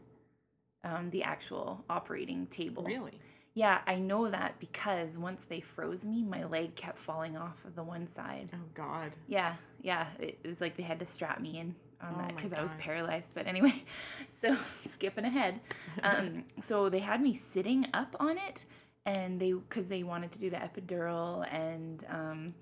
Um, 0.84 1.12
the 1.12 1.22
actual 1.24 1.86
operating 1.92 2.48
table. 2.48 2.84
Really? 2.84 3.20
Yeah, 3.54 3.82
I 3.86 3.98
know 3.98 4.32
that 4.32 4.60
because 4.60 5.20
once 5.20 5.44
they 5.44 5.60
froze 5.62 6.04
me, 6.06 6.24
my 6.24 6.46
leg 6.46 6.74
kept 6.76 6.98
falling 6.98 7.38
off 7.38 7.64
of 7.66 7.76
the 7.76 7.84
one 7.84 8.08
side. 8.08 8.50
Oh 8.54 8.58
God. 8.74 9.12
Yeah, 9.28 9.56
yeah, 9.82 10.08
it 10.20 10.40
was 10.44 10.60
like 10.60 10.78
they 10.78 10.84
had 10.84 11.00
to 11.00 11.06
strap 11.06 11.40
me 11.40 11.60
in 11.60 11.76
on 12.04 12.16
Oh 12.16 12.18
that 12.18 12.36
because 12.36 12.54
I 12.54 12.62
was 12.62 12.74
paralyzed. 12.76 13.32
But 13.34 13.48
anyway, 13.48 13.84
so 14.42 14.56
skipping 14.92 15.26
ahead, 15.26 15.60
um, 16.04 16.44
so 16.62 16.90
they 16.90 17.00
had 17.00 17.22
me 17.22 17.34
sitting 17.36 17.88
up 17.94 18.16
on 18.20 18.38
it, 18.38 18.66
and 19.06 19.40
they 19.40 19.54
because 19.54 19.88
they 19.88 20.04
wanted 20.04 20.32
to 20.34 20.40
do 20.40 20.50
the 20.50 20.58
epidural 20.58 21.46
and 21.54 22.06
um, 22.10 22.54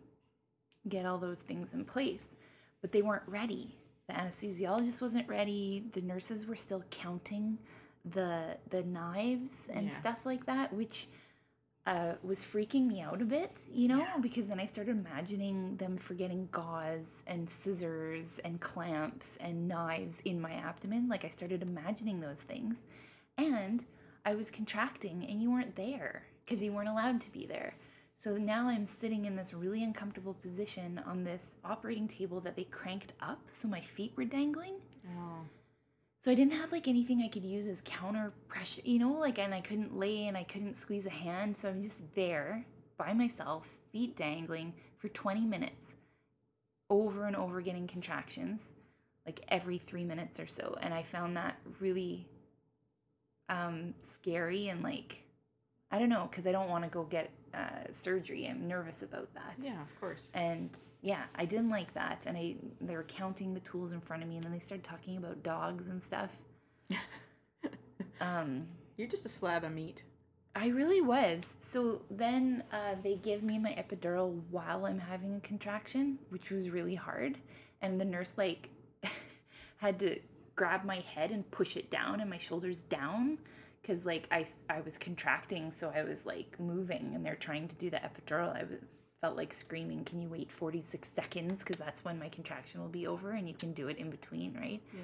get 0.88 1.06
all 1.06 1.18
those 1.18 1.40
things 1.40 1.74
in 1.74 1.86
place, 1.86 2.26
but 2.82 2.92
they 2.92 3.02
weren't 3.02 3.28
ready. 3.28 3.76
The 4.08 4.14
anesthesiologist 4.16 5.02
wasn't 5.02 5.28
ready. 5.28 5.84
The 5.94 6.02
nurses 6.02 6.48
were 6.48 6.56
still 6.56 6.84
counting 6.90 7.60
the 8.06 8.58
the 8.70 8.84
knives 8.84 9.58
and 9.72 9.88
Yeah. 9.88 10.00
stuff 10.00 10.26
like 10.26 10.46
that, 10.46 10.74
which 10.74 11.08
uh, 11.90 12.14
was 12.22 12.40
freaking 12.46 12.86
me 12.86 13.02
out 13.02 13.20
a 13.22 13.26
bit, 13.26 13.52
you 13.74 13.88
know, 13.88 13.98
Yeah. 14.00 14.18
because 14.22 14.46
then 14.48 14.60
I 14.60 14.66
started 14.68 14.92
imagining 14.92 15.76
them 15.78 15.98
forgetting 15.98 16.48
gauze 16.52 17.10
and 17.26 17.50
scissors 17.50 18.26
and 18.46 18.62
clamps 18.62 19.30
and 19.40 19.68
knives 19.68 20.20
in 20.24 20.40
my 20.40 20.52
abdomen. 20.54 21.10
Like 21.10 21.26
I 21.26 21.30
started 21.30 21.62
imagining 21.64 22.20
those 22.20 22.42
things. 22.52 22.76
And 23.38 23.86
I 24.24 24.36
was 24.36 24.52
contracting 24.52 25.26
and 25.28 25.42
you 25.42 25.50
weren't 25.52 25.76
there 25.76 26.28
because 26.46 26.62
you 26.64 26.72
weren't 26.74 26.90
allowed 26.90 27.22
to 27.22 27.32
be 27.32 27.46
there. 27.48 27.74
So 28.18 28.38
now 28.38 28.68
I'm 28.68 28.86
sitting 28.86 29.26
in 29.26 29.36
this 29.36 29.52
really 29.54 29.82
uncomfortable 29.84 30.36
position 30.36 31.02
on 31.08 31.24
this 31.24 31.44
operating 31.64 32.08
table 32.08 32.40
that 32.42 32.56
they 32.56 32.66
cranked 32.66 33.14
up 33.22 33.40
so 33.54 33.68
my 33.68 33.82
feet 33.82 34.14
were 34.16 34.26
dangling. 34.26 34.76
Oh. 35.18 35.40
So 36.22 36.32
I 36.32 36.36
didn't 36.36 36.54
have 36.54 36.72
like 36.72 36.88
anything 36.88 37.22
I 37.22 37.30
could 37.30 37.46
use 37.46 37.66
as 37.68 37.82
counter 37.86 38.34
pressure, 38.50 38.82
you 38.84 39.00
know, 39.00 39.14
like, 39.14 39.40
and 39.40 39.54
I 39.54 39.62
couldn't 39.62 39.98
lay 39.98 40.26
and 40.28 40.36
I 40.36 40.44
couldn't 40.44 40.78
squeeze 40.78 41.06
a 41.06 41.10
hand. 41.12 41.56
So 41.56 41.70
I'm 41.70 41.82
just 41.82 42.00
there 42.14 42.66
by 42.98 43.14
myself, 43.14 43.70
feet 43.94 44.18
dangling 44.18 44.74
for 44.98 45.08
20 45.08 45.46
minutes, 45.46 45.94
over 46.90 47.26
and 47.26 47.36
over 47.38 47.62
getting 47.62 47.88
contractions, 47.88 48.62
like 49.26 49.40
every 49.48 49.78
three 49.78 50.04
minutes 50.04 50.40
or 50.42 50.48
so. 50.48 50.78
And 50.82 50.94
I 50.94 51.04
found 51.04 51.38
that 51.38 51.58
really 51.80 52.28
um, 53.48 53.94
scary 54.04 54.68
and 54.68 54.84
like, 54.84 55.24
I 55.90 56.00
don't 56.00 56.10
know, 56.10 56.28
because 56.30 56.46
I 56.46 56.52
don't 56.52 56.70
want 56.70 56.84
to 56.84 56.90
go 56.90 57.04
get 57.04 57.32
uh, 57.54 57.94
surgery. 57.94 58.46
I'm 58.46 58.68
nervous 58.68 59.02
about 59.04 59.34
that 59.36 59.56
Yeah, 59.62 59.82
of 59.82 60.00
course. 60.02 60.28
and 60.34 60.70
yeah 61.02 61.24
i 61.36 61.46
didn't 61.46 61.70
like 61.70 61.94
that 61.94 62.24
and 62.26 62.38
i 62.38 62.56
they 62.82 62.96
were 62.96 63.04
counting 63.04 63.54
the 63.54 63.60
tools 63.62 63.94
in 63.94 64.02
front 64.02 64.22
of 64.24 64.30
me 64.30 64.36
and 64.36 64.44
then 64.44 64.52
they 64.52 64.60
started 64.60 64.84
talking 64.84 65.18
about 65.18 65.42
dogs 65.44 65.88
and 65.88 66.04
stuff. 66.04 66.32
Um 68.22 68.68
You're 68.98 69.08
just 69.08 69.26
a 69.26 69.30
slab 69.30 69.64
of 69.64 69.72
meat. 69.72 70.04
i 70.56 70.68
really 70.68 71.00
was. 71.02 71.44
So 71.62 72.02
then 72.12 72.64
uh, 72.74 72.96
they 73.04 73.16
give 73.16 73.44
me 73.44 73.58
my 73.60 73.72
epidural 73.72 74.42
while 74.50 74.86
i'm 74.86 75.00
having 75.00 75.36
a 75.36 75.40
contraction 75.40 76.20
which 76.30 76.50
was 76.50 76.70
really 76.70 76.96
hard 76.96 77.38
and 77.82 78.00
the 78.02 78.06
nurse 78.06 78.34
like 78.38 78.70
had 79.78 80.00
to 80.00 80.20
grab 80.56 80.84
my 80.84 81.00
head 81.16 81.32
and 81.32 81.50
push 81.52 81.78
it 81.78 81.90
down 81.90 82.20
and 82.20 82.30
my 82.30 82.38
shoulders 82.38 82.82
down 82.82 83.38
because 83.82 84.04
like 84.06 84.28
I, 84.32 84.46
I 84.70 84.82
was 84.82 84.98
contracting 84.98 85.72
so 85.72 85.92
i 85.96 86.04
was 86.04 86.26
like 86.26 86.60
moving 86.60 87.12
and 87.16 87.26
they're 87.26 87.36
trying 87.36 87.70
to 87.70 87.76
do 87.76 87.90
the 87.90 87.98
epidural. 87.98 88.54
I 88.54 88.64
was 88.64 89.06
felt 89.22 89.36
like 89.38 89.54
screaming 89.54 90.04
can 90.06 90.22
you 90.22 90.30
wait 90.30 90.52
46 90.52 91.10
seconds? 91.14 91.60
Because 91.60 91.78
that's 91.78 92.04
when 92.06 92.20
my 92.20 92.30
contraction 92.30 92.82
will 92.82 92.88
be 92.90 93.08
over 93.08 93.32
and 93.32 93.48
you 93.48 93.54
can 93.54 93.74
do 93.74 93.88
it 93.88 93.98
in 93.98 94.10
between 94.10 94.54
right? 94.56 94.82
Yeah. 94.94 95.02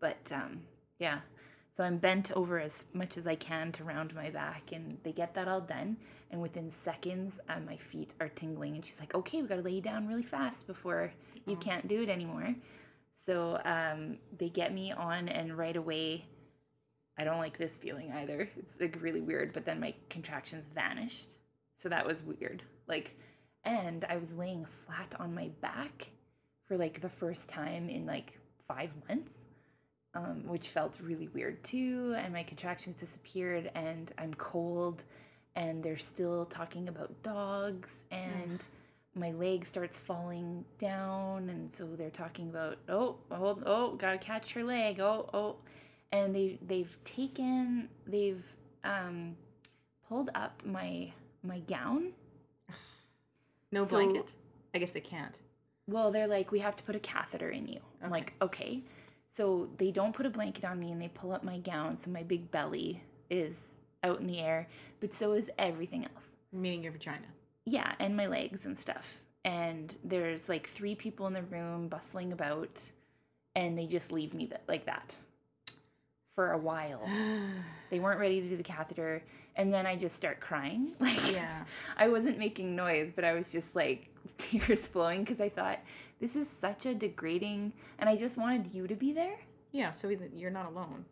but 0.00 0.32
um, 0.32 0.60
yeah. 0.98 1.20
So 1.76 1.84
i'm 1.84 1.96
bent 1.96 2.30
over 2.32 2.60
as 2.60 2.84
much 2.92 3.16
as 3.16 3.26
i 3.26 3.34
can 3.34 3.72
to 3.72 3.82
round 3.84 4.14
my 4.14 4.28
back 4.28 4.72
and 4.72 4.98
they 5.04 5.12
get 5.12 5.34
that 5.34 5.48
all 5.48 5.60
done. 5.60 5.96
And 6.30 6.40
within 6.42 6.70
seconds 6.70 7.34
uh, 7.48 7.60
my 7.66 7.76
feet 7.76 8.12
are 8.20 8.28
tingling 8.28 8.74
and 8.74 8.84
she's 8.84 8.98
like 9.00 9.14
okay 9.14 9.40
we 9.42 9.48
gotta 9.48 9.62
lay 9.62 9.72
you 9.72 9.80
down 9.80 10.06
really 10.08 10.22
fast 10.22 10.66
before 10.66 11.12
you 11.46 11.54
Oh. 11.54 11.64
can't 11.64 11.88
do 11.88 12.02
it 12.02 12.08
anymore. 12.08 12.54
So 13.26 13.60
um, 13.64 14.18
they 14.38 14.48
get 14.48 14.74
me 14.74 14.90
on 14.92 15.28
and 15.28 15.56
right 15.56 15.76
away 15.76 16.24
i 17.18 17.24
don't 17.24 17.38
like 17.38 17.58
this 17.58 17.78
feeling 17.78 18.10
either. 18.12 18.48
It's 18.58 18.80
like 18.80 18.98
really 19.00 19.20
weird 19.20 19.52
but 19.52 19.64
then 19.64 19.80
my 19.80 19.94
contractions 20.10 20.66
vanished. 20.74 21.36
So 21.76 21.88
that 21.88 22.06
was 22.06 22.22
weird. 22.22 22.62
Like 22.86 23.16
and 23.64 24.04
i 24.08 24.16
was 24.16 24.32
laying 24.34 24.66
flat 24.86 25.14
on 25.18 25.34
my 25.34 25.48
back 25.60 26.08
for 26.66 26.76
like 26.76 27.00
the 27.00 27.08
first 27.08 27.48
time 27.48 27.88
in 27.88 28.06
like 28.06 28.38
five 28.66 28.90
months 29.08 29.30
um, 30.14 30.44
which 30.46 30.68
felt 30.68 30.98
really 31.00 31.28
weird 31.28 31.62
too. 31.64 32.14
And 32.16 32.32
my 32.32 32.42
contractions 32.42 32.96
disappeared, 32.96 33.70
and 33.74 34.12
I'm 34.18 34.34
cold, 34.34 35.02
and 35.54 35.82
they're 35.82 35.98
still 35.98 36.46
talking 36.46 36.88
about 36.88 37.22
dogs, 37.22 37.90
and 38.10 38.60
my 39.14 39.32
leg 39.32 39.64
starts 39.64 39.98
falling 39.98 40.64
down, 40.78 41.48
and 41.48 41.72
so 41.72 41.86
they're 41.96 42.10
talking 42.10 42.48
about 42.48 42.78
oh, 42.88 43.16
hold, 43.30 43.62
oh, 43.66 43.94
gotta 43.96 44.18
catch 44.18 44.52
her 44.52 44.64
leg, 44.64 45.00
oh, 45.00 45.28
oh, 45.32 45.56
and 46.10 46.34
they 46.34 46.58
they've 46.66 46.96
taken 47.04 47.88
they've 48.06 48.44
um, 48.84 49.36
pulled 50.08 50.30
up 50.34 50.62
my 50.64 51.12
my 51.42 51.60
gown. 51.60 52.12
No 53.72 53.84
So- 53.84 53.90
blanket. 53.90 54.32
I 54.74 54.78
guess 54.78 54.92
they 54.92 55.00
can't. 55.00 55.34
Well, 55.88 56.10
they're 56.12 56.28
like, 56.28 56.52
we 56.52 56.60
have 56.60 56.76
to 56.76 56.84
put 56.84 56.94
a 56.94 57.00
catheter 57.00 57.50
in 57.50 57.66
you. 57.66 57.80
I'm 58.02 58.10
like, 58.10 58.34
okay. 58.40 58.82
So 59.30 59.68
they 59.78 59.90
don't 59.90 60.14
put 60.14 60.26
a 60.26 60.30
blanket 60.30 60.64
on 60.64 60.78
me 60.78 60.92
and 60.92 61.02
they 61.02 61.08
pull 61.08 61.32
up 61.32 61.42
my 61.42 61.58
gown. 61.58 61.98
So 62.00 62.10
my 62.10 62.22
big 62.22 62.50
belly 62.50 63.02
is 63.28 63.56
out 64.04 64.20
in 64.20 64.26
the 64.26 64.38
air, 64.40 64.68
but 65.00 65.12
so 65.14 65.32
is 65.32 65.50
everything 65.58 66.04
else. 66.04 66.24
Meaning 66.52 66.84
your 66.84 66.92
vagina. 66.92 67.26
Yeah, 67.64 67.94
and 67.98 68.16
my 68.16 68.26
legs 68.26 68.64
and 68.64 68.78
stuff. 68.78 69.18
And 69.44 69.94
there's 70.04 70.48
like 70.48 70.68
three 70.68 70.94
people 70.94 71.26
in 71.26 71.32
the 71.32 71.42
room 71.42 71.88
bustling 71.88 72.32
about, 72.32 72.90
and 73.56 73.76
they 73.76 73.86
just 73.86 74.12
leave 74.12 74.34
me 74.34 74.46
th- 74.46 74.60
like 74.68 74.86
that. 74.86 75.16
for 76.34 76.52
a 76.52 76.58
while. 76.58 77.02
they 77.90 78.00
weren't 78.00 78.18
ready 78.20 78.40
to 78.40 78.48
do 78.48 78.56
the 78.56 78.62
catheter. 78.62 79.22
And 79.56 79.72
then 79.72 79.86
I 79.86 79.96
just 79.96 80.16
start 80.16 80.40
crying. 80.40 80.92
Like, 81.00 81.32
Yeah. 81.32 81.64
I 81.96 82.08
wasn't 82.08 82.38
making 82.38 82.74
noise, 82.74 83.12
but 83.14 83.24
I 83.24 83.34
was 83.34 83.50
just 83.52 83.74
like 83.76 84.08
tears 84.38 84.86
flowing 84.88 85.24
because 85.24 85.40
I 85.40 85.48
thought, 85.48 85.78
this 86.20 86.36
is 86.36 86.48
such 86.60 86.86
a 86.86 86.94
degrading. 86.94 87.72
And 87.98 88.08
I 88.08 88.16
just 88.16 88.36
wanted 88.36 88.74
you 88.74 88.86
to 88.86 88.94
be 88.94 89.12
there. 89.12 89.36
Yeah, 89.72 89.92
so 89.92 90.08
we- 90.08 90.18
you're 90.34 90.50
not 90.50 90.66
alone. 90.66 91.04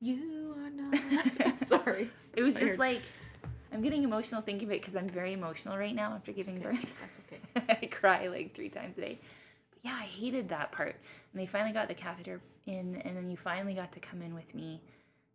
You 0.00 0.54
are 0.58 0.70
not. 0.70 1.00
I'm 1.46 1.60
sorry. 1.66 2.10
It 2.34 2.42
was 2.42 2.52
Tired. 2.54 2.66
just 2.68 2.78
like, 2.78 3.00
I'm 3.72 3.82
getting 3.82 4.04
emotional 4.04 4.42
thinking 4.42 4.68
of 4.68 4.72
it 4.74 4.80
because 4.82 4.94
I'm 4.96 5.08
very 5.08 5.32
emotional 5.32 5.76
right 5.78 5.94
now 5.94 6.12
after 6.12 6.32
giving 6.32 6.56
Okay, 6.58 6.64
birth. 6.76 6.94
That's 7.54 7.64
okay. 7.68 7.78
I 7.82 7.86
cry 7.86 8.28
like 8.28 8.54
three 8.54 8.68
times 8.68 8.96
a 8.98 9.00
day. 9.00 9.18
But 9.70 9.78
yeah, 9.82 9.94
I 9.98 10.04
hated 10.04 10.48
that 10.50 10.70
part. 10.72 10.96
And 11.32 11.40
they 11.42 11.46
finally 11.46 11.72
got 11.72 11.88
the 11.88 11.94
catheter 11.94 12.40
in, 12.66 12.96
and 13.04 13.16
then 13.16 13.30
you 13.30 13.36
finally 13.38 13.74
got 13.74 13.92
to 13.92 14.00
come 14.00 14.20
in 14.22 14.34
with 14.34 14.54
me, 14.54 14.80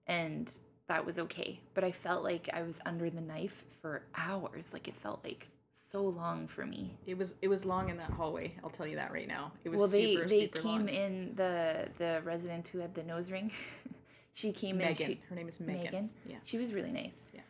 and 0.08 0.52
that 0.92 1.06
was 1.06 1.18
okay. 1.18 1.60
But 1.74 1.84
I 1.86 1.92
felt 1.92 2.24
like 2.24 2.50
I 2.52 2.64
was 2.64 2.78
under 2.86 3.10
the 3.10 3.22
knife 3.22 3.64
for 3.82 4.04
hours. 4.16 4.74
Like 4.74 4.88
it 4.90 4.96
felt 4.96 5.24
like 5.24 5.48
so 5.72 6.04
long 6.04 6.48
for 6.48 6.66
me. 6.66 6.98
It 7.06 7.18
was 7.18 7.36
it 7.42 7.48
was 7.48 7.66
long 7.66 7.90
in 7.90 7.98
that 7.98 8.12
hallway. 8.12 8.54
I'll 8.62 8.70
tell 8.70 8.86
you 8.86 8.98
that 8.98 9.14
right 9.14 9.28
now. 9.28 9.54
It 9.64 9.70
was 9.70 9.80
well, 9.80 9.90
they 9.90 10.16
super 10.16 10.28
they 10.28 10.42
super 10.42 10.60
came 10.60 10.86
long. 10.86 10.90
in 10.90 11.34
the 11.36 11.88
the 11.98 12.22
resident 12.26 12.68
who 12.68 12.80
had 12.80 12.94
the 12.94 13.04
nose 13.04 13.32
ring. 13.32 13.52
she 14.34 14.52
came 14.52 14.82
in. 14.82 14.88
Megan. 14.90 15.08
She, 15.08 15.20
Her 15.30 15.36
name 15.36 15.48
is 15.48 15.60
Megan. 15.62 15.84
Megan. 15.84 16.10
Yeah. 16.28 16.38
She 16.44 16.58
was 16.58 16.74
really 16.74 16.92
nice. 16.92 17.16
Yeah. 17.34 17.42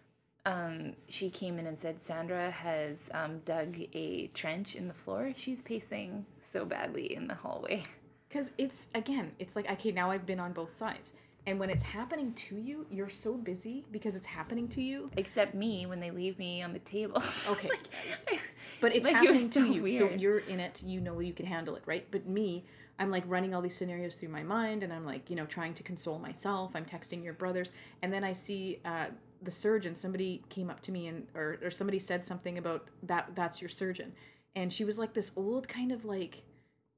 Um, 0.45 0.93
she 1.07 1.31
came 1.31 1.57
in 1.57 1.65
and 1.65 1.79
said 1.79 2.01
Sandra 2.01 2.51
has 2.51 2.97
um, 3.11 3.39
dug 3.45 3.75
a 3.93 4.27
trench 4.35 4.75
in 4.75 4.87
the 4.87 4.93
floor. 4.93 5.33
She's 5.35 5.63
pacing 5.63 6.27
so 6.43 6.63
badly 6.63 7.13
in 7.13 7.27
the 7.27 7.35
hallway. 7.35 7.83
Because 8.29 8.53
it's 8.57 8.87
again, 8.95 9.33
it's 9.39 9.57
like 9.57 9.69
okay, 9.69 9.91
now 9.91 10.09
I've 10.09 10.25
been 10.25 10.39
on 10.39 10.53
both 10.53 10.77
sides, 10.77 11.11
and 11.47 11.59
when 11.59 11.69
it's 11.69 11.83
happening 11.83 12.33
to 12.33 12.55
you, 12.55 12.85
you're 12.91 13.09
so 13.09 13.33
busy 13.33 13.85
because 13.91 14.15
it's 14.15 14.27
happening 14.27 14.67
to 14.69 14.81
you. 14.81 15.09
Except 15.17 15.55
me 15.55 15.85
when 15.87 15.99
they 15.99 16.11
leave 16.11 16.37
me 16.37 16.61
on 16.61 16.73
the 16.73 16.79
table. 16.79 17.21
Okay. 17.49 17.69
Like, 17.69 18.39
But 18.79 18.95
it's 18.95 19.05
Like, 19.05 19.15
it 19.15 19.17
happening 19.17 19.49
to 19.49 19.59
so 19.59 19.65
you, 19.65 19.89
so 19.89 20.09
you're 20.09 20.39
in 20.39 20.59
it. 20.59 20.81
You 20.83 21.01
know 21.01 21.19
you 21.19 21.33
can 21.33 21.45
handle 21.45 21.75
it, 21.75 21.83
right? 21.85 22.05
But 22.11 22.27
me, 22.27 22.65
I'm 22.99 23.09
like 23.09 23.23
running 23.27 23.53
all 23.55 23.61
these 23.61 23.75
scenarios 23.75 24.15
through 24.15 24.29
my 24.29 24.43
mind, 24.43 24.83
and 24.83 24.93
I'm 24.93 25.05
like, 25.05 25.29
you 25.29 25.35
know, 25.35 25.45
trying 25.45 25.73
to 25.75 25.83
console 25.83 26.19
myself. 26.19 26.71
I'm 26.75 26.85
texting 26.85 27.23
your 27.23 27.33
brothers, 27.33 27.71
and 28.03 28.13
then 28.13 28.23
I 28.23 28.33
see 28.33 28.79
uh, 28.85 29.07
the 29.41 29.51
surgeon. 29.51 29.95
Somebody 29.95 30.43
came 30.49 30.69
up 30.69 30.81
to 30.83 30.91
me, 30.91 31.07
and 31.07 31.27
or 31.35 31.57
or 31.63 31.71
somebody 31.71 31.97
said 31.99 32.23
something 32.25 32.57
about 32.59 32.87
that. 33.03 33.33
That's 33.33 33.61
your 33.61 33.69
surgeon, 33.69 34.13
and 34.55 34.71
she 34.71 34.83
was 34.83 34.99
like 34.99 35.13
this 35.13 35.31
old 35.35 35.67
kind 35.67 35.91
of 35.91 36.05
like 36.05 36.43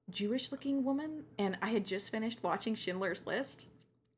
Jewish-looking 0.09 0.83
woman, 0.83 1.23
and 1.39 1.57
I 1.61 1.69
had 1.69 1.85
just 1.85 2.09
finished 2.11 2.43
watching 2.43 2.75
Schindler's 2.75 3.25
List, 3.25 3.67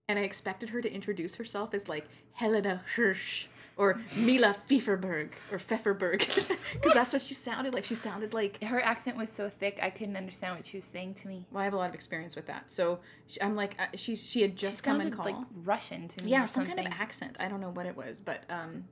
and 0.08 0.20
I 0.20 0.24
expected 0.24 0.70
her 0.70 0.82
to 0.82 0.92
introduce 0.92 1.36
herself 1.36 1.74
as 1.74 1.88
like 1.88 2.06
Helena 2.34 2.82
Hirsch 2.96 3.48
or 3.78 4.00
Mila 4.16 4.56
Pfefferberg 4.70 5.30
or 5.52 5.58
Pfefferberg 5.58 6.20
because 6.74 6.94
that's 6.94 7.12
what 7.12 7.22
she 7.22 7.34
sounded 7.34 7.74
like. 7.74 7.84
She 7.86 7.96
sounded 7.96 8.34
like 8.34 8.64
her 8.64 8.80
accent 8.82 9.18
was 9.18 9.30
so 9.30 9.50
thick 9.50 9.80
I 9.82 9.90
couldn't 9.90 10.16
understand 10.16 10.56
what 10.56 10.68
she 10.68 10.78
was 10.78 10.86
saying 10.86 11.16
to 11.16 11.28
me. 11.28 11.46
well, 11.52 11.62
I 11.62 11.66
have 11.66 11.74
a 11.74 11.78
lot 11.78 11.90
of 11.90 11.96
experience 11.96 12.36
with 12.36 12.46
that. 12.48 12.72
So 12.72 13.00
she, 13.28 13.42
I'm 13.42 13.56
like, 13.56 13.76
uh, 13.80 13.88
she 13.96 14.16
she 14.16 14.42
had 14.42 14.56
just 14.56 14.78
she 14.78 14.84
come 14.84 15.02
and 15.02 15.14
sounded 15.14 15.32
call. 15.32 15.40
like 15.42 15.48
Russian 15.64 16.08
to 16.10 16.24
me. 16.24 16.32
yeah, 16.32 16.44
or 16.44 16.48
some 16.48 16.68
something. 16.68 16.76
kind 16.76 16.88
of 16.88 17.00
accent. 17.00 17.36
I 17.40 17.48
don't 17.50 17.60
know 17.60 17.72
what 17.72 17.86
it 17.86 17.98
was, 17.98 18.22
but 18.22 18.44
um, 18.50 18.86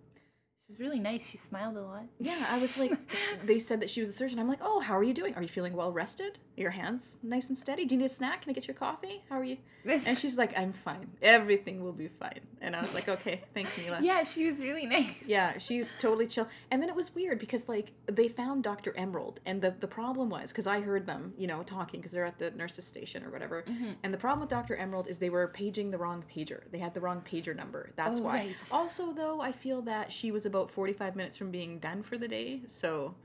was 0.74 0.80
really 0.80 1.00
nice. 1.00 1.26
She 1.28 1.38
smiled 1.38 1.78
a 1.78 1.82
lot. 1.82 2.04
yeah, 2.20 2.46
I 2.50 2.60
was 2.60 2.78
like, 2.78 2.94
they 3.46 3.60
said 3.60 3.80
that 3.82 3.90
she 3.90 4.00
was 4.02 4.10
a 4.10 4.14
surgeon. 4.14 4.40
I'm 4.40 4.48
like, 4.48 4.60
oh, 4.62 4.80
how 4.80 4.98
are 4.98 5.04
you 5.04 5.14
doing? 5.14 5.36
Are 5.36 5.42
you 5.42 5.48
feeling 5.48 5.74
well 5.76 5.92
rested? 5.92 6.40
Are 6.58 6.62
your 6.62 6.72
hands 6.72 7.18
nice 7.24 7.50
and 7.50 7.58
steady? 7.58 7.86
Do 7.86 7.96
you 7.96 8.00
need 8.02 8.06
a 8.06 8.10
snack? 8.10 8.42
Can 8.44 8.52
I 8.52 8.54
get 8.54 8.68
your 8.68 8.76
coffee? 8.76 9.24
How 9.30 9.38
are 9.40 9.44
you? 9.44 9.58
And 9.86 10.18
she's 10.18 10.38
like, 10.38 10.58
I'm 10.58 10.72
fine. 10.72 11.10
Everything 11.22 11.84
will 11.84 11.92
be 11.92 12.08
fine. 12.08 12.40
And 12.62 12.74
I 12.74 12.80
was 12.80 12.94
like, 12.94 13.10
okay, 13.10 13.42
thanks, 13.54 13.78
Mila. 13.78 14.00
yeah, 14.02 14.24
she 14.24 14.50
was 14.50 14.62
really 14.62 14.86
nice. 14.86 15.12
Yeah, 15.26 15.58
she 15.58 15.78
was 15.78 15.94
totally 16.00 16.26
chill. 16.28 16.48
And 16.72 16.82
then 16.82 16.88
it 16.88 16.96
was 16.96 17.14
weird 17.14 17.38
because 17.38 17.68
like 17.68 17.92
they 18.06 18.30
found 18.30 18.64
Dr. 18.64 18.96
Emerald, 18.96 19.42
and 19.46 19.62
the 19.62 19.72
the 19.82 19.88
problem 19.88 20.30
was 20.30 20.52
because 20.54 20.68
I 20.68 20.80
heard 20.80 21.06
them, 21.06 21.34
you 21.38 21.48
know, 21.48 21.64
talking 21.64 22.00
because 22.00 22.14
they're 22.14 22.24
at 22.26 22.40
the 22.40 22.52
nurses 22.52 22.86
station 22.86 23.26
or 23.26 23.30
whatever. 23.30 23.64
Mm-hmm. 23.68 23.92
And 24.04 24.14
the 24.14 24.18
problem 24.18 24.40
with 24.40 24.50
Dr. 24.50 24.78
Emerald 24.78 25.08
is 25.10 25.20
they 25.20 25.30
were 25.30 25.48
paging 25.50 25.92
the 25.92 25.98
wrong 25.98 26.24
pager. 26.34 26.62
They 26.72 26.80
had 26.80 26.94
the 26.94 27.02
wrong 27.02 27.22
pager 27.30 27.54
number. 27.54 27.92
That's 27.98 28.22
Oh, 28.22 28.24
why. 28.24 28.34
right. 28.38 28.56
Also, 28.72 29.12
though, 29.12 29.42
I 29.42 29.52
feel 29.52 29.82
that 29.82 30.14
she 30.14 30.32
was 30.32 30.46
about 30.46 30.63
forty 30.72 30.94
five 30.94 31.16
minutes 31.16 31.38
from 31.38 31.52
being 31.52 31.80
done 31.80 32.04
for 32.04 32.18
the 32.18 32.28
day, 32.28 32.62
so 32.68 33.16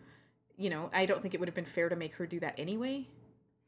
you 0.57 0.71
know, 0.71 0.91
I 0.93 1.07
don't 1.07 1.23
think 1.23 1.35
it 1.35 1.41
would 1.41 1.49
have 1.49 1.55
been 1.55 1.65
fair 1.65 1.89
to 1.89 1.97
make 1.97 2.15
her 2.17 2.27
do 2.27 2.41
that 2.41 2.55
anyway. 2.59 3.07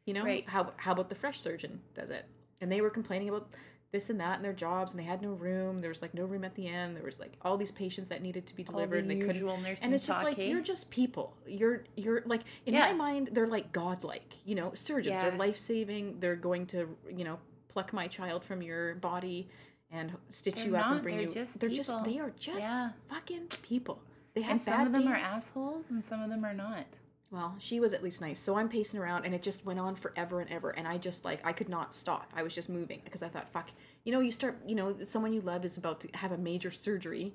You 0.06 0.14
know, 0.14 0.24
Right. 0.24 0.48
how 0.48 0.72
how 0.76 0.92
about 0.92 1.08
the 1.08 1.14
fresh 1.14 1.40
surgeon 1.40 1.80
does 1.94 2.10
it? 2.10 2.26
And 2.60 2.70
they 2.70 2.80
were 2.80 2.90
complaining 2.90 3.28
about 3.28 3.48
this 3.92 4.08
and 4.10 4.20
that 4.20 4.36
in 4.36 4.42
their 4.42 4.52
jobs, 4.52 4.92
and 4.92 5.00
they 5.00 5.04
had 5.04 5.20
no 5.22 5.30
room. 5.32 5.80
There 5.80 5.88
was 5.90 6.00
like 6.02 6.14
no 6.14 6.24
room 6.24 6.44
at 6.44 6.54
the 6.54 6.66
end. 6.68 6.96
There 6.96 7.04
was 7.04 7.18
like 7.18 7.32
all 7.42 7.56
these 7.56 7.70
patients 7.72 8.08
that 8.10 8.22
needed 8.22 8.46
to 8.46 8.54
be 8.54 8.62
delivered, 8.62 8.96
the 8.96 8.98
and 9.00 9.10
they 9.10 9.26
couldn't. 9.26 9.46
And 9.82 9.94
it's 9.94 10.06
just 10.06 10.18
talk, 10.20 10.24
like 10.30 10.38
eh? 10.38 10.46
you're 10.48 10.62
just 10.62 10.90
people. 10.90 11.36
You're 11.46 11.84
you're 11.96 12.22
like 12.26 12.42
in 12.66 12.74
my 12.74 12.92
mind, 12.92 13.30
they're 13.32 13.46
like 13.48 13.72
godlike. 13.72 14.34
You 14.44 14.54
know, 14.56 14.72
surgeons 14.74 15.20
Yeah. 15.22 15.28
are 15.28 15.36
life 15.36 15.58
saving. 15.58 16.20
They're 16.20 16.36
going 16.36 16.66
to 16.66 16.96
you 17.08 17.24
know 17.24 17.38
pluck 17.68 17.92
my 17.92 18.08
child 18.08 18.44
from 18.44 18.62
your 18.62 18.96
body 18.96 19.48
and 19.90 20.12
stitch 20.30 20.56
They're 20.56 20.66
you 20.66 20.76
up 20.76 20.86
not, 20.86 20.92
and 20.94 21.02
bring 21.02 21.16
they're 21.16 21.26
you. 21.26 21.32
just 21.32 21.58
they're 21.60 21.68
just 21.68 21.92
they 22.04 22.18
are 22.18 22.32
just 22.38 22.60
Yeah. 22.60 22.90
fucking 23.08 23.48
people. 23.62 24.00
They 24.34 24.42
have 24.42 24.52
and 24.52 24.60
some 24.62 24.86
of 24.86 24.92
them 24.92 25.08
are 25.08 25.16
assholes 25.16 25.86
and 25.90 26.04
some 26.04 26.22
of 26.22 26.30
them 26.30 26.44
are 26.44 26.54
not. 26.54 26.86
Well, 27.32 27.54
she 27.60 27.78
was 27.78 27.92
at 27.94 28.02
least 28.02 28.20
nice. 28.20 28.40
So 28.40 28.56
I'm 28.56 28.68
pacing 28.68 28.98
around 29.00 29.24
and 29.24 29.32
it 29.34 29.42
just 29.42 29.64
went 29.64 29.78
on 29.78 29.94
forever 29.94 30.40
and 30.40 30.50
ever. 30.50 30.70
And 30.70 30.86
I 30.86 30.98
just 30.98 31.24
like, 31.24 31.40
I 31.44 31.52
could 31.52 31.68
not 31.68 31.94
stop. 31.94 32.32
I 32.34 32.42
was 32.42 32.52
just 32.52 32.68
moving 32.68 33.00
because 33.04 33.22
I 33.22 33.28
thought, 33.28 33.48
fuck, 33.52 33.70
you 34.04 34.12
know, 34.12 34.18
you 34.20 34.32
start, 34.32 34.58
you 34.66 34.74
know, 34.74 34.96
someone 35.04 35.32
you 35.32 35.40
love 35.40 35.64
is 35.64 35.76
about 35.76 36.00
to 36.00 36.08
have 36.14 36.32
a 36.32 36.38
major 36.38 36.72
surgery 36.72 37.32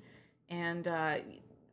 and 0.50 0.88
uh, 0.88 1.16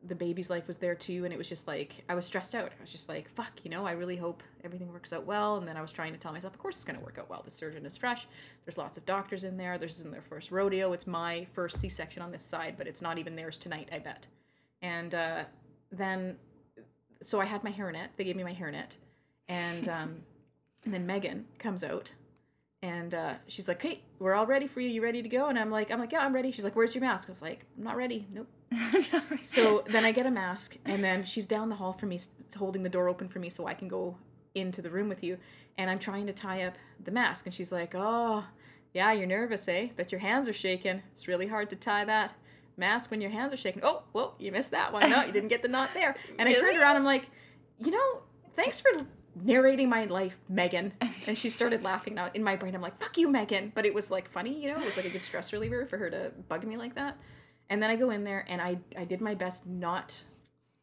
the 0.09 0.15
baby's 0.15 0.51
life 0.51 0.67
was 0.67 0.79
there 0.79 0.95
too. 0.95 1.25
And 1.25 1.33
it 1.33 1.37
was 1.37 1.49
just 1.49 1.69
like, 1.69 2.05
I 2.09 2.15
was 2.15 2.27
stressed 2.27 2.55
out. 2.55 2.73
I 2.77 2.81
was 2.81 2.91
just 2.91 3.09
like, 3.09 3.29
fuck, 3.35 3.53
you 3.63 3.71
know, 3.71 3.87
I 3.87 3.93
really 3.93 4.17
hope 4.17 4.43
everything 4.65 4.93
works 4.93 5.13
out 5.13 5.25
well. 5.27 5.57
And 5.57 5.67
then 5.67 5.77
I 5.77 5.83
was 5.83 5.93
trying 5.93 6.13
to 6.13 6.19
tell 6.19 6.33
myself, 6.33 6.55
of 6.55 6.59
course 6.59 6.77
it's 6.77 6.85
going 6.85 6.99
to 6.99 7.05
work 7.05 7.19
out 7.19 7.31
well. 7.31 7.43
The 7.45 7.51
surgeon 7.51 7.87
is 7.87 7.97
fresh. 7.97 8.27
There's 8.65 8.79
lots 8.79 8.97
of 8.97 9.07
doctors 9.07 9.45
in 9.45 9.57
there. 9.57 9.79
This 9.79 9.99
isn't 10.01 10.13
their 10.13 10.23
first 10.23 10.51
rodeo. 10.51 10.93
It's 10.93 11.07
my 11.07 11.47
first 11.53 11.79
C 11.79 11.89
section 11.89 12.23
on 12.23 12.33
this 12.33 12.43
side, 12.45 12.75
but 12.77 12.87
it's 12.87 13.03
not 13.03 13.19
even 13.19 13.37
theirs 13.37 13.59
tonight, 13.59 13.89
I 13.93 14.01
bet. 14.01 14.27
And 14.81 15.15
uh, 15.15 15.45
then 15.93 16.37
so 17.25 17.41
I 17.41 17.45
had 17.45 17.65
my 17.65 17.73
hairnet. 17.73 18.09
They 18.17 18.25
gave 18.25 18.37
me 18.37 18.45
my 18.45 18.55
hairnet, 18.55 18.97
and 19.49 19.89
um, 19.89 20.17
and 20.85 20.95
then 20.95 21.07
Megan 21.07 21.47
comes 21.59 21.85
out, 21.85 22.11
and 22.83 23.15
uh, 23.15 23.35
she's 23.47 23.69
like, 23.69 23.81
"Hey, 23.83 24.03
we're 24.19 24.35
all 24.35 24.47
ready 24.47 24.67
for 24.67 24.81
you. 24.81 24.89
You 24.89 25.03
ready 25.03 25.23
to 25.23 25.29
go?" 25.29 25.49
And 25.49 25.59
I'm 25.59 25.71
like, 25.71 25.91
"I'm 25.91 26.01
like, 26.01 26.13
yeah, 26.13 26.21
I'm 26.21 26.35
ready." 26.35 26.51
She's 26.51 26.65
like, 26.65 26.77
"Where's 26.77 26.95
your 26.95 27.03
mask?" 27.03 27.29
I 27.29 27.33
was 27.33 27.43
like, 27.43 27.65
"I'm 27.77 27.85
not 27.85 27.97
ready. 27.97 28.27
Nope." 28.33 28.49
So 29.43 29.85
then 29.89 30.05
I 30.05 30.13
get 30.13 30.27
a 30.27 30.31
mask, 30.31 30.77
and 30.85 31.03
then 31.03 31.25
she's 31.25 31.47
down 31.47 31.69
the 31.69 31.75
hall 31.75 31.93
for 31.93 32.07
me, 32.07 32.21
holding 32.57 32.83
the 32.83 32.89
door 32.89 33.09
open 33.09 33.29
for 33.29 33.39
me 33.39 33.51
so 33.51 33.67
I 33.67 33.75
can 33.75 33.89
go 33.89 34.17
into 34.55 34.83
the 34.83 34.91
room 34.91 35.09
with 35.09 35.23
you. 35.23 35.39
And 35.79 35.91
I'm 35.91 35.99
trying 35.99 36.27
to 36.27 36.33
tie 36.33 36.63
up 36.63 36.75
the 37.05 37.11
mask, 37.11 37.47
and 37.47 37.55
she's 37.55 37.73
like, 37.73 37.95
"Oh, 37.95 38.45
yeah, 38.95 39.13
you're 39.13 39.27
nervous, 39.27 39.69
eh? 39.69 39.89
But 39.97 40.13
your 40.13 40.21
hands 40.21 40.49
are 40.49 40.53
shaking. 40.53 41.03
It's 41.13 41.29
really 41.29 41.47
hard 41.47 41.71
to 41.71 41.77
tie 41.77 42.05
that 42.05 42.33
mask 42.77 43.11
when 43.11 43.21
your 43.21 43.31
hands 43.31 43.53
are 43.53 43.57
shaking. 43.57 43.83
Oh, 43.85 44.03
well, 44.13 44.35
you 44.39 44.53
missed 44.53 44.71
that 44.71 44.93
one. 44.93 45.11
No, 45.11 45.25
you 45.25 45.33
didn't 45.33 45.49
get 45.49 45.63
the 45.63 45.69
knot 45.69 45.91
there." 45.95 46.17
And 46.39 46.49
I 46.49 46.55
turned 46.55 46.79
around. 46.79 46.97
I'm 46.97 47.05
like, 47.05 47.27
"You 47.79 47.91
know, 47.91 48.23
thanks 48.57 48.81
for." 48.81 48.91
narrating 49.35 49.89
my 49.89 50.05
life 50.05 50.39
megan 50.51 50.93
and 51.27 51.39
she 51.39 51.49
started 51.49 51.83
laughing 51.83 52.15
now 52.15 52.31
in 52.35 52.45
my 52.45 52.55
brain 52.55 52.75
i'm 52.75 52.83
like 52.83 52.99
fuck 53.01 53.17
you 53.17 53.27
megan 53.29 53.73
but 53.75 53.87
it 53.87 53.95
was 53.95 54.11
like 54.11 54.31
funny 54.31 54.63
you 54.63 54.69
know 54.69 54.79
it 54.79 54.85
was 54.85 54.95
like 54.99 55.07
a 55.07 55.09
good 55.09 55.25
stress 55.25 55.55
reliever 55.55 55.87
for 55.87 55.97
her 55.97 56.11
to 56.11 56.31
bug 56.51 56.67
me 56.67 56.77
like 56.77 56.95
that 56.95 57.17
and 57.71 57.83
then 57.83 57.91
I 57.91 57.97
go 57.97 58.11
in 58.11 58.25
there 58.25 58.45
and 58.49 58.61
I 58.61 58.79
I 58.97 59.05
did 59.05 59.21
my 59.21 59.35
best 59.35 59.67
not 59.67 60.25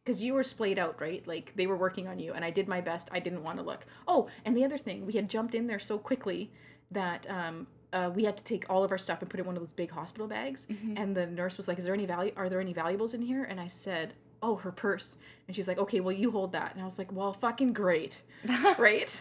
because 0.04 0.20
you 0.20 0.32
were 0.34 0.42
splayed 0.44 0.78
out, 0.78 1.00
right? 1.00 1.26
Like 1.26 1.52
they 1.56 1.66
were 1.66 1.76
working 1.76 2.08
on 2.08 2.18
you, 2.18 2.32
and 2.32 2.44
I 2.44 2.50
did 2.50 2.68
my 2.68 2.80
best. 2.80 3.08
I 3.12 3.20
didn't 3.20 3.42
want 3.44 3.58
to 3.58 3.64
look. 3.64 3.86
Oh, 4.08 4.28
and 4.44 4.56
the 4.56 4.64
other 4.64 4.78
thing, 4.78 5.06
we 5.06 5.12
had 5.12 5.28
jumped 5.28 5.54
in 5.54 5.66
there 5.66 5.78
so 5.78 5.98
quickly 5.98 6.50
that 6.90 7.26
um, 7.30 7.66
uh, 7.92 8.10
we 8.14 8.24
had 8.24 8.36
to 8.36 8.44
take 8.44 8.64
all 8.70 8.82
of 8.82 8.90
our 8.90 8.98
stuff 8.98 9.20
and 9.20 9.30
put 9.30 9.38
it 9.38 9.42
in 9.42 9.46
one 9.46 9.56
of 9.56 9.62
those 9.62 9.72
big 9.72 9.90
hospital 9.90 10.26
bags. 10.26 10.66
And 10.96 11.16
the 11.16 11.26
nurse 11.26 11.56
was 11.56 11.68
like, 11.68 11.78
"Is 11.78 11.84
there 11.84 11.94
any 11.94 12.06
value? 12.06 12.32
Are 12.36 12.48
there 12.48 12.60
any 12.60 12.72
valuables 12.72 13.14
in 13.14 13.22
here?" 13.22 13.44
And 13.44 13.60
I 13.60 13.68
said, 13.68 14.14
"Oh, 14.42 14.56
her 14.56 14.72
purse." 14.72 15.16
And 15.46 15.54
she's 15.54 15.68
like, 15.68 15.78
"Okay, 15.78 16.00
well 16.00 16.12
you 16.16 16.30
hold 16.30 16.52
that." 16.52 16.72
And 16.72 16.80
I 16.82 16.84
was 16.84 16.98
like, 16.98 17.12
"Well, 17.12 17.32
fucking 17.34 17.72
great, 17.74 18.22
right?" 18.78 19.20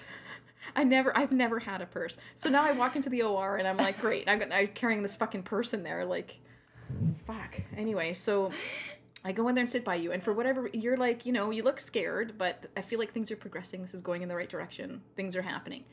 I 0.75 0.83
never, 0.83 1.17
I've 1.17 1.31
never 1.31 1.59
had 1.59 1.81
a 1.81 1.85
purse. 1.87 2.17
So 2.37 2.47
now 2.49 2.63
I 2.63 2.71
walk 2.73 2.95
into 2.95 3.09
the 3.09 3.23
OR 3.23 3.55
and 3.57 3.67
I'm 3.67 3.77
like, 3.77 3.99
great, 3.99 4.29
I'm, 4.29 4.37
gonna- 4.37 4.53
I'm 4.53 4.67
carrying 4.67 5.01
this 5.01 5.15
fucking 5.15 5.41
purse 5.43 5.73
in 5.73 5.81
there, 5.83 6.05
like, 6.05 6.37
fuck. 7.25 7.61
Anyway, 7.77 8.13
so 8.13 8.51
I 9.23 9.31
go 9.31 9.47
in 9.47 9.55
there 9.55 9.63
and 9.63 9.69
sit 9.69 9.83
by 9.83 9.95
you, 9.95 10.11
and 10.11 10.23
for 10.23 10.33
whatever 10.33 10.69
you're 10.73 10.97
like, 10.97 11.25
you 11.25 11.33
know, 11.33 11.51
you 11.51 11.63
look 11.63 11.79
scared, 11.79 12.37
but 12.37 12.65
I 12.77 12.81
feel 12.81 12.99
like 12.99 13.11
things 13.11 13.31
are 13.31 13.35
progressing. 13.35 13.81
This 13.81 13.93
is 13.93 14.01
going 14.01 14.21
in 14.21 14.29
the 14.29 14.35
right 14.35 14.49
direction. 14.49 15.01
Things 15.15 15.35
are 15.35 15.41
happening, 15.41 15.83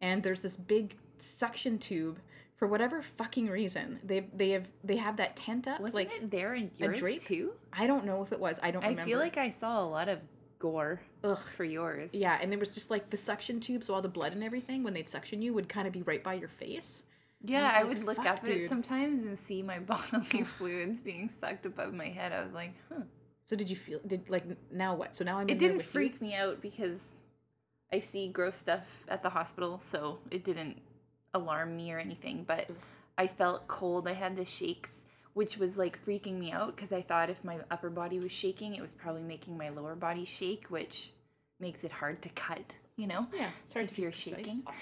and 0.00 0.22
there's 0.22 0.42
this 0.42 0.56
big 0.56 0.96
suction 1.18 1.78
tube. 1.78 2.18
For 2.56 2.66
whatever 2.66 3.02
fucking 3.02 3.48
reason, 3.48 4.00
they 4.02 4.28
they 4.34 4.50
have 4.50 4.66
they 4.82 4.96
have 4.96 5.18
that 5.18 5.36
tent 5.36 5.68
up. 5.68 5.78
Wasn't 5.80 5.94
like 5.94 6.10
it 6.10 6.30
there 6.30 6.54
in 6.54 6.70
yours 6.78 6.98
drape? 7.00 7.22
too? 7.22 7.52
I 7.70 7.86
don't 7.86 8.06
know 8.06 8.22
if 8.22 8.32
it 8.32 8.40
was. 8.40 8.58
I 8.62 8.70
don't 8.70 8.82
I 8.82 8.88
remember. 8.88 9.10
feel 9.10 9.18
like 9.18 9.36
I 9.36 9.50
saw 9.50 9.84
a 9.84 9.84
lot 9.84 10.08
of 10.08 10.20
gore 10.58 11.02
Ugh. 11.22 11.38
for 11.38 11.64
yours. 11.64 12.14
Yeah, 12.14 12.38
and 12.40 12.50
there 12.50 12.58
was 12.58 12.72
just 12.72 12.90
like 12.90 13.10
the 13.10 13.16
suction 13.18 13.60
tube, 13.60 13.84
so 13.84 13.94
all 13.94 14.00
the 14.00 14.08
blood 14.08 14.32
and 14.32 14.42
everything 14.42 14.82
when 14.82 14.94
they'd 14.94 15.08
suction 15.10 15.42
you 15.42 15.52
would 15.52 15.68
kind 15.68 15.86
of 15.86 15.92
be 15.92 16.00
right 16.02 16.22
by 16.22 16.32
your 16.32 16.48
face. 16.48 17.02
Yeah, 17.42 17.70
I, 17.72 17.78
like, 17.82 17.88
would 17.88 18.04
look 18.04 18.16
"Fuck, 18.16 18.26
up 18.26 18.42
at 18.44 18.48
it 18.50 18.68
sometimes 18.68 19.22
and 19.22 19.38
see 19.38 19.62
my 19.62 19.78
bodily 19.80 20.42
fluids 20.58 21.00
being 21.00 21.30
sucked 21.40 21.66
above 21.66 21.92
my 21.94 22.08
head. 22.08 22.32
I 22.32 22.42
was 22.44 22.52
like, 22.52 22.74
huh. 22.88 23.02
So 23.44 23.54
did 23.56 23.70
you 23.70 23.76
feel? 23.76 24.00
Did 24.06 24.28
like 24.28 24.44
now 24.72 24.94
what? 24.96 25.14
So 25.14 25.24
now 25.24 25.38
I'm. 25.38 25.48
It 25.48 25.58
didn't 25.58 25.76
with 25.78 25.86
you? 25.86 25.92
freak 25.92 26.20
me 26.20 26.34
out 26.34 26.60
because 26.60 27.04
I 27.92 28.00
see 28.00 28.28
gross 28.28 28.56
stuff 28.56 29.04
at 29.06 29.22
the 29.22 29.30
hospital, 29.30 29.80
so 29.84 30.18
it 30.32 30.44
didn't 30.44 30.80
alarm 31.32 31.76
me 31.76 31.92
or 31.92 31.98
anything. 31.98 32.44
But 32.46 32.68
I 33.16 33.28
felt 33.28 33.68
cold. 33.68 34.08
I 34.08 34.14
had 34.14 34.34
the 34.36 34.44
shakes, 34.44 34.90
which 35.34 35.58
was 35.58 35.76
like 35.76 36.04
freaking 36.04 36.40
me 36.40 36.50
out 36.50 36.74
because 36.74 36.90
I 36.92 37.02
thought 37.02 37.30
if 37.30 37.44
my 37.44 37.58
upper 37.70 37.90
body 37.90 38.18
was 38.18 38.32
shaking, 38.32 38.74
it 38.74 38.82
was 38.82 38.94
probably 38.94 39.22
making 39.22 39.56
my 39.56 39.68
lower 39.68 39.94
body 39.94 40.24
shake, 40.24 40.64
which 40.68 41.12
makes 41.60 41.84
it 41.84 41.92
hard 41.92 42.22
to 42.22 42.28
cut. 42.30 42.74
You 42.96 43.06
know, 43.06 43.26
Yeah. 43.32 43.50
Sorry 43.68 43.84
if 43.84 43.94
to 43.94 44.02
you're 44.02 44.10
precise. 44.10 44.34
shaking. 44.34 44.64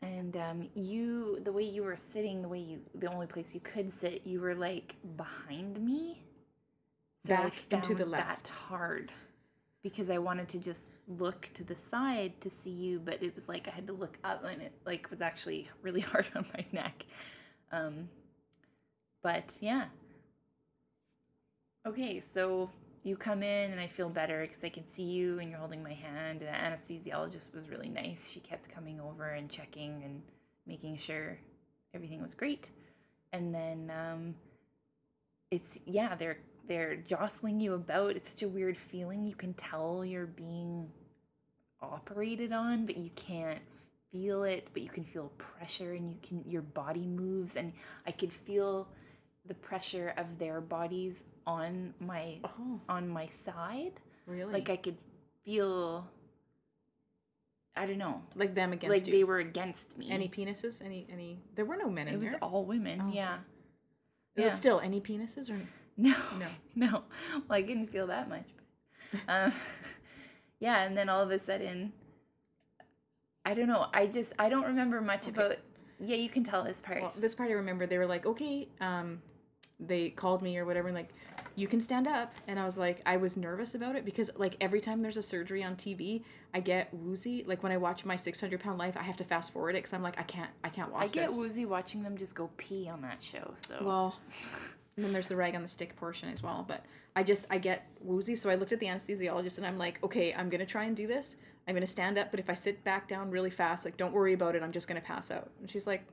And 0.00 0.36
um, 0.36 0.68
you, 0.74 1.40
the 1.42 1.52
way 1.52 1.64
you 1.64 1.82
were 1.82 1.96
sitting, 1.96 2.42
the 2.42 2.48
way 2.48 2.60
you, 2.60 2.80
the 2.94 3.12
only 3.12 3.26
place 3.26 3.54
you 3.54 3.60
could 3.60 3.92
sit, 3.92 4.22
you 4.24 4.40
were 4.40 4.54
like 4.54 4.94
behind 5.16 5.84
me. 5.84 6.22
I 7.26 7.28
Back 7.28 7.54
and 7.70 7.82
to 7.82 7.94
the 7.94 8.06
left. 8.06 8.44
That 8.44 8.52
hard, 8.52 9.12
because 9.82 10.08
I 10.08 10.18
wanted 10.18 10.48
to 10.50 10.58
just 10.58 10.84
look 11.08 11.50
to 11.54 11.64
the 11.64 11.76
side 11.90 12.40
to 12.42 12.50
see 12.50 12.70
you, 12.70 13.00
but 13.00 13.22
it 13.22 13.34
was 13.34 13.48
like 13.48 13.66
I 13.68 13.72
had 13.72 13.86
to 13.88 13.92
look 13.92 14.18
up, 14.24 14.44
and 14.44 14.62
it 14.62 14.72
like 14.86 15.10
was 15.10 15.20
actually 15.20 15.68
really 15.82 16.00
hard 16.12 16.26
on 16.34 16.46
my 16.54 16.64
neck. 16.72 17.04
Um, 17.72 18.08
but 19.22 19.56
yeah. 19.60 19.86
Okay, 21.86 22.20
so 22.20 22.70
you 23.02 23.16
come 23.16 23.42
in 23.42 23.70
and 23.70 23.80
I 23.80 23.86
feel 23.86 24.08
better 24.08 24.42
because 24.42 24.62
I 24.64 24.68
can 24.68 24.90
see 24.90 25.04
you 25.04 25.38
and 25.38 25.50
you're 25.50 25.58
holding 25.58 25.82
my 25.82 25.94
hand. 25.94 26.42
And 26.42 26.48
the 26.48 26.82
anesthesiologist 26.84 27.54
was 27.54 27.68
really 27.68 27.88
nice. 27.88 28.28
She 28.28 28.40
kept 28.40 28.68
coming 28.68 29.00
over 29.00 29.26
and 29.28 29.48
checking 29.48 30.02
and 30.04 30.22
making 30.66 30.98
sure 30.98 31.38
everything 31.94 32.22
was 32.22 32.34
great. 32.34 32.70
And 33.32 33.54
then 33.54 33.92
um, 33.96 34.34
it's 35.50 35.78
yeah, 35.86 36.14
they're 36.14 36.38
they're 36.66 36.96
jostling 36.96 37.60
you 37.60 37.74
about. 37.74 38.16
It's 38.16 38.30
such 38.30 38.42
a 38.42 38.48
weird 38.48 38.76
feeling. 38.76 39.26
You 39.26 39.34
can 39.34 39.54
tell 39.54 40.04
you're 40.04 40.26
being 40.26 40.90
operated 41.80 42.52
on, 42.52 42.84
but 42.84 42.96
you 42.96 43.10
can't 43.16 43.60
feel 44.12 44.44
it. 44.44 44.68
But 44.72 44.82
you 44.82 44.88
can 44.88 45.04
feel 45.04 45.30
pressure, 45.38 45.94
and 45.94 46.10
you 46.10 46.18
can 46.22 46.44
your 46.46 46.62
body 46.62 47.06
moves, 47.06 47.56
and 47.56 47.72
I 48.06 48.12
could 48.12 48.32
feel 48.32 48.88
the 49.48 49.54
pressure 49.54 50.12
of 50.16 50.38
their 50.38 50.60
bodies 50.60 51.22
on 51.46 51.94
my 52.00 52.38
Oh, 52.44 52.80
on 52.88 53.08
my 53.08 53.26
side. 53.44 53.92
really? 54.26 54.52
Like 54.52 54.70
I 54.70 54.76
could 54.76 54.96
feel. 55.44 56.06
I 57.76 57.86
don't 57.86 57.98
know. 57.98 58.22
like 58.34 58.54
them 58.54 58.72
against 58.72 58.92
like 58.92 59.06
you. 59.06 59.12
they 59.12 59.24
were 59.24 59.38
against 59.38 59.96
me. 59.96 60.10
Any 60.10 60.28
penises? 60.28 60.82
Any 60.84 61.06
any? 61.12 61.38
There 61.54 61.64
were 61.64 61.76
no 61.76 61.88
men 61.88 62.08
in 62.08 62.14
it 62.14 62.18
was 62.20 62.28
here. 62.30 62.38
all 62.42 62.64
women. 62.64 63.00
Oh. 63.04 63.10
Yeah. 63.12 63.38
Was 64.36 64.44
yeah. 64.44 64.48
Still 64.50 64.80
any 64.80 65.00
penises 65.00 65.50
or? 65.50 65.58
No, 66.00 66.14
No. 66.38 66.46
no. 66.76 66.90
Well, 67.48 67.58
I 67.58 67.62
didn't 67.62 67.88
feel 67.88 68.06
that 68.08 68.28
much. 68.28 68.46
Um, 69.28 69.52
yeah, 70.60 70.82
and 70.84 70.96
then 70.96 71.08
all 71.08 71.22
of 71.22 71.30
a 71.30 71.38
sudden, 71.38 71.92
I 73.44 73.54
don't 73.54 73.68
know. 73.68 73.86
I 73.94 74.06
just 74.06 74.32
I 74.38 74.48
don't 74.50 74.64
remember 74.66 75.00
much 75.00 75.22
Okay. 75.28 75.30
about. 75.30 75.56
Yeah, 76.00 76.16
you 76.16 76.28
can 76.28 76.44
tell 76.44 76.62
this 76.62 76.80
part. 76.80 77.00
Well, 77.00 77.12
this 77.18 77.34
part 77.34 77.48
I 77.50 77.54
remember. 77.54 77.86
They 77.86 77.96
were 77.98 78.06
like, 78.06 78.26
okay, 78.26 78.68
um, 78.80 79.22
they 79.80 80.10
called 80.10 80.42
me 80.42 80.58
or 80.58 80.64
whatever, 80.64 80.88
and 80.88 80.96
like, 80.96 81.10
you 81.58 81.66
can 81.66 81.80
stand 81.80 82.06
up. 82.06 82.32
And 82.46 82.58
I 82.58 82.64
was 82.64 82.78
like, 82.78 83.02
I 83.04 83.16
was 83.16 83.36
nervous 83.36 83.74
about 83.74 83.96
it 83.96 84.04
because 84.04 84.30
like 84.36 84.56
every 84.60 84.80
time 84.80 85.02
there's 85.02 85.16
a 85.16 85.22
surgery 85.22 85.64
on 85.64 85.74
TV, 85.74 86.22
I 86.54 86.60
get 86.60 86.92
woozy. 86.94 87.44
Like 87.46 87.64
when 87.64 87.72
I 87.72 87.76
watch 87.76 88.04
my 88.04 88.14
600 88.14 88.60
pound 88.60 88.78
life, 88.78 88.96
I 88.96 89.02
have 89.02 89.16
to 89.16 89.24
fast 89.24 89.52
forward 89.52 89.70
it 89.70 89.78
because 89.78 89.92
I'm 89.92 90.02
like, 90.02 90.18
I 90.18 90.22
can't, 90.22 90.50
I 90.62 90.68
can't 90.68 90.92
watch 90.92 91.02
I 91.02 91.06
get 91.08 91.28
this. 91.28 91.36
woozy 91.36 91.66
watching 91.66 92.04
them 92.04 92.16
just 92.16 92.36
go 92.36 92.48
pee 92.58 92.88
on 92.88 93.02
that 93.02 93.20
show. 93.20 93.54
So 93.66 93.76
Well, 93.82 94.20
and 94.96 95.04
then 95.04 95.12
there's 95.12 95.26
the 95.26 95.34
rag 95.36 95.56
on 95.56 95.62
the 95.62 95.68
stick 95.68 95.96
portion 95.96 96.28
as 96.30 96.44
well. 96.44 96.64
But 96.66 96.84
I 97.16 97.24
just 97.24 97.46
I 97.50 97.58
get 97.58 97.88
woozy, 98.00 98.36
so 98.36 98.50
I 98.50 98.54
looked 98.54 98.72
at 98.72 98.78
the 98.78 98.86
anesthesiologist 98.86 99.58
and 99.58 99.66
I'm 99.66 99.78
like, 99.78 100.02
okay, 100.04 100.32
I'm 100.34 100.48
gonna 100.48 100.64
try 100.66 100.84
and 100.84 100.96
do 100.96 101.08
this. 101.08 101.36
I'm 101.66 101.74
gonna 101.74 101.88
stand 101.88 102.18
up, 102.18 102.30
but 102.30 102.38
if 102.38 102.48
I 102.48 102.54
sit 102.54 102.84
back 102.84 103.08
down 103.08 103.32
really 103.32 103.50
fast, 103.50 103.84
like 103.84 103.96
don't 103.96 104.12
worry 104.12 104.32
about 104.32 104.54
it, 104.54 104.62
I'm 104.62 104.72
just 104.72 104.86
gonna 104.86 105.00
pass 105.00 105.32
out. 105.32 105.50
And 105.60 105.68
she's 105.68 105.88
like, 105.88 106.06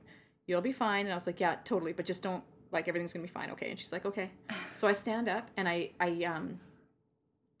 you'll 0.48 0.60
be 0.60 0.72
fine. 0.72 1.06
And 1.06 1.12
I 1.12 1.14
was 1.14 1.26
like, 1.28 1.38
yeah, 1.38 1.54
totally, 1.64 1.92
but 1.92 2.04
just 2.04 2.24
don't 2.24 2.42
like 2.72 2.88
everything's 2.88 3.12
gonna 3.12 3.24
be 3.26 3.32
fine, 3.32 3.50
okay? 3.50 3.70
And 3.70 3.78
she's 3.78 3.92
like, 3.92 4.06
okay. 4.06 4.30
So 4.74 4.86
I 4.86 4.92
stand 4.92 5.28
up 5.28 5.48
and 5.56 5.68
I 5.68 5.90
I 6.00 6.24
um. 6.24 6.60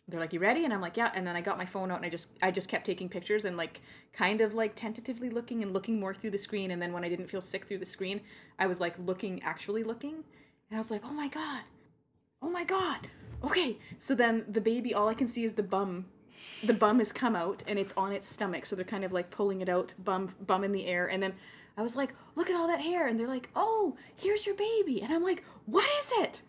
They're 0.08 0.20
like, 0.20 0.32
"You 0.32 0.38
ready?" 0.38 0.64
And 0.64 0.72
I'm 0.72 0.80
like, 0.80 0.96
"Yeah." 0.96 1.10
And 1.16 1.26
then 1.26 1.34
I 1.34 1.40
got 1.40 1.58
my 1.58 1.66
phone 1.66 1.90
out 1.90 1.96
and 1.96 2.06
I 2.06 2.08
just 2.08 2.28
I 2.40 2.52
just 2.52 2.68
kept 2.68 2.86
taking 2.86 3.08
pictures 3.08 3.44
and 3.44 3.56
like 3.56 3.80
kind 4.12 4.40
of 4.40 4.54
like 4.54 4.76
tentatively 4.76 5.30
looking 5.30 5.64
and 5.64 5.72
looking 5.72 5.98
more 5.98 6.14
through 6.14 6.30
the 6.30 6.38
screen. 6.38 6.70
And 6.70 6.80
then 6.80 6.92
when 6.92 7.04
I 7.04 7.08
didn't 7.08 7.26
feel 7.28 7.40
sick 7.40 7.66
through 7.66 7.78
the 7.78 7.86
screen, 7.86 8.20
I 8.56 8.68
was 8.68 8.78
like 8.78 8.94
looking, 9.04 9.42
actually 9.42 9.82
looking, 9.82 10.14
and 10.70 10.74
I 10.74 10.78
was 10.78 10.92
like, 10.92 11.02
"Oh 11.04 11.12
my 11.12 11.26
god, 11.26 11.62
oh 12.40 12.50
my 12.50 12.62
god." 12.62 13.08
Okay, 13.42 13.78
so 13.98 14.14
then 14.14 14.44
the 14.48 14.60
baby, 14.60 14.94
all 14.94 15.08
I 15.08 15.14
can 15.14 15.26
see 15.26 15.42
is 15.42 15.54
the 15.54 15.62
bum. 15.64 16.06
The 16.62 16.74
bum 16.74 16.98
has 16.98 17.12
come 17.12 17.34
out 17.34 17.62
and 17.66 17.76
it's 17.76 17.94
on 17.96 18.12
its 18.12 18.28
stomach, 18.28 18.64
so 18.64 18.76
they're 18.76 18.84
kind 18.84 19.04
of 19.04 19.12
like 19.12 19.30
pulling 19.30 19.60
it 19.60 19.68
out, 19.68 19.92
bum 19.98 20.34
bum 20.46 20.62
in 20.62 20.70
the 20.70 20.86
air, 20.86 21.06
and 21.06 21.20
then 21.20 21.34
I 21.76 21.82
was 21.82 21.94
like, 21.96 22.14
"Look 22.34 22.48
at 22.50 22.56
all 22.56 22.66
that 22.68 22.80
hair," 22.80 23.06
and 23.06 23.18
they're 23.20 23.28
like, 23.28 23.50
"Oh, 23.54 23.96
here's 24.16 24.46
your 24.46 24.54
baby," 24.54 25.02
and 25.02 25.12
I'm 25.12 25.22
like, 25.22 25.44
"What 25.66 25.88
is 26.00 26.12
it?" 26.16 26.40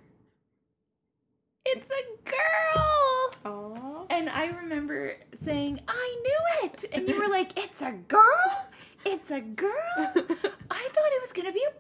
it's 1.65 1.87
a 1.87 2.29
girl. 2.29 3.31
Oh, 3.45 4.07
And 4.09 4.29
I 4.29 4.47
remember 4.47 5.15
saying, 5.43 5.81
"I 5.87 6.21
knew 6.23 6.69
it," 6.69 6.85
and 6.93 7.07
you 7.07 7.19
were 7.19 7.27
like, 7.37 7.57
"It's 7.59 7.81
a 7.81 7.91
girl. 7.91 8.65
It's 9.05 9.31
a 9.31 9.41
girl." 9.41 9.73
I 9.97 10.09
thought 10.13 11.11
it 11.15 11.21
was 11.21 11.33
gonna 11.33 11.51
be 11.51 11.63
a 11.67 11.73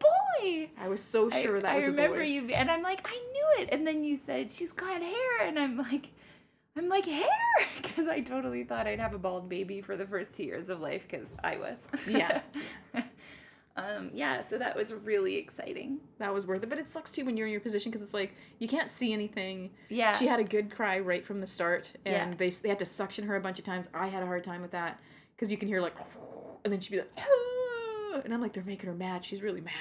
boy. 0.43 0.69
I 0.79 0.87
was 0.89 1.01
so 1.01 1.29
I- 1.31 1.41
sure 1.41 1.61
that 1.61 1.71
I 1.71 1.75
was 1.75 1.85
remember 1.85 2.17
a 2.17 2.19
boy. 2.19 2.31
you, 2.31 2.49
and 2.49 2.69
I'm 2.69 2.81
like, 2.83 3.07
I 3.07 3.15
knew 3.31 3.63
it. 3.63 3.69
And 3.71 3.87
then 3.87 4.03
you 4.03 4.17
said 4.25 4.51
she's 4.51 4.71
got 4.73 5.01
hair, 5.01 5.41
and 5.47 5.57
I'm 5.57 5.77
like, 5.77 6.09
I'm 6.75 6.89
like 6.89 7.05
hair, 7.05 7.27
because 7.81 8.07
I 8.07 8.19
totally 8.19 8.63
thought 8.65 8.87
I'd 8.87 8.99
have 8.99 9.13
a 9.13 9.17
bald 9.19 9.47
baby 9.49 9.81
for 9.81 9.95
the 9.97 10.05
first 10.05 10.35
two 10.35 10.43
years 10.43 10.69
of 10.69 10.79
life, 10.81 11.03
because 11.09 11.27
I 11.43 11.57
was. 11.57 11.87
Yeah. 12.07 12.41
um. 13.77 14.09
Yeah. 14.13 14.41
So 14.41 14.57
that 14.57 14.75
was 14.75 14.93
really 14.93 15.35
exciting. 15.37 15.99
That 16.19 16.33
was 16.33 16.45
worth 16.45 16.63
it, 16.63 16.69
but 16.69 16.79
it 16.79 16.89
sucks 16.89 17.11
too 17.11 17.23
when 17.25 17.37
you're 17.37 17.47
in 17.47 17.51
your 17.51 17.61
position 17.61 17.91
because 17.91 18.01
it's 18.03 18.13
like 18.13 18.33
you 18.59 18.67
can't 18.67 18.89
see 18.91 19.13
anything. 19.13 19.69
Yeah. 19.89 20.17
She 20.17 20.27
had 20.27 20.39
a 20.39 20.43
good 20.43 20.69
cry 20.69 20.99
right 20.99 21.25
from 21.25 21.39
the 21.39 21.47
start, 21.47 21.89
and 22.05 22.31
Yeah. 22.31 22.37
they 22.37 22.49
they 22.49 22.69
had 22.69 22.79
to 22.79 22.85
suction 22.85 23.25
her 23.27 23.35
a 23.35 23.41
bunch 23.41 23.59
of 23.59 23.65
times. 23.65 23.89
I 23.93 24.07
had 24.07 24.23
a 24.23 24.25
hard 24.25 24.43
time 24.43 24.61
with 24.61 24.71
that 24.71 24.99
because 25.35 25.49
you 25.51 25.57
can 25.57 25.67
hear 25.67 25.79
like, 25.81 25.95
and 26.65 26.73
then 26.73 26.79
she'd 26.81 26.91
be 26.91 26.97
like, 26.97 27.09
and 28.25 28.33
I'm 28.33 28.41
like, 28.41 28.53
they're 28.53 28.63
making 28.63 28.87
her 28.89 28.95
mad. 28.95 29.23
She's 29.23 29.41
really 29.41 29.61
mad. 29.61 29.73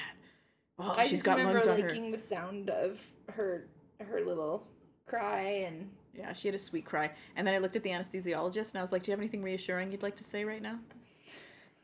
Oh, 0.78 0.94
I 0.96 1.04
she's 1.04 1.12
just 1.12 1.24
got 1.24 1.38
remember 1.38 1.58
lungs 1.60 1.68
on 1.68 1.80
her. 1.80 1.88
liking 1.88 2.10
the 2.10 2.18
sound 2.18 2.68
of 2.70 3.00
her 3.30 3.68
her 4.00 4.20
little 4.20 4.66
cry 5.06 5.64
and 5.66 5.88
Yeah, 6.12 6.32
she 6.34 6.48
had 6.48 6.54
a 6.54 6.58
sweet 6.58 6.84
cry. 6.84 7.10
And 7.34 7.46
then 7.46 7.54
I 7.54 7.58
looked 7.58 7.76
at 7.76 7.82
the 7.82 7.90
anesthesiologist 7.90 8.72
and 8.72 8.78
I 8.78 8.82
was 8.82 8.92
like, 8.92 9.02
"Do 9.04 9.10
you 9.10 9.12
have 9.12 9.20
anything 9.20 9.42
reassuring 9.42 9.90
you'd 9.90 10.02
like 10.02 10.16
to 10.16 10.24
say 10.24 10.44
right 10.44 10.60
now?" 10.60 10.78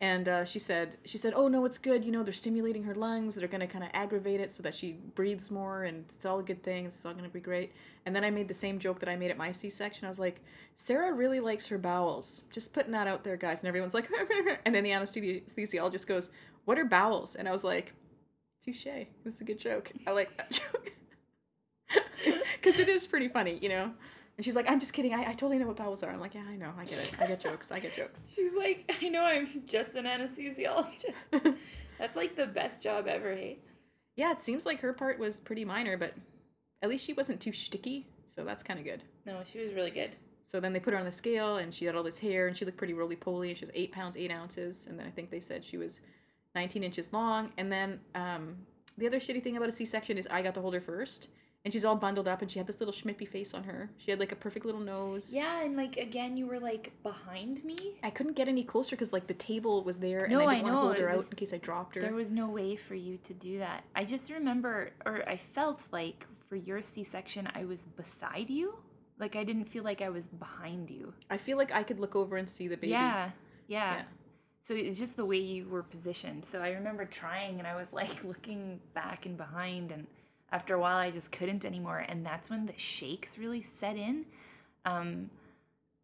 And 0.03 0.27
uh, 0.27 0.45
she 0.45 0.59
said, 0.59 0.99
"She 1.05 1.17
said, 1.17 1.33
oh 1.37 1.47
no, 1.47 1.65
it's 1.65 1.79
good. 1.79 2.05
You 2.05 2.11
know, 2.11 2.25
they're 2.25 2.35
stimulating 2.35 2.83
her 2.83 2.95
lungs. 2.95 3.37
They're 3.37 3.47
gonna 3.47 3.69
kind 3.69 3.85
of 3.85 3.91
aggravate 3.95 4.41
it 4.41 4.51
so 4.53 4.61
that 4.65 4.75
she 4.75 4.95
breathes 5.15 5.49
more, 5.49 5.85
and 5.85 6.05
it's 6.09 6.27
all 6.27 6.41
a 6.41 6.43
good 6.43 6.65
thing. 6.65 6.87
It's 6.87 7.07
all 7.07 7.15
gonna 7.15 7.29
be 7.29 7.39
great." 7.39 7.73
And 8.05 8.15
then 8.15 8.25
I 8.25 8.31
made 8.31 8.49
the 8.49 8.55
same 8.55 8.81
joke 8.81 8.99
that 8.99 9.09
I 9.09 9.15
made 9.15 9.31
at 9.31 9.39
my 9.39 9.53
C-section. 9.53 10.05
I 10.05 10.09
was 10.09 10.19
like, 10.19 10.43
"Sarah 10.75 11.13
really 11.13 11.39
likes 11.39 11.69
her 11.69 11.79
bowels. 11.79 12.43
Just 12.51 12.75
putting 12.75 12.91
that 12.91 13.07
out 13.07 13.23
there, 13.23 13.37
guys." 13.37 13.61
And 13.63 13.69
everyone's 13.69 13.95
like, 13.95 14.11
and 14.67 14.75
then 14.75 14.83
the 14.83 14.91
anesthesiologist 14.91 16.09
goes, 16.09 16.31
"What 16.65 16.81
are 16.81 16.85
bowels?" 16.85 17.37
And 17.37 17.49
I 17.49 17.53
was 17.53 17.63
like, 17.63 17.93
"Touche. 18.65 19.07
That's 19.25 19.41
a 19.41 19.45
good 19.45 19.61
joke. 19.61 19.93
I 20.05 20.11
like 20.11 20.37
that 20.37 20.51
joke." 20.73 20.93
Because 22.61 22.79
it 22.79 22.89
is 22.89 23.09
pretty 23.09 23.29
funny, 23.29 23.59
you 23.61 23.69
know? 23.69 23.93
And 24.37 24.45
she's 24.45 24.57
like, 24.57 24.69
I'm 24.69 24.81
just 24.81 24.93
kidding. 24.95 25.13
I, 25.13 25.23
I 25.31 25.33
totally 25.33 25.59
know 25.59 25.67
what 25.67 25.77
bowels 25.77 26.03
are. 26.03 26.11
I'm 26.11 26.21
like, 26.21 26.35
yeah, 26.35 26.43
I 26.49 26.57
know. 26.57 26.73
I 26.79 26.85
get 26.85 26.99
it. 26.99 27.15
I 27.21 27.27
get 27.27 27.41
jokes. 27.41 27.71
I 27.71 27.81
get 27.81 27.95
jokes. 27.95 28.27
she's 28.35 28.55
like, 28.55 28.91
I 29.03 29.09
know 29.09 29.25
I'm 29.25 29.47
just 29.67 29.95
an 29.95 30.07
anesthesiologist. 30.07 31.13
That's 31.99 32.17
like 32.17 32.35
the 32.35 32.47
best 32.47 32.83
job 32.83 33.07
ever, 33.07 33.35
hey? 33.35 33.59
yeah, 34.17 34.33
it 34.33 34.41
seems 34.41 34.67
like 34.67 34.81
her 34.81 34.93
part 34.93 35.19
was 35.19 35.41
pretty 35.41 35.65
minor, 35.65 35.97
but 35.97 36.15
at 36.83 36.89
least 36.89 37.05
she 37.05 37.13
wasn't 37.13 37.41
too 37.41 37.53
sticky. 37.53 38.07
So 38.35 38.45
that's 38.45 38.63
kind 38.63 38.79
of 38.79 38.85
good. 38.85 39.03
No, 39.27 39.43
she 39.51 39.61
was 39.61 39.75
really 39.75 39.91
good. 39.91 40.17
So 40.47 40.59
then 40.59 40.73
they 40.73 40.81
put 40.81 40.93
her 40.95 40.99
on 40.99 41.05
the 41.05 41.13
scale 41.13 41.59
and 41.59 41.73
she 41.75 41.85
had 41.85 41.95
all 41.95 42.03
this 42.03 42.19
hair 42.19 42.49
and 42.49 42.57
she 42.57 42.65
looked 42.65 42.79
pretty 42.79 42.95
roly 42.95 43.17
poly. 43.17 43.51
And 43.51 43.59
she 43.59 43.65
was 43.65 43.71
eight 43.75 43.93
pounds, 43.93 44.17
eight 44.17 44.31
ounces. 44.31 44.87
And 44.87 44.99
then 44.99 45.07
I 45.07 45.11
think 45.11 45.31
they 45.31 45.41
said 45.41 45.65
she 45.65 45.77
was 45.77 46.01
19 46.55 46.83
inches 46.83 47.13
long. 47.13 47.53
And 47.59 47.71
then 47.71 48.01
um, 48.15 48.57
the 48.99 49.07
other 49.07 49.21
shitty 49.21 49.43
thing 49.43 49.57
about 49.57 49.69
a 49.69 49.73
C 49.73 49.85
section 49.85 50.19
is 50.19 50.27
I 50.29 50.43
got 50.43 50.55
to 50.55 50.61
hold 50.61 50.75
her 50.75 50.81
first. 50.81 51.29
And 51.65 51.73
she's 51.73 51.85
all 51.85 51.95
bundled 51.95 52.27
up 52.27 52.43
and 52.43 52.51
she 52.51 52.59
had 52.59 52.67
this 52.67 52.81
little 52.81 52.93
schmippy 52.93 53.27
face 53.27 53.55
on 53.55 53.63
her. 53.65 53.89
She 53.99 54.11
had 54.11 54.19
like 54.19 54.33
a 54.33 54.37
perfect 54.37 54.67
little 54.67 54.81
nose. 54.81 55.29
Yeah, 55.33 55.63
and 55.63 55.77
like 55.77 55.97
again, 55.97 56.37
you 56.37 56.47
were 56.47 56.59
like 56.59 56.93
behind 57.05 57.65
me. 57.65 58.01
I 58.03 58.11
couldn't 58.11 58.33
get 58.35 58.49
any 58.49 58.65
closer 58.65 58.97
because 58.97 59.13
like 59.13 59.29
the 59.29 59.35
table 59.35 59.85
was 59.85 59.99
there 59.99 60.25
and 60.25 60.33
No, 60.33 60.41
I 60.41 60.45
I 60.45 60.55
didn't 60.57 60.65
want 60.65 60.75
to 60.75 60.81
hold 60.81 60.97
her 60.99 61.09
it 61.09 61.13
out 61.13 61.17
was- 61.19 61.31
in 61.31 61.37
case 61.37 61.53
I 61.53 61.59
dropped 61.59 61.95
her. 61.95 62.01
There 62.01 62.15
was 62.15 62.33
no 62.33 62.49
way 62.49 62.75
for 62.75 62.97
you 62.97 63.19
to 63.25 63.33
do 63.35 63.59
that. 63.59 63.85
I 63.95 64.05
just 64.05 64.29
remember, 64.31 64.91
or 65.07 65.23
I 65.29 65.37
felt 65.37 65.83
like 65.93 66.27
for 66.49 66.57
your 66.57 66.83
C 66.83 67.05
section, 67.05 67.49
I 67.55 67.65
was 67.65 67.83
beside 67.83 68.51
you. 68.51 68.75
Like 69.21 69.37
I 69.37 69.45
didn't 69.45 69.67
feel 69.67 69.85
like 69.85 70.03
I 70.03 70.09
was 70.09 70.27
behind 70.27 70.91
you. 70.91 71.15
I 71.31 71.37
feel 71.37 71.57
like 71.59 71.71
I 71.71 71.85
could 71.85 72.01
look 72.01 72.17
over 72.17 72.37
and 72.39 72.51
see 72.51 72.67
the 72.67 72.77
baby. 72.77 72.89
Yeah, 72.89 73.31
yeah. 73.69 73.95
Yeah. 73.99 74.03
So 74.63 74.75
it's 74.75 74.99
just 74.99 75.17
the 75.17 75.25
way 75.25 75.39
you 75.39 75.69
were 75.69 75.83
positioned. 75.85 76.45
So 76.45 76.61
I 76.61 76.71
remember 76.71 77.05
trying 77.05 77.59
and 77.61 77.69
I 77.69 77.77
was 77.77 77.93
like 77.93 78.25
looking 78.33 78.81
back 78.95 79.27
and 79.27 79.37
behind 79.37 79.93
and 79.93 80.09
after 80.53 80.75
a 80.75 80.81
while 80.81 80.99
I 80.99 81.11
just 81.11 81.33
couldn't 81.33 81.65
anymore 81.65 82.05
and 82.09 82.25
that's 82.25 82.51
when 82.51 82.67
the 82.67 82.77
shakes 82.77 83.39
really 83.39 83.63
set 83.63 83.97
in. 83.97 84.27
Um 84.85 85.31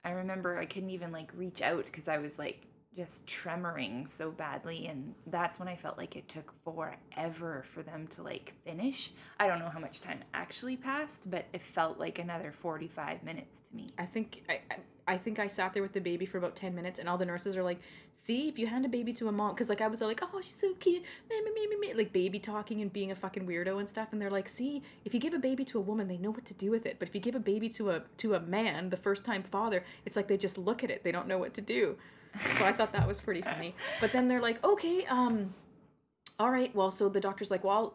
I 0.05 0.11
remember 0.11 0.59
I 0.59 0.65
couldn't 0.65 0.91
even 0.91 1.13
like 1.13 1.31
reach 1.37 1.63
out 1.63 1.87
because 1.87 2.09
I 2.09 2.19
was 2.19 2.39
like 2.39 2.67
just 2.97 3.27
tremoring 3.27 4.11
so 4.11 4.31
badly 4.31 4.89
and 4.89 5.15
that's 5.29 5.61
when 5.61 5.69
I 5.69 5.77
felt 5.77 5.99
like 5.99 6.17
it 6.17 6.29
took 6.29 6.53
forever 6.65 7.65
for 7.73 7.83
them 7.85 8.09
to 8.09 8.23
like 8.23 8.55
finish. 8.65 9.13
I 9.39 9.47
don't 9.47 9.61
know 9.61 9.69
how 9.69 9.79
much 9.79 10.01
time 10.01 10.25
actually 10.35 10.77
passed, 10.77 11.31
but 11.31 11.45
it 11.53 11.63
felt 11.63 11.99
like 11.99 12.19
another 12.19 12.51
45 12.51 13.23
minutes 13.23 13.61
to 13.69 13.77
me. 13.77 13.91
I 13.99 14.07
think 14.07 14.43
I, 14.49 14.61
I 14.71 14.77
I 15.09 15.17
think 15.17 15.39
I 15.39 15.49
sat 15.49 15.73
there 15.73 15.83
with 15.83 15.95
the 15.95 16.01
baby 16.01 16.27
for 16.27 16.37
about 16.37 16.55
10 16.55 16.75
minutes 16.75 17.01
and 17.01 17.09
all 17.09 17.17
the 17.17 17.25
nurses 17.25 17.57
are 17.57 17.63
like, 17.63 17.81
see, 18.15 18.47
if 18.47 18.59
you 18.59 18.67
hand 18.67 18.85
a 18.85 18.89
baby 18.89 19.15
to 19.15 19.29
a 19.29 19.33
mom, 19.33 19.55
because 19.55 19.71
like 19.71 19.81
I 19.81 19.89
was 19.89 20.03
like, 20.03 20.21
oh, 20.23 20.41
she's 20.43 20.57
so 20.61 20.75
cute, 20.75 21.03
me, 21.31 21.41
me, 21.41 21.51
me, 21.55 21.67
me, 21.67 21.77
me, 21.79 21.95
like 21.95 22.13
baby 22.13 22.39
talking 22.39 22.83
and 22.83 22.93
being 22.93 23.11
a 23.11 23.17
fucking 23.17 23.47
weirdo 23.47 23.81
and 23.81 23.89
stuff. 23.89 24.09
And 24.13 24.21
they're 24.21 24.31
like, 24.31 24.51
see, 24.51 24.83
if 25.07 25.15
you 25.15 25.21
give 25.21 25.33
a 25.33 25.39
baby 25.39 25.65
to 25.65 25.79
a 25.79 25.81
woman, 25.81 26.09
they 26.09 26.19
know 26.19 26.31
what 26.31 26.45
to 26.45 26.55
do 26.55 26.71
with 26.71 26.85
it. 26.85 26.97
But 26.99 27.09
if 27.09 27.15
you 27.15 27.23
give 27.23 27.35
a 27.35 27.41
baby 27.41 27.71
to 27.71 27.91
a 27.91 28.03
to 28.19 28.35
a 28.35 28.41
man, 28.41 28.91
the 28.91 28.99
first 28.99 29.25
time 29.25 29.43
father, 29.43 29.83
it's 30.05 30.15
like 30.15 30.29
they 30.29 30.37
just 30.37 30.59
look 30.59 30.85
at 30.85 30.91
it. 30.91 31.03
They 31.03 31.13
don't 31.13 31.27
know 31.27 31.39
what 31.39 31.55
to 31.55 31.63
do. 31.63 31.97
So 32.59 32.67
I 32.67 32.73
thought 32.73 32.93
that 32.93 33.09
was 33.09 33.21
pretty 33.21 33.41
funny. 33.41 33.75
But 34.03 34.13
then 34.13 34.29
they're 34.29 34.43
like, 34.43 34.63
okay, 34.63 35.07
um, 35.07 35.55
all 36.39 36.51
right, 36.51 36.73
well, 36.75 36.91
so 36.91 37.09
the 37.09 37.21
doctor's 37.21 37.51
like, 37.51 37.65
well, 37.65 37.95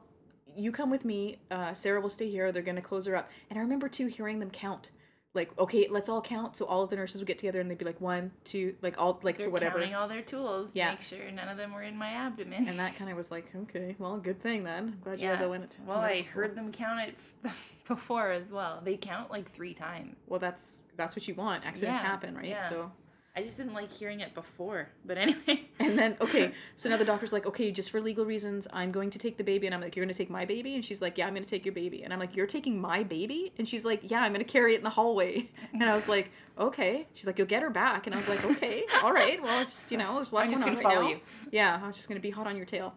you 0.57 0.71
come 0.71 0.89
with 0.89 1.05
me. 1.05 1.37
Uh, 1.51 1.75
Sarah 1.75 2.01
will 2.01 2.09
stay 2.09 2.29
here. 2.29 2.51
They're 2.51 2.63
gonna 2.63 2.81
close 2.81 3.05
her 3.05 3.15
up. 3.15 3.29
And 3.51 3.59
I 3.59 3.61
remember 3.61 3.87
too 3.87 4.07
hearing 4.07 4.39
them 4.39 4.49
count 4.49 4.89
like 5.35 5.51
okay 5.57 5.87
let's 5.89 6.09
all 6.09 6.21
count 6.21 6.55
so 6.55 6.65
all 6.65 6.83
of 6.83 6.89
the 6.89 6.95
nurses 6.95 7.19
would 7.19 7.27
get 7.27 7.37
together 7.39 7.59
and 7.59 7.69
they'd 7.69 7.77
be 7.77 7.85
like 7.85 7.99
one 7.99 8.31
two 8.43 8.75
like 8.83 8.99
all 8.99 9.19
like 9.23 9.37
They're 9.37 9.47
to 9.47 9.51
whatever 9.51 9.79
counting 9.79 9.95
all 9.95 10.07
their 10.07 10.21
tools 10.21 10.75
Yeah. 10.75 10.89
to 10.89 10.91
make 10.93 11.01
sure 11.01 11.31
none 11.31 11.47
of 11.49 11.57
them 11.57 11.73
were 11.73 11.81
in 11.83 11.97
my 11.97 12.09
abdomen. 12.09 12.67
and 12.67 12.77
that 12.79 12.95
kind 12.97 13.09
of 13.09 13.17
was 13.17 13.31
like 13.31 13.47
okay 13.63 13.95
well 13.97 14.17
good 14.17 14.41
thing 14.41 14.63
then 14.63 14.83
i'm 14.95 14.99
glad 15.03 15.19
you 15.19 15.27
guys 15.27 15.39
Yeah. 15.39 15.45
all 15.45 15.51
went 15.51 15.71
to 15.71 15.81
well, 15.87 15.97
I 15.97 16.21
school. 16.21 16.41
heard 16.43 16.55
them 16.55 16.71
count 16.71 16.99
it 17.09 17.15
before 17.87 18.31
as 18.31 18.51
well. 18.51 18.81
They 18.83 18.95
count 18.95 19.31
like 19.31 19.51
three 19.53 19.73
times. 19.73 20.17
well 20.27 20.39
that's 20.39 20.79
that's 20.97 21.15
what 21.15 21.27
you 21.27 21.33
want 21.35 21.65
accidents 21.65 21.99
Yeah, 21.99 22.07
happen 22.07 22.35
right 22.35 22.45
yeah. 22.45 22.69
so 22.69 22.91
I 23.35 23.41
just 23.41 23.57
didn't 23.57 23.73
like 23.73 23.91
hearing 23.91 24.19
it 24.19 24.33
before. 24.35 24.89
But 25.05 25.17
anyway. 25.17 25.69
and 25.79 25.97
then 25.97 26.15
okay 26.21 26.51
so 26.75 26.89
now 26.89 26.97
the 26.97 27.05
doctor's 27.05 27.33
like 27.33 27.45
okay 27.45 27.71
just 27.71 27.89
for 27.89 27.99
legal 27.99 28.25
reasons 28.25 28.67
i'm 28.73 28.91
going 28.91 29.09
to 29.09 29.19
take 29.19 29.37
the 29.37 29.43
baby 29.43 29.65
and 29.65 29.73
i'm 29.73 29.81
like 29.81 29.95
you're 29.95 30.05
going 30.05 30.13
to 30.13 30.17
take 30.17 30.29
my 30.29 30.45
baby 30.45 30.75
and 30.75 30.85
she's 30.85 31.01
like 31.01 31.17
yeah 31.17 31.27
i'm 31.27 31.33
going 31.33 31.43
to 31.43 31.49
take 31.49 31.65
your 31.65 31.73
baby 31.73 32.03
and 32.03 32.13
i'm 32.13 32.19
like 32.19 32.35
you're 32.35 32.47
taking 32.47 32.79
my 32.79 33.03
baby 33.03 33.51
and 33.57 33.67
she's 33.67 33.83
like 33.83 33.99
yeah 34.09 34.21
i'm 34.21 34.31
going 34.33 34.45
to 34.45 34.49
carry 34.51 34.73
it 34.73 34.77
in 34.77 34.83
the 34.83 34.89
hallway 34.89 35.49
and 35.73 35.83
i 35.83 35.95
was 35.95 36.07
like 36.07 36.31
okay 36.57 37.07
she's 37.13 37.25
like 37.25 37.37
you'll 37.37 37.47
get 37.47 37.61
her 37.61 37.69
back 37.69 38.05
and 38.05 38.15
i 38.15 38.17
was 38.17 38.27
like 38.27 38.43
okay 38.45 38.83
all 39.01 39.11
right 39.11 39.41
well 39.41 39.63
just 39.63 39.91
you 39.91 39.97
know 39.97 40.15
there's 40.15 40.31
a 40.31 40.35
lot 40.35 40.45
I'm 40.45 40.51
just 40.51 40.63
going 40.63 40.75
gonna 40.75 40.87
on 40.87 40.91
right 40.91 40.99
follow 40.99 41.09
now. 41.09 41.15
you. 41.15 41.21
yeah 41.51 41.79
i 41.83 41.87
was 41.87 41.95
just 41.95 42.07
going 42.07 42.19
to 42.19 42.21
be 42.21 42.29
hot 42.29 42.47
on 42.47 42.55
your 42.55 42.65
tail 42.65 42.93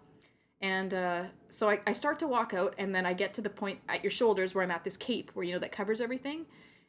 and 0.63 0.95
uh, 0.95 1.25
so 1.51 1.69
I, 1.69 1.81
I 1.87 1.93
start 1.93 2.19
to 2.21 2.29
walk 2.29 2.55
out 2.55 2.75
and 2.79 2.95
then 2.95 3.07
i 3.07 3.13
get 3.15 3.35
to 3.35 3.41
the 3.41 3.51
point 3.51 3.79
at 3.89 4.05
your 4.05 4.11
shoulders 4.11 4.55
where 4.55 4.63
i'm 4.63 4.71
at 4.71 4.85
this 4.85 4.97
cape 4.97 5.31
where 5.35 5.45
you 5.45 5.53
know 5.53 5.59
that 5.59 5.73
covers 5.73 6.01
everything 6.01 6.47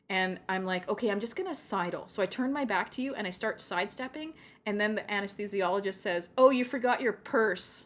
and 0.10 0.40
i'm 0.48 0.66
like 0.66 0.88
okay 0.90 1.10
i'm 1.10 1.20
just 1.20 1.36
to 1.36 1.56
sidle. 1.56 2.06
So 2.08 2.22
i 2.22 2.26
turn 2.26 2.54
my 2.54 2.66
back 2.66 2.92
to 2.92 3.02
you 3.02 3.14
and 3.16 3.28
i 3.28 3.32
start 3.32 3.62
sidestepping 3.62 4.34
and 4.66 4.80
then 4.80 4.96
the 4.96 5.02
anesthesiologist 5.02 5.96
says 5.96 6.30
oh 6.38 6.50
you 6.50 6.66
forgot 6.66 7.02
your 7.02 7.14
purse. 7.14 7.86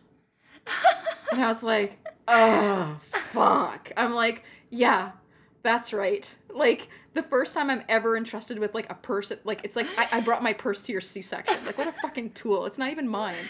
And 1.32 1.42
i 1.42 1.48
was 1.48 1.64
like 1.64 1.98
oh 2.28 3.00
fuck. 3.32 3.92
I'm 3.98 4.14
like 4.14 4.44
yeah 4.70 5.12
that's 5.64 5.94
right. 5.94 6.34
Like 6.54 6.88
the 7.14 7.24
first 7.24 7.54
time 7.54 7.70
i'm 7.70 7.84
ever 7.90 8.18
entrusted 8.18 8.60
with 8.60 8.74
like 8.74 8.90
a 8.90 8.96
purse 8.96 9.32
like 9.44 9.62
it's 9.64 9.76
like 9.76 9.88
I, 9.98 10.18
I 10.18 10.22
brought 10.22 10.44
my 10.44 10.54
purse 10.54 10.84
to 10.84 10.92
your 10.92 11.02
c-section. 11.02 11.66
Like 11.66 11.78
what 11.78 11.88
a 11.88 11.94
fucking 12.02 12.32
tool. 12.32 12.66
It's 12.66 12.78
not 12.78 12.92
even 12.92 13.08
mine 13.08 13.46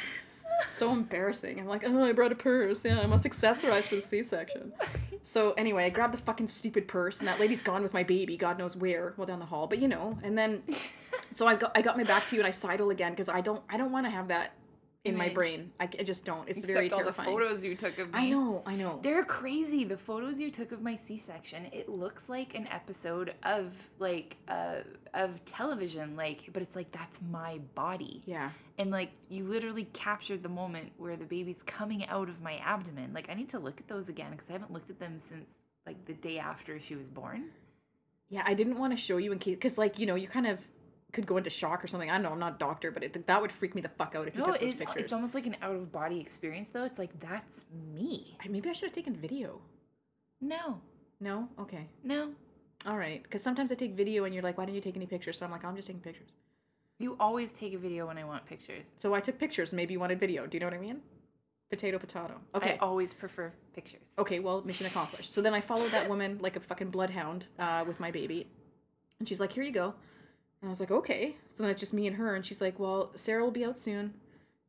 so 0.66 0.92
embarrassing. 0.92 1.60
I'm 1.60 1.68
like, 1.68 1.84
oh, 1.86 2.04
I 2.04 2.12
brought 2.12 2.32
a 2.32 2.36
purse. 2.36 2.84
Yeah, 2.86 3.00
I 3.00 3.06
must 3.06 3.24
accessorize 3.24 3.84
for 3.84 3.96
the 3.96 4.02
C-section. 4.02 4.74
So 5.24 5.52
anyway, 5.54 5.86
I 5.86 5.90
grabbed 5.90 6.14
the 6.14 6.20
fucking 6.20 6.48
stupid 6.48 6.88
purse, 6.88 7.20
and 7.20 7.28
that 7.28 7.40
lady's 7.40 7.62
gone 7.62 7.84
with 7.84 7.94
my 7.94 8.04
baby, 8.04 8.38
God 8.38 8.58
knows 8.58 8.76
where, 8.76 9.14
well 9.18 9.28
down 9.28 9.40
the 9.40 9.46
hall. 9.46 9.68
But 9.68 9.80
you 9.80 9.88
know, 9.88 10.18
and 10.24 10.38
then, 10.38 10.64
so 11.34 11.48
I 11.48 11.56
got 11.56 11.72
I 11.76 11.82
got 11.82 11.98
my 11.98 12.04
back 12.04 12.28
to 12.30 12.36
you, 12.36 12.42
and 12.42 12.48
I 12.48 12.52
sidle 12.52 12.90
again 12.90 13.12
because 13.12 13.30
I 13.30 13.42
don't 13.42 13.62
I 13.70 13.78
don't 13.78 13.92
want 13.92 14.06
to 14.06 14.10
have 14.10 14.28
that 14.30 14.54
in 15.04 15.18
my 15.18 15.30
brain. 15.30 15.72
I, 15.80 15.90
I 16.00 16.04
just 16.04 16.26
don't. 16.26 16.48
It's 16.48 16.60
Except 16.60 16.74
very 16.74 16.92
all 16.92 17.00
terrifying. 17.00 17.30
the 17.30 17.36
photos 17.36 17.64
you 17.64 17.76
took 17.76 17.98
of 17.98 18.14
me. 18.14 18.20
I 18.20 18.30
know, 18.30 18.62
I 18.66 18.76
know. 18.76 19.00
They're 19.02 19.24
crazy. 19.24 19.84
The 19.84 19.98
photos 19.98 20.40
you 20.40 20.52
took 20.52 20.72
of 20.72 20.82
my 20.82 20.96
C-section, 20.96 21.68
it 21.72 21.90
looks 21.90 22.30
like 22.30 22.54
an 22.56 22.68
episode 22.68 23.34
of 23.44 23.74
like 24.00 24.38
uh 24.48 24.82
of 25.14 25.44
television 25.44 26.16
like 26.16 26.50
but 26.54 26.62
it's 26.62 26.76
like 26.76 26.92
that's 26.92 27.20
my 27.32 27.60
body. 27.74 28.22
Yeah. 28.26 28.52
And 28.78 28.92
like 28.92 29.12
you 29.30 29.46
literally 29.46 29.86
captured 29.94 30.44
the 30.44 30.50
moment 30.50 30.92
where 30.98 31.16
the 31.16 31.26
baby's 31.26 31.62
coming 31.66 32.06
out 32.06 32.30
of 32.30 32.42
my 32.42 32.58
abdomen. 32.58 33.12
Like 33.14 33.30
I 33.30 33.34
need 33.34 33.50
to 33.50 33.60
look 33.60 33.80
at 33.80 33.88
those 33.88 34.08
again 34.08 34.32
because 34.32 34.50
I 34.50 34.54
haven't 34.54 34.72
looked 34.72 34.90
at 34.90 35.00
them 35.00 35.20
since 35.28 35.50
like 35.86 36.06
the 36.06 36.14
day 36.14 36.38
after 36.38 36.80
she 36.80 36.96
was 36.96 37.08
born. 37.08 37.46
Yeah, 38.30 38.44
I 38.46 38.54
didn't 38.54 38.78
want 38.78 38.94
to 38.94 38.98
show 38.98 39.18
you 39.18 39.32
in 39.34 39.40
case, 39.40 39.56
because 39.56 39.78
like 39.78 39.98
you 39.98 40.06
know, 40.06 40.16
you 40.16 40.28
kind 40.28 40.48
of 40.48 40.60
could 41.12 41.26
go 41.26 41.38
into 41.38 41.50
shock 41.50 41.84
or 41.84 41.88
something. 41.88 42.10
I 42.10 42.14
don't 42.14 42.24
know. 42.24 42.32
I'm 42.32 42.40
not 42.40 42.56
a 42.56 42.58
doctor, 42.58 42.92
but 42.92 43.04
it, 43.04 43.28
that 43.28 43.42
would 43.42 43.52
freak 43.52 43.76
me 43.76 43.82
the 43.82 43.90
fuck 43.90 44.16
out 44.16 44.28
if 44.28 44.34
you 44.36 44.40
No, 44.42 44.48
took 44.48 44.60
those 44.62 44.72
it's 44.72 44.80
pictures. 44.80 45.04
it's 45.04 45.14
almost 45.14 45.36
like 45.36 45.46
an 45.46 45.58
out 45.62 45.76
of 45.76 45.92
body 45.92 46.20
experience 46.20 46.70
though. 46.70 46.86
It's 46.86 47.00
like 47.00 47.20
that's 47.20 47.66
me. 47.94 48.38
I- 48.44 48.48
Maybe 48.48 48.70
I 48.70 48.74
should 48.74 48.86
have 48.90 48.96
taken 48.96 49.16
video. 49.16 49.62
No, 50.40 50.82
No. 51.20 51.50
Okay. 51.60 51.88
no. 52.04 52.32
All 52.86 52.98
right. 52.98 53.22
Because 53.22 53.44
sometimes 53.44 53.72
I 53.72 53.76
take 53.76 53.94
video, 53.94 54.24
and 54.26 54.34
you're 54.34 54.42
like, 54.44 54.58
"Why 54.58 54.66
didn't 54.66 54.76
you 54.76 54.82
take 54.82 54.96
any 54.96 55.06
pictures?" 55.06 55.38
So 55.38 55.46
I'm 55.46 55.52
like, 55.52 55.64
"I'm 55.64 55.76
just 55.76 55.88
taking 55.88 56.02
pictures." 56.02 56.30
You 56.98 57.16
always 57.20 57.52
take 57.52 57.74
a 57.74 57.78
video 57.78 58.08
when 58.08 58.18
I 58.18 58.24
want 58.24 58.46
pictures. 58.46 58.86
So 59.00 59.14
I 59.14 59.20
took 59.22 59.38
pictures. 59.38 59.72
Maybe 59.74 59.94
you 59.94 60.00
wanted 60.00 60.20
video. 60.20 60.48
Do 60.48 60.56
you 60.56 60.60
know 60.60 60.66
what 60.68 60.74
I 60.74 60.80
mean? 60.80 61.02
Potato, 61.70 61.98
potato. 62.00 62.40
Okay. 62.56 62.74
I 62.74 62.78
always 62.78 63.14
prefer 63.14 63.54
pictures. 63.74 64.14
Okay, 64.18 64.40
well, 64.40 64.62
mission 64.64 64.86
accomplished. 64.88 65.32
So 65.32 65.42
then 65.42 65.54
I 65.54 65.62
followed 65.62 65.92
that 65.92 66.10
woman 66.10 66.38
like 66.42 66.56
a 66.56 66.60
fucking 66.60 66.90
bloodhound 66.90 67.48
uh, 67.60 67.84
with 67.88 68.00
my 68.00 68.12
baby. 68.12 68.48
And 69.20 69.28
she's 69.28 69.40
like, 69.40 69.54
here 69.54 69.64
you 69.64 69.72
go. 69.72 69.94
And 70.62 70.70
I 70.70 70.72
was 70.72 70.80
like, 70.80 70.92
okay. 70.92 71.36
So 71.56 71.64
then 71.64 71.72
it's 71.72 71.80
just 71.80 71.94
me 71.94 72.08
and 72.08 72.16
her. 72.16 72.36
And 72.36 72.46
she's 72.46 72.62
like, 72.62 72.80
well, 72.80 73.12
Sarah 73.16 73.44
will 73.44 73.52
be 73.52 73.66
out 73.66 73.80
soon. 73.80 74.14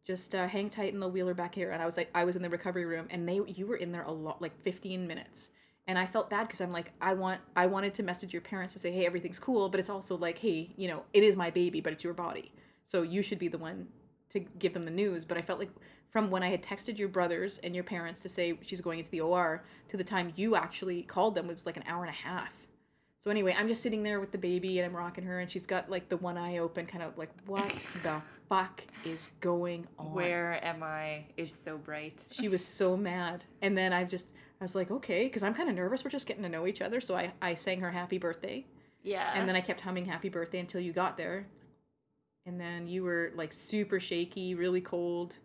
Just 0.05 0.34
uh, 0.34 0.49
hang 0.49 0.70
tight 0.70 0.93
and 0.93 1.01
they'll 1.01 1.11
wheel 1.11 1.28
her 1.28 1.34
back 1.34 1.55
here. 1.55 1.70
And 1.70 1.82
I 1.82 1.86
was 1.86 1.97
like, 1.97 2.11
I 2.14 2.24
was 2.24 2.34
in 2.34 2.43
the 2.43 2.49
recovery 2.51 2.84
room 2.84 3.07
and 3.11 3.28
they, 3.28 3.40
you 3.47 3.66
were 3.66 3.77
in 3.77 3.93
there 3.93 4.02
a 4.02 4.10
lot, 4.10 4.40
like 4.40 4.59
15 4.62 5.06
minutes. 5.06 5.51
And 5.86 5.98
I 5.98 6.06
felt 6.06 6.31
bad 6.31 6.47
because 6.47 6.60
I'm 6.60 6.73
like, 6.73 6.93
I 7.01 7.12
want, 7.12 7.40
I 7.56 7.66
wanted 7.66 7.94
to 7.94 8.02
message 8.02 8.32
your 8.32 8.43
parents 8.43 8.73
to 8.74 8.81
say, 8.81 8.90
hey, 8.90 9.05
everything's 9.05 9.39
cool. 9.39 9.69
But 9.69 9.81
it's 9.81 9.90
also 9.90 10.16
like, 10.16 10.39
hey, 10.39 10.73
you 10.77 10.89
know, 10.89 11.02
it 11.12 11.23
is 11.23 11.36
my 11.36 11.51
baby, 11.51 11.81
but 11.81 11.93
it's 11.93 12.05
your 12.05 12.14
body. 12.14 12.52
So 12.86 13.02
you 13.02 13.23
should 13.23 13.39
be 13.39 13.48
the 13.48 13.59
one 13.59 13.86
to 14.31 14.40
give 14.40 14.74
them 14.74 14.85
the 14.85 14.90
news. 14.90 15.24
But 15.24 15.36
I 15.36 15.43
felt 15.43 15.59
like 15.59 15.70
from 16.10 16.31
when 16.31 16.43
I 16.43 16.48
had 16.48 16.62
texted 16.62 16.98
your 16.98 17.09
brothers 17.09 17.59
and 17.59 17.74
your 17.74 17.85
parents 17.85 18.20
to 18.20 18.28
say 18.28 18.59
she's 18.62 18.81
going 18.81 18.98
into 18.98 19.10
the 19.10 19.20
OR 19.20 19.62
to 19.89 19.97
the 19.97 20.05
time 20.05 20.32
you 20.36 20.56
actually 20.56 21.02
called 21.02 21.35
them, 21.35 21.51
it 21.51 21.55
was 21.55 21.66
like 21.66 21.77
an 21.77 21.85
hour 21.86 22.02
and 22.02 22.10
a 22.10 22.28
half. 22.28 22.52
So 23.23 23.31
anyway, 23.31 23.55
I'm 23.57 23.69
just 23.69 23.85
sitting 23.85 24.03
there 24.03 24.19
with 24.19 24.32
the 24.32 24.39
baby 24.39 24.81
and 24.81 24.86
I'm 24.86 24.97
rocking 24.97 25.23
her 25.24 25.39
and 25.39 25.49
she's 25.49 25.65
got 25.65 25.89
like 25.89 26.09
the 26.09 26.16
one 26.16 26.36
eye 26.36 26.59
open, 26.59 26.86
kind 26.86 27.05
of 27.05 27.16
like, 27.16 27.31
what 27.47 27.69
the 28.03 28.20
fuck 28.49 28.82
is 29.05 29.28
going 29.40 29.86
on? 29.97 30.12
Where 30.12 30.59
am 30.65 30.82
I? 30.82 31.27
It's 31.36 31.57
so 31.57 31.78
bright. 31.78 32.20
She 32.32 32.49
was 32.49 32.66
so 32.66 32.97
mad. 32.97 33.44
And 33.62 33.78
then 33.78 33.93
I 33.93 34.03
just, 34.03 34.27
I 34.61 34.65
was 34.65 34.74
like, 34.74 34.90
okay, 34.90 35.24
because 35.24 35.44
I'm 35.44 35.55
kind 35.55 35.69
of 35.69 35.77
nervous. 35.77 36.03
We're 36.03 36.11
just 36.11 36.27
getting 36.27 36.43
to 36.43 36.49
know 36.49 36.66
each 36.66 36.82
other. 36.82 37.01
So 37.01 37.15
I, 37.15 37.32
I 37.40 37.55
sang 37.55 37.81
her 37.81 37.93
happy 37.93 38.19
birthday. 38.19 38.66
Yeah. 39.05 39.31
And 39.35 39.49
then 39.49 39.55
I 39.55 39.61
kept 39.61 39.81
humming 39.81 40.05
happy 40.05 40.28
birthday 40.28 40.59
until 40.59 40.81
you 40.81 40.93
got 40.93 41.16
there. 41.16 41.47
And 42.44 42.61
then 42.61 42.89
you 42.89 43.05
were 43.05 43.31
like 43.36 43.53
super 43.53 44.01
shaky, 44.01 44.57
really 44.57 44.81
cold. 44.81 45.36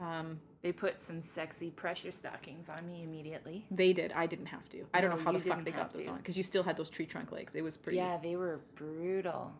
Um, 0.00 0.40
they 0.62 0.72
put 0.72 1.00
some 1.00 1.22
sexy 1.22 1.70
pressure 1.70 2.12
stockings 2.12 2.68
on 2.68 2.86
me 2.86 3.02
immediately. 3.02 3.64
They 3.70 3.92
did. 3.92 4.12
I 4.12 4.26
didn't 4.26 4.46
have 4.46 4.68
to. 4.70 4.84
I 4.92 5.00
don't 5.00 5.10
know 5.10 5.22
how 5.24 5.32
the 5.32 5.40
fuck 5.40 5.64
they 5.64 5.70
got 5.70 5.92
those 5.92 6.04
to. 6.04 6.10
on 6.10 6.16
because 6.18 6.36
you 6.36 6.42
still 6.42 6.62
had 6.62 6.76
those 6.76 6.90
tree 6.90 7.06
trunk 7.06 7.32
legs. 7.32 7.54
It 7.54 7.62
was 7.62 7.76
pretty. 7.76 7.96
Yeah, 7.98 8.18
they 8.22 8.36
were 8.36 8.60
brutal. 8.76 9.52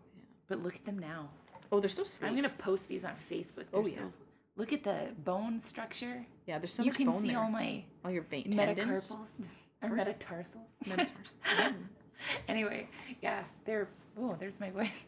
But 0.49 0.63
look 0.63 0.75
at 0.75 0.85
them 0.85 0.99
now. 0.99 1.31
Oh, 1.73 1.81
they're 1.81 1.89
so 1.89 2.05
sleek. 2.05 2.29
I'm 2.31 2.37
gonna 2.37 2.49
post 2.51 2.89
these 2.89 3.05
on 3.05 3.13
Facebook. 3.31 3.65
Oh, 3.73 3.83
They're 3.83 3.93
yeah. 3.93 3.99
so- 3.99 4.13
look 4.57 4.73
at 4.73 4.83
the 4.85 5.09
bone 5.25 5.61
structure. 5.61 6.27
yeah, 6.47 6.59
there's 6.59 6.75
so 6.75 6.83
you 6.83 6.91
much 6.91 6.97
can 6.99 7.21
see 7.23 7.29
there. 7.29 7.39
all 7.39 7.49
my 7.51 7.85
all 8.05 8.11
your 8.11 8.25
vein 8.25 8.51
tendons. 8.51 9.11
metacarpals 9.11 9.29
or 9.83 9.89
metatarsals. 9.91 10.65
Metatarsals. 10.87 11.35
Mm. 11.59 11.75
anyway, 12.49 12.87
yeah, 13.23 13.45
they're 13.65 13.89
oh, 14.19 14.37
there's 14.39 14.61
my 14.61 14.69
voice. 14.79 15.05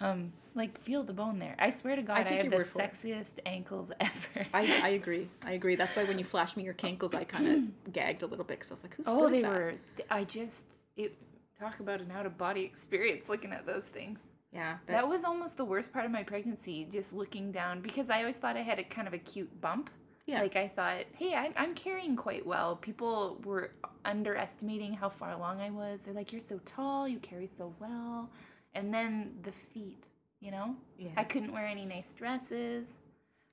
Um, 0.00 0.32
like 0.54 0.80
feel 0.82 1.02
the 1.02 1.12
bone 1.12 1.38
there. 1.38 1.56
I 1.58 1.70
swear 1.70 1.96
to 1.96 2.02
God, 2.02 2.18
I, 2.18 2.22
take 2.24 2.38
have 2.38 2.50
the 2.50 2.56
word 2.56 2.66
for 2.68 2.82
it. 2.82 2.92
sexiest 2.92 3.38
ankles 3.46 3.92
ever. 4.00 4.46
I, 4.54 4.80
I 4.82 4.88
agree. 4.90 5.28
I 5.42 5.52
agree. 5.52 5.76
That's 5.76 5.94
why 5.96 6.04
when 6.04 6.18
you 6.18 6.24
flashed 6.24 6.56
me 6.56 6.64
your 6.64 6.74
cankles, 6.74 7.14
I 7.14 7.24
kind 7.24 7.48
of 7.48 7.58
gagged 7.92 8.22
a 8.22 8.26
little 8.26 8.44
bit 8.44 8.58
because 8.58 8.70
I 8.70 8.74
was 8.74 8.84
like, 8.84 8.94
"Who's 8.94 9.06
oh, 9.08 9.28
they 9.28 9.42
that? 9.42 9.50
were. 9.50 9.74
I 10.10 10.24
just 10.24 10.64
it 10.96 11.14
talk 11.58 11.80
about 11.80 12.00
an 12.00 12.10
out 12.12 12.26
of 12.26 12.38
body 12.38 12.62
experience 12.62 13.28
looking 13.28 13.52
at 13.52 13.66
those 13.66 13.84
things. 13.86 14.18
Yeah, 14.52 14.78
that, 14.86 14.92
That 14.92 15.08
was 15.08 15.24
almost 15.24 15.56
the 15.58 15.64
worst 15.64 15.92
part 15.92 16.06
of 16.06 16.10
my 16.10 16.22
pregnancy, 16.22 16.86
just 16.90 17.12
looking 17.12 17.52
down 17.52 17.80
because 17.82 18.08
I 18.10 18.20
always 18.20 18.36
thought 18.36 18.56
I 18.56 18.62
had 18.62 18.78
a 18.78 18.84
kind 18.84 19.06
of 19.06 19.12
a 19.14 19.18
cute 19.18 19.60
bump. 19.60 19.90
yeah. 20.26 20.40
Like 20.40 20.56
I 20.56 20.68
thought, 20.68 21.04
hey, 21.16 21.34
I'm, 21.34 21.52
I'm 21.56 21.74
carrying 21.74 22.16
quite 22.16 22.46
well. 22.46 22.76
People 22.76 23.38
were 23.44 23.72
underestimating 24.04 24.94
how 24.94 25.08
far 25.10 25.32
along 25.32 25.60
I 25.60 25.70
was. 25.70 26.00
They're 26.00 26.14
like, 26.14 26.32
you're 26.32 26.40
so 26.40 26.60
tall, 26.64 27.06
you 27.06 27.18
carry 27.18 27.50
so 27.58 27.74
well. 27.78 28.30
And 28.74 28.92
then 28.92 29.34
the 29.42 29.52
feet, 29.72 30.04
you 30.40 30.50
know? 30.50 30.76
yeah. 30.98 31.10
I 31.16 31.24
couldn't 31.24 31.52
wear 31.52 31.66
any 31.66 31.84
nice 31.84 32.12
dresses. 32.12 32.86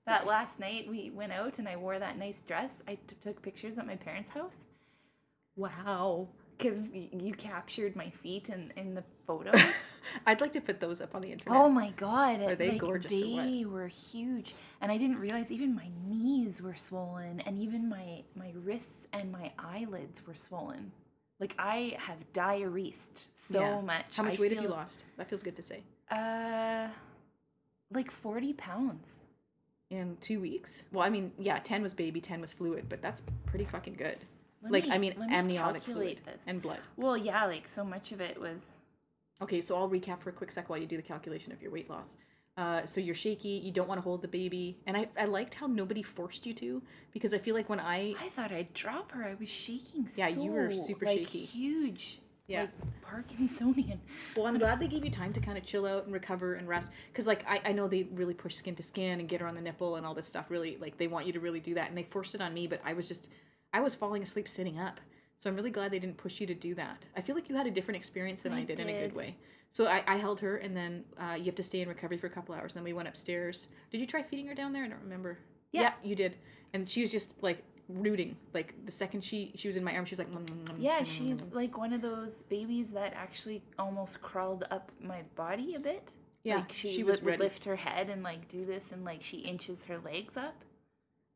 That 0.05 0.27
last 0.27 0.59
night 0.59 0.87
we 0.87 1.09
went 1.09 1.31
out 1.31 1.57
and 1.57 1.67
I 1.67 1.77
wore 1.77 1.97
that 1.97 2.17
nice 2.17 2.41
dress. 2.41 2.71
I 2.87 2.95
t- 2.95 3.15
took 3.23 3.41
pictures 3.41 3.77
at 3.77 3.87
my 3.87 3.95
parents' 3.95 4.29
house. 4.29 4.57
Wow. 5.55 6.27
Because 6.57 6.89
y- 6.93 7.09
you 7.11 7.33
captured 7.33 7.95
my 7.95 8.09
feet 8.11 8.49
in, 8.49 8.71
in 8.75 8.93
the 8.93 9.03
photos. 9.27 9.59
I'd 10.27 10.41
like 10.41 10.53
to 10.53 10.61
put 10.61 10.79
those 10.79 11.01
up 11.01 11.15
on 11.15 11.21
the 11.21 11.31
internet. 11.31 11.57
oh 11.59 11.69
my 11.69 11.89
god. 11.91 12.41
Are 12.41 12.55
they 12.55 12.71
like, 12.71 12.81
gorgeous? 12.81 13.11
They 13.11 13.65
were 13.65 13.87
huge. 13.87 14.53
And 14.79 14.91
I 14.91 14.97
didn't 14.97 15.17
realize 15.17 15.51
even 15.51 15.73
my 15.73 15.89
knees 16.05 16.61
were 16.61 16.75
swollen 16.75 17.39
and 17.41 17.57
even 17.57 17.89
my, 17.89 18.23
my 18.35 18.51
wrists 18.53 19.07
and 19.11 19.31
my 19.31 19.51
eyelids 19.57 20.21
were 20.27 20.35
swollen. 20.35 20.91
Like 21.39 21.55
I 21.59 21.95
have 21.99 22.17
diuresed 22.33 23.25
so 23.35 23.59
Yeah. 23.59 23.81
much. 23.81 24.15
How 24.15 24.23
much 24.23 24.37
I 24.37 24.41
weight 24.41 24.51
have 24.53 24.63
you 24.63 24.69
lost? 24.69 25.03
That 25.17 25.27
feels 25.29 25.43
good 25.43 25.55
to 25.57 25.63
say. 25.63 25.83
Uh, 26.09 26.87
like 27.91 28.11
40 28.11 28.53
pounds. 28.53 29.19
In 29.91 30.17
two 30.19 30.39
weeks? 30.41 30.83
Well, 30.91 31.05
I 31.05 31.09
mean, 31.09 31.31
yeah, 31.37 31.59
10 31.59 31.83
was 31.83 31.93
baby, 31.93 32.19
10 32.19 32.41
was 32.41 32.51
fluid, 32.51 32.89
but 32.89 33.01
that's 33.03 33.21
pretty 33.45 33.65
fucking 33.65 33.93
good. 33.93 34.17
Let 34.63 34.71
like, 34.71 34.85
me- 34.85 34.91
I 34.91 34.97
mean, 34.97 35.13
me 35.19 35.27
amniotic 35.29 35.83
fluid 35.83 36.21
this. 36.25 36.41
and 36.47 36.59
blood. 36.61 36.79
Well, 36.97 37.15
yeah, 37.15 37.45
like 37.45 37.67
so 37.67 37.83
much 37.85 38.11
of 38.11 38.19
it 38.19 38.39
was. 38.39 38.61
Okay, 39.41 39.61
so 39.61 39.75
I'll 39.77 39.89
recap 39.89 40.21
for 40.21 40.29
a 40.31 40.33
quick 40.33 40.51
sec 40.51 40.69
while 40.69 40.79
you 40.79 40.87
do 40.87 40.97
the 40.97 41.03
calculation 41.03 41.51
of 41.51 41.61
your 41.61 41.69
weight 41.71 41.87
loss. 41.89 42.17
Uh, 42.57 42.85
so 42.85 43.01
you're 43.01 43.15
shaky, 43.15 43.49
you 43.49 43.71
don't 43.71 43.87
want 43.87 43.97
to 43.97 44.01
hold 44.01 44.21
the 44.21 44.29
baby, 44.29 44.77
and 44.87 44.95
I, 44.95 45.09
I 45.19 45.25
liked 45.25 45.55
how 45.55 45.67
nobody 45.67 46.01
forced 46.01 46.45
you 46.45 46.53
to 46.53 46.81
because 47.11 47.33
I 47.33 47.37
feel 47.37 47.53
like 47.53 47.67
when 47.67 47.81
I 47.81 48.15
I 48.17 48.29
thought 48.29 48.51
I'd 48.53 48.73
drop 48.73 49.11
her. 49.11 49.25
I 49.25 49.35
was 49.37 49.49
shaking. 49.49 50.07
Yeah, 50.15 50.29
you 50.29 50.51
were 50.51 50.73
super 50.73 51.05
like, 51.05 51.19
shaky. 51.19 51.39
Huge. 51.39 52.19
Yeah. 52.47 52.61
Like 52.61 53.27
Parkinsonian. 53.27 53.97
well, 54.37 54.45
I'm 54.45 54.57
glad 54.57 54.79
they 54.79 54.87
gave 54.87 55.03
you 55.03 55.11
time 55.11 55.33
to 55.33 55.39
kind 55.39 55.57
of 55.57 55.65
chill 55.65 55.85
out 55.85 56.05
and 56.05 56.13
recover 56.13 56.53
and 56.53 56.67
rest 56.67 56.91
because 57.11 57.27
like 57.27 57.43
I, 57.45 57.59
I 57.65 57.71
know 57.73 57.87
they 57.87 58.03
really 58.13 58.35
push 58.35 58.55
skin 58.55 58.75
to 58.75 58.83
skin 58.83 59.19
and 59.19 59.27
get 59.27 59.41
her 59.41 59.47
on 59.47 59.55
the 59.55 59.61
nipple 59.61 59.95
and 59.97 60.05
all 60.05 60.13
this 60.13 60.27
stuff. 60.27 60.49
Really, 60.49 60.77
like 60.79 60.97
they 60.97 61.07
want 61.07 61.25
you 61.25 61.33
to 61.33 61.39
really 61.41 61.59
do 61.59 61.73
that, 61.73 61.89
and 61.89 61.97
they 61.97 62.03
forced 62.03 62.35
it 62.35 62.41
on 62.41 62.53
me, 62.53 62.67
but 62.67 62.79
I 62.85 62.93
was 62.93 63.07
just 63.07 63.27
I 63.73 63.81
was 63.81 63.95
falling 63.95 64.23
asleep 64.23 64.47
sitting 64.47 64.79
up. 64.79 65.01
So 65.37 65.49
I'm 65.49 65.57
really 65.57 65.71
glad 65.71 65.91
they 65.91 65.99
didn't 65.99 66.17
push 66.17 66.39
you 66.39 66.47
to 66.47 66.53
do 66.53 66.75
that. 66.75 67.05
I 67.17 67.21
feel 67.21 67.35
like 67.35 67.49
you 67.49 67.55
had 67.55 67.67
a 67.67 67.71
different 67.71 67.97
experience 67.97 68.43
than 68.43 68.53
I, 68.53 68.61
I 68.61 68.63
did, 68.63 68.79
in 68.79 68.87
a 68.87 68.93
good 68.93 69.13
way. 69.13 69.35
So 69.75 69.87
I, 69.87 70.03
I 70.07 70.15
held 70.15 70.39
her, 70.39 70.55
and 70.55 70.75
then 70.75 71.03
uh, 71.19 71.33
you 71.33 71.43
have 71.45 71.55
to 71.55 71.63
stay 71.63 71.81
in 71.81 71.89
recovery 71.89 72.17
for 72.17 72.27
a 72.27 72.29
couple 72.29 72.55
hours. 72.55 72.73
Then 72.73 72.85
we 72.85 72.93
went 72.93 73.09
upstairs. 73.09 73.67
Did 73.91 73.99
you 73.99 74.07
try 74.07 74.23
feeding 74.23 74.47
her 74.47 74.55
down 74.55 74.71
there? 74.71 74.85
I 74.85 74.87
don't 74.87 75.01
remember. 75.03 75.37
Yeah. 75.73 75.91
you 76.01 76.15
did. 76.15 76.37
And 76.73 76.89
she 76.89 77.01
was 77.01 77.11
just 77.11 77.33
like 77.41 77.61
rooting. 77.89 78.37
Like 78.53 78.73
the 78.85 78.91
second 78.93 79.21
she 79.21 79.51
she 79.55 79.67
was 79.67 79.75
in 79.75 79.83
my 79.83 79.93
arm, 79.93 80.05
she 80.05 80.13
was 80.13 80.19
like. 80.19 80.31
"Nom, 80.31 80.45
nom, 80.45 80.63
nom, 80.63 80.77
Yeah, 80.79 81.03
she's 81.03 81.39
nom." 81.39 81.51
like 81.51 81.77
one 81.77 81.91
of 81.91 82.01
those 82.01 82.43
babies 82.43 82.91
that 82.91 83.13
actually 83.15 83.63
almost 83.77 84.21
crawled 84.21 84.65
up 84.71 84.93
my 85.01 85.23
body 85.35 85.75
a 85.75 85.79
bit. 85.79 86.13
Yeah, 86.45 86.57
like 86.57 86.71
she, 86.71 86.93
she 86.93 87.03
would, 87.03 87.11
was 87.11 87.21
would 87.21 87.31
ready. 87.31 87.43
lift 87.43 87.65
her 87.65 87.75
head 87.75 88.09
and 88.09 88.23
like 88.23 88.47
do 88.47 88.65
this, 88.65 88.85
and 88.93 89.03
like 89.03 89.23
she 89.23 89.39
inches 89.39 89.83
her 89.85 89.97
legs 89.97 90.37
up. 90.37 90.55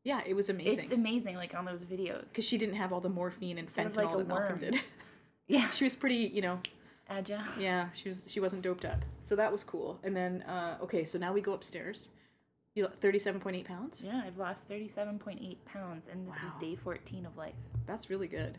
Yeah, 0.02 0.22
it 0.26 0.32
was 0.32 0.48
amazing. 0.48 0.84
It's 0.84 0.94
amazing, 0.94 1.36
like 1.36 1.54
on 1.54 1.66
those 1.66 1.84
videos. 1.84 2.28
because 2.28 2.46
she 2.46 2.56
didn't 2.56 2.76
have 2.76 2.90
all 2.90 3.00
the 3.00 3.10
morphine 3.10 3.58
and 3.58 3.70
Sort 3.70 3.88
fentanyl 3.88 3.90
of 3.90 3.96
like 3.96 4.16
that 4.16 4.28
Malcolm 4.28 4.58
did. 4.60 4.80
Yeah, 5.46 5.68
she 5.70 5.82
was 5.84 5.94
pretty, 5.96 6.30
you 6.32 6.40
know, 6.42 6.60
agile. 7.10 7.42
yeah, 7.58 7.88
she 7.94 8.08
was 8.08 8.24
she 8.28 8.40
wasn't 8.40 8.62
doped 8.62 8.84
up, 8.84 9.04
so 9.22 9.36
that 9.36 9.50
was 9.52 9.64
cool. 9.64 9.98
And 10.02 10.16
then, 10.16 10.42
uh, 10.42 10.78
okay, 10.82 11.04
so 11.04 11.18
now 11.18 11.32
we 11.32 11.40
go 11.40 11.52
upstairs. 11.52 12.10
You 12.74 12.88
thirty-seven 13.00 13.40
point 13.40 13.56
eight 13.56 13.66
pounds. 13.66 14.02
Yeah, 14.04 14.22
I've 14.24 14.38
lost 14.38 14.68
thirty-seven 14.68 15.18
point 15.18 15.40
eight 15.42 15.64
pounds, 15.64 16.06
and 16.10 16.26
this 16.26 16.36
Wow. 16.42 16.48
is 16.54 16.60
day 16.60 16.76
fourteen 16.76 17.26
of 17.26 17.36
life. 17.36 17.54
That's 17.86 18.08
really 18.10 18.28
good. 18.28 18.58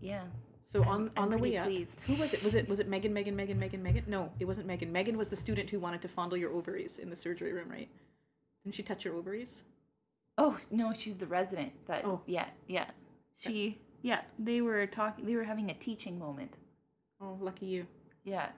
Yeah. 0.00 0.24
So 0.64 0.80
I'm- 0.82 0.90
on 0.90 1.10
I'm 1.16 1.22
on 1.24 1.30
the 1.30 1.36
pretty 1.38 1.52
way 1.52 1.58
up, 1.58 1.66
pleased. 1.66 2.00
who 2.02 2.14
was 2.14 2.34
it? 2.34 2.42
Was 2.42 2.54
it 2.54 2.68
was 2.68 2.80
it 2.80 2.88
Megan? 2.94 3.12
Megan? 3.12 3.36
Megan? 3.36 3.58
Megan? 3.58 3.82
Megan? 3.82 4.04
No, 4.08 4.30
it 4.40 4.46
wasn't 4.46 4.66
Megan. 4.66 4.90
Megan 4.90 5.16
was 5.16 5.28
the 5.28 5.36
student 5.36 5.70
who 5.70 5.78
wanted 5.78 6.00
to 6.02 6.08
fondle 6.08 6.36
your 6.36 6.50
ovaries 6.52 6.98
in 6.98 7.08
the 7.10 7.14
surgery 7.16 7.52
room, 7.52 7.68
right? 7.68 7.88
Didn't 8.64 8.74
she 8.74 8.82
touch 8.82 9.04
your 9.04 9.14
ovaries? 9.14 9.62
Oh 10.38 10.58
no, 10.70 10.92
she's 10.92 11.14
the 11.16 11.26
resident. 11.26 11.72
That 11.86 12.04
Oh. 12.04 12.20
yeah, 12.26 12.46
yeah. 12.66 12.86
She 13.38 13.78
yeah. 14.02 14.22
They 14.38 14.60
were 14.60 14.86
talking. 14.86 15.24
They 15.26 15.36
were 15.36 15.44
having 15.44 15.70
a 15.70 15.74
teaching 15.74 16.18
moment. 16.18 16.52
Oh, 17.20 17.38
lucky 17.40 17.66
you. 17.66 17.86
Yeah. 18.24 18.48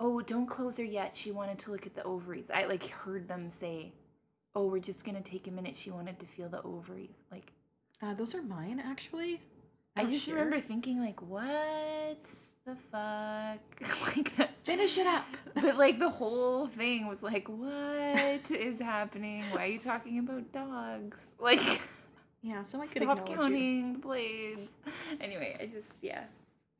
Oh, 0.00 0.20
don't 0.20 0.46
close 0.46 0.76
her 0.78 0.84
yet. 0.84 1.16
She 1.16 1.30
wanted 1.32 1.58
to 1.60 1.72
look 1.72 1.86
at 1.86 1.94
the 1.94 2.04
ovaries. 2.04 2.46
I 2.52 2.64
like 2.66 2.86
heard 2.88 3.26
them 3.28 3.50
say, 3.50 3.92
"Oh, 4.54 4.66
we're 4.66 4.80
just 4.80 5.04
gonna 5.04 5.20
take 5.22 5.46
a 5.46 5.50
minute." 5.50 5.74
She 5.74 5.90
wanted 5.90 6.18
to 6.20 6.26
feel 6.26 6.48
the 6.48 6.62
ovaries. 6.62 7.16
Like 7.32 7.52
Uh, 8.00 8.14
those 8.14 8.34
are 8.34 8.42
mine, 8.42 8.78
actually. 8.84 9.40
I 9.96 10.04
just 10.04 10.26
share. 10.26 10.36
remember 10.36 10.60
thinking, 10.60 11.00
like, 11.00 11.20
what 11.22 12.22
the 12.64 12.76
fuck, 12.92 13.58
like 14.16 14.36
that. 14.36 14.50
Finish 14.64 14.98
it 14.98 15.06
up. 15.06 15.26
But 15.54 15.76
like 15.76 15.98
the 15.98 16.10
whole 16.10 16.68
thing 16.68 17.08
was 17.08 17.20
like, 17.22 17.48
what 17.48 18.50
is 18.52 18.78
happening? 18.78 19.42
Why 19.50 19.64
are 19.64 19.66
you 19.66 19.80
talking 19.80 20.20
about 20.20 20.52
dogs? 20.52 21.30
Like, 21.40 21.80
Yeah, 22.42 22.62
someone 22.64 22.88
could 22.88 23.02
stop 23.02 23.18
acknowledge 23.18 23.30
you. 23.30 23.36
counting 23.36 23.92
the 23.94 23.98
blades. 23.98 24.70
Anyway, 25.20 25.56
I 25.60 25.66
just 25.66 25.94
yeah. 26.02 26.24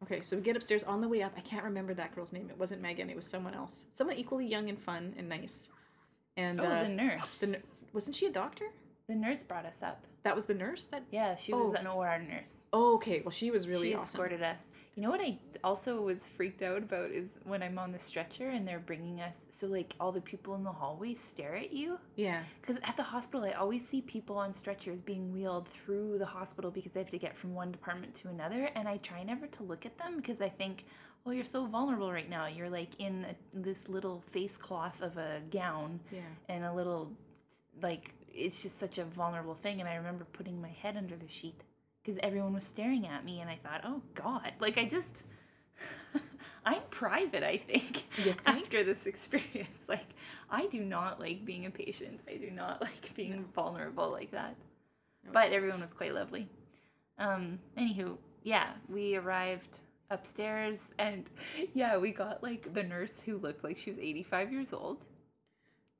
Okay, 0.05 0.21
so 0.23 0.37
we 0.37 0.43
get 0.43 0.57
upstairs 0.57 0.85
on 0.85 1.01
the 1.01 1.09
way 1.09 1.23
up. 1.23 1.33
I 1.37 1.41
can't 1.41 1.65
remember 1.65 1.93
that 1.95 2.15
girl's 2.15 2.33
name. 2.33 2.49
It 2.51 2.59
wasn't 2.59 2.81
Megan. 2.83 3.11
It 3.11 3.17
was 3.17 3.27
someone 3.27 3.55
else. 3.55 3.87
Someone 3.95 4.17
equally 4.17 4.47
young 4.47 4.69
and 4.69 4.79
fun 4.79 5.15
and 5.19 5.29
nice. 5.29 5.71
And 6.37 6.61
Oh, 6.61 6.65
uh, 6.65 6.83
the 6.85 6.89
nurse. 6.89 7.35
the 7.37 7.61
wasn't 7.93 8.15
she 8.15 8.27
a 8.27 8.31
doctor? 8.31 8.67
The 9.09 9.15
nurse 9.17 9.43
brought 9.43 9.67
us 9.67 9.77
up. 9.83 10.05
That 10.25 10.35
was 10.37 10.47
the 10.47 10.55
nurse. 10.55 10.87
That 10.87 11.05
Yeah, 11.11 11.37
she 11.37 11.53
was 11.53 11.69
Oh. 11.69 11.75
an 11.75 11.87
OR 11.87 12.19
nurse. 12.19 12.57
oh, 12.73 12.95
okay. 12.97 13.21
Well, 13.23 13.31
she 13.31 13.51
was 13.51 13.67
really 13.69 13.91
she 13.91 13.95
awesome. 13.95 14.05
escorted 14.07 14.43
us. 14.43 14.63
You 14.95 15.05
know 15.05 15.11
what 15.11 15.21
I 15.21 15.39
also 15.63 16.01
was 16.03 16.29
freaked 16.29 16.61
out 16.61 16.79
about 16.83 17.13
is 17.13 17.39
when 17.45 17.63
I'm 17.63 17.79
on 17.79 17.93
the 17.93 18.01
stretcher 18.01 18.49
and 18.49 18.67
they're 18.67 18.81
bringing 18.81 19.21
us. 19.21 19.37
So 19.51 19.69
like 19.69 19.95
all 20.01 20.11
the 20.11 20.21
people 20.21 20.57
in 20.57 20.65
the 20.65 20.73
hallway 20.73 21.15
stare 21.15 21.55
at 21.55 21.73
you. 21.73 22.01
Yeah, 22.17 22.43
Because 22.61 22.79
at 22.83 22.97
the 22.97 23.05
hospital, 23.05 23.45
I 23.47 23.53
always 23.53 23.87
see 23.89 24.03
people 24.03 24.37
on 24.39 24.53
stretchers 24.53 25.01
being 25.01 25.33
wheeled 25.33 25.69
through 25.69 26.19
the 26.19 26.27
hospital 26.27 26.73
because 26.73 26.91
they 26.93 27.01
have 27.01 27.11
to 27.13 27.19
get 27.19 27.37
from 27.39 27.55
one 27.55 27.71
department 27.71 28.17
to 28.17 28.29
another. 28.29 28.71
And 28.75 28.89
I 28.89 28.97
try 28.97 29.23
never 29.23 29.47
to 29.47 29.63
look 29.63 29.87
at 29.87 29.97
them 29.99 30.17
because 30.17 30.41
I 30.41 30.49
think, 30.49 30.85
oh, 31.25 31.31
you're 31.31 31.45
so 31.45 31.65
vulnerable 31.67 32.11
right 32.13 32.29
now. 32.29 32.47
You're 32.47 32.69
like 32.71 32.91
in 32.99 33.25
a, 33.25 33.37
this 33.55 33.87
little 33.87 34.25
face 34.31 34.57
cloth 34.57 35.01
of 35.01 35.17
a 35.17 35.43
gown 35.53 36.01
yeah. 36.11 36.23
and 36.49 36.65
a 36.65 36.73
little, 36.73 37.13
like, 37.81 38.15
it's 38.35 38.63
just 38.63 38.79
such 38.79 38.99
a 38.99 39.05
vulnerable 39.05 39.55
thing. 39.55 39.81
And 39.81 39.89
I 39.89 39.95
remember 39.97 40.25
putting 40.33 40.61
my 40.61 40.69
head 40.71 40.97
under 40.97 41.17
the 41.17 41.29
sheet 41.29 41.63
because 42.03 42.19
everyone 42.23 42.53
was 42.55 42.65
staring 42.65 43.07
at 43.07 43.25
me. 43.25 43.41
And 43.41 43.51
I 43.51 43.59
thought, 43.63 43.83
oh, 43.85 44.03
God. 44.15 44.53
Like, 44.61 44.79
I 44.79 44.85
just. 44.85 45.25
I'm 46.65 46.83
private, 46.91 47.43
I 47.43 47.57
think, 47.57 47.97
think? 48.17 48.43
after 48.45 48.85
this 48.85 49.07
experience. 49.07 49.69
Like, 49.89 50.09
I 50.51 50.67
do 50.67 50.85
not 50.85 51.19
like 51.19 51.47
being 51.47 51.65
a 51.65 51.71
patient. 51.71 52.21
I 52.29 52.37
do 52.37 52.51
not 52.51 52.83
like 52.83 53.15
being 53.15 53.47
vulnerable 53.55 54.11
like 54.11 54.33
that. 54.33 54.55
No, 55.25 55.31
But 55.33 55.53
everyone 55.53 55.81
was 55.81 55.95
quite 55.95 56.15
lovely. 56.15 56.47
Um, 57.19 57.59
anywho, 57.77 58.19
yeah, 58.43 58.73
we 58.89 59.17
arrived 59.17 59.79
upstairs 60.11 60.81
and 60.99 61.29
yeah, 61.75 61.97
we 61.97 62.13
got 62.13 62.43
like 62.43 62.73
the 62.75 62.83
nurse 62.83 63.15
who 63.25 63.39
looked 63.39 63.65
like 63.65 63.79
she 63.79 63.91
was 63.91 63.99
85 63.99 64.53
years 64.53 64.73
old. 64.73 65.05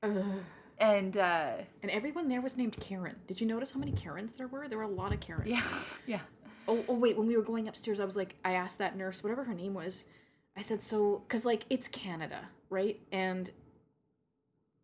Ugh. 0.03 0.43
And 0.79 1.17
uh, 1.17 1.51
and 1.83 1.91
everyone 1.91 2.29
there 2.29 2.41
was 2.41 2.55
named 2.55 2.77
Karen. 2.79 3.15
Did 3.27 3.41
you 3.41 3.47
notice 3.47 3.71
how 3.71 3.79
many 3.79 3.91
Karens 3.91 4.33
there 4.33 4.47
were? 4.47 4.67
There 4.67 4.77
were 4.77 4.85
a 4.85 4.87
lot 4.87 5.13
of 5.13 5.19
Karens. 5.19 5.49
yeah, 5.49 5.63
yeah. 6.07 6.21
Oh, 6.67 6.83
oh 6.87 6.93
wait, 6.93 7.17
when 7.17 7.27
we 7.27 7.35
were 7.35 7.43
going 7.43 7.67
upstairs, 7.67 7.99
I 7.99 8.05
was 8.05 8.15
like, 8.15 8.35
I 8.45 8.53
asked 8.53 8.77
that 8.77 8.95
nurse, 8.95 9.23
whatever 9.23 9.43
her 9.43 9.53
name 9.53 9.73
was, 9.73 10.05
I 10.55 10.61
said, 10.61 10.83
so, 10.83 11.23
because 11.27 11.45
like 11.45 11.65
it's 11.69 11.87
Canada, 11.87 12.47
right? 12.69 12.99
And 13.11 13.49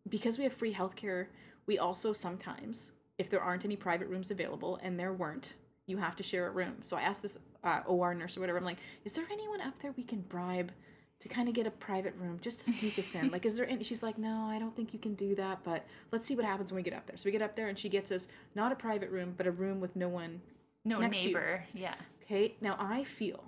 because 0.08 0.38
we 0.38 0.44
have 0.44 0.52
free 0.52 0.74
healthcare, 0.74 1.26
we 1.66 1.78
also 1.78 2.12
sometimes, 2.12 2.92
if 3.18 3.30
there 3.30 3.40
aren't 3.40 3.64
any 3.64 3.76
private 3.76 4.08
rooms 4.08 4.30
available, 4.30 4.78
and 4.82 4.98
there 4.98 5.12
weren't, 5.12 5.54
you 5.86 5.96
have 5.98 6.16
to 6.16 6.22
share 6.22 6.46
a 6.46 6.50
room. 6.50 6.76
So 6.80 6.96
I 6.96 7.02
asked 7.02 7.22
this 7.22 7.38
uh, 7.62 7.80
OR 7.86 8.14
nurse 8.14 8.36
or 8.36 8.40
whatever, 8.40 8.58
I'm 8.58 8.64
like, 8.64 8.78
is 9.04 9.12
there 9.12 9.26
anyone 9.30 9.60
up 9.60 9.78
there 9.80 9.92
we 9.96 10.02
can 10.02 10.20
bribe 10.22 10.72
to 11.20 11.28
kind 11.28 11.48
of 11.48 11.54
get 11.54 11.66
a 11.66 11.70
private 11.70 12.14
room 12.18 12.38
just 12.42 12.64
to 12.64 12.70
sneak 12.70 12.98
us 12.98 13.14
in? 13.14 13.30
Like, 13.32 13.46
is 13.46 13.56
there 13.56 13.68
any? 13.68 13.82
She's 13.84 14.02
like, 14.02 14.18
no, 14.18 14.46
I 14.48 14.58
don't 14.58 14.74
think 14.76 14.92
you 14.92 14.98
can 14.98 15.14
do 15.14 15.34
that, 15.36 15.60
but 15.64 15.84
let's 16.12 16.26
see 16.26 16.36
what 16.36 16.44
happens 16.44 16.70
when 16.72 16.76
we 16.76 16.82
get 16.82 16.94
up 16.96 17.06
there. 17.06 17.16
So 17.16 17.24
we 17.26 17.32
get 17.32 17.42
up 17.42 17.56
there, 17.56 17.68
and 17.68 17.78
she 17.78 17.88
gets 17.88 18.10
us 18.12 18.26
not 18.54 18.72
a 18.72 18.76
private 18.76 19.10
room, 19.10 19.34
but 19.36 19.46
a 19.46 19.50
room 19.50 19.80
with 19.80 19.94
no 19.96 20.08
one 20.08 20.40
No 20.84 21.00
Next 21.00 21.18
to 21.18 21.22
you. 21.28 21.34
neighbor. 21.34 21.64
Yeah. 21.74 21.94
Okay, 22.24 22.54
now 22.60 22.76
I 22.78 23.04
feel 23.04 23.44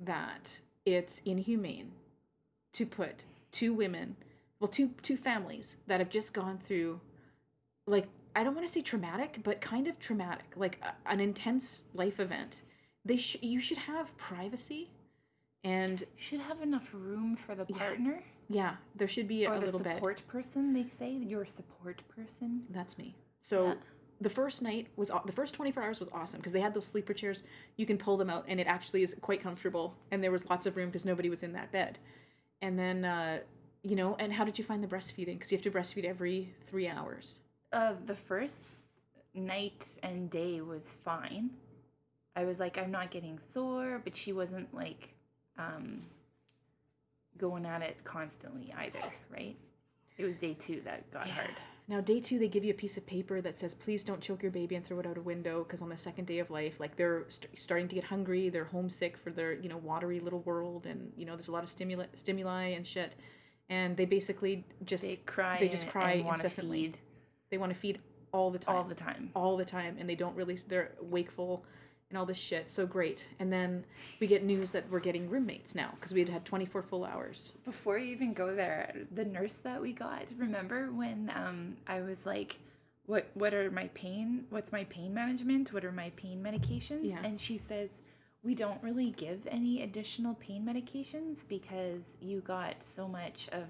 that 0.00 0.60
it's 0.84 1.20
inhumane 1.24 1.92
to 2.72 2.86
put 2.86 3.24
two 3.52 3.72
women, 3.74 4.16
well, 4.60 4.68
two 4.68 4.90
two 5.02 5.16
families 5.16 5.76
that 5.86 6.00
have 6.00 6.08
just 6.10 6.32
gone 6.32 6.58
through, 6.58 7.00
like 7.86 8.08
I 8.34 8.42
don't 8.44 8.54
want 8.54 8.66
to 8.66 8.72
say 8.72 8.80
traumatic, 8.82 9.40
but 9.44 9.60
kind 9.60 9.86
of 9.86 9.98
traumatic, 9.98 10.46
like 10.56 10.78
a, 10.82 10.94
an 11.10 11.20
intense 11.20 11.84
life 11.94 12.18
event. 12.18 12.62
They 13.04 13.16
sh- 13.18 13.36
you 13.42 13.60
should 13.60 13.78
have 13.78 14.16
privacy, 14.16 14.88
and 15.64 16.04
should 16.16 16.40
have 16.40 16.60
enough 16.62 16.88
room 16.92 17.36
for 17.36 17.54
the 17.54 17.64
partner 17.64 18.22
yeah, 18.48 18.74
there 18.96 19.08
should 19.08 19.28
be 19.28 19.44
a, 19.44 19.50
or 19.50 19.54
a 19.54 19.58
the 19.60 19.64
little 19.66 19.80
bed. 19.80 19.96
support 19.96 20.22
person. 20.26 20.74
They 20.74 20.86
say 20.98 21.10
your 21.10 21.46
support 21.46 22.02
person. 22.14 22.64
That's 22.68 22.98
me. 22.98 23.14
So 23.40 23.68
Yeah. 23.68 23.74
the 24.20 24.28
first 24.28 24.60
night 24.60 24.88
was 24.96 25.10
the 25.24 25.32
first 25.32 25.54
24 25.54 25.82
hours 25.82 26.00
was 26.00 26.10
awesome 26.12 26.38
because 26.40 26.52
they 26.52 26.60
had 26.60 26.74
those 26.74 26.84
sleeper 26.86 27.14
chairs. 27.14 27.44
You 27.76 27.86
can 27.86 27.96
pull 27.96 28.18
them 28.18 28.28
out 28.28 28.44
and 28.48 28.60
it 28.60 28.66
actually 28.66 29.02
is 29.04 29.14
quite 29.22 29.40
comfortable 29.42 29.94
and 30.10 30.22
there 30.22 30.30
was 30.32 30.44
lots 30.50 30.66
of 30.66 30.76
room 30.76 30.88
because 30.90 31.06
nobody 31.06 31.30
was 31.30 31.42
in 31.42 31.52
that 31.54 31.72
bed. 31.72 31.98
And 32.60 32.78
then 32.78 33.04
uh, 33.06 33.38
you 33.82 33.96
know, 33.96 34.16
and 34.16 34.32
how 34.32 34.44
did 34.44 34.58
you 34.58 34.64
find 34.64 34.82
the 34.84 34.88
breastfeeding? 34.88 35.34
Because 35.38 35.50
you 35.50 35.56
have 35.56 35.62
to 35.64 35.70
breastfeed 35.70 36.04
every 36.04 36.52
three 36.68 36.88
hours. 36.88 37.38
uh, 37.72 37.94
the 38.04 38.14
first 38.16 38.58
night 39.34 39.86
and 40.02 40.30
day 40.30 40.60
was 40.60 40.96
fine. 41.04 41.50
I 42.36 42.44
was 42.44 42.58
like, 42.60 42.76
I'm 42.76 42.90
not 42.90 43.10
getting 43.10 43.38
sore, 43.54 43.98
but 44.04 44.14
she 44.16 44.32
wasn't 44.34 44.74
like 44.74 45.11
um, 45.58 46.02
going 47.38 47.66
at 47.66 47.82
it 47.82 47.96
constantly 48.04 48.72
either, 48.78 49.00
right? 49.32 49.56
It 50.18 50.24
was 50.24 50.36
day 50.36 50.54
two 50.54 50.80
that 50.84 51.10
got 51.10 51.28
hard. 51.28 51.50
Now, 51.88 52.00
day 52.00 52.20
two, 52.20 52.38
they 52.38 52.48
give 52.48 52.64
you 52.64 52.70
a 52.70 52.76
piece 52.76 52.96
of 52.96 53.04
paper 53.06 53.40
that 53.40 53.58
says, 53.58 53.74
please 53.74 54.04
don't 54.04 54.20
choke 54.20 54.42
your 54.42 54.52
baby 54.52 54.76
and 54.76 54.84
throw 54.86 55.00
it 55.00 55.06
out 55.06 55.18
a 55.18 55.20
window 55.20 55.64
because 55.64 55.82
on 55.82 55.88
the 55.88 55.96
second 55.98 56.26
day 56.26 56.38
of 56.38 56.48
life, 56.50 56.78
like 56.78 56.96
they're 56.96 57.24
st- 57.28 57.58
starting 57.58 57.88
to 57.88 57.94
get 57.96 58.04
hungry, 58.04 58.48
they're 58.48 58.64
homesick 58.64 59.16
for 59.16 59.30
their, 59.30 59.54
you 59.54 59.68
know, 59.68 59.78
watery 59.78 60.20
little 60.20 60.40
world, 60.40 60.86
and, 60.86 61.12
you 61.16 61.26
know, 61.26 61.34
there's 61.34 61.48
a 61.48 61.52
lot 61.52 61.62
of 61.64 61.68
stimuli, 61.68 62.06
stimuli 62.14 62.68
and 62.68 62.86
shit. 62.86 63.14
And 63.68 63.96
they 63.96 64.04
basically 64.04 64.64
just, 64.84 65.02
They 65.02 65.16
cry. 65.16 65.58
They 65.58 65.68
just 65.68 65.88
cry 65.88 66.12
incessantly. 66.12 66.92
they 67.50 67.58
want 67.58 67.72
to 67.72 67.78
feed 67.78 67.98
all 68.32 68.50
the 68.50 68.58
time. 68.58 68.76
all 68.76 68.84
the 68.84 68.94
time. 68.94 69.30
all 69.34 69.56
the 69.56 69.64
time 69.64 69.96
and 69.98 70.08
they 70.08 70.14
don't 70.14 70.34
really 70.34 70.54
they're 70.54 70.92
wakeful 71.02 71.64
and 72.12 72.18
all 72.18 72.26
this 72.26 72.36
shit 72.36 72.70
so 72.70 72.84
great 72.86 73.26
and 73.40 73.50
then 73.50 73.82
we 74.20 74.26
get 74.26 74.44
news 74.44 74.70
that 74.70 74.84
we're 74.90 75.00
getting 75.00 75.30
roommates 75.30 75.74
now 75.74 75.90
because 75.96 76.12
we 76.12 76.20
had 76.20 76.28
had 76.28 76.44
24 76.44 76.82
full 76.82 77.04
hours 77.06 77.52
Before 77.64 77.96
you 77.98 78.12
even 78.12 78.34
go 78.34 78.54
there, 78.54 78.94
the 79.14 79.24
nurse 79.24 79.56
that 79.56 79.80
we 79.80 79.92
got, 79.94 80.26
remember 80.36 80.92
when 80.92 81.32
um, 81.34 81.76
I 81.86 82.02
was 82.02 82.26
like, 82.26 82.58
what 83.06 83.30
what 83.34 83.54
are 83.54 83.70
my 83.70 83.88
pain 83.94 84.44
what's 84.50 84.70
my 84.72 84.84
pain 84.84 85.12
management? 85.14 85.72
What 85.72 85.84
are 85.84 85.90
my 85.92 86.10
pain 86.16 86.42
medications? 86.42 87.00
Yeah. 87.02 87.18
And 87.24 87.40
she 87.40 87.58
says, 87.58 87.88
We 88.44 88.54
don't 88.54 88.82
really 88.82 89.10
give 89.10 89.46
any 89.50 89.82
additional 89.82 90.34
pain 90.34 90.64
medications 90.64 91.44
because 91.48 92.02
you 92.20 92.40
got 92.40 92.76
so 92.84 93.08
much 93.08 93.48
of 93.52 93.64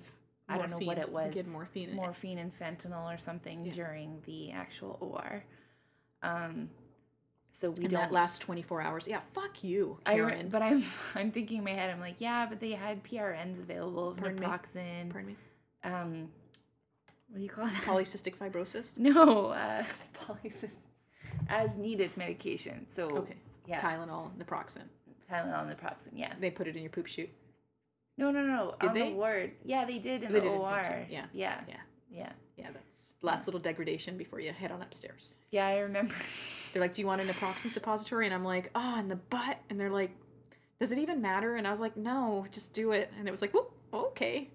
I 0.48 0.58
don't 0.58 0.70
know 0.70 0.78
what 0.78 0.98
it 0.98 1.10
was. 1.10 1.32
Get 1.32 1.46
morphine 1.46 1.94
morphine 1.94 2.38
and 2.38 2.52
fentanyl 2.58 3.06
or 3.14 3.18
something 3.18 3.64
Yeah. 3.64 3.72
during 3.72 4.20
the 4.26 4.50
actual 4.52 4.98
OR. 5.00 5.44
Um 6.22 6.68
so 7.52 7.70
we 7.70 7.84
in 7.84 7.90
don't. 7.90 8.12
last 8.12 8.40
24 8.40 8.82
hours. 8.82 9.06
Yeah 9.08 9.20
fuck 9.20 9.62
you 9.64 9.98
I 10.06 10.16
re- 10.16 10.32
Karen. 10.32 10.48
but 10.48 10.62
I'm 10.62 10.84
I'm 11.14 11.30
thinking 11.32 11.58
in 11.58 11.64
my 11.64 11.72
head 11.72 11.90
I'm 11.90 12.00
like 12.00 12.16
yeah 12.18 12.46
but 12.46 12.60
they 12.60 12.72
had 12.72 13.04
PRNs 13.04 13.60
available 13.60 14.14
for 14.14 14.32
naproxen 14.32 15.10
pardon 15.10 15.28
me. 15.30 15.36
um 15.84 16.28
what 17.28 17.38
do 17.38 17.44
you 17.44 17.50
call 17.50 17.66
it 17.66 17.72
polycystic 17.86 18.36
fibrosis? 18.36 18.98
No 18.98 19.48
uh 19.48 19.84
polycystic 20.20 20.70
as 21.48 21.74
needed 21.76 22.16
medication. 22.16 22.86
So 22.96 23.08
okay. 23.08 23.36
yeah. 23.66 23.80
Tylenol 23.80 24.30
naproxen. 24.38 24.84
Tylenol 25.30 25.66
naproxen 25.74 26.12
yeah. 26.14 26.32
They 26.40 26.50
put 26.50 26.66
it 26.68 26.76
in 26.76 26.82
your 26.82 26.90
poop 26.90 27.06
chute? 27.06 27.30
No 28.18 28.30
no 28.30 28.42
no 28.46 28.74
Did 28.80 28.88
on 28.90 28.94
they? 28.94 29.10
the 29.10 29.16
ward 29.16 29.52
yeah 29.64 29.84
they 29.84 29.98
did 29.98 30.22
in 30.24 30.32
They 30.32 30.40
the 30.40 30.46
did 30.46 30.58
OR 30.58 31.06
yeah, 31.10 31.26
yeah. 31.32 31.60
Yeah. 31.66 31.76
yeah. 32.10 32.32
Yeah 32.58 32.68
last 33.22 33.46
little 33.46 33.60
degradation 33.60 34.16
before 34.16 34.40
you 34.40 34.52
head 34.52 34.70
on 34.70 34.82
upstairs. 34.82 35.36
Yeah 35.50 35.66
I 35.66 35.78
remember. 35.78 36.14
They're 36.72 36.82
like 36.82 36.94
do 36.94 37.00
you 37.00 37.06
want 37.06 37.20
a 37.20 37.24
naproxen 37.24 37.72
suppository 37.72 38.26
and 38.26 38.34
i'm 38.34 38.44
like 38.44 38.70
oh 38.74 38.98
in 38.98 39.08
the 39.08 39.16
butt. 39.16 39.58
And 39.70 39.78
they're 39.78 39.90
like 39.90 40.10
does 40.80 40.92
it 40.92 40.98
even 40.98 41.22
matter? 41.22 41.56
And 41.56 41.66
i 41.66 41.70
was 41.70 41.80
like 41.80 41.96
no 41.96 42.46
just 42.52 42.72
do 42.72 42.92
it. 42.92 43.12
And 43.18 43.28
it 43.28 43.30
was 43.30 43.40
like 43.40 43.54
whoop 43.54 43.72
okay. 43.92 44.50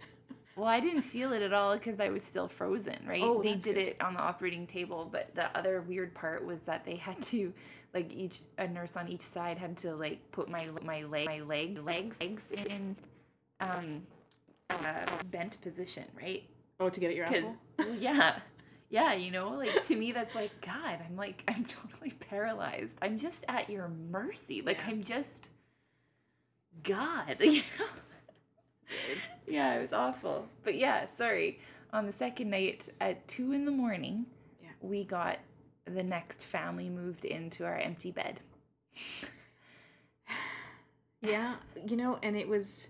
Well, 0.57 0.67
I 0.67 0.79
didn't 0.79 1.01
feel 1.01 1.33
it 1.33 1.43
at 1.43 1.53
all 1.53 1.75
because 1.75 1.99
I 1.99 2.09
was 2.09 2.23
still 2.23 2.47
frozen, 2.47 2.97
right? 3.07 3.21
Oh, 3.23 3.43
they 3.43 3.53
did 3.53 3.75
good. 3.75 3.77
it 3.77 4.01
on 4.01 4.15
the 4.15 4.19
operating 4.19 4.65
table, 4.65 5.07
but 5.09 5.29
the 5.35 5.55
other 5.55 5.81
weird 5.81 6.15
part 6.15 6.43
was 6.43 6.61
that 6.61 6.83
they 6.83 6.95
had 6.95 7.21
to, 7.25 7.53
like, 7.93 8.11
each 8.11 8.39
a 8.57 8.67
nurse 8.67 8.97
on 8.97 9.07
each 9.07 9.21
side 9.21 9.59
had 9.59 9.77
to 9.77 9.95
like 9.95 10.19
put 10.31 10.49
my 10.49 10.67
my 10.83 11.03
leg 11.03 11.27
my 11.27 11.41
leg 11.41 11.77
legs 11.85 12.19
legs 12.19 12.49
in, 12.51 12.95
um, 13.59 14.01
uh, 14.71 15.05
bent 15.29 15.61
position, 15.61 16.05
right? 16.19 16.43
oh 16.79 16.89
to 16.89 16.99
get 16.99 17.09
at 17.09 17.15
your 17.15 17.25
asshole? 17.25 17.55
Yeah, 17.99 18.39
yeah, 18.89 19.13
you 19.13 19.31
know, 19.31 19.49
like 19.49 19.85
to 19.87 19.95
me 19.95 20.11
that's 20.11 20.33
like 20.35 20.51
God. 20.61 20.99
I'm 21.07 21.15
like 21.15 21.43
I'm 21.47 21.65
totally 21.67 22.11
paralyzed. 22.11 22.93
I'm 23.01 23.17
just 23.17 23.43
at 23.47 23.69
your 23.69 23.89
mercy. 23.89 24.61
Like 24.61 24.77
Yeah. 24.79 24.87
I'm 24.91 25.03
just 25.03 25.49
God. 26.83 27.37
You 27.41 27.61
know. 27.79 27.85
yeah, 29.47 29.75
it 29.75 29.81
was 29.81 29.91
awful. 29.93 30.47
But 30.63 30.75
yeah, 30.75 31.05
sorry. 31.17 31.59
On 31.91 32.05
the 32.05 32.13
second 32.13 32.49
night 32.49 32.87
at 33.01 33.27
two 33.27 33.51
in 33.51 33.65
the 33.65 33.71
morning, 33.71 34.25
Yeah. 34.61 34.69
we 34.81 35.03
got 35.03 35.39
the 35.85 36.03
next 36.03 36.43
family 36.45 36.89
moved 36.89 37.25
into 37.25 37.65
our 37.65 37.77
empty 37.77 38.11
bed. 38.11 38.39
Yeah, 41.21 41.55
you 41.83 41.97
know, 41.97 42.19
and 42.21 42.35
it 42.37 42.47
was 42.47 42.89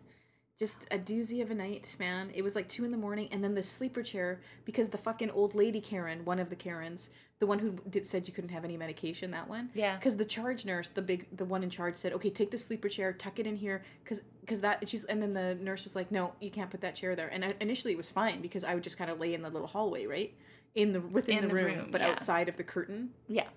just 0.59 0.87
a 0.89 0.97
doozy 0.97 1.41
of 1.41 1.51
a 1.51 1.55
night, 1.55 1.95
man. 1.99 2.31
It 2.33 2.41
was 2.41 2.55
like 2.55 2.67
two 2.67 2.83
in 2.83 2.91
the 2.91 2.97
morning, 2.97 3.27
and 3.31 3.43
then 3.43 3.53
the 3.53 3.61
sleeper 3.61 4.01
chair 4.01 4.41
because 4.65 4.89
the 4.89 4.97
fucking 4.97 5.29
old 5.31 5.53
lady 5.53 5.79
Karen, 5.79 6.25
one 6.25 6.39
of 6.39 6.49
the 6.49 6.55
Karens, 6.55 7.09
the 7.39 7.45
one 7.45 7.59
who 7.59 7.73
did 7.89 8.05
said 8.05 8.27
you 8.27 8.33
couldn't 8.33 8.49
have 8.49 8.63
any 8.65 8.75
medication, 8.75 9.29
that 9.31 9.47
one. 9.47 9.69
Yeah. 9.75 9.95
Because 9.97 10.17
the 10.17 10.25
charge 10.25 10.65
nurse, 10.65 10.89
the 10.89 11.01
big, 11.03 11.27
the 11.37 11.45
one 11.45 11.61
in 11.61 11.69
charge, 11.69 11.97
said, 11.97 12.11
"Okay, 12.13 12.31
take 12.31 12.49
the 12.49 12.57
sleeper 12.57 12.89
chair, 12.89 13.13
tuck 13.13 13.37
it 13.37 13.45
in 13.45 13.55
here, 13.55 13.83
because 14.03 14.23
because 14.41 14.61
that." 14.61 14.89
She's 14.89 15.03
and 15.03 15.21
then 15.21 15.33
the 15.33 15.55
nurse 15.61 15.83
was 15.83 15.95
like, 15.95 16.11
"No, 16.11 16.33
you 16.39 16.49
can't 16.49 16.71
put 16.71 16.81
that 16.81 16.95
chair 16.95 17.15
there." 17.15 17.27
And 17.27 17.45
I, 17.45 17.53
initially 17.61 17.93
it 17.93 17.97
was 17.97 18.09
fine 18.09 18.41
because 18.41 18.63
I 18.63 18.73
would 18.73 18.83
just 18.83 18.97
kind 18.97 19.11
of 19.11 19.19
lay 19.19 19.35
in 19.35 19.43
the 19.43 19.49
little 19.51 19.67
hallway, 19.67 20.07
right, 20.07 20.33
in 20.73 20.91
the 20.93 21.01
within 21.01 21.37
In 21.37 21.41
the, 21.43 21.47
the 21.49 21.53
room, 21.53 21.65
room, 21.77 21.89
but 21.91 22.01
yeah. 22.01 22.07
outside 22.09 22.49
of 22.49 22.57
the 22.57 22.63
curtain. 22.63 23.11
Yeah, 23.27 23.47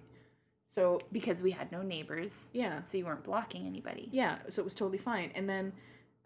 So 0.68 1.00
because 1.12 1.42
we 1.42 1.52
had 1.52 1.72
no 1.72 1.80
neighbors, 1.80 2.34
yeah, 2.52 2.82
so 2.82 2.98
you 2.98 3.06
weren't 3.06 3.24
blocking 3.24 3.66
anybody. 3.66 4.10
yeah 4.12 4.38
so 4.50 4.60
it 4.60 4.64
was 4.64 4.74
totally 4.74 4.98
fine 4.98 5.30
and 5.34 5.48
then 5.48 5.72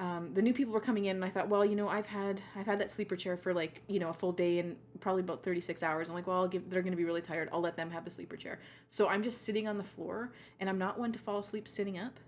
um, 0.00 0.30
the 0.34 0.42
new 0.42 0.52
people 0.52 0.72
were 0.72 0.80
coming 0.80 1.04
in 1.04 1.16
and 1.16 1.24
i 1.24 1.28
thought 1.28 1.48
well 1.48 1.64
you 1.64 1.76
know 1.76 1.88
i've 1.88 2.06
had 2.06 2.40
i've 2.56 2.66
had 2.66 2.80
that 2.80 2.90
sleeper 2.90 3.14
chair 3.14 3.36
for 3.36 3.54
like 3.54 3.80
you 3.86 4.00
know 4.00 4.08
a 4.08 4.12
full 4.12 4.32
day 4.32 4.58
and 4.58 4.76
probably 5.00 5.20
about 5.20 5.44
36 5.44 5.82
hours. 5.82 6.08
I'm 6.08 6.14
like 6.14 6.26
well 6.26 6.38
i'll 6.38 6.48
give 6.48 6.68
they're 6.68 6.82
going 6.82 6.92
to 6.92 6.96
be 6.96 7.04
really 7.04 7.20
tired. 7.20 7.48
I'll 7.52 7.60
let 7.60 7.76
them 7.76 7.90
have 7.90 8.04
the 8.04 8.10
sleeper 8.10 8.36
chair. 8.36 8.58
So 8.90 9.08
i'm 9.08 9.22
just 9.22 9.42
sitting 9.42 9.68
on 9.68 9.78
the 9.78 9.84
floor 9.84 10.32
and 10.58 10.68
i'm 10.68 10.78
not 10.78 10.98
one 10.98 11.12
to 11.12 11.18
fall 11.18 11.38
asleep 11.38 11.68
sitting 11.68 11.98
up 11.98 12.18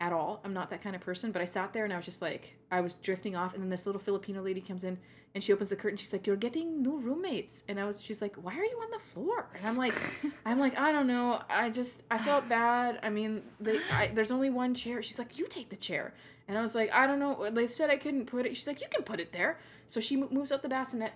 at 0.00 0.12
all. 0.12 0.40
I'm 0.44 0.52
not 0.52 0.70
that 0.70 0.82
kind 0.82 0.96
of 0.96 1.02
person 1.02 1.32
but 1.32 1.42
i 1.42 1.44
sat 1.44 1.72
there 1.72 1.84
and 1.84 1.92
i 1.92 1.96
was 1.96 2.04
just 2.04 2.22
like 2.22 2.56
i 2.70 2.80
was 2.80 2.94
drifting 2.94 3.36
off 3.36 3.52
and 3.54 3.62
then 3.62 3.70
this 3.70 3.84
little 3.84 4.00
filipino 4.00 4.42
lady 4.42 4.60
comes 4.60 4.84
in 4.84 4.98
and 5.34 5.42
she 5.42 5.52
opens 5.52 5.70
the 5.70 5.76
curtain. 5.76 5.96
She's 5.96 6.12
like 6.12 6.26
you're 6.26 6.36
getting 6.36 6.82
new 6.82 6.98
roommates. 6.98 7.64
And 7.68 7.78
i 7.78 7.84
was 7.84 8.00
she's 8.00 8.22
like 8.22 8.36
why 8.36 8.52
are 8.54 8.64
you 8.64 8.78
on 8.82 8.90
the 8.90 8.98
floor? 8.98 9.50
And 9.54 9.66
i'm 9.66 9.76
like 9.76 9.94
i'm 10.46 10.58
like 10.58 10.78
i 10.78 10.92
don't 10.92 11.06
know. 11.06 11.42
I 11.50 11.68
just 11.70 12.02
i 12.10 12.18
felt 12.18 12.48
bad. 12.48 12.98
I 13.02 13.10
mean 13.10 13.42
they 13.60 13.78
I, 13.92 14.10
there's 14.14 14.30
only 14.30 14.50
one 14.50 14.74
chair. 14.74 15.02
She's 15.02 15.18
like 15.18 15.36
you 15.38 15.46
take 15.46 15.68
the 15.68 15.76
chair 15.76 16.14
and 16.48 16.58
i 16.58 16.62
was 16.62 16.74
like 16.74 16.90
i 16.92 17.06
don't 17.06 17.18
know 17.18 17.48
they 17.50 17.66
said 17.66 17.90
i 17.90 17.96
couldn't 17.96 18.26
put 18.26 18.46
it 18.46 18.56
she's 18.56 18.66
like 18.66 18.80
you 18.80 18.86
can 18.90 19.02
put 19.02 19.20
it 19.20 19.32
there 19.32 19.58
so 19.88 20.00
she 20.00 20.16
moves 20.16 20.52
up 20.52 20.62
the 20.62 20.68
bassinet 20.68 21.12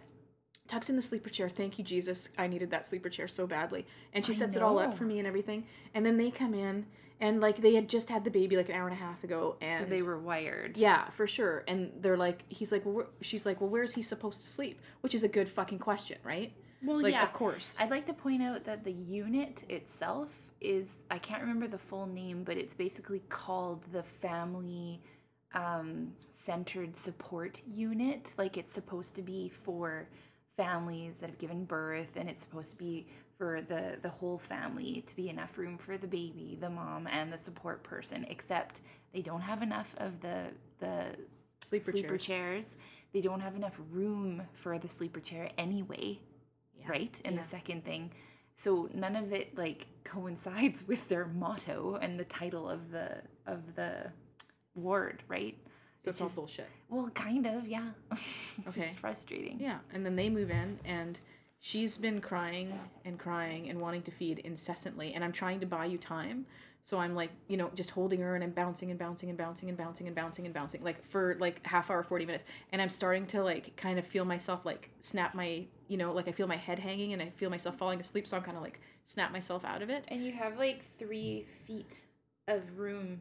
tucks 0.68 0.90
in 0.90 0.96
the 0.96 1.02
sleeper 1.02 1.30
chair 1.30 1.48
thank 1.48 1.78
you 1.78 1.84
jesus 1.84 2.28
i 2.38 2.46
needed 2.46 2.70
that 2.70 2.84
sleeper 2.86 3.08
chair 3.08 3.28
so 3.28 3.46
badly 3.46 3.86
and 4.12 4.26
she 4.26 4.32
I 4.32 4.36
sets 4.36 4.56
it 4.56 4.62
all 4.62 4.78
up 4.78 4.96
for 4.96 5.04
me 5.04 5.18
and 5.18 5.26
everything 5.26 5.64
and 5.94 6.04
then 6.04 6.16
they 6.16 6.30
come 6.30 6.54
in 6.54 6.86
and 7.20 7.40
like 7.40 7.60
they 7.62 7.74
had 7.74 7.88
just 7.88 8.08
had 8.10 8.24
the 8.24 8.30
baby 8.30 8.56
like 8.56 8.68
an 8.68 8.74
hour 8.74 8.88
and 8.88 8.96
a 8.96 9.00
half 9.00 9.22
ago 9.24 9.56
and 9.60 9.84
so 9.84 9.88
they 9.88 10.02
were 10.02 10.18
wired. 10.18 10.76
yeah, 10.76 11.08
for 11.10 11.26
sure. 11.26 11.64
And 11.66 11.90
they're 12.00 12.16
like, 12.16 12.42
he's 12.50 12.70
like, 12.70 12.82
well, 12.84 13.06
she's 13.22 13.46
like, 13.46 13.60
well, 13.60 13.70
where 13.70 13.82
is 13.82 13.94
he 13.94 14.02
supposed 14.02 14.42
to 14.42 14.48
sleep? 14.48 14.80
Which 15.00 15.14
is 15.14 15.22
a 15.22 15.28
good 15.28 15.48
fucking 15.48 15.78
question, 15.78 16.18
right? 16.22 16.52
Well, 16.84 17.00
Like, 17.00 17.14
yeah. 17.14 17.22
of 17.22 17.32
course. 17.32 17.74
I'd 17.80 17.88
like 17.90 18.04
to 18.06 18.12
point 18.12 18.42
out 18.42 18.64
that 18.64 18.84
the 18.84 18.92
unit 18.92 19.64
itself 19.70 20.28
is 20.60 20.88
I 21.10 21.16
can't 21.16 21.40
remember 21.40 21.66
the 21.68 21.78
full 21.78 22.06
name, 22.06 22.44
but 22.44 22.58
it's 22.58 22.74
basically 22.74 23.22
called 23.30 23.82
the 23.92 24.02
Family 24.02 25.00
um, 25.56 26.12
Centered 26.32 26.96
Support 26.96 27.62
Unit. 27.66 28.34
Like 28.38 28.56
it's 28.58 28.74
supposed 28.74 29.16
to 29.16 29.22
be 29.22 29.50
for 29.64 30.08
families 30.56 31.14
that 31.20 31.30
have 31.30 31.38
given 31.40 31.64
birth, 31.64 32.10
and 32.16 32.30
it's 32.30 32.42
supposed 32.44 32.70
to 32.72 32.76
be 32.78 33.08
for 33.38 33.60
the 33.62 33.96
the 34.02 34.10
whole 34.10 34.38
family 34.38 35.04
to 35.08 35.16
be 35.16 35.28
enough 35.30 35.58
room 35.58 35.78
for 35.78 35.98
the 35.98 36.08
baby, 36.08 36.58
the 36.60 36.70
mom, 36.70 37.08
and 37.08 37.32
the 37.32 37.38
support 37.38 37.82
person. 37.84 38.26
Except 38.30 38.80
they 39.14 39.22
don't 39.22 39.42
have 39.42 39.62
enough 39.62 39.94
of 39.98 40.20
the 40.22 40.52
the 40.80 41.16
Sleeper, 41.62 41.92
chairs. 41.92 42.22
chairs. 42.26 42.70
They 43.14 43.22
don't 43.22 43.40
have 43.40 43.56
enough 43.56 43.74
room 43.90 44.42
for 44.62 44.78
the 44.78 44.88
sleeper 44.88 45.20
chair 45.20 45.50
anyway 45.58 46.20
Yeah. 46.78 46.88
right? 46.90 47.20
And 47.24 47.36
Yeah. 47.36 47.42
the 47.42 47.48
second 47.48 47.84
thing. 47.84 48.12
So 48.56 48.88
none 48.94 49.16
of 49.16 49.32
it 49.32 49.56
like 49.58 49.86
coincides 50.04 50.86
with 50.88 51.08
their 51.08 51.26
motto 51.26 51.98
and 52.00 52.20
the 52.20 52.24
title 52.26 52.68
of 52.70 52.90
the 52.92 53.22
of 53.46 53.74
the 53.76 54.12
ward, 54.76 55.22
right? 55.28 55.56
So 56.04 56.10
It's 56.10 56.16
it's 56.16 56.20
all 56.20 56.26
just- 56.28 56.36
bullshit. 56.36 56.68
Well, 56.88 57.10
kind 57.10 57.46
of, 57.46 57.66
yeah. 57.66 57.90
it's 58.58 58.68
Okay. 58.76 58.86
just 58.86 58.98
frustrating. 58.98 59.58
Yeah. 59.60 59.78
And 59.92 60.06
then 60.06 60.14
they 60.14 60.28
move 60.30 60.50
in, 60.50 60.78
and 60.84 61.18
she's 61.58 61.96
been 61.98 62.20
crying 62.20 62.78
and 63.04 63.18
crying 63.18 63.68
and 63.68 63.80
wanting 63.80 64.02
to 64.02 64.10
feed 64.12 64.38
incessantly. 64.40 65.14
And 65.14 65.24
I'm 65.24 65.32
trying 65.32 65.58
to 65.60 65.66
buy 65.66 65.86
you 65.86 65.98
time. 65.98 66.46
So 66.84 66.98
I'm 66.98 67.16
like, 67.16 67.30
you 67.48 67.56
know, 67.56 67.72
just 67.74 67.90
holding 67.90 68.20
her 68.20 68.36
and 68.36 68.44
I'm 68.44 68.52
bouncing 68.52 68.90
and 68.90 68.98
bouncing 69.00 69.28
and 69.28 69.36
bouncing 69.36 69.68
and 69.68 69.76
bouncing 69.76 70.06
and 70.06 70.14
bouncing 70.14 70.44
and 70.44 70.54
bouncing, 70.54 70.84
like 70.84 71.04
for 71.10 71.36
like 71.40 71.66
half 71.66 71.90
hour, 71.90 72.04
40 72.04 72.24
minutes. 72.26 72.44
And 72.70 72.80
I'm 72.80 72.90
starting 72.90 73.26
to 73.28 73.42
like 73.42 73.74
kind 73.74 73.98
of 73.98 74.06
feel 74.06 74.24
myself 74.24 74.64
like 74.64 74.90
snap 75.00 75.34
my, 75.34 75.64
you 75.88 75.96
know, 75.96 76.12
like 76.12 76.28
I 76.28 76.32
feel 76.32 76.46
my 76.46 76.56
head 76.56 76.78
hanging 76.78 77.12
and 77.12 77.20
I 77.20 77.30
feel 77.30 77.50
myself 77.50 77.76
falling 77.76 77.98
asleep. 77.98 78.24
So 78.28 78.36
I'm 78.36 78.44
kind 78.44 78.56
of 78.56 78.62
like 78.62 78.78
snap 79.06 79.32
myself 79.32 79.64
out 79.64 79.82
of 79.82 79.90
it. 79.90 80.04
And 80.06 80.24
you 80.24 80.30
have 80.34 80.56
like 80.58 80.84
three 80.96 81.46
feet 81.66 82.04
Of 82.46 82.78
room 82.78 83.20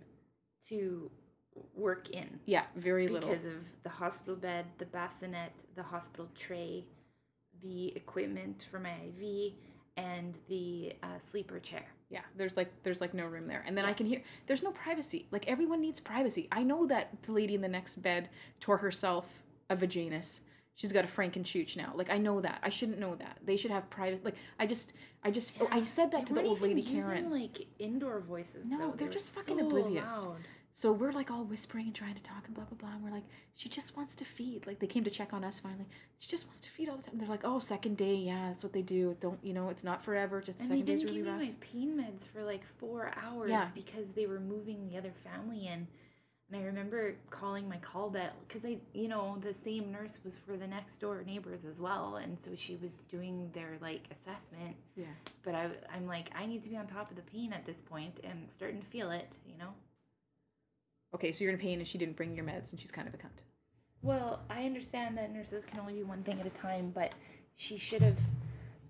to 0.69 1.10
work 1.76 2.10
in 2.10 2.40
Yeah, 2.45 2.65
very 2.76 3.07
little. 3.07 3.30
because 3.30 3.45
of 3.45 3.53
the 3.84 3.90
hospital 3.90 4.36
bed, 4.36 4.65
the 4.77 4.86
bassinet, 4.86 5.52
the 5.76 5.84
hospital 5.84 6.27
tray, 6.36 6.86
the 7.61 7.95
equipment 7.95 8.68
for 8.69 8.80
my 8.80 8.94
IV, 9.19 9.53
and 9.98 10.36
the 10.49 10.94
uh, 11.03 11.07
sleeper 11.19 11.60
chair. 11.60 11.86
Yeah, 12.10 12.22
there's 12.38 12.57
like 12.57 12.72
there's 12.84 13.02
like 13.02 13.14
no 13.14 13.26
room 13.26 13.48
there. 13.48 13.64
And 13.65 13.77
then 13.77 13.86
I 13.86 13.94
can 13.94 14.06
hear 14.06 14.22
there's 14.48 14.61
no 14.64 14.72
privacy. 14.72 15.27
Like 15.32 15.48
everyone 15.48 15.82
needs 15.82 15.99
privacy. 15.99 16.48
I 16.52 16.64
know 16.64 16.86
that 16.88 17.10
the 17.23 17.32
lady 17.32 17.56
in 17.56 17.61
the 17.61 17.68
next 17.68 17.98
bed 18.02 18.30
tore 18.60 18.77
herself 18.77 19.26
a 19.69 19.76
vaginus. 19.76 20.41
She's 20.76 20.91
got 20.91 21.06
a 21.06 21.07
frankenchooch 21.07 21.77
now. 21.77 21.94
Like 21.95 22.11
I 22.11 22.18
know 22.18 22.41
that. 22.41 22.60
I 22.61 22.69
shouldn't 22.69 22.99
know 22.99 23.15
that. 23.15 23.38
They 23.45 23.56
should 23.57 23.72
have 23.72 23.90
private 23.90 24.23
like 24.26 24.36
I 24.60 24.68
just 24.68 24.91
I 25.23 25.32
just 25.32 25.53
oh, 25.61 25.68
I 25.72 25.84
said 25.86 26.11
that 26.11 26.22
They 26.22 26.26
to 26.26 26.34
the 26.36 26.44
old 26.44 26.61
lady 26.61 26.82
using, 26.82 26.99
Karen. 27.02 27.32
like 27.32 27.65
indoor 27.80 28.19
voices. 28.19 28.65
No, 28.65 28.77
though. 28.77 28.86
they're 28.90 28.98
They 28.98 29.06
were 29.06 29.11
just 29.11 29.32
fucking 29.32 29.57
so 29.57 29.65
oblivious. 29.65 30.26
loud. 30.26 30.38
So 30.77 30.91
we're 30.91 31.14
like 31.14 31.31
all 31.31 31.45
whispering 31.45 31.85
and 31.85 31.95
trying 31.95 32.15
to 32.15 32.22
talk 32.22 32.43
and 32.47 32.53
blah 32.53 32.65
blah 32.65 32.77
blah. 32.77 32.93
And 32.95 33.02
we're 33.02 33.10
like, 33.10 33.23
she 33.53 33.69
just 33.69 33.95
wants 33.95 34.14
to 34.15 34.26
feed. 34.26 34.68
Like 34.68 34.80
they 34.80 34.88
came 34.88 35.06
to 35.06 35.10
check 35.10 35.31
on 35.34 35.41
us 35.45 35.57
finally. 35.57 35.85
She 36.19 36.30
just 36.30 36.43
wants 36.47 36.60
to 36.60 36.69
feed 36.69 36.89
all 36.89 36.97
the 36.97 37.03
time. 37.03 37.18
They're 37.18 37.30
like, 37.30 37.45
oh, 37.45 37.60
second 37.60 37.95
day, 37.95 38.15
yeah, 38.15 38.49
that's 38.49 38.61
what 38.61 38.73
they 38.73 38.81
do. 38.81 39.15
Don't 39.22 39.39
you 39.41 39.53
know? 39.53 39.69
It's 39.69 39.85
not 39.85 40.03
forever. 40.03 40.41
Just 40.41 40.60
And 40.60 40.68
they 40.69 40.73
second 40.80 40.85
day's 40.85 40.99
didn't 40.99 41.15
really 41.15 41.23
give 41.23 41.31
rough. 41.31 41.41
me 41.41 41.47
my 41.47 41.56
pain 41.61 41.97
meds 41.97 42.27
for 42.27 42.43
like 42.43 42.64
four 42.77 43.14
hours 43.23 43.52
Yeah. 43.52 43.69
because 43.73 44.10
they 44.11 44.26
were 44.26 44.41
moving 44.41 44.85
the 44.89 44.97
other 44.97 45.14
family 45.23 45.65
in. 45.65 45.88
And 46.52 46.61
I 46.61 46.65
remember 46.65 47.15
calling 47.30 47.69
my 47.69 47.77
call 47.77 48.10
bell 48.10 48.31
because 48.45 48.65
I, 48.65 48.77
you 48.93 49.07
know, 49.07 49.38
the 49.41 49.53
same 49.53 49.93
nurse 49.93 50.19
was 50.26 50.35
for 50.45 50.57
the 50.57 50.68
next 50.68 50.97
door 50.97 51.23
neighbors 51.26 51.61
as 51.64 51.80
well, 51.81 52.18
and 52.18 52.38
so 52.38 52.52
she 52.56 52.76
was 52.76 52.95
doing 53.10 53.49
their 53.53 53.77
like 53.81 54.03
assessment. 54.11 54.76
Yeah. 54.97 55.06
But 55.41 55.56
I, 55.56 55.69
I'm 55.95 56.06
like, 56.06 56.31
I 56.38 56.45
need 56.45 56.61
to 56.64 56.69
be 56.69 56.76
on 56.76 56.85
top 56.85 57.10
of 57.11 57.15
the 57.15 57.23
pain 57.23 57.53
at 57.53 57.65
this 57.65 57.77
point, 57.89 58.19
and 58.26 58.47
starting 58.53 58.81
to 58.81 58.85
feel 58.88 59.10
it, 59.10 59.31
you 59.47 59.57
know. 59.57 59.69
Okay, 61.15 61.31
so 61.31 61.45
you're 61.45 61.53
in 61.53 61.59
pain 61.59 61.79
and 61.79 61.87
she 61.87 61.97
didn't 61.97 62.17
bring 62.17 62.35
your 62.35 62.43
meds 62.43 62.71
and 62.71 62.79
she's 62.79 62.91
kind 62.91 63.07
of 63.07 63.13
a 63.13 63.17
cunt. 63.17 63.41
Well, 64.01 64.41
I 64.49 64.65
understand 64.65 65.17
that 65.17 65.33
nurses 65.33 65.65
can 65.65 65.79
only 65.79 65.93
do 65.93 66.05
one 66.05 66.23
thing 66.23 66.41
at 66.41 66.45
a 66.45 66.51
time, 66.51 66.91
but 66.93 67.13
she 67.55 67.77
should 67.77 68.01
have, 68.01 68.19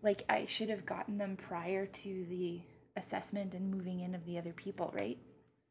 like, 0.02 0.26
I 0.27 0.45
should 0.45 0.69
have 0.69 0.88
gotten 0.88 1.19
them 1.19 1.38
prior 1.38 1.85
to 1.85 2.26
the 2.27 2.61
assessment 2.97 3.53
and 3.53 3.72
moving 3.72 3.99
in 3.99 4.15
of 4.15 4.26
the 4.26 4.39
other 4.39 4.53
people, 4.53 4.91
right? 4.95 5.19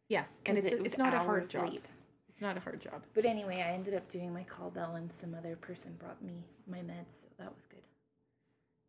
Yeah, 0.08 0.24
and 0.46 0.56
it's 0.56 0.70
it 0.70 0.80
it's 0.84 0.96
not 0.96 1.12
a 1.12 1.18
hard 1.18 1.50
job. 1.50 1.70
late. 1.70 1.84
It's 2.28 2.40
not 2.40 2.56
a 2.56 2.60
hard 2.60 2.80
job. 2.80 3.02
But 3.14 3.24
anyway, 3.24 3.64
I 3.66 3.72
ended 3.72 3.94
up 3.94 4.08
doing 4.08 4.32
my 4.32 4.44
call 4.44 4.70
bell, 4.70 4.94
and 4.94 5.10
some 5.20 5.34
other 5.34 5.56
person 5.56 5.96
brought 5.98 6.22
me 6.22 6.44
my 6.68 6.78
meds, 6.78 7.22
so 7.22 7.28
that 7.38 7.52
was 7.52 7.66
good. 7.68 7.82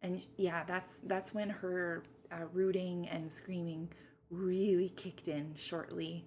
And 0.02 0.22
yeah, 0.38 0.64
that's 0.66 1.00
that's 1.00 1.34
when 1.34 1.50
her 1.50 2.04
uh, 2.32 2.46
rooting 2.54 3.08
and 3.08 3.32
screaming 3.32 3.90
really 4.30 4.90
kicked 4.90 5.28
in 5.28 5.56
shortly. 5.58 6.26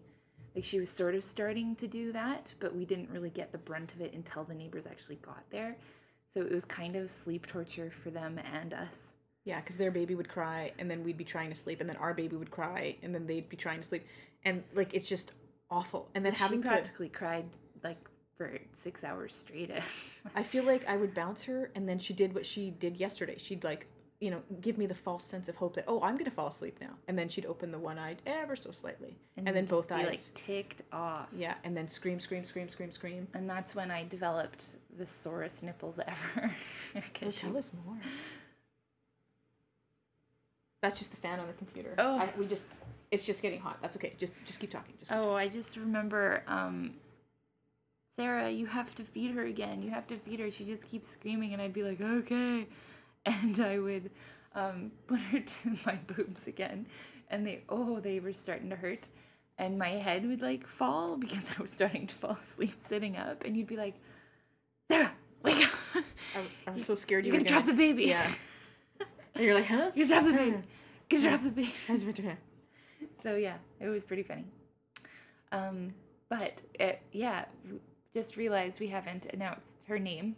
Like 0.59 0.65
she 0.65 0.81
was 0.81 0.91
sort 0.91 1.15
of 1.15 1.23
starting 1.23 1.77
to 1.77 1.87
do 1.87 2.11
that, 2.11 2.53
but 2.59 2.75
we 2.75 2.85
didn't 2.85 3.11
really 3.11 3.31
get 3.31 3.53
the 3.53 3.59
brunt 3.59 3.93
of 3.93 4.01
it 4.01 4.13
until 4.13 4.43
the 4.43 4.55
neighbors 4.55 4.87
actually 4.87 5.15
got 5.23 5.45
there. 5.53 5.77
So 6.35 6.41
it 6.41 6.51
was 6.51 6.65
kind 6.65 6.97
of 6.97 7.13
sleep 7.13 7.47
torture 7.47 7.93
for 7.93 8.11
them 8.11 8.41
and 8.53 8.75
us. 8.75 8.99
Yeah, 9.45 9.61
because 9.61 9.77
their 9.77 9.93
baby 9.93 10.17
would 10.17 10.29
cry 10.29 10.73
and 10.81 10.91
then 10.91 11.05
we'd 11.05 11.17
be 11.17 11.23
trying 11.23 11.51
to 11.51 11.55
sleep 11.55 11.81
and 11.81 11.89
then 11.89 11.97
our 11.99 12.13
baby 12.13 12.35
would 12.35 12.51
cry 12.51 12.97
and 13.05 13.15
then 13.15 13.25
they'd 13.25 13.49
be 13.49 13.57
trying 13.57 13.79
to 13.79 13.87
sleep 13.87 14.05
and 14.45 14.65
like 14.75 14.93
it's 14.95 15.07
just 15.07 15.31
awful. 15.71 16.09
And 16.17 16.27
then 16.27 16.35
She 16.35 16.43
having 16.43 16.63
to 16.63 16.69
practically 16.69 17.09
cried 17.09 17.45
like 17.85 18.09
for 18.37 18.59
six 18.73 19.05
hours 19.05 19.37
straight. 19.37 19.71
I 20.35 20.43
feel 20.43 20.65
like 20.65 20.85
I 20.89 20.97
would 20.97 21.15
bounce 21.15 21.45
her 21.45 21.71
and 21.77 21.89
then 21.89 22.01
she 22.01 22.15
did 22.15 22.35
what 22.35 22.45
she 22.45 22.71
did 22.71 22.97
yesterday. 22.97 23.37
She'd 23.39 23.63
like, 23.63 23.87
you 24.21 24.31
know, 24.33 24.43
give 24.61 24.77
me 24.79 24.87
the 24.87 24.95
false 24.95 25.25
sense 25.25 25.49
of 25.49 25.55
hope 25.57 25.75
that 25.75 25.85
oh, 25.87 26.01
I'm 26.03 26.15
going 26.15 26.25
to 26.25 26.31
fall 26.31 26.49
asleep 26.49 26.79
now. 26.81 26.91
And 27.07 27.17
then 27.19 27.29
she'd 27.29 27.47
open 27.47 27.71
the 27.71 27.79
one 27.79 27.99
eye 27.99 28.17
ever 28.27 28.57
so 28.57 28.73
slightly. 28.73 29.17
And, 29.37 29.47
then 29.47 29.65
just 29.65 29.71
both 29.71 29.93
eyes. 29.93 30.07
like 30.07 30.21
ticked 30.35 30.83
off. 30.93 31.29
yeah, 31.37 31.55
and 31.65 31.77
then 31.77 31.89
scream 31.89 32.19
scream 32.19 32.45
scream 32.45 32.69
scream 32.69 32.91
scream. 32.91 33.29
And 33.35 33.49
that's 33.49 33.75
when 33.75 33.91
I 33.91 34.05
developed 34.09 34.65
the 34.99 35.07
sorest 35.07 35.63
nipples 35.63 36.01
ever. 36.07 36.53
'Cause 37.15 37.37
tell 37.37 37.53
she- 37.53 37.59
us 37.59 37.73
more. 37.87 37.97
That's 40.83 40.99
just 40.99 41.11
the 41.11 41.17
fan 41.17 41.41
on 41.41 41.47
the 41.49 41.53
computer. 41.55 41.95
Oh. 41.99 42.19
I, 42.19 42.29
we 42.39 42.47
just 42.47 42.67
it's 43.11 43.25
just 43.25 43.43
getting 43.43 43.61
hot. 43.61 43.79
That's 43.81 43.97
okay. 43.97 44.13
Just 44.19 44.35
just 44.47 44.61
keep 44.61 44.71
talking. 44.71 44.95
Just 44.99 45.11
keep 45.11 45.19
Oh, 45.21 45.33
I 45.35 45.49
just 45.49 45.77
remember, 45.77 46.43
um, 46.47 46.95
Sarah, 48.17 48.51
you 48.51 48.67
have 48.67 48.95
to 48.97 49.05
feed 49.05 49.33
her 49.35 49.45
again. 49.45 49.83
You 49.83 49.91
have 49.91 50.07
to 50.09 50.17
feed 50.19 50.41
her. 50.41 50.51
She 50.51 50.65
just 50.65 50.83
keeps 50.89 51.09
screaming, 51.11 51.53
and 51.53 51.63
I'd 51.63 51.73
be 51.73 51.83
like, 51.85 52.01
okay. 52.01 52.67
And 53.43 53.61
I 53.61 53.79
would 53.79 54.11
um, 54.55 54.93
put 55.07 55.19
her 55.19 55.41
to 55.41 55.77
my 55.87 55.97
boobs 55.97 56.47
again, 56.47 56.87
and 57.31 57.47
they, 57.47 57.63
oh, 57.69 58.01
they 58.01 58.21
were 58.21 58.33
starting 58.33 58.71
to 58.71 58.77
hurt. 58.77 59.09
And 59.59 59.77
my 59.77 59.89
head 59.89 60.27
would 60.27 60.41
like 60.41 60.67
fall 60.67 61.17
because 61.17 61.45
I 61.59 61.61
was 61.61 61.71
starting 61.71 62.07
to 62.07 62.15
fall 62.15 62.39
asleep 62.43 62.75
sitting 62.79 63.17
up, 63.17 63.45
and 63.45 63.57
you'd 63.57 63.67
be 63.67 63.77
like, 63.77 63.95
Sarah, 64.91 65.13
wake 65.43 65.65
up. 65.65 66.05
I, 66.67 66.71
was 66.71 66.87
so 66.87 66.95
scared 66.95 67.27
you 67.27 67.33
You're 67.33 67.41
were 67.41 67.45
gonna 67.45 67.61
drop 67.61 67.67
the 67.67 67.73
baby. 67.73 68.05
Yeah. 68.05 68.31
And 69.35 69.45
you're 69.45 69.55
like, 69.55 69.67
huh? 69.67 69.91
You're 69.95 70.07
gonna 70.09 70.23
drop 70.23 70.33
the 70.33 70.39
baby. 70.39 70.63
Gonna 71.09 71.23
drop 71.23 71.43
the 71.43 71.51
baby. 72.23 72.37
So 73.23 73.37
yeah, 73.37 73.57
it 73.81 73.89
was 73.89 74.05
pretty 74.05 74.23
funny. 74.23 74.45
Um, 75.53 75.95
but 76.29 76.63
it, 76.79 77.01
yeah, 77.13 77.47
just 78.15 78.37
realized 78.37 78.81
we 78.81 78.89
haven't 78.89 79.27
announced 79.33 79.77
her 79.87 79.99
name, 79.99 80.37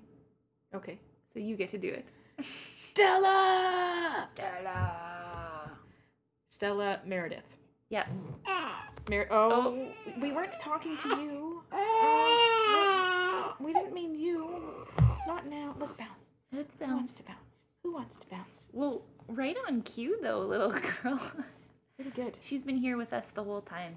Okay. 0.75 0.99
so 1.33 1.41
you 1.41 1.57
get 1.57 1.71
to 1.71 1.79
do 1.79 1.89
it. 1.89 2.07
Stella. 2.43 4.27
Stella. 4.33 5.71
Stella 6.49 7.01
Meredith. 7.05 7.57
Yeah. 7.89 8.07
Mer- 9.09 9.29
oh, 9.31 9.89
we 10.21 10.33
weren't 10.33 10.53
talking 10.61 10.97
to 10.99 11.09
you. 11.21 11.63
Oh, 11.73 13.55
we 13.61 13.73
didn't 13.73 13.93
mean 13.95 14.15
you. 14.15 14.87
Not 15.27 15.47
now. 15.47 15.75
Let's 15.81 15.93
bounce. 15.95 16.11
Let's 16.53 16.75
bounce. 16.77 16.91
Who 16.91 16.97
wants 16.97 17.13
to 17.15 17.23
bounce? 17.25 17.65
Who 17.83 17.93
wants 17.93 18.17
to 18.19 18.27
bounce? 18.29 18.67
Well, 18.73 19.03
right 19.29 19.57
on 19.69 19.83
cue 19.83 20.19
though, 20.23 20.41
little 20.41 20.71
girl. 21.03 21.21
Pretty 21.97 22.11
good. 22.11 22.37
She's 22.45 22.63
been 22.63 22.77
here 22.77 22.97
with 22.97 23.13
us 23.13 23.29
the 23.31 23.45
whole 23.45 23.63
time. 23.63 23.97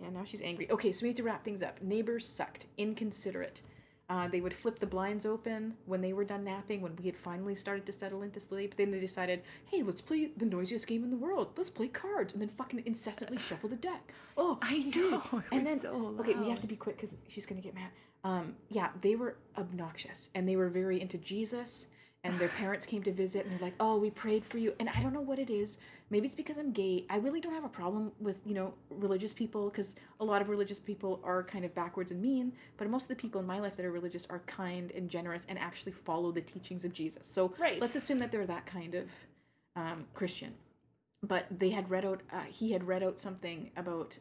Yeah, 0.00 0.10
now 0.10 0.24
she's 0.24 0.42
angry. 0.42 0.70
Okay, 0.70 0.92
so 0.92 1.02
we 1.04 1.08
need 1.10 1.16
to 1.18 1.22
wrap 1.22 1.44
things 1.44 1.62
up. 1.62 1.80
Neighbors 1.82 2.26
sucked. 2.26 2.66
Inconsiderate. 2.78 3.60
Uh, 4.10 4.28
they 4.28 4.40
would 4.40 4.52
flip 4.52 4.78
the 4.78 4.86
blinds 4.86 5.24
open 5.24 5.74
when 5.86 6.02
they 6.02 6.12
were 6.12 6.24
done 6.24 6.44
napping, 6.44 6.82
when 6.82 6.94
we 6.96 7.06
had 7.06 7.16
finally 7.16 7.54
started 7.54 7.86
to 7.86 7.92
settle 7.92 8.22
into 8.22 8.38
sleep. 8.38 8.76
Then 8.76 8.90
they 8.90 9.00
decided, 9.00 9.42
hey, 9.64 9.82
let's 9.82 10.02
play 10.02 10.30
the 10.36 10.44
noisiest 10.44 10.86
game 10.86 11.02
in 11.04 11.10
the 11.10 11.16
world. 11.16 11.52
Let's 11.56 11.70
play 11.70 11.88
cards. 11.88 12.34
And 12.34 12.42
then 12.42 12.50
fucking 12.50 12.82
incessantly 12.84 13.38
shuffle 13.38 13.70
the 13.70 13.76
deck. 13.76 14.12
Oh, 14.36 14.58
I 14.60 14.78
know, 14.94 15.42
and 15.50 15.64
then, 15.64 15.80
so 15.80 16.14
okay, 16.20 16.34
we 16.34 16.50
have 16.50 16.60
to 16.60 16.66
be 16.66 16.76
quick 16.76 16.96
because 16.96 17.14
she's 17.28 17.46
going 17.46 17.60
to 17.60 17.66
get 17.66 17.74
mad. 17.74 17.90
Um, 18.24 18.56
yeah, 18.68 18.88
they 19.00 19.16
were 19.16 19.36
obnoxious 19.56 20.30
and 20.34 20.48
they 20.48 20.56
were 20.56 20.68
very 20.68 21.00
into 21.00 21.18
Jesus. 21.18 21.88
And 22.24 22.38
their 22.38 22.48
parents 22.48 22.86
came 22.86 23.02
to 23.02 23.12
visit 23.12 23.44
and 23.44 23.52
they're 23.52 23.66
like, 23.66 23.74
oh, 23.78 23.98
we 23.98 24.10
prayed 24.10 24.46
for 24.46 24.56
you. 24.56 24.72
And 24.80 24.88
I 24.88 25.02
don't 25.02 25.12
know 25.12 25.20
what 25.20 25.38
it 25.38 25.50
is. 25.50 25.76
Maybe 26.08 26.24
it's 26.26 26.34
because 26.34 26.56
I'm 26.56 26.72
gay. 26.72 27.04
I 27.10 27.16
really 27.18 27.38
don't 27.40 27.52
have 27.52 27.64
a 27.64 27.68
problem 27.68 28.12
with, 28.18 28.36
you 28.46 28.54
know, 28.54 28.72
religious 28.90 29.34
people 29.34 29.68
because 29.68 29.94
a 30.20 30.24
lot 30.24 30.40
of 30.40 30.48
religious 30.48 30.78
people 30.80 31.20
are 31.22 31.42
kind 31.42 31.66
of 31.66 31.74
backwards 31.74 32.10
and 32.10 32.22
mean. 32.22 32.52
But 32.78 32.88
most 32.88 33.02
of 33.04 33.08
the 33.08 33.16
people 33.16 33.40
in 33.42 33.46
my 33.46 33.60
life 33.60 33.76
that 33.76 33.84
are 33.84 33.92
religious 33.92 34.26
are 34.30 34.40
kind 34.46 34.90
and 34.92 35.10
generous 35.10 35.44
and 35.50 35.58
actually 35.58 35.92
follow 35.92 36.32
the 36.32 36.40
teachings 36.40 36.84
of 36.86 36.94
Jesus. 36.94 37.28
So 37.28 37.52
Right. 37.58 37.78
let's 37.80 37.94
assume 37.94 38.18
that 38.20 38.32
they're 38.32 38.46
that 38.46 38.64
kind 38.64 38.94
of 38.94 39.04
um, 39.76 40.06
Christian. 40.14 40.54
But 41.22 41.46
they 41.50 41.70
had 41.70 41.90
read 41.90 42.06
out, 42.06 42.22
uh, 42.32 42.42
he 42.48 42.72
had 42.72 42.84
read 42.84 43.02
out 43.02 43.20
something 43.20 43.70
about 43.76 44.16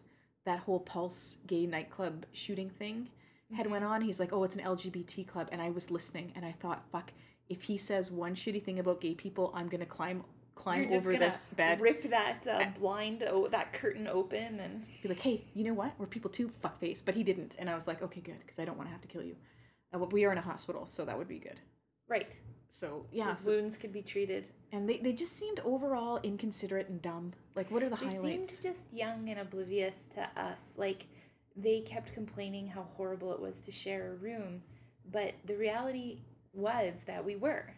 that 0.45 0.59
whole 0.59 0.79
Pulse 0.81 1.37
gay 1.47 1.65
nightclub 1.65 2.25
shooting 2.33 2.69
thing 2.69 3.07
had 3.55 3.69
went 3.69 3.85
on. 3.85 4.01
He's 4.01 4.19
like, 4.19 4.33
oh, 4.33 4.43
it's 4.43 4.55
an 4.55 4.63
LGBT 4.63 5.27
club. 5.27 5.47
And 5.51 5.61
I 5.61 5.69
was 5.69 5.91
listening 5.91 6.31
and 6.35 6.43
I 6.45 6.53
thought, 6.53 6.83
fuck, 6.91 7.11
if 7.53 7.63
he 7.63 7.77
says 7.77 8.11
one 8.11 8.35
shitty 8.35 8.63
thing 8.63 8.79
about 8.79 8.99
gay 9.01 9.13
people, 9.15 9.51
I'm 9.55 9.69
to 9.79 9.85
climb 9.85 10.23
climb 10.55 10.83
You're 10.83 10.97
over 10.99 11.11
gonna 11.13 11.25
this 11.25 11.49
bed. 11.55 11.81
rip 11.81 12.09
that 12.09 12.47
uh, 12.47 12.65
blind, 12.79 13.23
oh, 13.27 13.47
that 13.47 13.73
curtain 13.73 14.07
open, 14.07 14.59
and 14.59 14.85
Be 15.01 15.09
like, 15.09 15.19
hey, 15.19 15.43
you 15.55 15.63
know 15.63 15.73
what? 15.73 15.93
We're 15.97 16.05
people 16.05 16.29
too, 16.29 16.51
fuckface. 16.63 17.01
But 17.03 17.15
he 17.15 17.23
didn't. 17.23 17.55
And 17.59 17.69
I 17.69 17.75
was 17.75 17.87
like, 17.87 18.01
okay, 18.03 18.21
good, 18.21 18.39
because 18.39 18.59
I 18.59 18.65
don't 18.65 18.77
want 18.77 18.87
to 18.87 18.91
have 18.91 19.01
to 19.01 19.07
kill 19.07 19.23
you. 19.23 19.35
Uh, 19.93 19.99
we 19.99 20.25
are 20.25 20.31
in 20.31 20.37
a 20.37 20.41
hospital, 20.41 20.85
so 20.85 21.05
that 21.05 21.17
would 21.17 21.27
be 21.27 21.39
good. 21.39 21.59
right, 22.07 22.37
So, 22.69 23.05
yeah. 23.11 23.29
his 23.31 23.39
so- 23.39 23.51
wounds 23.51 23.77
could 23.77 23.91
be 23.91 24.01
treated. 24.03 24.47
and 24.71 24.87
they, 24.87 24.97
they 24.97 25.11
just 25.11 25.37
seemed 25.37 25.59
overall 25.65 26.19
inconsiderate 26.23 26.87
and 26.89 27.01
dumb. 27.01 27.33
Like, 27.55 27.69
what 27.71 27.81
are 27.83 27.89
the 27.89 27.95
They 27.97 28.05
highlights? 28.07 28.51
seemed 28.59 28.63
just 28.73 28.93
young 28.93 29.29
and 29.29 29.39
oblivious 29.39 29.95
to 30.15 30.21
us. 30.41 30.61
Like 30.77 31.07
they 31.55 31.81
kept 31.81 32.13
complaining 32.13 32.67
how 32.67 32.83
horrible 32.95 33.33
it 33.33 33.39
was 33.41 33.59
to 33.61 33.71
share 33.71 34.11
a 34.11 34.15
room, 34.15 34.61
but 35.11 35.33
the 35.45 35.55
reality 35.55 36.19
was 36.53 37.03
that 37.07 37.23
we 37.25 37.35
were. 37.35 37.73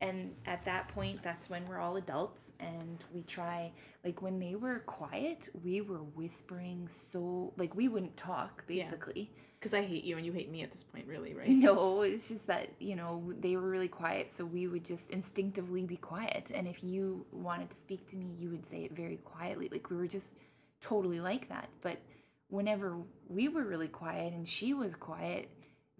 And 0.00 0.34
at 0.46 0.62
that 0.64 0.88
point, 0.88 1.22
that's 1.22 1.50
when 1.50 1.66
we're 1.68 1.78
all 1.78 1.96
adults 1.96 2.40
and 2.58 3.04
we 3.12 3.22
try. 3.22 3.72
Like 4.02 4.22
when 4.22 4.38
they 4.38 4.54
were 4.54 4.78
quiet, 4.80 5.50
we 5.62 5.82
were 5.82 5.98
whispering 5.98 6.88
so 6.88 7.52
like 7.58 7.74
we 7.74 7.88
wouldn't 7.88 8.16
talk 8.16 8.64
Yeah. 8.68 8.84
basically. 8.84 9.30
Because 9.58 9.74
I 9.74 9.82
hate 9.82 10.04
you 10.04 10.16
and 10.16 10.24
you 10.24 10.32
hate 10.32 10.50
me 10.50 10.62
at 10.62 10.72
this 10.72 10.82
point, 10.82 11.06
really, 11.06 11.34
right? 11.34 11.50
No, 11.50 12.00
it's 12.00 12.28
just 12.28 12.46
that, 12.46 12.70
you 12.78 12.96
know, 12.96 13.30
they 13.40 13.56
were 13.56 13.68
really 13.68 13.88
quiet, 13.88 14.34
so 14.34 14.42
we 14.46 14.66
would 14.66 14.86
just 14.86 15.10
instinctively 15.10 15.84
be 15.84 15.98
quiet. 15.98 16.50
And 16.54 16.66
if 16.66 16.82
you 16.82 17.26
wanted 17.30 17.68
to 17.68 17.76
speak 17.76 18.08
to 18.08 18.16
me, 18.16 18.34
you 18.38 18.48
would 18.48 18.66
say 18.70 18.84
it 18.84 18.92
very 18.96 19.16
quietly. 19.18 19.68
Like 19.70 19.90
we 19.90 19.96
were 19.98 20.06
just 20.06 20.28
totally 20.80 21.20
like 21.20 21.50
that. 21.50 21.68
But 21.82 21.98
whenever 22.48 22.96
we 23.28 23.48
were 23.48 23.64
really 23.64 23.88
quiet 23.88 24.32
and 24.32 24.48
she 24.48 24.72
was 24.72 24.94
quiet, 24.94 25.50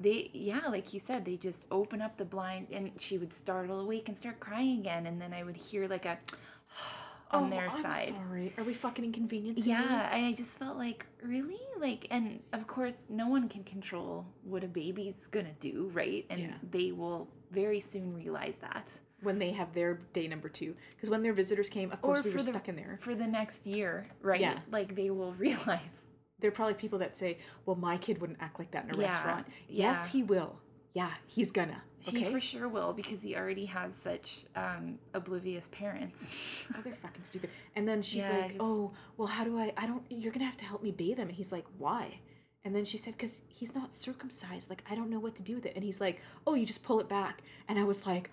they 0.00 0.30
yeah 0.32 0.66
like 0.68 0.92
you 0.94 1.00
said 1.00 1.24
they 1.24 1.36
just 1.36 1.66
open 1.70 2.00
up 2.00 2.16
the 2.16 2.24
blind 2.24 2.66
and 2.72 2.90
she 2.98 3.18
would 3.18 3.32
startle 3.32 3.80
awake 3.80 4.08
and 4.08 4.16
start 4.16 4.40
crying 4.40 4.78
again 4.80 5.06
and 5.06 5.20
then 5.20 5.32
i 5.32 5.42
would 5.42 5.56
hear 5.56 5.86
like 5.88 6.06
a 6.06 6.18
on 7.32 7.44
Oh, 7.44 7.50
their 7.50 7.66
I'm 7.70 7.82
side 7.82 8.08
sorry. 8.08 8.52
Are 8.58 8.64
we 8.64 8.74
fucking 8.74 9.04
inconveniencing 9.04 9.70
yeah 9.70 10.12
and 10.14 10.24
i 10.26 10.32
just 10.32 10.58
felt 10.58 10.76
like 10.76 11.06
really 11.22 11.60
like 11.78 12.06
and 12.10 12.40
of 12.52 12.66
course 12.66 13.06
no 13.08 13.28
one 13.28 13.48
can 13.48 13.62
control 13.62 14.26
what 14.42 14.64
a 14.64 14.68
baby's 14.68 15.26
gonna 15.30 15.54
do 15.60 15.90
right 15.92 16.24
and 16.30 16.40
Yeah. 16.40 16.54
they 16.70 16.90
will 16.92 17.28
very 17.52 17.80
soon 17.80 18.14
realize 18.14 18.54
that 18.60 18.90
When 19.22 19.38
they 19.38 19.50
have 19.52 19.74
their 19.74 20.00
day 20.14 20.26
number 20.28 20.48
two, 20.48 20.74
because 20.96 21.10
when 21.10 21.22
their 21.22 21.34
visitors 21.34 21.68
came, 21.68 21.90
of 21.92 22.00
course 22.00 22.20
Or 22.20 22.22
we 22.22 22.30
were 22.30 22.38
the- 22.42 22.50
stuck 22.54 22.68
in 22.70 22.76
there. 22.76 22.96
for 23.02 23.14
the 23.14 23.26
next 23.26 23.66
year 23.66 24.06
right 24.22 24.40
Yeah. 24.40 24.58
like 24.72 24.94
they 24.96 25.10
will 25.10 25.32
realize 25.46 25.99
There 26.40 26.48
are 26.48 26.52
probably 26.52 26.74
people 26.74 26.98
that 27.00 27.16
say, 27.16 27.38
"Well, 27.66 27.76
my 27.76 27.96
kid 27.98 28.20
wouldn't 28.20 28.38
act 28.40 28.58
like 28.58 28.70
that 28.72 28.84
in 28.84 28.94
a 28.94 28.98
Yeah, 28.98 29.08
restaurant." 29.08 29.46
yeah. 29.68 29.90
Yes, 29.92 30.08
he 30.08 30.22
will. 30.22 30.58
Yeah, 30.94 31.10
he's 31.26 31.52
gonna. 31.52 31.82
he 32.00 32.24
for 32.24 32.40
sure 32.40 32.66
will 32.66 32.92
because 32.94 33.20
he 33.22 33.36
already 33.36 33.66
has 33.66 33.92
such 33.94 34.44
um 34.56 34.98
oblivious 35.12 35.68
parents 35.70 36.64
Oh, 36.74 36.80
they're 36.82 36.94
fucking 36.96 37.24
stupid. 37.24 37.50
And 37.76 37.86
then 37.86 38.00
she's 38.02 38.22
Yeah, 38.24 38.36
like, 38.38 38.46
just- 38.48 38.58
"Oh, 38.60 38.92
well, 39.16 39.28
how 39.28 39.44
do 39.44 39.58
I? 39.58 39.72
I 39.76 39.86
don't. 39.86 40.02
You're 40.08 40.32
gonna 40.32 40.46
have 40.46 40.56
to 40.58 40.64
help 40.64 40.82
me 40.82 40.90
bathe 40.90 41.18
him." 41.18 41.28
And 41.28 41.36
he's 41.36 41.52
like, 41.52 41.66
"Why?" 41.78 42.20
And 42.64 42.74
then 42.74 42.84
she 42.84 42.96
said, 42.98 43.18
"Cause 43.18 43.40
he's 43.48 43.74
not 43.74 43.94
circumcised. 43.94 44.68
Like, 44.68 44.82
I 44.90 44.94
don't 44.94 45.08
know 45.10 45.20
what 45.20 45.34
to 45.36 45.42
do 45.42 45.54
with 45.54 45.66
it." 45.66 45.74
And 45.76 45.84
he's 45.84 46.00
like, 46.00 46.20
"Oh, 46.46 46.54
you 46.54 46.66
just 46.66 46.82
pull 46.82 47.00
it 47.00 47.08
back." 47.08 47.42
And 47.68 47.78
I 47.78 47.84
was 47.84 48.06
like, 48.06 48.30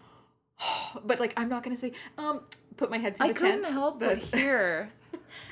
"But 1.06 1.20
like, 1.20 1.34
I'm 1.38 1.50
not 1.50 1.64
gonna 1.64 1.78
say." 1.78 1.92
Um, 2.18 2.42
put 2.78 2.90
my 2.90 2.98
head 2.98 3.16
to 3.16 3.20
the 3.24 3.30
I 3.30 3.34
couldn't 3.34 3.64
tent. 3.64 3.74
help 3.74 4.00
but 4.00 4.18
hear. 4.18 4.92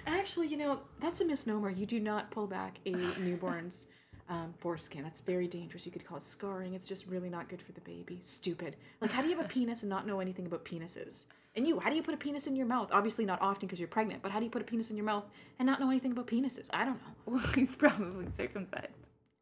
Actually, 0.07 0.47
you 0.47 0.57
know, 0.57 0.79
that's 0.99 1.21
a 1.21 1.25
misnomer. 1.25 1.69
You 1.69 1.85
do 1.85 1.99
not 1.99 2.31
pull 2.31 2.47
back 2.47 2.79
a 2.85 2.91
newborn's 3.19 3.87
um, 4.29 4.53
foreskin. 4.57 5.03
That's 5.03 5.21
very 5.21 5.47
dangerous. 5.47 5.85
You 5.85 5.91
could 5.91 6.05
call 6.05 6.17
it 6.17 6.23
scarring. 6.23 6.73
It's 6.73 6.87
just 6.87 7.07
really 7.07 7.29
not 7.29 7.49
good 7.49 7.61
for 7.61 7.71
the 7.71 7.81
baby. 7.81 8.21
Stupid. 8.23 8.75
Like, 9.01 9.11
how 9.11 9.21
do 9.21 9.29
you 9.29 9.35
have 9.37 9.45
a 9.45 9.49
penis 9.53 9.83
and 9.83 9.89
not 9.89 10.07
know 10.07 10.19
anything 10.19 10.45
about 10.45 10.65
penises? 10.65 11.23
And 11.55 11.65
you, 11.65 11.79
how 11.79 11.89
do 11.89 11.95
you 11.95 12.03
put 12.03 12.13
a 12.13 12.17
penis 12.17 12.47
in 12.47 12.55
your 12.55 12.65
mouth? 12.65 12.89
Obviously, 12.91 13.25
not 13.25 13.41
often 13.41 13.67
because 13.67 13.79
you're 13.79 13.87
pregnant, 13.87 14.21
but 14.21 14.31
how 14.31 14.39
do 14.39 14.45
you 14.45 14.51
put 14.51 14.61
a 14.61 14.65
penis 14.65 14.89
in 14.89 14.97
your 14.97 15.05
mouth 15.05 15.23
and 15.57 15.65
not 15.65 15.79
know 15.79 15.89
anything 15.89 16.11
about 16.11 16.27
penises? 16.27 16.67
I 16.73 16.83
don't 16.83 16.99
know. 17.01 17.13
Well, 17.25 17.43
he's 17.55 17.75
probably 17.75 18.29
circumcised. 18.31 18.97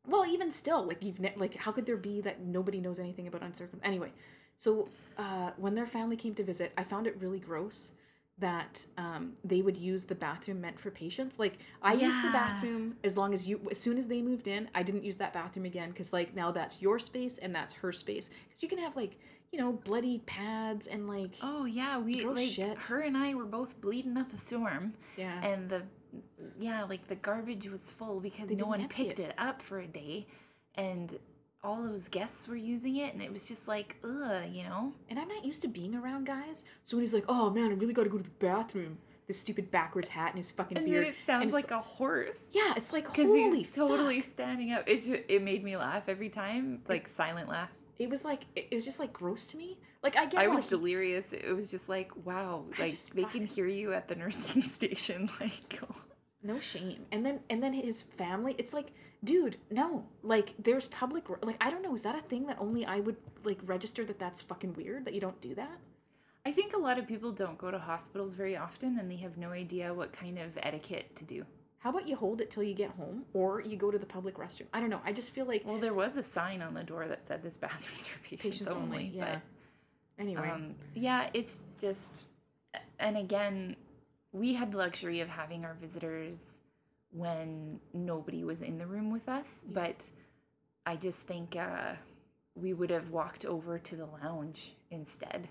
Well, 0.06 0.26
even 0.26 0.52
still, 0.52 0.86
like 0.86 1.02
you've 1.02 1.20
ne- 1.20 1.34
like, 1.38 1.56
how 1.56 1.72
could 1.72 1.86
there 1.86 1.98
be 1.98 2.22
that 2.22 2.42
nobody 2.42 2.80
knows 2.80 3.00
anything 3.00 3.28
about 3.28 3.42
uncircumcised? 3.42 3.88
Anyway, 3.88 4.12
so 4.58 4.90
uh, 5.18 5.52
when 5.58 5.76
their 5.76 5.88
family 5.88 6.18
came 6.18 6.36
to 6.36 6.44
visit, 6.44 6.72
I 6.78 6.84
found 6.84 7.08
it 7.08 7.16
really 7.20 7.40
gross 7.40 7.92
that 8.40 8.86
um, 8.98 9.34
they 9.44 9.62
would 9.62 9.78
use 9.78 10.06
the 10.06 10.16
bathroom 10.16 10.60
meant 10.62 10.80
for 10.80 10.90
patients. 10.90 11.38
Like 11.38 11.60
I 11.82 11.94
used 11.94 12.18
the 12.24 12.32
bathroom 12.32 12.96
as 13.04 13.16
long 13.16 13.34
as 13.34 13.48
you, 13.48 13.62
as 13.72 13.80
soon 13.80 13.98
as 13.98 14.08
they 14.08 14.22
moved 14.22 14.48
in, 14.48 14.70
I 14.74 14.82
didn't 14.84 15.04
use 15.04 15.18
that 15.18 15.34
bathroom 15.34 15.66
again 15.66 15.90
because 15.90 16.12
like 16.12 16.36
now 16.36 16.52
that's 16.52 16.82
your 16.82 16.98
space 17.00 17.38
and 17.38 17.54
that's 17.54 17.74
her 17.76 17.92
space 17.94 18.30
because 18.50 18.64
you 18.64 18.70
can 18.70 18.80
have 18.80 18.96
like 18.96 19.20
you 19.52 19.60
know 19.60 19.74
bloody 19.74 20.18
pads 20.26 20.88
and 20.88 21.08
like 21.08 21.32
Oh 21.44 21.66
yeah, 21.66 22.00
we 22.00 22.26
like 22.26 22.50
shit. 22.50 22.78
her 22.84 23.02
and 23.02 23.16
I 23.16 23.36
were 23.36 23.46
both 23.46 23.80
bleeding 23.82 24.18
up 24.18 24.34
a 24.34 24.38
storm, 24.38 24.94
yeah 25.16 25.44
and 25.46 25.70
the 25.70 25.84
yeah 26.60 26.84
like 26.84 27.08
the 27.08 27.16
garbage 27.16 27.70
was 27.70 27.82
full 27.92 28.20
because 28.20 28.48
They 28.50 28.56
no 28.56 28.66
one 28.66 28.88
picked 28.88 29.20
it. 29.20 29.30
it. 29.30 29.36
up 29.38 29.62
for 29.62 29.80
a 29.80 29.88
day, 29.88 30.26
and 30.76 31.18
all 31.64 31.82
those 31.84 32.08
guests 32.10 32.48
were 32.48 32.56
using 32.56 32.98
it, 32.98 33.14
and 33.14 33.22
it 33.22 33.32
was 33.32 33.46
just 33.46 33.68
like 33.68 33.96
ugh, 34.04 34.44
you 34.52 34.64
know. 34.64 34.94
and 35.10 35.18
I'm 35.20 35.28
not 35.28 35.46
used 35.46 35.62
to 35.64 35.68
being 35.68 35.96
around 35.96 36.26
guys. 36.26 36.66
So 36.86 36.98
when 36.98 37.04
he's 37.04 37.14
like, 37.14 37.26
oh 37.30 37.50
man, 37.50 37.72
I 37.72 37.76
really 37.76 37.94
got 37.94 38.04
to 38.04 38.10
go 38.10 38.18
to 38.18 38.24
the 38.24 38.30
bathroom. 38.40 38.98
This 39.26 39.40
stupid 39.40 39.72
backwards 39.72 40.10
hat 40.10 40.32
and 40.32 40.38
his 40.38 40.52
fucking 40.52 40.76
And 40.78 40.86
beard. 40.86 41.06
then 41.06 41.12
it 41.14 41.18
sounds 41.26 41.54
like 41.54 41.72
a 41.72 41.80
horse. 41.80 42.36
Yeah, 42.52 42.74
it's 42.76 42.92
like 42.92 43.06
Because 43.06 43.28
holy 43.28 43.60
he's 43.64 43.72
totally 43.74 44.20
standing 44.20 44.74
up. 44.74 44.84
It 44.86 45.02
ju- 45.06 45.24
it 45.30 45.42
made 45.42 45.64
me 45.64 45.78
laugh 45.78 46.10
every 46.10 46.28
time, 46.28 46.82
like 46.90 47.08
silent 47.08 47.48
laugh. 47.48 47.70
It 47.98 48.10
was 48.10 48.26
like 48.26 48.42
it 48.58 48.68
it 48.72 48.76
was 48.76 48.84
just 48.84 49.00
like 49.00 49.14
gross 49.14 49.46
to 49.48 49.58
me. 49.58 49.78
Like 50.04 50.18
I 50.18 50.26
get 50.26 50.42
I 50.42 50.50
was 50.50 50.64
he- 50.66 50.70
delirious. 50.72 51.32
It 51.32 51.56
was 51.56 51.72
just 51.72 51.88
like 51.88 52.12
wow, 52.26 52.66
I 52.78 52.82
like 52.82 52.92
just- 52.92 53.16
they 53.16 53.24
can 53.24 53.46
hear 53.46 53.66
you 53.66 53.94
at 53.94 54.10
the 54.10 54.16
nursing 54.16 54.62
station. 54.78 55.30
Like 55.40 55.80
no 56.44 56.60
shame. 56.60 57.06
And 57.14 57.26
then 57.26 57.40
and 57.50 57.64
then 57.64 57.72
his 57.72 58.02
family. 58.04 58.56
It's 58.58 58.74
like, 58.74 58.88
dude, 59.24 59.58
no. 59.72 60.06
Like 60.22 60.54
there's 60.60 60.88
public. 60.88 61.26
Like 61.42 61.58
I 61.62 61.70
don't 61.70 61.82
know. 61.84 61.96
Is 61.96 62.04
that 62.04 62.18
a 62.18 62.22
thing 62.22 62.46
that 62.48 62.58
only 62.60 62.86
I 62.86 63.00
would 63.00 63.18
like 63.44 63.60
register 63.66 64.04
that 64.06 64.20
that's 64.20 64.42
fucking 64.42 64.74
weird 64.74 65.06
that 65.06 65.14
you 65.14 65.22
don't 65.22 65.40
do 65.42 65.56
that? 65.56 65.78
I 66.46 66.52
think 66.52 66.74
a 66.74 66.78
lot 66.80 67.00
of 67.00 67.08
people 67.08 67.32
don't 67.32 67.58
go 67.58 67.72
to 67.72 67.80
hospitals 67.80 68.34
very 68.34 68.58
often, 68.58 69.00
and 69.00 69.10
they 69.10 69.16
have 69.18 69.38
no 69.38 69.50
idea 69.52 69.94
what 69.94 70.12
kind 70.12 70.38
of 70.38 70.58
etiquette 70.62 71.16
to 71.16 71.24
do. 71.24 71.46
How 71.80 71.90
about 71.90 72.08
you 72.08 72.16
hold 72.16 72.40
it 72.42 72.50
till 72.52 72.64
you 72.64 72.74
get 72.74 72.92
home, 72.92 73.24
or 73.34 73.62
you 73.62 73.76
go 73.78 73.92
to 73.92 73.98
the 73.98 74.06
public 74.06 74.38
restroom? 74.38 74.68
I 74.74 74.80
don't 74.80 74.90
know. 74.90 75.02
I 75.06 75.12
just 75.14 75.32
feel 75.32 75.46
like 75.46 75.64
Well, 75.66 75.80
there 75.80 75.94
was 75.94 76.16
a 76.18 76.24
sign 76.24 76.62
on 76.62 76.74
the 76.74 76.84
door 76.84 77.08
that 77.08 77.28
said 77.28 77.44
this 77.44 77.58
bathroom's 77.58 78.08
for 78.08 78.20
patients, 78.24 78.60
patients 78.60 78.74
only. 78.74 78.98
only. 78.98 79.12
Yeah. 79.14 79.40
Anyway, 80.20 80.50
um, 80.50 80.76
yeah, 80.96 81.30
it's 81.34 81.60
just, 81.82 82.26
and 83.00 83.18
again, 83.18 83.76
we 84.32 84.54
had 84.54 84.72
the 84.72 84.78
luxury 84.78 85.20
of 85.22 85.28
having 85.28 85.66
our 85.66 85.76
visitors 85.82 86.53
when 87.14 87.80
nobody 87.94 88.44
was 88.44 88.62
in 88.62 88.78
the 88.78 88.86
room 88.86 89.12
with 89.12 89.30
us, 89.30 89.48
but 89.72 90.10
I 90.86 90.96
just 90.96 91.20
think 91.20 91.56
uh, 91.56 91.94
we 92.56 92.74
would 92.74 92.90
have 92.90 93.10
walked 93.10 93.46
over 93.46 93.80
to 93.80 93.96
the 93.96 94.06
lounge 94.06 94.74
instead 94.92 95.48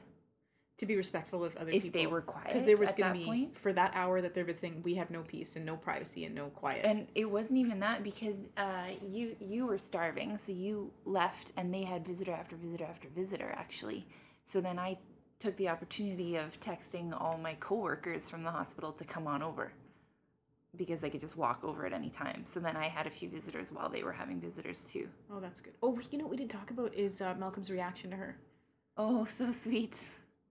to 0.78 0.86
be 0.86 0.96
respectful 0.96 1.44
of 1.44 1.56
other 1.56 1.70
if 1.70 1.84
people. 1.84 2.00
they 2.00 2.06
were 2.08 2.20
quiet. 2.20 2.48
because 2.48 2.64
there 2.64 2.76
was 2.76 2.90
going 2.92 3.12
to 3.12 3.18
be 3.18 3.24
point. 3.24 3.58
for 3.58 3.72
that 3.72 3.92
hour 3.94 4.20
that 4.20 4.34
they're 4.34 4.44
visiting, 4.44 4.82
we 4.82 4.96
have 4.96 5.10
no 5.10 5.22
peace 5.22 5.54
and 5.54 5.64
no 5.64 5.76
privacy 5.76 6.24
and 6.24 6.34
no 6.34 6.46
quiet. 6.46 6.84
And 6.84 7.06
it 7.14 7.26
wasn't 7.30 7.58
even 7.58 7.78
that 7.80 8.02
because 8.02 8.36
uh, 8.56 8.88
you 9.00 9.36
you 9.38 9.66
were 9.66 9.78
starving, 9.78 10.36
so 10.38 10.50
you 10.50 10.90
left, 11.04 11.52
and 11.56 11.72
they 11.72 11.84
had 11.84 12.04
visitor 12.04 12.32
after 12.32 12.56
visitor 12.56 12.84
after 12.84 13.08
visitor 13.08 13.54
actually. 13.56 14.06
So 14.44 14.60
then 14.60 14.78
I 14.80 14.98
took 15.38 15.56
the 15.56 15.68
opportunity 15.68 16.34
of 16.36 16.58
texting 16.60 17.12
all 17.18 17.38
my 17.38 17.54
coworkers 17.54 18.28
from 18.28 18.42
the 18.42 18.50
hospital 18.50 18.92
to 18.92 19.04
come 19.04 19.28
on 19.28 19.42
over 19.42 19.72
because 20.76 21.00
they 21.00 21.10
could 21.10 21.20
just 21.20 21.36
walk 21.36 21.60
over 21.62 21.84
at 21.86 21.92
any 21.92 22.10
time. 22.10 22.42
So 22.44 22.60
then 22.60 22.76
I 22.76 22.88
had 22.88 23.06
a 23.06 23.10
few 23.10 23.28
visitors 23.28 23.70
while 23.70 23.88
they 23.88 24.02
were 24.02 24.12
having 24.12 24.40
visitors 24.40 24.84
too. 24.84 25.08
oh, 25.30 25.40
that's 25.40 25.60
good. 25.60 25.74
Oh, 25.82 25.98
you 26.10 26.18
know 26.18 26.24
what 26.24 26.30
we 26.30 26.36
didn't 26.36 26.50
talk 26.50 26.70
about 26.70 26.94
is 26.94 27.20
uh, 27.20 27.34
Malcolm's 27.38 27.70
reaction 27.70 28.10
to 28.10 28.16
her. 28.16 28.36
Oh, 28.96 29.26
so 29.26 29.52
sweet. 29.52 30.06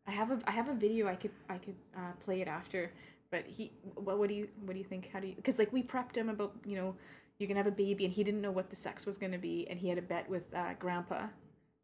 I 0.08 0.12
have 0.12 0.32
a 0.32 0.40
I 0.46 0.52
have 0.52 0.68
a 0.68 0.74
video 0.74 1.08
I 1.08 1.16
could 1.16 1.32
I 1.50 1.58
could 1.58 1.76
uh, 1.96 2.12
play 2.24 2.42
it 2.42 2.48
after, 2.48 2.92
but 3.30 3.46
he 3.46 3.72
what 3.96 4.18
what 4.18 4.30
do 4.30 4.36
you 4.36 4.48
what 4.66 4.74
do 4.74 4.80
you 4.80 4.86
think? 4.86 5.10
How 5.12 5.20
do 5.20 5.28
you 5.28 5.36
because 5.36 5.60
like 5.60 5.72
we 5.72 5.84
prepped 5.84 6.16
him 6.16 6.30
about 6.30 6.54
you 6.66 6.76
know 6.76 6.96
you're 7.38 7.48
gonna 7.48 7.60
have 7.60 7.68
a 7.68 7.72
baby 7.72 8.06
and 8.06 8.14
he 8.14 8.24
didn't 8.24 8.42
know 8.42 8.52
what 8.52 8.70
the 8.70 8.76
sex 8.76 9.06
was 9.06 9.18
gonna 9.18 9.38
be 9.38 9.68
and 9.70 9.80
he 9.80 9.90
had 9.90 9.98
a 9.98 10.02
bet 10.02 10.30
with 10.30 10.44
uh, 10.56 10.74
Grandpa, 10.80 11.28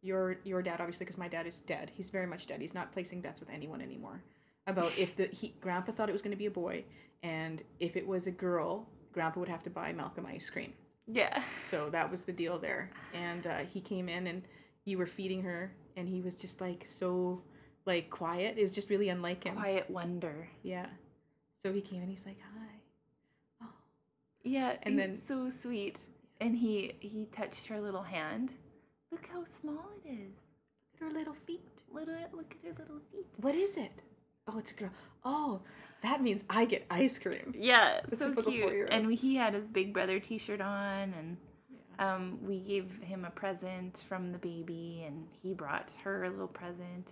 your 0.01 0.37
your 0.43 0.61
dad 0.61 0.79
obviously 0.79 1.05
because 1.05 1.17
my 1.17 1.27
dad 1.27 1.47
is 1.47 1.61
dead. 1.61 1.91
He's 1.93 2.09
very 2.09 2.27
much 2.27 2.47
dead. 2.47 2.61
He's 2.61 2.73
not 2.73 2.91
placing 2.91 3.21
bets 3.21 3.39
with 3.39 3.49
anyone 3.49 3.81
anymore 3.81 4.21
about 4.67 4.97
if 4.97 5.15
the 5.15 5.27
he 5.27 5.55
Grandpa 5.61 5.91
thought 5.91 6.09
it 6.09 6.13
was 6.13 6.21
gonna 6.21 6.35
be 6.35 6.45
a 6.45 6.51
boy 6.51 6.83
and 7.23 7.63
if 7.79 7.95
it 7.95 8.05
was 8.05 8.27
a 8.27 8.31
girl, 8.31 8.87
Grandpa 9.13 9.39
would 9.39 9.49
have 9.49 9.63
to 9.63 9.69
buy 9.69 9.91
Malcolm 9.93 10.25
ice 10.25 10.49
cream. 10.49 10.73
Yeah. 11.07 11.41
So 11.61 11.89
that 11.89 12.11
was 12.11 12.23
the 12.23 12.33
deal 12.33 12.59
there. 12.59 12.91
And 13.13 13.47
uh, 13.47 13.59
he 13.59 13.81
came 13.81 14.09
in 14.09 14.27
and 14.27 14.43
you 14.85 14.97
were 14.97 15.07
feeding 15.07 15.41
her 15.43 15.73
and 15.95 16.07
he 16.07 16.21
was 16.21 16.35
just 16.35 16.61
like 16.61 16.85
so 16.87 17.41
like 17.85 18.09
quiet. 18.09 18.57
It 18.57 18.63
was 18.63 18.75
just 18.75 18.89
really 18.89 19.09
unlike 19.09 19.43
him. 19.45 19.55
Quiet 19.55 19.89
wonder. 19.89 20.49
Yeah. 20.63 20.87
So 21.63 21.73
he 21.73 21.81
came 21.81 22.01
and 22.01 22.09
he's 22.09 22.25
like, 22.25 22.37
"Hi." 22.53 22.67
Oh. 23.63 23.73
Yeah, 24.43 24.75
And 24.83 24.99
then 24.99 25.19
so 25.25 25.49
sweet. 25.49 25.97
And 26.39 26.55
he 26.55 26.93
he 26.99 27.25
touched 27.35 27.67
her 27.67 27.81
little 27.81 28.03
hand. 28.03 28.53
Look 29.11 29.27
how 29.33 29.43
small 29.45 29.89
it 30.05 30.09
is. 30.09 30.35
Look 30.93 31.01
at 31.01 31.13
her 31.13 31.19
little 31.19 31.33
feet. 31.33 31.61
Little 31.91 32.15
look 32.33 32.53
at 32.63 32.77
her 32.77 32.83
little 32.83 33.01
feet. 33.11 33.25
What 33.41 33.55
is 33.55 33.77
it? 33.77 34.03
Oh, 34.47 34.57
it's 34.57 34.71
a 34.71 34.75
girl. 34.75 34.89
Oh, 35.25 35.61
that 36.03 36.21
means 36.21 36.45
I 36.49 36.65
get 36.65 36.85
ice 36.89 37.17
cream. 37.19 37.53
Yeah, 37.57 38.01
The 38.07 38.15
so 38.15 38.33
cute. 38.33 38.87
And 38.89 39.11
he 39.13 39.35
had 39.35 39.53
his 39.53 39.67
Big 39.67 39.93
Brother 39.93 40.19
T-shirt 40.19 40.61
on, 40.61 41.13
and 41.13 41.37
Yeah. 41.69 42.15
um, 42.15 42.39
we 42.45 42.59
gave 42.59 42.91
him 43.01 43.25
a 43.25 43.31
present 43.31 44.05
from 44.07 44.31
the 44.31 44.37
baby, 44.37 45.03
and 45.05 45.27
he 45.41 45.53
brought 45.53 45.91
her 46.03 46.23
a 46.23 46.29
little 46.29 46.47
present. 46.47 47.09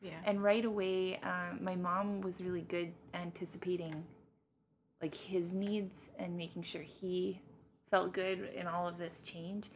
Yeah. 0.00 0.20
And 0.24 0.42
right 0.42 0.64
away, 0.64 1.18
um, 1.18 1.62
my 1.62 1.76
mom 1.76 2.22
was 2.22 2.40
really 2.40 2.62
good 2.62 2.94
anticipating, 3.12 4.04
like 5.02 5.14
his 5.14 5.52
needs 5.52 6.10
and 6.18 6.36
making 6.38 6.62
sure 6.62 6.82
he 6.82 7.42
felt 7.90 8.12
good 8.12 8.50
in 8.54 8.66
all 8.66 8.88
of 8.88 8.96
this 8.96 9.20
change. 9.20 9.70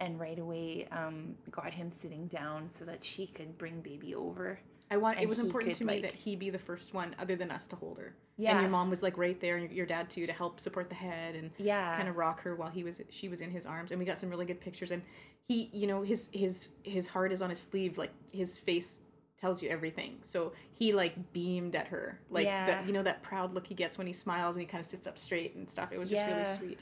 And 0.00 0.18
right 0.18 0.38
away, 0.38 0.88
um, 0.90 1.36
got 1.50 1.72
him 1.72 1.90
sitting 2.02 2.26
down 2.26 2.70
so 2.72 2.84
that 2.86 3.04
she 3.04 3.26
could 3.26 3.56
bring 3.56 3.80
baby 3.80 4.14
over. 4.14 4.60
I 4.90 4.96
want. 4.96 5.20
It 5.20 5.28
was 5.28 5.38
important 5.38 5.72
could, 5.72 5.78
to 5.78 5.84
me 5.84 5.92
like- 5.94 6.02
that 6.02 6.14
he 6.14 6.34
be 6.36 6.50
the 6.50 6.58
first 6.58 6.92
one, 6.94 7.14
other 7.18 7.36
than 7.36 7.50
us, 7.50 7.66
to 7.68 7.76
hold 7.76 7.98
her. 7.98 8.14
Yeah. 8.36 8.52
And 8.52 8.60
your 8.62 8.70
mom 8.70 8.90
was 8.90 9.02
like 9.02 9.16
right 9.18 9.40
there, 9.40 9.56
and 9.56 9.64
your, 9.66 9.72
your 9.78 9.86
dad 9.86 10.10
too, 10.10 10.26
to 10.26 10.32
help 10.32 10.60
support 10.60 10.88
the 10.88 10.94
head 10.94 11.34
and 11.36 11.50
Yeah, 11.58 11.96
kind 11.96 12.08
of 12.08 12.16
rock 12.16 12.40
her 12.42 12.56
while 12.56 12.70
he 12.70 12.82
was 12.84 13.00
she 13.10 13.28
was 13.28 13.40
in 13.40 13.50
his 13.50 13.66
arms. 13.66 13.92
And 13.92 13.98
we 13.98 14.04
got 14.04 14.18
some 14.18 14.30
really 14.30 14.46
good 14.46 14.60
pictures. 14.60 14.90
And 14.90 15.02
he, 15.46 15.70
you 15.72 15.86
know, 15.86 16.02
his 16.02 16.28
his 16.32 16.68
his 16.82 17.06
heart 17.08 17.32
is 17.32 17.42
on 17.42 17.50
his 17.50 17.60
sleeve. 17.60 17.98
Like 17.98 18.10
his 18.32 18.58
face 18.58 18.98
tells 19.40 19.62
you 19.62 19.68
everything. 19.70 20.18
So 20.22 20.52
he 20.72 20.92
like 20.92 21.32
beamed 21.32 21.74
at 21.76 21.86
her, 21.88 22.18
like 22.30 22.44
Yeah. 22.46 22.66
that. 22.66 22.86
You 22.86 22.92
know 22.92 23.02
that 23.02 23.22
proud 23.22 23.54
look 23.54 23.66
he 23.66 23.74
gets 23.74 23.96
when 23.96 24.06
he 24.06 24.12
smiles 24.12 24.56
and 24.56 24.60
he 24.62 24.66
kind 24.66 24.80
of 24.82 24.86
sits 24.86 25.06
up 25.06 25.18
straight 25.18 25.54
and 25.54 25.70
stuff. 25.70 25.92
It 25.92 25.98
was 25.98 26.10
just 26.10 26.26
really 26.26 26.44
sweet. 26.46 26.80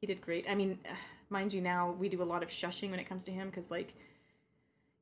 he 0.00 0.06
did 0.06 0.20
great. 0.20 0.46
I 0.48 0.54
mean, 0.54 0.78
mind 1.30 1.52
you, 1.54 1.60
now 1.60 1.92
we 1.98 2.08
do 2.08 2.22
a 2.22 2.24
lot 2.24 2.42
of 2.42 2.48
shushing 2.48 2.90
when 2.90 2.98
it 3.00 3.08
comes 3.08 3.24
to 3.24 3.30
him 3.32 3.48
because, 3.50 3.70
like, 3.70 3.94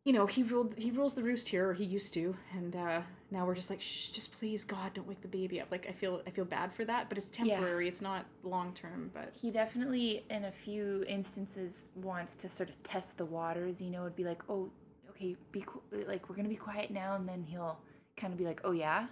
you 0.09 0.15
know, 0.15 0.25
he 0.25 0.43
ruled 0.43 0.73
he 0.79 0.91
rules 0.91 1.13
the 1.15 1.23
roost 1.23 1.49
here, 1.51 1.69
or 1.69 1.75
he 1.75 1.85
used 1.85 2.15
to, 2.15 2.35
and 2.57 2.75
uh, 2.75 3.03
now 3.31 3.45
we're 3.45 3.55
just 3.55 3.69
like, 3.69 3.83
shh, 3.83 4.07
just 4.09 4.33
please, 4.39 4.65
God, 4.65 4.95
don't 4.95 5.07
wake 5.07 5.21
the 5.21 5.29
baby 5.29 5.61
up. 5.61 5.69
Like, 5.71 5.87
I 5.87 5.93
feel 5.93 6.23
I 6.27 6.31
feel 6.31 6.47
bad 6.47 6.73
for 6.73 6.87
that, 6.87 7.11
but 7.11 7.19
it's 7.19 7.31
Yeah. 7.43 7.57
temporary. 7.57 7.89
It's 7.89 8.01
not 8.01 8.25
long 8.43 8.73
term. 8.73 9.11
But 9.13 9.35
He 9.35 9.51
definitely, 9.51 10.25
in 10.31 10.45
a 10.47 10.51
few 10.51 11.05
instances, 11.07 11.89
wants 11.95 12.37
to 12.37 12.49
sort 12.49 12.71
of 12.71 12.83
test 12.85 13.19
the 13.19 13.27
waters. 13.27 13.83
You 13.83 13.91
know, 13.91 14.05
it'd 14.05 14.17
be 14.17 14.25
like, 14.25 14.41
oh, 14.49 14.71
okay, 15.11 15.37
be 15.53 15.61
qu- 15.61 15.83
like 16.07 16.31
we're 16.31 16.37
gonna 16.37 16.49
be 16.49 16.57
quiet 16.57 16.91
now, 16.91 17.15
and 17.15 17.29
then 17.29 17.45
he'll 17.47 17.79
kind 18.17 18.33
of 18.33 18.39
be 18.39 18.47
like, 18.47 18.63
oh 18.65 18.73
yeah, 18.73 19.09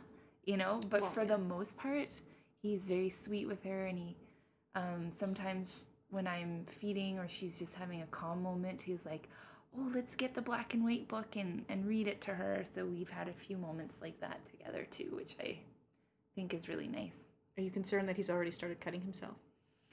you 0.46 0.56
know. 0.56 0.80
But 0.88 1.02
Well, 1.02 1.10
for 1.10 1.24
yeah. 1.24 1.36
the 1.36 1.38
most 1.54 1.76
part, 1.76 2.08
he's 2.62 2.88
very 2.88 3.10
sweet 3.10 3.46
with 3.46 3.62
her, 3.64 3.84
and 3.84 3.98
he 3.98 4.16
um, 4.74 5.12
sometimes 5.20 5.84
when 6.08 6.26
I'm 6.26 6.64
feeding 6.80 7.18
or 7.18 7.28
she's 7.28 7.58
just 7.58 7.74
having 7.74 8.00
a 8.00 8.06
calm 8.06 8.42
moment, 8.42 8.80
he's 8.80 9.04
like, 9.04 9.28
oh, 9.78 9.90
let's 9.94 10.14
get 10.14 10.34
the 10.34 10.42
black 10.42 10.74
and 10.74 10.84
white 10.84 11.08
book 11.08 11.36
and 11.36 11.64
and 11.68 11.86
read 11.86 12.06
it 12.08 12.20
to 12.22 12.32
her. 12.32 12.64
So 12.74 12.84
we've 12.86 13.10
had 13.10 13.28
a 13.28 13.32
few 13.32 13.56
moments 13.56 13.94
like 14.00 14.20
that 14.20 14.40
together 14.50 14.86
too, 14.90 15.12
which 15.14 15.36
I 15.40 15.58
think 16.34 16.54
is 16.54 16.68
really 16.68 16.88
nice. 16.88 17.14
are 17.58 17.62
you 17.62 17.70
concerned 17.70 18.08
that 18.08 18.16
he's 18.16 18.30
already 18.30 18.50
started 18.50 18.80
cutting 18.80 19.00
himself? 19.02 19.34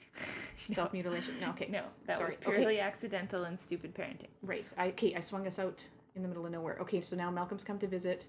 Self 0.56 0.92
mutilation? 0.92 1.34
No. 1.40 1.50
Okay. 1.50 1.68
No, 1.70 1.82
that 2.06 2.16
Sorry. 2.16 2.26
was 2.30 2.36
Okay. 2.46 2.56
purely 2.56 2.80
accidental 2.80 3.44
and 3.44 3.58
stupid 3.58 3.94
parenting. 3.94 4.28
Right. 4.42 4.70
I, 4.78 4.88
okay, 4.88 5.14
I 5.14 5.20
swung 5.20 5.46
us 5.46 5.58
out 5.58 5.84
in 6.14 6.22
the 6.22 6.28
middle 6.28 6.46
of 6.46 6.52
nowhere. 6.52 6.78
Okay, 6.80 7.00
so 7.00 7.16
now 7.16 7.30
Malcolm's 7.30 7.64
come 7.64 7.78
to 7.80 7.86
visit. 7.86 8.26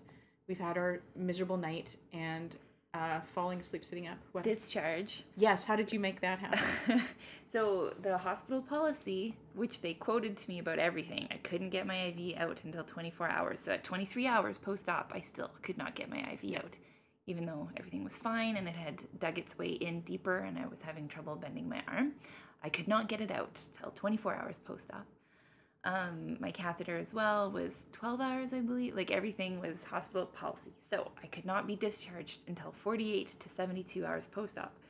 We've 0.47 0.59
had 0.59 0.77
our 0.77 1.01
miserable 1.15 1.57
night 1.57 1.95
and 2.13 2.55
uh, 2.95 3.19
falling 3.33 3.59
asleep 3.59 3.83
sitting 3.83 4.07
up. 4.07 4.17
What? 4.31 4.43
Discharge. 4.45 5.23
yes. 5.35 5.65
How 5.65 5.75
did 5.75 5.91
you 5.91 5.99
make 5.99 6.21
that 6.21 6.39
happen? 6.39 7.03
so 7.51 7.93
the 8.01 8.17
hospital 8.17 8.61
policy, 8.61 9.35
which 9.53 9.81
they 9.81 9.93
quoted 9.93 10.37
to 10.37 10.49
me 10.49 10.59
about 10.59 10.79
everything, 10.79 11.27
I 11.29 11.35
couldn't 11.37 11.71
get 11.71 11.85
my 11.85 12.05
IV 12.05 12.37
out 12.37 12.61
until 12.63 12.83
24 12.83 13.29
hours. 13.29 13.59
So 13.59 13.73
at 13.73 13.83
23 13.83 14.27
hours 14.27 14.57
post-op, 14.57 15.11
I 15.13 15.19
still 15.19 15.51
could 15.61 15.77
not 15.77 15.95
get 15.95 16.09
my 16.09 16.19
IV 16.41 16.55
out, 16.55 16.77
even 17.27 17.45
though 17.45 17.69
everything 17.75 18.03
was 18.03 18.17
fine 18.17 18.55
and 18.55 18.67
it 18.67 18.75
had 18.75 19.03
dug 19.19 19.37
its 19.37 19.57
way 19.57 19.69
in 19.69 20.01
deeper 20.01 20.37
and 20.37 20.57
I 20.57 20.67
was 20.67 20.81
having 20.81 21.07
trouble 21.07 21.35
bending 21.35 21.67
my 21.67 21.81
arm. 21.87 22.13
I 22.63 22.69
could 22.69 22.87
not 22.87 23.09
get 23.09 23.21
it 23.21 23.29
out 23.29 23.59
till 23.77 23.91
24 23.91 24.35
hours 24.35 24.59
post-op. 24.63 25.05
Um, 25.85 26.37
my 26.39 26.49
catheter 26.49 26.97
as 26.97 27.13
well 27.13 27.51
was 27.51 27.85
12 27.93 28.19
hours, 28.19 28.53
I 28.53 28.59
believe. 28.61 28.95
Like 28.95 29.11
everything 29.11 29.61
was 29.61 29.83
hospital 29.83 30.25
policy. 30.25 30.71
So 30.89 31.11
I 31.23 31.27
could 31.27 31.45
not 31.45 31.67
be 31.67 31.75
discharged 31.75 32.39
until 32.47 32.71
48 32.71 33.39
to 33.39 33.49
72 33.49 34.05
hours 34.05 34.27
post 34.27 34.57
op. 34.57 34.73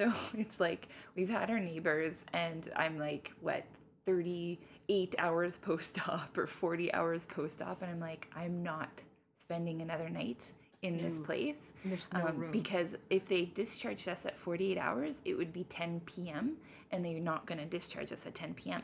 So 0.00 0.12
it's 0.34 0.60
like 0.60 0.86
we've 1.16 1.28
had 1.28 1.50
our 1.50 1.58
neighbors, 1.58 2.14
and 2.32 2.68
I'm 2.76 3.00
like, 3.00 3.32
what, 3.40 3.64
38 4.06 5.16
hours 5.18 5.56
post 5.56 5.98
op 6.08 6.38
or 6.38 6.46
40 6.46 6.94
hours 6.94 7.26
post 7.26 7.60
op. 7.60 7.82
And 7.82 7.90
I'm 7.90 7.98
like, 7.98 8.28
I'm 8.36 8.62
not 8.62 9.02
spending 9.38 9.82
another 9.82 10.08
night 10.08 10.52
in 10.82 10.98
this 11.02 11.18
place. 11.18 11.72
No 11.84 11.96
Um, 12.12 12.48
because 12.52 12.94
if 13.10 13.26
they 13.26 13.46
discharged 13.46 14.08
us 14.08 14.24
at 14.24 14.36
48 14.36 14.78
hours, 14.78 15.20
it 15.24 15.34
would 15.34 15.52
be 15.52 15.64
10 15.64 16.00
p.m. 16.06 16.58
and 16.92 17.04
they're 17.04 17.18
not 17.18 17.46
going 17.46 17.58
to 17.58 17.66
discharge 17.66 18.12
us 18.12 18.24
at 18.26 18.36
10 18.36 18.54
p.m. 18.54 18.82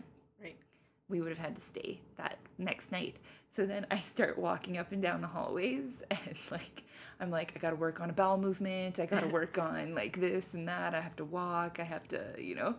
we 1.15 1.21
would 1.21 1.31
have 1.31 1.39
had 1.39 1.55
to 1.55 1.61
stay 1.61 2.01
that 2.17 2.39
next 2.59 2.91
night. 2.91 3.17
So 3.53 3.67
then 3.67 3.87
I 3.89 4.01
start 4.01 4.37
walking 4.37 4.79
up 4.79 4.91
and 4.91 5.01
down 5.01 5.21
the 5.21 5.29
hallways 5.29 6.03
and 6.11 6.37
like 6.51 6.83
I'm 7.21 7.31
like 7.31 7.53
I 7.55 7.61
got 7.61 7.71
to 7.71 7.77
work 7.77 8.01
on 8.01 8.11
a 8.11 8.13
bowel 8.13 8.37
movement, 8.37 8.99
I 8.99 9.07
got 9.07 9.21
to 9.21 9.29
work 9.41 9.57
on 9.57 9.95
like 9.95 10.21
this 10.21 10.55
and 10.55 10.67
that, 10.67 10.93
I 10.93 11.01
have 11.01 11.15
to 11.17 11.25
walk, 11.25 11.79
I 11.79 11.85
have 11.85 12.09
to, 12.09 12.21
you 12.37 12.57
know. 12.57 12.75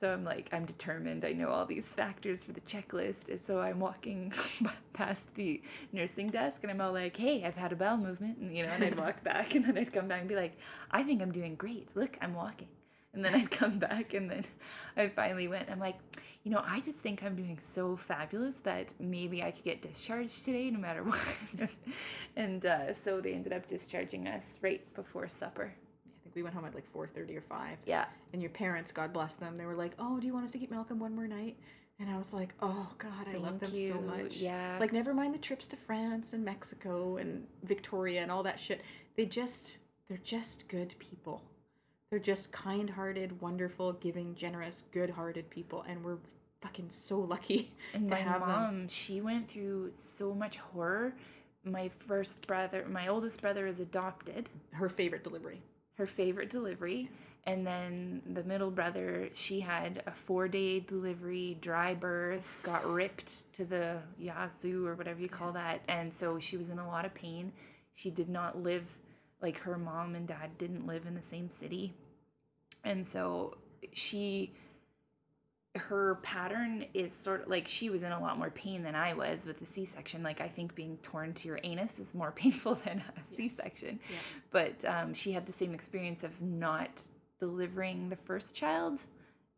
So 0.00 0.14
I'm 0.14 0.24
like 0.24 0.48
I'm 0.50 0.64
determined. 0.64 1.26
I 1.26 1.32
know 1.32 1.50
all 1.50 1.66
these 1.66 1.92
factors 1.92 2.42
for 2.42 2.52
the 2.52 2.62
checklist. 2.62 3.28
And 3.28 3.40
so 3.42 3.60
I'm 3.60 3.80
walking 3.80 4.32
past 4.94 5.34
the 5.34 5.60
nursing 5.92 6.28
desk 6.30 6.60
and 6.62 6.72
I'm 6.72 6.80
all 6.80 6.92
like, 6.92 7.16
"Hey, 7.16 7.44
I've 7.44 7.54
had 7.54 7.70
a 7.72 7.76
bowel 7.76 7.98
movement." 7.98 8.38
And 8.38 8.56
you 8.56 8.64
know, 8.64 8.70
and 8.70 8.82
I'd 8.82 8.98
walk 8.98 9.22
back 9.22 9.54
and 9.54 9.62
then 9.64 9.76
I'd 9.76 9.92
come 9.92 10.08
back 10.08 10.20
and 10.20 10.28
be 10.28 10.36
like, 10.36 10.56
"I 10.90 11.02
think 11.02 11.20
I'm 11.20 11.32
doing 11.32 11.54
great. 11.54 11.88
Look, 11.94 12.16
I'm 12.22 12.34
walking." 12.34 12.68
And 13.14 13.24
then 13.24 13.34
I'd 13.34 13.50
come 13.50 13.78
back 13.78 14.14
and 14.14 14.30
then 14.30 14.44
I 14.96 15.08
finally 15.08 15.48
went. 15.48 15.70
I'm 15.70 15.78
like, 15.78 15.96
you 16.42 16.50
know, 16.50 16.62
I 16.64 16.80
just 16.80 16.98
think 16.98 17.22
I'm 17.22 17.36
doing 17.36 17.58
so 17.62 17.96
fabulous 17.96 18.56
that 18.56 18.92
maybe 19.00 19.42
I 19.42 19.50
could 19.50 19.64
get 19.64 19.82
discharged 19.82 20.44
today 20.44 20.70
no 20.70 20.78
matter 20.78 21.02
what. 21.04 21.20
and 22.36 22.66
uh, 22.66 22.92
so 22.94 23.20
they 23.20 23.32
ended 23.32 23.52
up 23.52 23.66
discharging 23.66 24.28
us 24.28 24.58
right 24.60 24.82
before 24.94 25.28
supper. 25.28 25.72
I 25.72 26.22
think 26.22 26.34
we 26.34 26.42
went 26.42 26.54
home 26.54 26.66
at 26.66 26.74
like 26.74 26.92
4.30 26.92 27.36
or 27.36 27.40
5. 27.40 27.78
Yeah. 27.86 28.06
And 28.32 28.42
your 28.42 28.50
parents, 28.50 28.92
God 28.92 29.12
bless 29.12 29.36
them, 29.36 29.56
they 29.56 29.64
were 29.64 29.74
like, 29.74 29.92
oh, 29.98 30.20
do 30.20 30.26
you 30.26 30.34
want 30.34 30.44
us 30.44 30.52
to 30.52 30.58
keep 30.58 30.70
Malcolm 30.70 30.98
one 30.98 31.14
more 31.14 31.26
night? 31.26 31.56
And 32.00 32.10
I 32.10 32.18
was 32.18 32.32
like, 32.32 32.52
oh, 32.60 32.88
God, 32.98 33.28
I 33.32 33.36
love 33.36 33.60
them 33.60 33.70
Thank 33.70 33.92
so 33.92 34.00
much. 34.00 34.36
Yeah. 34.36 34.78
Like, 34.80 34.92
never 34.92 35.14
mind 35.14 35.32
the 35.32 35.38
trips 35.38 35.68
to 35.68 35.76
France 35.76 36.32
and 36.32 36.44
Mexico 36.44 37.18
and 37.18 37.46
Victoria 37.62 38.20
and 38.20 38.32
all 38.32 38.42
that 38.42 38.58
shit. 38.58 38.82
They 39.16 39.26
just, 39.26 39.78
they're 40.08 40.18
just 40.18 40.66
good 40.66 40.94
people. 40.98 41.42
They're 42.14 42.20
just 42.20 42.52
kind 42.52 42.88
hearted, 42.88 43.40
wonderful, 43.40 43.94
giving, 43.94 44.36
generous, 44.36 44.84
good 44.92 45.10
hearted 45.10 45.50
people. 45.50 45.84
And 45.88 46.04
we're 46.04 46.18
fucking 46.62 46.90
so 46.90 47.18
lucky 47.18 47.72
And 47.92 48.08
to 48.08 48.14
my 48.14 48.20
have 48.20 48.40
them. 48.40 48.48
mom, 48.50 48.88
she 48.88 49.20
went 49.20 49.50
through 49.50 49.90
so 50.16 50.32
much 50.32 50.58
horror. 50.58 51.16
My 51.64 51.90
first 52.06 52.46
brother, 52.46 52.86
my 52.88 53.08
oldest 53.08 53.42
brother 53.42 53.66
is 53.66 53.80
adopted. 53.80 54.48
Her 54.74 54.88
favorite 54.88 55.24
delivery. 55.24 55.60
her 55.94 56.06
favorite 56.06 56.50
delivery. 56.50 57.10
And 57.46 57.66
then 57.66 58.22
the 58.32 58.44
middle 58.44 58.70
brother, 58.70 59.28
she 59.34 59.58
had 59.58 60.04
a 60.06 60.12
four 60.12 60.46
day 60.46 60.78
delivery, 60.78 61.58
dry 61.60 61.94
birth, 61.94 62.60
got 62.62 62.86
ripped 62.88 63.52
to 63.54 63.64
the 63.64 63.98
yazoo 64.20 64.86
or 64.86 64.94
whatever 64.94 65.20
you 65.20 65.28
call 65.28 65.50
that. 65.54 65.80
And 65.88 66.14
so 66.14 66.38
she 66.38 66.56
was 66.56 66.68
in 66.70 66.78
a 66.78 66.86
lot 66.86 67.04
of 67.06 67.12
pain. 67.12 67.50
She 67.96 68.10
did 68.10 68.28
not 68.28 68.62
live, 68.62 68.84
like 69.42 69.58
her 69.58 69.76
mom 69.76 70.14
and 70.14 70.28
dad 70.28 70.56
didn't 70.58 70.86
live 70.86 71.06
in 71.06 71.16
the 71.16 71.22
same 71.22 71.50
city. 71.50 71.92
And 72.84 73.06
so 73.06 73.56
she, 73.92 74.54
her 75.76 76.16
pattern 76.22 76.84
is 76.94 77.12
sort 77.12 77.42
of 77.42 77.48
like 77.48 77.66
she 77.66 77.90
was 77.90 78.02
in 78.02 78.12
a 78.12 78.20
lot 78.20 78.38
more 78.38 78.50
pain 78.50 78.82
than 78.84 78.94
I 78.94 79.14
was 79.14 79.46
with 79.46 79.58
the 79.58 79.66
C 79.66 79.84
section. 79.84 80.22
Like, 80.22 80.40
I 80.40 80.48
think 80.48 80.74
being 80.74 80.98
torn 81.02 81.34
to 81.34 81.48
your 81.48 81.58
anus 81.64 81.98
is 81.98 82.14
more 82.14 82.30
painful 82.36 82.76
than 82.76 82.98
a 82.98 83.42
Yes. 83.42 83.52
section 83.52 83.98
Yeah. 84.08 84.18
but 84.52 84.84
um, 84.84 85.14
she 85.14 85.32
had 85.32 85.46
the 85.46 85.52
same 85.52 85.74
experience 85.74 86.22
of 86.22 86.40
not 86.40 87.02
delivering 87.40 88.08
the 88.10 88.16
first 88.16 88.54
child 88.54 89.00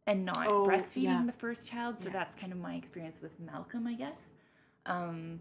and 0.06 0.24
not 0.24 0.48
Oh, 0.48 0.64
breastfeeding 0.64 1.02
yeah. 1.02 1.22
the 1.26 1.32
first 1.32 1.66
child. 1.66 2.00
So 2.00 2.06
Yeah. 2.06 2.12
that's 2.14 2.34
kind 2.36 2.52
of 2.52 2.58
my 2.58 2.74
experience 2.76 3.20
with 3.20 3.38
Malcolm, 3.40 3.86
I 3.86 3.94
guess. 3.94 4.16
Um, 4.86 5.40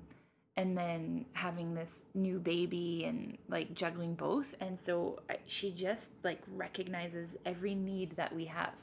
and 0.57 0.77
then 0.77 1.25
having 1.33 1.73
this 1.73 2.01
new 2.13 2.39
baby 2.39 3.03
and 3.05 3.37
like 3.49 3.73
juggling 3.73 4.15
both. 4.15 4.55
And 4.59 4.79
so 4.79 5.19
she 5.45 5.71
just 5.71 6.11
like 6.23 6.41
recognizes 6.47 7.35
every 7.45 7.75
need 7.75 8.15
that 8.15 8.33
we 8.33 8.45
have. 8.45 8.73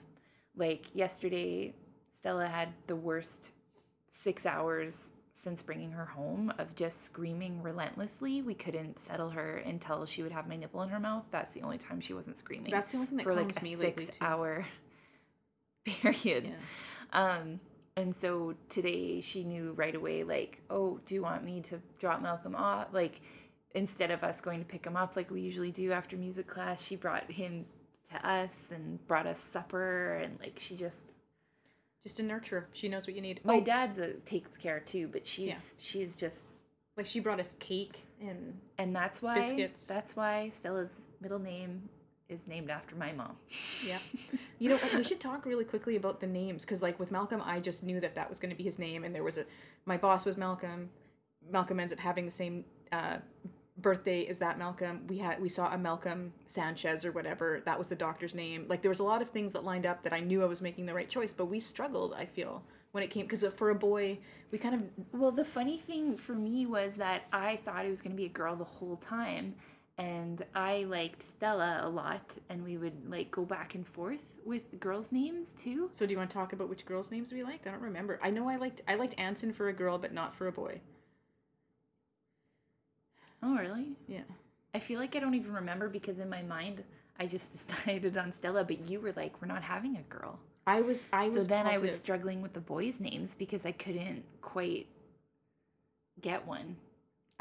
Like 0.55 0.87
yesterday, 0.95 1.75
Stella 2.15 2.47
had 2.47 2.69
the 2.87 2.97
worst 2.97 3.53
six 4.11 4.45
hours 4.45 5.11
since 5.33 5.63
bringing 5.63 5.93
her 5.93 6.05
home 6.05 6.53
of 6.59 6.75
just 6.77 7.05
screaming 7.05 7.63
relentlessly. 7.63 8.43
We 8.43 8.55
couldn't 8.55 9.01
settle 9.01 9.31
her 9.31 9.57
until 9.57 10.05
she 10.05 10.23
would 10.23 10.33
have 10.33 10.47
my 10.47 10.57
nipple 10.57 10.83
in 10.83 10.91
her 10.91 11.01
mouth. 11.01 11.25
That's 11.31 11.55
the 11.55 11.63
only 11.63 11.79
time 11.79 12.03
she 12.03 12.13
wasn't 12.13 12.39
screaming 12.39 12.71
That's 12.71 12.93
the 12.93 12.99
only 12.99 13.07
thing 13.07 13.17
that 13.17 13.25
for 13.25 13.35
like 13.35 13.61
a 13.61 13.65
me 13.65 13.77
six 13.77 14.07
hour 14.21 14.67
period. 15.85 16.53
Yeah. 17.13 17.39
Um, 17.41 17.61
and 17.97 18.15
so 18.15 18.55
today 18.69 19.21
she 19.21 19.45
knew 19.45 19.73
right 19.73 19.95
away, 19.95 20.25
like, 20.25 20.63
oh, 20.71 20.99
do 21.07 21.15
you 21.15 21.23
want 21.23 21.45
me 21.45 21.61
to 21.69 21.81
drop 21.99 22.23
Malcolm 22.23 22.55
off? 22.55 22.89
Like, 22.93 23.21
instead 23.75 24.11
of 24.11 24.23
us 24.25 24.41
going 24.41 24.59
to 24.61 24.65
pick 24.67 24.85
him 24.87 24.97
up 24.97 25.17
like 25.17 25.31
we 25.31 25.41
usually 25.41 25.71
do 25.71 25.93
after 25.93 26.17
music 26.17 26.47
class, 26.47 26.83
she 26.83 26.97
brought 26.97 27.31
him 27.31 27.67
to 28.11 28.29
us 28.29 28.57
and 28.71 29.05
brought 29.07 29.27
us 29.27 29.41
supper. 29.53 30.15
And 30.15 30.39
like, 30.41 30.59
she 30.59 30.77
just, 30.77 30.99
Just 32.03 32.19
a 32.19 32.23
nurturer. 32.23 32.65
She 32.73 32.89
knows 32.89 33.07
what 33.07 33.15
you 33.15 33.23
need. 33.23 33.41
my 33.45 33.57
Oh, 33.57 33.61
dad's 33.61 33.99
a, 33.99 34.15
takes 34.25 34.57
care 34.57 34.81
too, 34.81 35.09
but 35.13 35.27
she's, 35.27 35.47
Yeah. 35.49 35.59
she's 35.79 36.15
just, 36.17 36.47
like 36.97 37.07
she 37.07 37.21
brought 37.21 37.41
us 37.41 37.57
cake 37.59 38.05
and 38.21 38.59
and 38.77 38.95
that's 38.95 39.23
why, 39.23 39.37
Biscuits. 39.37 39.87
that's 39.87 40.15
why 40.15 40.51
Stella's 40.51 41.01
middle 41.23 41.39
name 41.39 41.89
is 42.33 42.41
named 42.47 42.71
after 42.71 42.95
my 42.97 43.13
mom. 43.13 43.37
Yeah. 43.85 43.99
You 44.59 44.69
know, 44.69 44.79
we 44.95 45.03
should 45.03 45.19
talk 45.19 45.45
really 45.45 45.65
quickly 45.65 45.97
about 45.97 46.21
the 46.21 46.27
names 46.29 46.63
because, 46.63 46.83
like, 46.83 47.01
with 47.01 47.11
Malcolm, 47.11 47.43
I 47.45 47.59
just 47.59 47.83
knew 47.83 47.99
that 47.99 48.15
that 48.15 48.29
was 48.29 48.39
going 48.39 48.51
to 48.51 48.57
be 48.57 48.63
his 48.63 48.79
name, 48.79 49.03
and 49.03 49.13
there 49.13 49.25
was 49.25 49.37
a. 49.37 49.45
My 49.87 49.97
boss 49.97 50.25
was 50.25 50.37
Malcolm. 50.37 50.89
Malcolm 51.51 51.81
ends 51.81 51.93
up 51.93 51.99
having 51.99 52.27
the 52.27 52.31
same 52.31 52.65
uh, 52.93 53.17
birthday 53.79 54.25
as 54.27 54.39
that 54.39 54.61
Malcolm. 54.61 55.01
We 55.09 55.19
had 55.19 55.43
we 55.43 55.49
saw 55.49 55.75
a 55.75 55.79
Malcolm 55.79 56.33
Sanchez 56.47 57.05
or 57.05 57.11
whatever. 57.11 57.61
That 57.65 57.77
was 57.77 57.89
the 57.89 57.97
doctor's 57.97 58.37
name. 58.37 58.67
Like, 58.69 58.83
there 58.83 58.89
was 58.89 59.01
a 59.01 59.05
lot 59.05 59.21
of 59.21 59.31
things 59.31 59.53
that 59.55 59.65
lined 59.65 59.85
up 59.85 60.05
that 60.05 60.13
I 60.13 60.21
knew 60.21 60.45
I 60.45 60.47
was 60.47 60.61
making 60.61 60.87
the 60.87 60.95
right 60.95 61.11
choice, 61.11 61.33
but 61.33 61.47
we 61.47 61.59
struggled. 61.59 62.15
I 62.15 62.27
feel 62.27 62.63
when 62.93 63.03
it 63.03 63.11
came 63.11 63.27
because 63.27 63.45
for 63.57 63.71
a 63.71 63.75
boy, 63.75 64.19
we 64.51 64.59
kind 64.59 64.75
of 64.75 64.83
Well, 65.19 65.33
the 65.33 65.45
funny 65.45 65.79
thing 65.79 66.17
for 66.17 66.35
me 66.35 66.67
was 66.67 66.95
that 66.97 67.23
I 67.33 67.57
thought 67.65 67.85
it 67.85 67.89
was 67.89 68.01
going 68.01 68.13
to 68.13 68.17
be 68.17 68.27
a 68.27 68.29
girl 68.29 68.55
the 68.55 68.65
whole 68.65 68.97
time. 69.09 69.55
And 69.99 70.45
I 70.55 70.85
liked 70.85 71.23
Stella 71.23 71.81
a 71.83 71.89
lot, 71.89 72.37
and 72.49 72.65
we 72.65 72.77
would 72.77 73.11
like 73.11 73.31
go 73.31 73.45
back 73.45 73.75
and 73.75 73.87
forth 73.87 74.21
with 74.45 74.81
girls' 74.81 75.13
names 75.13 75.49
too. 75.59 75.91
So 75.93 76.07
do 76.07 76.13
you 76.13 76.19
want 76.19 76.31
to 76.31 76.35
talk 76.35 76.53
about 76.53 76.69
which 76.69 76.87
girls' 76.87 77.11
names 77.11 77.33
we 77.33 77.43
liked? 77.43 77.67
I 77.67 77.71
don't 77.71 77.83
remember. 77.83 78.19
I 78.23 78.31
know 78.31 78.49
I 78.49 78.57
liked 78.57 78.83
I 78.89 78.95
liked 78.95 79.15
Anson 79.19 79.53
for 79.53 79.69
a 79.69 79.73
girl, 79.73 79.99
but 79.99 80.13
not 80.13 80.35
for 80.35 80.47
a 80.47 80.53
boy. 80.53 80.81
Oh, 83.43 83.57
really? 83.57 83.97
Yeah. 84.07 84.23
I 84.75 84.79
feel 84.79 85.01
like 85.01 85.17
I 85.17 85.19
don't 85.19 85.35
even 85.35 85.53
remember 85.53 85.89
because 85.89 86.19
in 86.19 86.29
my 86.31 86.43
mind 86.43 86.85
I 87.19 87.27
just 87.27 87.53
decided 87.69 88.17
on 88.17 88.33
Stella, 88.33 88.65
but 88.65 88.89
you 88.89 89.01
were 89.01 89.13
like, 89.13 89.41
we're 89.41 89.49
not 89.49 89.63
having 89.63 89.97
a 89.97 90.03
girl. 90.03 90.39
I 90.67 90.81
was 90.81 91.07
I 91.13 91.29
was. 91.29 91.45
so 91.45 91.49
then 91.49 91.67
I 91.67 91.79
was 91.79 91.97
struggling 91.97 92.41
with 92.41 92.53
the 92.53 92.61
boys' 92.61 93.01
names 93.01 93.35
because 93.35 93.67
I 93.67 93.73
couldn't 93.73 94.25
quite 94.41 94.87
get 96.21 96.47
one. 96.47 96.77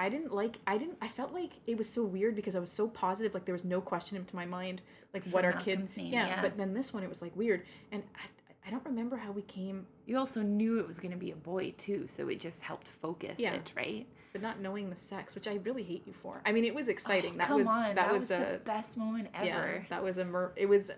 I 0.01 0.09
didn't 0.09 0.33
like 0.33 0.57
I 0.65 0.77
didn't 0.79 0.97
I 1.01 1.07
felt 1.07 1.31
like 1.31 1.51
it 1.67 1.77
was 1.77 1.87
so 1.87 2.03
weird 2.03 2.35
because 2.35 2.55
I 2.55 2.59
was 2.59 2.71
so 2.71 2.87
positive 2.87 3.35
like 3.35 3.45
there 3.45 3.53
was 3.53 3.63
no 3.63 3.79
question 3.81 4.17
into 4.17 4.35
my 4.35 4.45
mind 4.45 4.81
like 5.13 5.23
what 5.25 5.45
our 5.45 5.53
kid 5.53 5.77
Malcolm's 5.79 5.95
name, 5.97 6.11
yeah, 6.13 6.27
yeah. 6.27 6.41
but 6.41 6.57
then 6.57 6.73
this 6.73 6.91
one 6.93 7.03
it 7.03 7.09
was 7.09 7.21
like 7.21 7.35
weird 7.35 7.63
and 7.91 8.01
I, 8.15 8.67
I 8.67 8.71
don't 8.71 8.83
remember 8.85 9.17
how 9.17 9.31
we 9.31 9.43
came 9.43 9.85
You 10.07 10.17
also 10.17 10.41
knew 10.41 10.79
it 10.79 10.87
was 10.87 10.99
going 10.99 11.11
to 11.11 11.17
be 11.17 11.29
a 11.31 11.35
boy 11.35 11.73
too, 11.77 12.07
so 12.07 12.29
it 12.29 12.39
just 12.39 12.61
helped 12.63 12.87
focus 13.01 13.39
Yeah. 13.39 13.53
it, 13.53 13.71
right? 13.75 14.07
but 14.33 14.41
not 14.41 14.59
knowing 14.61 14.89
the 14.89 14.95
sex 14.95 15.35
which 15.35 15.47
I 15.47 15.55
really 15.65 15.83
hate 15.83 16.03
you 16.07 16.13
for 16.13 16.41
I 16.45 16.51
mean 16.51 16.65
it 16.65 16.73
was 16.73 16.87
exciting 16.89 17.33
Oh, 17.35 17.37
that 17.37 17.47
come 17.49 17.57
was 17.59 17.67
on, 17.67 17.95
that, 17.95 18.11
was, 18.11 18.29
the 18.29 18.55
a 18.55 18.57
best 18.59 18.97
moment 18.97 19.27
ever. 19.35 19.45
yeah 19.45 19.81
that 19.89 20.01
was 20.03 20.17
a 20.17 20.25
mer- 20.25 20.53
it 20.55 20.67
was 20.67 20.89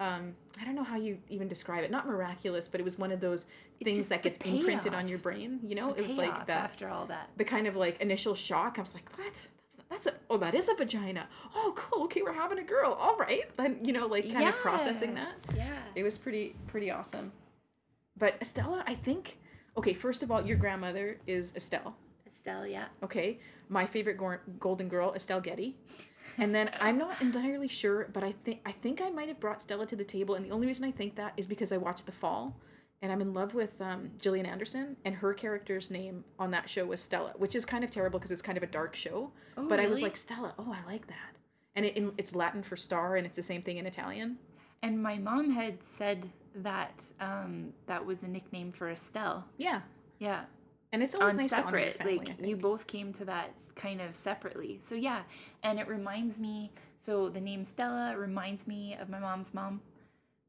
um 0.00 0.34
I 0.60 0.64
don't 0.64 0.74
know 0.74 0.82
how 0.82 0.96
you 0.96 1.18
even 1.28 1.46
describe 1.46 1.84
it 1.84 1.90
not 1.90 2.06
miraculous 2.06 2.66
but 2.66 2.80
it 2.80 2.84
was 2.84 2.98
one 2.98 3.12
of 3.12 3.20
those 3.20 3.44
It's 3.78 3.88
things 3.90 4.08
that 4.08 4.22
gets 4.22 4.38
imprinted 4.38 4.94
on 4.94 5.06
your 5.06 5.18
brain 5.18 5.60
you 5.62 5.74
know 5.76 5.92
it 5.92 6.02
was 6.02 6.16
like 6.16 6.46
that 6.46 6.64
after 6.64 6.88
all 6.88 7.06
that. 7.06 7.28
the 7.36 7.44
kind 7.44 7.66
of 7.66 7.76
like 7.76 8.00
initial 8.00 8.34
shock. 8.34 8.78
I 8.78 8.80
was 8.80 8.94
like, 8.94 9.08
what? 9.16 9.26
That's 9.32 9.76
not, 9.78 9.88
that's 9.90 10.06
a 10.06 10.14
oh 10.30 10.38
that 10.38 10.54
is 10.54 10.68
a 10.68 10.74
vagina. 10.74 11.28
Oh 11.54 11.72
cool. 11.76 12.04
Okay, 12.04 12.22
we're 12.22 12.32
having 12.32 12.58
a 12.58 12.64
girl. 12.64 12.92
All 12.94 13.16
right. 13.16 13.44
Then 13.56 13.78
you 13.84 13.92
know 13.92 14.06
like 14.06 14.24
kind 14.32 14.48
of 14.48 14.56
processing 14.56 15.14
that. 15.14 15.34
Yeah. 15.54 15.76
It 15.94 16.02
was 16.02 16.16
pretty 16.18 16.56
pretty 16.66 16.90
awesome. 16.90 17.30
But 18.18 18.34
Estella, 18.40 18.82
I 18.86 18.94
think. 18.94 19.36
Okay, 19.76 19.92
first 19.94 20.22
of 20.22 20.30
all, 20.30 20.44
your 20.44 20.56
grandmother 20.56 21.18
is 21.26 21.54
Estelle. 21.56 21.94
Estelle, 22.26 22.66
yeah. 22.66 22.86
Okay, 23.02 23.38
my 23.68 23.86
favorite 23.86 24.16
gor- 24.18 24.42
golden 24.58 24.88
girl, 24.88 25.12
Estelle 25.14 25.40
Getty. 25.40 25.76
And 26.38 26.54
then 26.54 26.70
I'm 26.80 26.98
not 26.98 27.20
entirely 27.20 27.68
sure, 27.68 28.08
but 28.12 28.22
I 28.24 28.34
think 28.44 28.60
I 28.64 28.72
think 28.72 29.00
I 29.00 29.10
might 29.10 29.28
have 29.28 29.40
brought 29.40 29.62
Stella 29.62 29.86
to 29.86 29.96
the 29.96 30.04
table, 30.04 30.34
and 30.34 30.44
the 30.44 30.50
only 30.50 30.66
reason 30.66 30.84
I 30.84 30.90
think 30.90 31.16
that 31.16 31.32
is 31.36 31.46
because 31.46 31.72
I 31.72 31.76
watched 31.76 32.06
The 32.06 32.12
Fall, 32.12 32.56
and 33.02 33.12
I'm 33.12 33.20
in 33.20 33.34
love 33.34 33.54
with 33.54 33.80
um, 33.80 34.10
Gillian 34.20 34.46
Anderson, 34.46 34.96
and 35.04 35.14
her 35.14 35.34
character's 35.34 35.90
name 35.90 36.24
on 36.38 36.50
that 36.52 36.68
show 36.68 36.86
was 36.86 37.00
Stella, 37.00 37.32
which 37.36 37.54
is 37.54 37.64
kind 37.64 37.84
of 37.84 37.90
terrible 37.90 38.18
because 38.18 38.30
it's 38.30 38.42
kind 38.42 38.56
of 38.56 38.64
a 38.64 38.68
dark 38.68 38.94
show. 38.94 39.32
Oh, 39.56 39.68
but 39.68 39.80
I 39.80 39.86
was 39.86 40.02
like 40.02 40.16
Stella, 40.16 40.54
oh 40.58 40.74
I 40.74 40.90
like 40.90 41.06
that, 41.08 41.36
and 41.74 41.84
it, 41.84 41.96
in, 41.96 42.12
it's 42.16 42.34
Latin 42.34 42.62
for 42.62 42.76
star, 42.76 43.16
and 43.16 43.26
it's 43.26 43.36
the 43.36 43.42
same 43.42 43.62
thing 43.62 43.78
in 43.78 43.86
Italian. 43.86 44.38
And 44.82 45.02
my 45.02 45.18
mom 45.18 45.50
had 45.50 45.84
said 45.84 46.30
that 46.54 47.02
um, 47.20 47.74
that 47.86 48.04
was 48.04 48.22
a 48.22 48.28
nickname 48.28 48.72
for 48.72 48.90
Estelle. 48.90 49.44
Yeah, 49.58 49.82
Yeah. 50.18 50.44
And 50.92 51.02
it's 51.02 51.14
always 51.14 51.36
nice 51.36 51.50
to 51.50 51.62
honor 51.62 51.78
your 51.78 51.88
separate. 51.88 51.98
family. 51.98 52.34
Like 52.36 52.46
you 52.46 52.56
both 52.56 52.86
came 52.86 53.12
to 53.14 53.24
that 53.26 53.54
kind 53.74 54.00
of 54.00 54.16
separately. 54.16 54.80
So 54.84 54.94
yeah, 54.94 55.22
and 55.62 55.78
it 55.78 55.88
reminds 55.88 56.38
me. 56.38 56.72
So 57.00 57.28
the 57.28 57.40
name 57.40 57.64
Stella 57.64 58.16
reminds 58.16 58.66
me 58.66 58.96
of 59.00 59.08
my 59.08 59.18
mom's 59.18 59.54
mom, 59.54 59.80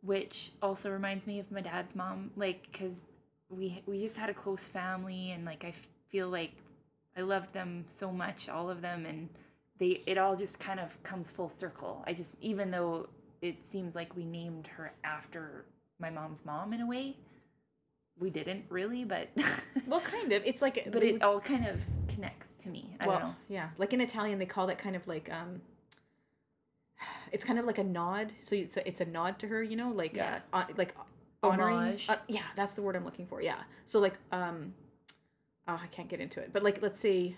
which 0.02 0.52
also 0.62 0.90
reminds 0.90 1.28
me 1.28 1.40
of 1.40 1.52
my 1.52 1.62
dad's 1.62 1.96
mom. 1.96 2.32
Like 2.36 2.68
because 2.72 3.02
we 3.50 3.82
we 3.86 4.00
just 4.00 4.18
had 4.18 4.30
a 4.30 4.34
close 4.34 4.64
family, 4.64 5.32
and 5.32 5.46
like 5.46 5.64
I 5.64 5.74
feel 6.10 6.30
like 6.30 6.52
I 7.16 7.22
loved 7.22 7.54
them 7.54 7.86
so 8.00 8.12
much, 8.12 8.50
all 8.50 8.70
of 8.70 8.82
them, 8.82 9.06
and 9.06 9.30
they 9.78 10.02
it 10.06 10.18
all 10.18 10.36
just 10.36 10.60
kind 10.60 10.80
of 10.80 11.02
comes 11.04 11.32
full 11.32 11.50
circle. 11.50 12.04
I 12.08 12.14
just 12.14 12.36
even 12.42 12.72
though 12.72 13.08
it 13.42 13.58
seems 13.72 13.96
like 13.96 14.16
we 14.16 14.26
named 14.26 14.68
her 14.68 14.94
after 15.04 15.66
my 16.00 16.10
mom's 16.10 16.44
mom 16.46 16.74
in 16.74 16.82
a 16.82 16.88
way. 16.88 17.18
We 18.20 18.30
didn't 18.30 18.66
really, 18.70 19.04
but 19.04 19.30
well, 19.88 20.02
kind 20.02 20.32
of. 20.32 20.44
It's 20.46 20.62
like 20.62 20.88
but 20.92 21.04
it 21.04 21.22
all 21.24 21.40
kind 21.40 21.66
of 21.66 21.82
connects 22.08 22.50
to 22.64 22.70
me. 22.70 22.96
I 23.02 23.08
well, 23.08 23.20
don't 23.20 23.28
know. 23.30 23.36
yeah, 23.50 23.70
like 23.78 23.94
in 23.94 24.02
Italian, 24.02 24.38
they 24.40 24.46
call 24.46 24.68
that 24.68 24.78
kind 24.78 24.96
of 24.96 25.08
like 25.08 25.30
um, 25.32 25.62
it's 27.32 27.44
kind 27.44 27.60
of 27.60 27.66
like 27.66 27.78
a 27.78 27.84
nod. 27.84 28.32
So 28.42 28.56
it's 28.56 28.78
a, 28.78 28.88
it's 28.88 29.02
a 29.02 29.06
nod 29.06 29.40
to 29.40 29.48
her, 29.48 29.64
you 29.64 29.76
know, 29.76 29.90
like 29.90 30.16
Yeah. 30.16 30.40
uh, 30.54 30.58
uh, 30.58 30.66
like 30.78 30.96
honoring. 31.44 31.76
Homage. 31.78 32.10
Uh, 32.10 32.18
yeah, 32.28 32.44
that's 32.56 32.74
the 32.74 32.82
word 32.82 32.96
I'm 32.96 33.06
looking 33.06 33.26
for. 33.26 33.42
Yeah. 33.42 33.58
So 33.86 34.00
like 34.00 34.16
um, 34.32 34.74
oh, 35.68 35.80
I 35.82 35.88
can't 35.88 36.10
get 36.10 36.20
into 36.20 36.40
it, 36.40 36.52
but 36.54 36.64
like 36.64 36.82
let's 36.82 37.00
say, 37.00 37.36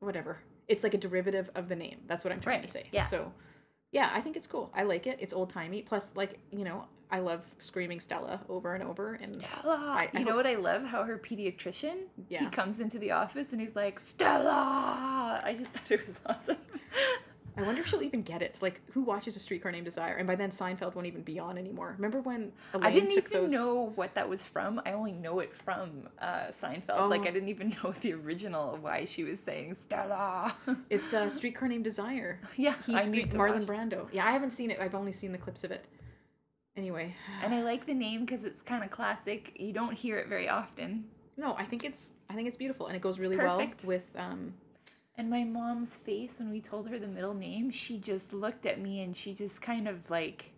whatever. 0.00 0.38
It's 0.68 0.84
like 0.84 0.94
a 0.94 0.98
derivative 0.98 1.50
of 1.54 1.68
the 1.68 1.76
name. 1.76 1.98
That's 2.06 2.22
what 2.24 2.32
I'm 2.32 2.40
trying 2.40 2.62
to 2.62 2.68
say. 2.68 2.84
yeah. 2.92 3.04
So, 3.04 3.32
yeah, 3.92 4.10
I 4.12 4.20
think 4.20 4.36
it's 4.36 4.46
cool. 4.46 4.70
I 4.74 4.82
like 4.82 5.06
it. 5.06 5.18
It's 5.20 5.32
old 5.32 5.50
timey. 5.50 5.82
Plus, 5.82 6.16
like 6.16 6.38
you 6.50 6.64
know, 6.64 6.86
I 7.10 7.20
love 7.20 7.42
screaming 7.60 8.00
Stella 8.00 8.40
over 8.48 8.74
and 8.74 8.82
over. 8.82 9.14
And 9.22 9.36
Stella. 9.42 9.76
I- 9.86 10.08
I 10.14 10.18
you 10.18 10.24
know 10.24 10.34
what 10.34 10.46
I 10.46 10.54
love? 10.56 10.84
How 10.84 11.02
her 11.04 11.18
pediatrician, 11.18 11.96
Yeah. 12.28 12.40
he 12.40 12.46
comes 12.46 12.80
into 12.80 12.98
the 12.98 13.10
office 13.12 13.52
and 13.52 13.60
he's 13.60 13.76
like, 13.76 14.00
Stella. 14.00 15.40
I 15.44 15.54
just 15.56 15.72
thought 15.74 15.90
it 15.90 16.06
was 16.06 16.16
awesome. 16.26 16.56
I 17.56 17.62
wonder 17.62 17.82
if 17.82 17.86
she'll 17.88 18.02
even 18.02 18.22
get 18.22 18.40
it. 18.40 18.56
Like, 18.62 18.80
who 18.92 19.02
watches 19.02 19.36
A 19.36 19.40
Streetcar 19.40 19.72
Named 19.72 19.84
Desire? 19.84 20.14
And 20.14 20.26
by 20.26 20.36
then, 20.36 20.50
Seinfeld 20.50 20.94
won't 20.94 21.06
even 21.06 21.20
be 21.22 21.38
on 21.38 21.58
anymore. 21.58 21.94
Remember 21.98 22.20
when 22.22 22.50
Elaine 22.72 22.86
I 22.86 22.90
didn't 22.90 23.10
even 23.12 23.30
those? 23.42 23.52
know 23.52 23.92
what 23.94 24.14
that 24.14 24.26
was 24.28 24.46
from. 24.46 24.80
I 24.86 24.92
only 24.92 25.12
know 25.12 25.40
it 25.40 25.54
from 25.54 26.08
uh, 26.18 26.46
Seinfeld. 26.50 27.10
Like 27.10 27.20
Oh. 27.22 27.24
I 27.24 27.30
didn't 27.30 27.50
even 27.50 27.68
know 27.84 27.92
the 28.00 28.14
original 28.14 28.78
why 28.80 29.04
she 29.04 29.24
was 29.24 29.38
saying 29.40 29.74
Stella. 29.74 30.54
It's 30.90 31.12
a 31.12 31.28
Streetcar 31.28 31.68
Named 31.68 31.84
Desire. 31.84 32.40
yeah, 32.56 32.74
He's 32.86 32.96
I 32.96 33.08
need 33.10 33.30
Marlon. 33.32 33.66
Brando. 33.66 34.08
Yeah, 34.12 34.26
I 34.26 34.30
haven't 34.32 34.52
seen 34.52 34.70
it. 34.70 34.80
I've 34.80 34.94
only 34.94 35.12
seen 35.12 35.32
the 35.32 35.38
clips 35.38 35.62
of 35.64 35.70
it. 35.72 35.84
Anyway, 36.74 37.14
And 37.42 37.54
I 37.54 37.62
like 37.62 37.84
the 37.84 37.92
name 37.92 38.24
because 38.24 38.44
it's 38.44 38.62
kind 38.62 38.82
of 38.82 38.90
classic. 38.90 39.52
You 39.56 39.74
don't 39.74 39.92
hear 39.92 40.18
it 40.18 40.28
very 40.28 40.48
often. 40.48 41.04
no, 41.36 41.54
I 41.54 41.66
think 41.66 41.84
it's 41.84 42.12
I 42.30 42.34
think 42.34 42.48
it's 42.48 42.56
beautiful, 42.56 42.86
and 42.86 42.96
it 42.96 43.02
goes 43.02 43.18
really 43.18 43.36
well 43.36 43.62
with 43.84 44.06
um. 44.16 44.54
And 45.16 45.28
my 45.28 45.44
mom's 45.44 45.96
face 45.96 46.38
when 46.38 46.50
we 46.50 46.60
told 46.60 46.88
her 46.88 46.98
the 46.98 47.06
middle 47.06 47.34
name, 47.34 47.70
she 47.70 47.98
just 47.98 48.32
looked 48.32 48.64
at 48.66 48.80
me 48.80 49.02
and 49.02 49.16
she 49.16 49.34
just 49.34 49.60
kind 49.60 49.86
of 49.88 50.08
like 50.10 50.52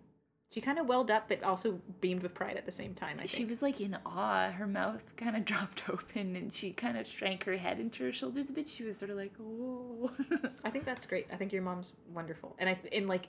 She 0.53 0.61
kind 0.61 0.79
of 0.79 0.87
welled 0.87 1.11
up, 1.11 1.29
but 1.29 1.43
also 1.43 1.81
beamed 2.01 2.23
with 2.23 2.35
pride 2.35 2.57
at 2.57 2.65
the 2.65 2.73
same 2.73 2.95
time. 2.95 3.19
I 3.21 3.27
she 3.27 3.39
think. 3.39 3.49
was 3.49 3.63
like 3.63 3.81
in 3.81 3.97
awe. 4.07 4.51
Her 4.53 4.67
mouth 4.69 5.03
kind 5.17 5.37
of 5.37 5.45
dropped 5.51 5.83
open 5.89 6.37
and 6.37 6.53
she 6.55 6.73
kind 6.73 6.97
of 6.97 7.07
shrank 7.09 7.45
her 7.45 7.57
head 7.57 7.81
into 7.81 8.05
her 8.05 8.13
shoulders 8.13 8.51
a 8.51 8.53
bit. 8.53 8.69
She 8.69 8.85
was 8.85 8.97
sort 8.97 9.11
of 9.11 9.17
like, 9.17 9.33
oh. 9.43 10.13
I 10.65 10.71
think 10.71 10.85
that's 10.85 11.07
great. 11.07 11.27
I 11.33 11.37
think 11.37 11.53
your 11.53 11.63
mom's 11.63 11.93
wonderful, 12.13 12.55
and 12.59 12.69
I 12.69 12.79
in 12.93 13.09
like. 13.09 13.27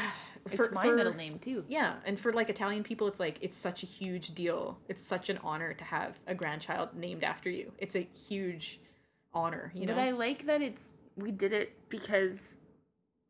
it's 0.50 0.72
my 0.72 0.90
middle 0.90 1.14
name 1.14 1.38
too. 1.38 1.64
Yeah, 1.68 1.96
and 2.06 2.18
for 2.18 2.32
like 2.32 2.48
Italian 2.48 2.82
people, 2.84 3.06
it's 3.08 3.20
like 3.20 3.36
it's 3.42 3.58
such 3.58 3.82
a 3.82 3.86
huge 3.86 4.34
deal. 4.34 4.78
It's 4.88 5.02
such 5.04 5.28
an 5.28 5.38
honor 5.44 5.74
to 5.74 5.84
have 5.84 6.18
a 6.26 6.34
grandchild 6.34 6.94
named 6.94 7.24
after 7.24 7.50
you. 7.50 7.72
It's 7.78 7.96
a 7.96 8.08
huge 8.28 8.80
honor, 9.34 9.72
you 9.74 9.86
know. 9.86 9.94
But 9.94 10.00
I 10.02 10.10
like 10.10 10.46
that 10.46 10.62
it's 10.62 10.90
we 11.16 11.30
did 11.30 11.52
it 11.52 11.88
because 11.88 12.38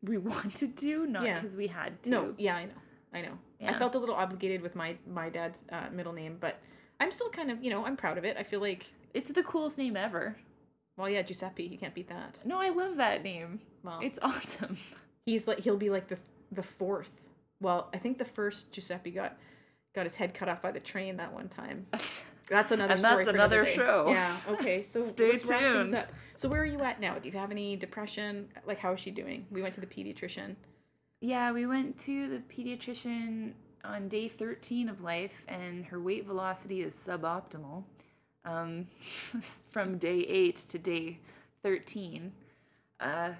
we 0.02 0.16
wanted 0.32 0.77
to, 0.78 1.06
not 1.06 1.24
Yeah. 1.24 1.35
because 1.35 1.56
we 1.56 1.66
had 1.66 2.02
to. 2.05 2.10
no, 2.10 2.35
yeah, 2.39 2.56
I 2.56 2.64
know, 2.66 2.72
I 3.14 3.20
know. 3.22 3.39
I 3.66 3.78
felt 3.78 3.94
a 3.94 3.98
little 3.98 4.14
obligated 4.14 4.62
with 4.62 4.74
my 4.74 4.97
my 5.06 5.28
dad's 5.28 5.62
uh, 5.70 5.89
middle 5.93 6.12
name, 6.14 6.39
but 6.40 6.59
I'm 6.98 7.12
still 7.12 7.28
kind 7.31 7.51
of, 7.51 7.62
you 7.62 7.70
know, 7.70 7.85
I'm 7.85 7.97
proud 7.97 8.16
of 8.18 8.24
it. 8.24 8.36
I 8.39 8.43
feel 8.43 8.60
like, 8.60 8.86
It's 9.14 9.31
the 9.31 9.43
coolest 9.43 9.77
name 9.78 9.97
ever. 9.97 10.36
well, 10.97 11.09
yeah, 11.09 11.22
Giuseppe, 11.22 11.64
you 11.64 11.78
can't 11.78 11.94
beat 11.94 12.09
that. 12.09 12.39
No, 12.44 12.59
I 12.59 12.68
love 12.70 12.97
that 12.97 13.22
name. 13.22 13.60
Well, 13.82 14.01
It's 14.02 14.18
awesome. 14.22 14.77
he's 15.27 15.47
like 15.47 15.60
he'll 15.60 15.77
be 15.77 15.90
like 15.90 16.09
the 16.09 16.18
the 16.52 16.62
fourth. 16.62 17.10
Well, 17.60 17.90
I 17.93 17.98
think 17.98 18.16
the 18.18 18.24
first 18.24 18.72
Giuseppe 18.72 19.10
got 19.10 19.36
got 19.94 20.05
his 20.06 20.16
head 20.16 20.32
cut 20.35 20.48
off 20.48 20.62
by 20.62 20.72
the 20.72 20.81
train 20.81 21.16
that 21.18 21.32
one 21.35 21.48
time. 21.48 21.86
That's 22.51 22.72
another 22.72 22.93
And 22.94 23.01
story 23.01 23.24
that's 23.24 23.31
for 23.31 23.35
another 23.36 23.60
another 23.60 23.70
show. 23.72 24.06
Yeah. 24.09 24.36
Okay. 24.51 24.82
So 24.82 25.09
Stay 25.09 25.31
let's 25.32 25.47
wrap 25.48 25.60
things 25.60 25.90
tuned. 25.93 25.94
up. 26.02 26.09
So 26.36 26.48
where 26.48 26.60
are 26.60 26.66
you 26.66 26.81
at 26.81 27.01
now? 27.01 27.14
Do 27.14 27.28
you 27.28 27.39
have 27.39 27.51
any 27.51 27.77
depression? 27.77 28.48
Like 28.66 28.78
how 28.78 28.93
is 28.93 29.01
she 29.01 29.10
doing? 29.10 29.47
We 29.51 29.62
went 29.62 29.74
to 29.74 29.81
the 29.81 29.86
pediatrician. 29.86 30.56
Yeah, 31.20 31.52
we 31.52 31.66
went 31.66 31.98
to 32.01 32.28
the 32.28 32.39
pediatrician 32.39 33.52
on 33.85 34.09
day 34.09 34.28
13 34.28 34.89
of 34.89 35.01
life, 35.02 35.44
and 35.48 35.85
her 35.86 36.01
weight 36.01 36.27
velocity 36.27 36.81
is 36.82 36.94
suboptimal 36.94 37.85
um, 38.44 38.86
from 39.70 39.98
day 39.98 40.20
8 40.20 40.56
to 40.70 40.78
day 40.78 41.18
13. 41.62 42.32
Uh, 43.01 43.31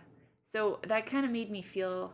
so 0.51 0.79
that 0.87 1.07
kind 1.07 1.25
of 1.25 1.33
made 1.33 1.51
me 1.51 1.63
feel 1.63 2.13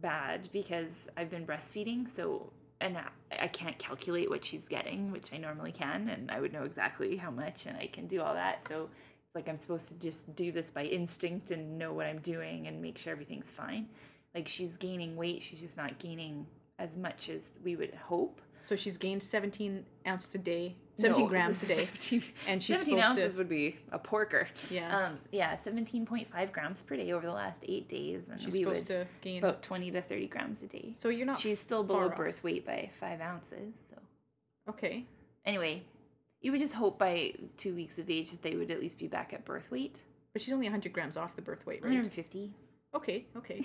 bad 0.00 0.48
because 0.52 1.08
I've 1.16 1.30
been 1.30 1.46
breastfeeding, 1.46 2.08
so 2.08 2.52
and 2.80 2.98
I, 3.32 3.48
can't 3.48 3.78
calculate 3.78 4.30
what 4.30 4.44
she's 4.44 4.64
getting, 4.68 5.10
which 5.10 5.32
I 5.32 5.36
normally 5.36 5.72
can, 5.72 6.08
and 6.08 6.30
I 6.30 6.40
would 6.40 6.52
know 6.52 6.62
exactly 6.62 7.16
how 7.16 7.30
much, 7.30 7.66
and 7.66 7.76
I 7.76 7.86
can 7.86 8.06
do 8.06 8.22
all 8.22 8.34
that. 8.34 8.66
So 8.68 8.88
it's 9.26 9.34
like 9.34 9.48
I'm 9.48 9.56
supposed 9.56 9.88
to 9.88 9.94
just 9.94 10.34
do 10.36 10.52
this 10.52 10.70
by 10.70 10.84
instinct 10.84 11.50
and 11.50 11.78
know 11.78 11.92
what 11.92 12.06
I'm 12.06 12.20
doing 12.20 12.66
and 12.66 12.80
make 12.80 12.98
sure 12.98 13.12
everything's 13.12 13.50
fine 13.50 13.88
like 14.34 14.46
she's 14.46 14.76
gaining 14.76 15.16
weight 15.16 15.42
she's 15.42 15.60
just 15.60 15.76
not 15.76 15.98
gaining 15.98 16.46
as 16.78 16.96
much 16.96 17.28
as 17.28 17.50
we 17.64 17.76
would 17.76 17.94
hope. 17.94 18.40
So 18.60 18.76
she's 18.76 18.96
gained 18.96 19.22
17 19.22 19.84
ounces 20.06 20.34
a 20.34 20.38
day, 20.38 20.74
17 20.98 21.24
No, 21.24 21.28
grams 21.30 21.62
a 21.62 21.66
day, 21.66 21.74
17, 22.00 22.22
and 22.46 22.62
she's 22.62 22.78
17 22.78 22.96
supposed 22.98 23.10
ounces 23.18 23.32
to. 23.32 23.38
would 23.38 23.48
be 23.48 23.76
a 23.92 23.98
porker. 23.98 24.48
Yeah. 24.70 24.96
Um, 25.06 25.18
yeah, 25.30 25.56
17.5 25.56 26.52
grams 26.52 26.82
per 26.82 26.96
day 26.96 27.12
over 27.12 27.26
the 27.26 27.32
last 27.32 27.60
eight 27.68 27.88
days. 27.88 28.22
And 28.30 28.40
she's 28.40 28.52
we 28.52 28.60
supposed 28.64 28.88
would 28.88 29.02
to 29.02 29.06
gain. 29.20 29.38
about 29.44 29.62
20 29.62 29.90
to 29.92 30.02
30 30.02 30.26
grams 30.26 30.62
a 30.62 30.66
day. 30.66 30.94
so 30.98 31.08
you're 31.08 31.26
not. 31.26 31.38
She's 31.38 31.58
still 31.60 31.84
far 31.84 31.86
below 32.00 32.08
off. 32.10 32.16
birth 32.16 32.42
weight 32.42 32.66
by 32.66 32.90
five 33.00 33.20
ounces. 33.20 33.74
So 33.90 33.96
Okay. 34.70 35.04
anyway, 35.46 35.82
you 36.40 36.50
would 36.52 36.60
just 36.60 36.74
hope 36.74 36.98
by 36.98 37.34
two 37.56 37.74
weeks 37.74 37.98
of 37.98 38.10
age 38.10 38.30
that 38.32 38.42
they 38.42 38.54
would 38.56 38.70
at 38.70 38.80
least 38.80 38.98
be 38.98 39.06
back 39.06 39.32
at 39.32 39.44
birth 39.44 39.70
weight. 39.70 40.02
But 40.32 40.42
she's 40.42 40.52
only 40.52 40.66
100 40.66 40.92
grams 40.92 41.16
off 41.16 41.34
the 41.36 41.42
birth 41.42 41.64
weight, 41.66 41.80
right? 41.82 41.88
150. 41.90 42.52
Okay, 42.94 43.26
okay. 43.36 43.64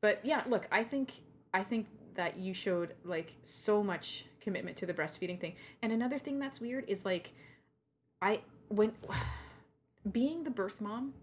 but 0.00 0.20
yeah, 0.24 0.42
look, 0.48 0.66
I 0.72 0.82
think 0.84 1.12
I 1.52 1.62
think 1.62 1.86
that 2.14 2.38
you 2.38 2.54
showed 2.54 2.94
like 3.04 3.32
so 3.42 3.82
much 3.82 4.24
commitment 4.40 4.76
to 4.76 4.86
the 4.86 4.94
breastfeeding 4.94 5.40
thing. 5.40 5.54
And 5.82 5.92
another 5.92 6.18
thing 6.18 6.38
that's 6.38 6.60
weird 6.60 6.84
is 6.86 7.04
like 7.04 7.32
I 8.22 8.40
when 8.68 8.92
being 10.12 10.44
the 10.44 10.50
birth 10.50 10.80
mom 10.80 11.14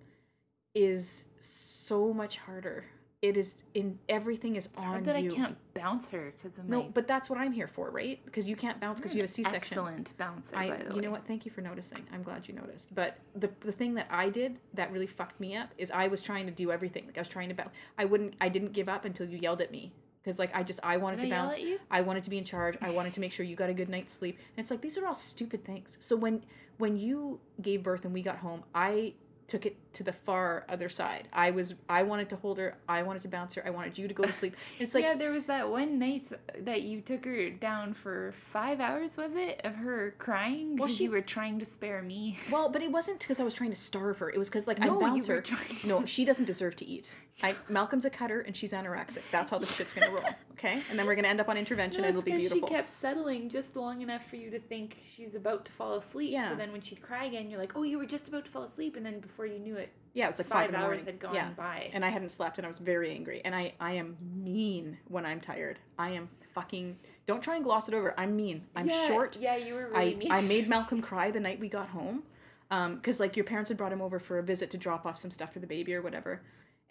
is 0.74 1.26
so 1.40 2.14
much 2.14 2.38
harder. 2.38 2.86
It 3.22 3.38
is 3.38 3.54
in 3.76 4.00
everything 4.10 4.56
is 4.56 4.66
It's 4.66 4.80
on 4.80 4.84
hard 4.84 5.06
that 5.06 5.22
you. 5.22 5.32
I 5.32 5.36
can't 5.36 5.58
bounce 5.76 6.10
her 6.10 6.34
because 6.36 6.58
of 6.58 6.68
no, 6.68 6.90
but 6.92 7.08
that's 7.08 7.30
what 7.30 7.38
I'm 7.38 7.52
here 7.52 7.68
for, 7.68 7.92
right? 7.92 8.20
Because 8.26 8.48
you 8.48 8.56
can't 8.56 8.80
bounce 8.80 9.00
because 9.00 9.14
you 9.14 9.22
have 9.22 9.30
a 9.30 9.34
C-section. 9.34 9.56
excellent 9.56 10.18
bouncer. 10.18 10.56
I, 10.56 10.70
by 10.70 10.78
the 10.78 10.84
you 10.86 10.96
way. 10.96 11.02
know 11.02 11.12
what? 11.12 11.28
Thank 11.28 11.46
you 11.46 11.52
for 11.52 11.62
noticing. 11.62 12.04
I'm 12.12 12.24
glad 12.24 12.48
you 12.48 12.56
noticed. 12.56 12.96
But 12.96 13.20
the 13.36 13.52
the 13.60 13.72
thing 13.72 13.94
that 13.94 14.08
I 14.10 14.30
did 14.30 14.58
that 14.74 14.92
really 14.92 15.06
fucked 15.06 15.40
me 15.40 15.56
up 15.56 15.70
is 15.78 15.92
I 15.92 16.08
was 16.08 16.24
trying 16.24 16.48
to 16.48 16.52
do 16.52 16.72
everything. 16.72 17.06
Like 17.06 17.18
I 17.20 17.22
was 17.22 17.28
trying 17.28 17.50
to 17.50 17.56
bounce. 17.56 17.70
I 17.96 18.06
wouldn't. 18.06 18.34
I 18.42 18.50
didn't 18.50 18.74
give 18.74 18.90
up 18.90 19.06
until 19.06 19.28
you 19.28 19.38
yelled 19.38 19.62
at 19.62 19.72
me 19.72 19.94
because 20.24 20.38
like 20.40 20.56
I 20.56 20.64
just 20.64 20.80
I 20.84 20.98
wanted 20.98 21.20
Did 21.20 21.30
to 21.30 21.36
I 21.36 21.40
bounce. 21.40 21.58
I 21.90 22.02
wanted 22.02 22.24
to 22.24 22.30
be 22.30 22.38
in 22.38 22.46
charge. 22.46 22.78
I 22.82 22.92
wanted 22.92 23.14
to 23.14 23.20
make 23.20 23.32
sure 23.32 23.46
you 23.46 23.56
got 23.56 23.70
a 23.70 23.74
good 23.74 23.90
night's 23.90 24.14
sleep. 24.14 24.38
And 24.56 24.64
it's 24.64 24.72
like 24.72 24.82
these 24.82 24.98
are 24.98 25.06
all 25.08 25.14
stupid 25.14 25.64
things. 25.66 25.98
So 26.00 26.16
when 26.16 26.44
when 26.78 26.98
you 26.98 27.40
gave 27.62 27.84
birth 27.84 28.06
and 28.06 28.14
we 28.14 28.22
got 28.22 28.38
home, 28.38 28.64
I 28.74 29.14
took 29.48 29.66
it 29.66 29.76
to 29.94 30.02
the 30.04 30.14
far 30.14 30.66
other 30.70 30.88
side. 30.88 31.28
I 31.34 31.52
was 31.52 31.74
I 31.90 32.04
wanted 32.04 32.30
to 32.30 32.38
hold 32.38 32.58
her. 32.58 32.78
I 32.88 33.04
wanted 33.04 33.24
to 33.24 33.28
bounce 33.28 33.56
her. 33.56 33.64
I 33.66 33.70
wanted 33.72 33.98
you 33.98 34.08
to 34.08 34.14
go 34.14 34.24
to 34.24 34.32
sleep. 34.32 34.56
It's 34.80 34.94
like 34.94 35.04
yeah, 35.04 35.16
there 35.16 35.32
was 35.32 35.44
that 35.46 35.70
one 35.70 36.00
night 36.00 36.32
that 36.60 36.84
you 36.84 37.02
took 37.02 37.26
her 37.26 37.50
down 37.50 37.94
for 37.94 38.34
five 38.54 38.80
hours, 38.80 39.18
was 39.18 39.36
it, 39.36 39.60
of 39.66 39.76
her 39.76 40.16
crying 40.20 40.78
Well, 40.78 40.88
because 40.88 40.98
she- 40.98 41.04
you 41.06 41.12
were 41.12 41.22
trying 41.22 41.60
to 41.60 41.66
spare 41.66 42.02
me. 42.02 42.40
Well, 42.50 42.70
but 42.70 42.82
it 42.82 42.92
wasn't 42.92 43.20
because 43.20 43.40
I 43.42 43.44
was 43.44 43.54
trying 43.54 43.72
to 43.72 43.76
starve 43.76 44.20
her. 44.20 44.30
It 44.30 44.38
was 44.38 44.48
because 44.50 44.68
like 44.68 44.80
No, 44.80 45.02
I 45.02 45.10
bounced 45.10 45.28
her. 45.28 45.42
to- 45.42 45.88
No, 45.88 46.06
she 46.16 46.24
doesn't 46.24 46.46
deserve 46.46 46.76
to 46.78 46.86
eat. 46.86 47.12
I 47.44 47.56
Malcolm's 47.70 48.06
a 48.06 48.10
cutter 48.10 48.42
and 48.42 48.56
she's 48.56 48.72
anorexic. 48.72 49.22
That's 49.32 49.52
how 49.52 49.58
this 49.58 49.76
shit's 49.76 49.94
gonna 49.94 50.12
roll. 50.12 50.24
Okay, 50.54 50.82
and 50.90 51.00
then 51.00 51.08
we're 51.08 51.16
gonna 51.16 51.28
end 51.28 51.42
up 51.42 51.50
on 51.50 51.58
intervention 51.58 52.04
and 52.04 52.10
it'll 52.10 52.22
be 52.22 52.32
beautiful. 52.32 52.68
She 52.68 52.74
kept 52.74 52.90
settling 52.90 53.50
just 53.50 53.76
long 53.76 54.02
enough 54.02 54.30
for 54.30 54.36
you 54.36 54.52
to 54.52 54.60
think 54.60 54.98
she's 55.12 55.34
about 55.34 55.66
to 55.66 55.72
fall 55.72 55.96
asleep. 55.96 56.32
Yeah. 56.32 56.50
So 56.50 56.56
then 56.56 56.72
when 56.72 56.82
she'd 56.82 57.02
cry 57.02 57.26
again, 57.26 57.50
you're 57.50 57.60
like, 57.60 57.76
"Oh, 57.76 57.84
you 57.84 57.98
were 57.98 58.06
just 58.06 58.28
about 58.28 58.46
to 58.46 58.52
fall 58.52 58.64
asleep," 58.64 58.96
and 58.96 59.06
then 59.06 59.20
before 59.20 59.46
you 59.46 59.58
knew 59.58 59.76
it, 59.76 59.90
yeah, 60.14 60.28
it 60.28 60.32
was 60.32 60.40
like 60.40 60.48
five 60.48 60.72
five, 60.72 60.84
hours 60.84 61.04
had 61.04 61.20
gone 61.20 61.34
yeah. 61.34 61.50
by. 61.58 61.90
and 61.94 62.06
I 62.06 62.10
hadn't 62.10 62.32
slept 62.32 62.58
and 62.58 62.66
I 62.66 62.68
was 62.68 62.78
very 62.78 63.12
angry. 63.12 63.42
And 63.44 63.56
I 63.56 63.74
I 63.80 63.94
am 63.94 64.18
mean 64.36 64.98
when 65.08 65.26
I'm 65.26 65.40
tired. 65.40 65.80
I 65.98 66.12
am 66.12 66.30
fucking. 66.54 66.98
Don't 67.28 67.42
try 67.44 67.56
and 67.56 67.64
gloss 67.64 67.88
it 67.88 67.94
over. 67.94 68.14
I'm 68.20 68.36
mean. 68.36 68.66
I'm 68.76 68.88
yeah, 68.88 69.08
short. 69.08 69.38
Yeah, 69.40 69.56
you 69.56 69.74
were 69.74 69.90
I, 69.96 70.14
mean. 70.14 70.32
I 70.32 70.42
made 70.48 70.68
Malcolm 70.68 71.02
cry 71.02 71.32
the 71.32 71.40
night 71.40 71.60
we 71.60 71.70
got 71.70 71.90
home 71.90 72.24
um, 72.72 72.96
because 72.96 73.20
like 73.20 73.36
your 73.36 73.46
parents 73.46 73.70
had 73.70 73.78
brought 73.78 73.94
him 73.94 74.02
over 74.02 74.20
for 74.20 74.40
a 74.40 74.44
visit 74.44 74.70
to 74.72 74.78
drop 74.78 75.06
off 75.06 75.18
some 75.18 75.32
stuff 75.32 75.54
for 75.54 75.60
the 75.60 75.68
baby 75.68 75.94
or 75.94 76.02
whatever 76.02 76.42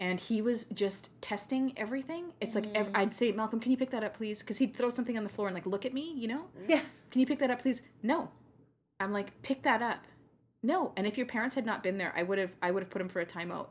and 0.00 0.18
he 0.18 0.40
was 0.42 0.64
just 0.74 1.10
testing 1.20 1.72
everything. 1.76 2.32
It's 2.40 2.54
like 2.54 2.66
ev- 2.74 2.90
i'd 2.94 3.14
say 3.14 3.30
malcolm 3.32 3.60
can 3.60 3.70
you 3.70 3.76
pick 3.76 3.90
that 3.90 4.02
up 4.02 4.16
please? 4.16 4.40
Because 4.40 4.56
he'd 4.58 4.74
throw 4.74 4.90
something 4.90 5.16
on 5.16 5.22
the 5.22 5.28
floor 5.30 5.46
and 5.46 5.54
like 5.54 5.66
look 5.66 5.84
at 5.84 5.94
me 5.94 6.12
you 6.16 6.26
know? 6.26 6.46
Yeah. 6.66 6.80
can 7.10 7.20
you 7.20 7.26
pick 7.26 7.38
that 7.38 7.50
up 7.50 7.60
please? 7.62 7.82
No. 8.02 8.30
I'm 8.98 9.12
like 9.12 9.40
pick 9.42 9.62
that 9.62 9.82
up. 9.82 10.00
No. 10.62 10.92
And 10.96 11.06
if 11.06 11.16
your 11.16 11.26
parents 11.26 11.54
had 11.54 11.66
not 11.66 11.82
been 11.82 11.98
there 11.98 12.12
i 12.16 12.22
would 12.22 12.38
have 12.38 12.50
i 12.62 12.70
would 12.70 12.82
have 12.82 12.90
put 12.90 13.02
him 13.02 13.08
for 13.08 13.20
a 13.20 13.26
timeout 13.26 13.70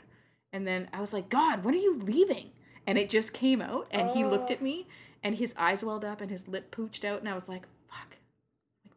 and 0.54 0.66
then 0.66 0.88
i 0.94 1.02
was 1.02 1.14
like 1.14 1.30
god 1.30 1.64
when 1.66 1.74
are 1.74 1.78
you 1.78 1.96
leaving? 1.98 2.52
And 2.88 2.98
it 2.98 3.10
just 3.10 3.34
came 3.34 3.62
out 3.62 3.88
and 3.92 4.10
he 4.12 4.24
looked 4.24 4.50
at 4.50 4.62
me 4.64 4.88
and 5.22 5.36
his 5.36 5.54
eyes 5.58 5.84
welled 5.84 6.06
up 6.06 6.22
and 6.22 6.32
his 6.32 6.48
lip 6.48 6.74
pooched 6.76 7.04
out 7.04 7.20
and 7.20 7.28
i 7.30 7.34
was 7.36 7.48
like 7.50 7.68
fuck 7.90 8.16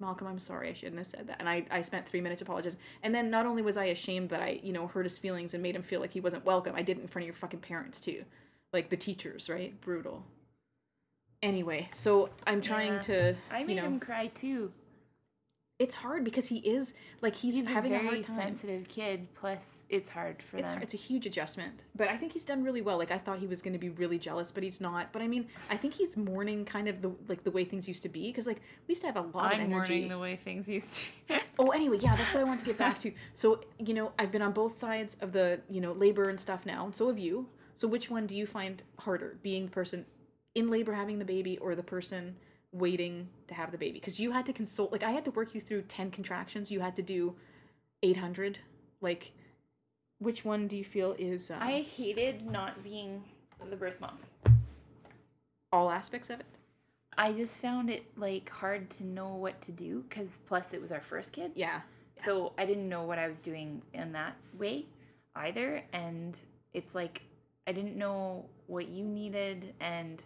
malcolm 0.03 0.27
i'm 0.27 0.39
sorry 0.39 0.69
i 0.69 0.73
shouldn't 0.75 0.99
have 0.99 1.07
said 1.07 1.27
that 1.27 1.37
and 1.41 1.49
i, 1.49 1.65
I 1.71 1.81
spent 1.83 2.07
three 2.07 2.21
minutes 2.21 2.43
apologizing 2.43 2.79
and 3.03 3.15
then 3.15 3.31
not 3.31 3.47
only 3.47 3.63
was 3.63 3.77
i 3.79 3.87
ashamed 3.87 4.29
that 4.31 4.43
i 4.43 4.61
you 4.63 4.73
know 4.75 4.87
hurt 4.87 5.05
his 5.07 5.17
feelings 5.17 5.55
and 5.55 5.63
made 5.63 5.75
him 5.75 5.83
feel 5.83 6.01
like 6.01 6.13
he 6.13 6.21
wasn't 6.21 6.45
welcome 6.45 6.75
i 6.77 6.83
did 6.83 6.99
it 6.99 7.01
in 7.03 7.09
front 7.09 7.23
of 7.25 7.27
your 7.29 7.35
fucking 7.37 7.61
parents 7.61 8.01
too 8.01 8.25
like 8.75 8.91
the 8.91 8.97
teachers 8.97 9.49
right 9.49 9.81
brutal 9.81 10.23
anyway 11.43 11.89
so 11.95 12.29
i'm 12.47 12.61
trying 12.61 12.93
Yeah. 12.95 13.01
to 13.01 13.35
I 13.51 13.61
you 13.61 13.67
made 13.67 13.77
know 13.77 13.85
him 13.85 14.01
cry 14.01 14.27
too. 14.29 14.71
it's 15.79 15.95
hard 15.97 16.25
because 16.25 16.47
he 16.47 16.59
is 16.59 16.95
like 17.21 17.35
he's, 17.35 17.55
He's, 17.55 17.67
having 17.67 17.93
a 17.93 17.97
a, 17.97 18.03
very 18.03 18.23
hard 18.23 18.27
time 18.27 18.37
sensitive 18.37 18.89
kid. 18.89 19.27
Plus, 19.35 19.65
it's 19.93 20.11
hard 20.11 20.43
for 20.43 20.57
it's, 20.57 20.73
them. 20.73 20.83
it's 20.83 20.95
a 20.95 20.97
huge 20.97 21.27
adjustment 21.27 21.83
but 21.95 22.09
i 22.09 22.17
think 22.17 22.33
he's 22.33 22.45
done 22.45 22.65
really 22.65 22.81
well 22.81 22.99
like 22.99 23.11
i 23.11 23.19
thought 23.19 23.39
he 23.39 23.47
was 23.47 23.63
going 23.63 23.73
to 23.73 23.79
be 23.79 23.91
really 23.91 24.19
jealous 24.19 24.51
but 24.51 24.63
he's 24.63 24.81
not 24.81 25.13
but 25.13 25.23
i 25.23 25.29
mean 25.29 25.47
i 25.71 25.77
think 25.77 25.95
he's 25.95 26.17
mourning 26.17 26.65
kind 26.65 26.89
of 26.89 27.03
the 27.03 27.13
like 27.29 27.45
the 27.45 27.51
way 27.51 27.65
things 27.65 27.87
used 27.87 28.03
to 28.03 28.09
be 28.09 28.29
because 28.29 28.47
like 28.47 28.63
we 28.89 28.93
used 28.93 29.03
to 29.03 29.07
have 29.07 29.17
a 29.17 29.21
lot 29.37 29.53
of 29.53 29.61
I'm 29.61 29.67
energy 29.67 29.93
mourning 29.93 30.09
the 30.09 30.19
way 30.19 30.37
things 30.37 30.69
used 30.69 30.99
to. 31.29 31.41
Oh, 31.59 31.69
anyway, 31.69 31.99
yeah, 32.01 32.17
that's 32.17 32.33
what 32.33 32.41
I 32.41 32.45
want 32.45 32.61
to 32.61 32.67
get 32.67 32.79
back 32.79 32.99
to. 33.01 33.13
So, 33.35 33.61
you 33.79 33.93
know, 33.93 34.13
I've 34.19 34.33
been 34.33 34.43
on 34.43 34.53
both 34.53 34.79
sides 34.79 35.17
of 35.21 35.33
the, 35.33 35.61
you 35.69 35.81
know, 35.81 35.93
labor 35.93 36.31
and 36.31 36.41
stuff 36.41 36.65
now, 36.65 36.87
and 36.87 36.95
so 36.95 37.09
have 37.09 37.19
you. 37.19 37.47
So, 37.75 37.87
which 37.87 38.11
one 38.11 38.27
do 38.27 38.35
you 38.35 38.47
find 38.47 38.83
harder, 38.99 39.37
being 39.43 39.67
the 39.67 39.71
person 39.71 40.07
in 40.55 40.71
labor 40.71 40.95
having 40.95 41.19
the 41.19 41.25
baby 41.25 41.59
or 41.59 41.75
the 41.75 41.83
person 41.83 42.37
waiting 42.73 43.29
to 43.49 43.55
have 43.55 43.71
the 43.71 43.79
baby? 43.79 43.95
Because 44.01 44.19
you 44.19 44.33
had 44.33 44.47
to 44.47 44.53
consult, 44.53 44.93
like, 44.93 45.03
I 45.03 45.11
had 45.11 45.25
to 45.27 45.31
work 45.31 45.55
you 45.55 45.61
through 45.61 45.83
10 45.83 46.11
contractions, 46.11 46.71
you 46.71 46.81
had 46.81 46.97
to 46.97 47.03
do 47.03 47.35
800. 48.03 48.59
Like, 49.03 49.33
which 50.23 50.45
one 50.45 50.69
do 50.69 50.77
you 50.77 50.85
feel 50.85 51.17
is 51.19 51.51
uh, 51.51 51.59
I 51.61 51.81
hated 51.81 52.49
not 52.49 52.83
being 52.85 53.25
the 53.69 53.77
birth 53.77 54.01
mom. 54.01 54.19
all 55.73 55.91
aspects 55.91 56.31
of 56.31 56.41
it? 56.41 56.47
I 57.19 57.33
just 57.33 57.61
found 57.61 57.91
it 57.91 58.05
like 58.17 58.49
hard 58.49 58.89
to 58.91 59.05
know 59.05 59.35
what 59.35 59.61
to 59.63 59.73
do 59.73 60.05
because 60.09 60.39
plus 60.47 60.73
it 60.73 60.81
was 60.81 60.93
our 60.93 61.01
first 61.01 61.33
kid. 61.33 61.53
Yeah. 61.55 61.81
So 62.25 62.53
I 62.57 62.65
didn't 62.65 62.89
know 62.89 63.03
what 63.03 63.19
I 63.19 63.29
was 63.29 63.39
doing 63.39 63.83
in 63.93 64.13
that 64.13 64.37
way 64.57 64.87
either. 65.35 65.83
And 65.93 66.39
it's 66.73 66.95
like 66.95 67.23
I 67.67 67.73
didn't 67.73 67.97
know 67.97 68.47
what 68.67 68.89
you 68.89 69.05
needed. 69.05 69.75
And 69.81 70.23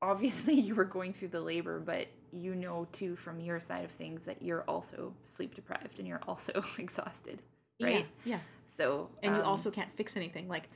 obviously 0.00 0.54
you 0.60 0.74
were 0.74 0.84
going 0.84 1.12
through 1.12 1.28
the 1.28 1.40
labor, 1.40 1.78
but 1.78 2.08
you 2.32 2.54
know 2.54 2.86
too 2.92 3.16
from 3.16 3.40
your 3.40 3.60
side 3.60 3.84
of 3.84 3.90
things 3.90 4.24
that 4.24 4.42
you're 4.42 4.62
also 4.62 5.14
sleep 5.26 5.54
deprived 5.54 5.98
and 5.98 6.08
you're 6.08 6.22
also 6.26 6.64
exhausted. 6.78 7.42
Right? 7.80 8.06
Yeah. 8.24 8.34
yeah. 8.34 8.40
So 8.68 9.08
and 9.22 9.34
you 9.34 9.42
um, 9.42 9.46
also 9.46 9.70
can't 9.70 9.92
fix 9.96 10.16
anything 10.16 10.48
like 10.48 10.68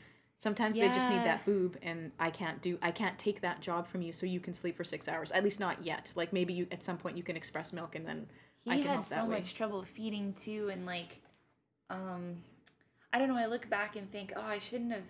sometimes 0.43 0.75
they 0.75 0.89
just 0.89 1.09
need 1.09 1.25
that 1.25 1.45
boob 1.47 1.77
and 1.83 2.11
i 2.19 2.29
can't 2.29 2.61
do 2.63 2.77
i 2.83 2.91
can't 2.91 3.17
take 3.17 3.41
that 3.43 3.61
job 3.61 3.87
from 3.87 4.03
you 4.03 4.13
so 4.13 4.27
you 4.27 4.41
can 4.41 4.53
sleep 4.53 4.77
for 4.77 4.83
six 4.83 5.07
hours 5.07 5.31
at 5.31 5.45
least 5.45 5.61
not 5.61 5.85
yet 5.85 6.11
like 6.17 6.33
maybe 6.33 6.53
you 6.53 6.67
at 6.73 6.83
some 6.83 6.97
point 6.99 7.17
you 7.17 7.23
can 7.23 7.37
express 7.37 7.73
milk 7.73 7.95
and 7.95 8.05
then 8.05 8.27
I 8.67 8.75
he 8.75 8.83
can 8.83 8.89
had 8.89 8.95
help 8.95 9.09
that 9.09 9.19
so 9.21 9.25
way. 9.27 9.37
much 9.37 9.55
trouble 9.55 9.85
feeding 9.85 10.35
too 10.35 10.69
and 10.73 10.85
like 10.85 11.21
um 11.91 12.39
i 13.13 13.21
don't 13.21 13.29
know 13.29 13.37
i 13.37 13.47
look 13.47 13.71
back 13.71 13.95
and 13.95 14.11
think 14.11 14.33
oh 14.35 14.43
i 14.43 14.59
shouldn't 14.59 14.91
have 14.91 15.05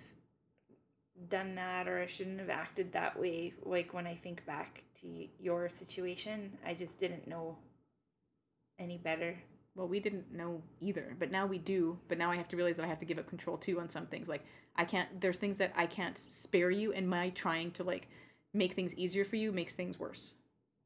done 1.30 1.54
that 1.54 1.88
or 1.88 1.98
i 1.98 2.06
shouldn't 2.06 2.38
have 2.38 2.50
acted 2.50 2.92
that 2.92 3.18
way 3.18 3.54
like 3.62 3.94
when 3.94 4.06
i 4.06 4.14
think 4.14 4.44
back 4.44 4.82
to 5.00 5.26
your 5.40 5.70
situation 5.70 6.52
i 6.66 6.74
just 6.74 7.00
didn't 7.00 7.26
know 7.26 7.56
any 8.78 8.98
better 8.98 9.34
well 9.74 9.88
we 9.88 10.00
didn't 10.00 10.32
know 10.32 10.60
either 10.80 11.16
but 11.18 11.30
now 11.30 11.46
we 11.46 11.58
do 11.58 11.98
but 12.08 12.18
now 12.18 12.30
i 12.30 12.36
have 12.36 12.48
to 12.48 12.56
realize 12.56 12.76
that 12.76 12.84
i 12.84 12.88
have 12.88 12.98
to 12.98 13.06
give 13.06 13.18
up 13.18 13.28
control 13.28 13.56
too 13.56 13.80
on 13.80 13.88
some 13.88 14.06
things. 14.06 14.28
Like 14.28 14.44
i 14.76 14.84
can't 14.84 15.20
there's 15.20 15.38
things 15.38 15.56
that 15.58 15.72
i 15.76 15.86
can't 15.86 16.18
spare 16.18 16.70
you 16.70 16.92
and 16.92 17.08
my 17.08 17.30
trying 17.30 17.70
to 17.72 17.84
like 17.84 18.08
make 18.54 18.74
things 18.74 18.94
easier 18.96 19.24
for 19.24 19.36
you 19.36 19.52
makes 19.52 19.74
things 19.74 19.98
worse 19.98 20.34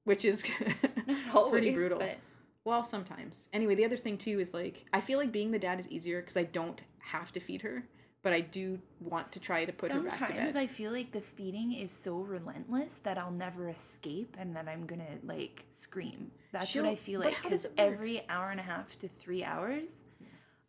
which 0.07 0.25
is 0.25 0.45
always 1.35 1.51
pretty 1.51 1.75
brutal. 1.75 1.99
but 1.99 2.17
Well, 2.65 2.83
sometimes. 2.83 3.49
Anyway, 3.53 3.75
the 3.75 3.85
other 3.85 3.97
thing 3.97 4.17
too 4.17 4.41
is 4.41 4.55
like 4.55 4.87
I 4.93 5.01
feel 5.01 5.19
like 5.19 5.33
being 5.33 5.51
the 5.51 5.59
dad 5.59 5.79
is 5.79 5.89
easier 5.89 6.21
because 6.21 6.37
I 6.37 6.45
don't 6.45 6.81
have 6.99 7.33
to 7.33 7.41
feed 7.41 7.63
her, 7.63 7.85
but 8.27 8.33
I 8.33 8.41
do 8.41 8.81
want 9.01 9.31
to 9.33 9.39
try 9.39 9.65
to 9.65 9.73
put 9.73 9.93
her 9.93 10.01
back 10.01 10.13
to 10.13 10.19
sometimes 10.19 10.55
bed. 10.55 10.63
i 10.65 10.67
feel 10.67 10.91
like 10.91 11.13
the 11.13 11.21
feeding 11.21 11.73
is 11.85 11.93
so 12.07 12.17
relentless 12.17 12.93
that 13.05 13.17
i'll 13.19 13.31
never 13.47 13.69
escape 13.69 14.37
and 14.41 14.57
that 14.57 14.67
i'm 14.67 14.85
gonna 14.87 15.15
like 15.23 15.65
scream 15.71 16.33
that's 16.51 16.69
She'll- 16.71 16.85
what 16.85 16.93
i 16.93 16.97
feel 16.97 17.21
like 17.21 17.41
because 17.41 17.67
every 17.79 18.25
hour 18.29 18.51
and 18.51 18.59
a 18.59 18.65
half 18.65 18.99
to 19.03 19.09
three 19.23 19.45
hours 19.45 19.89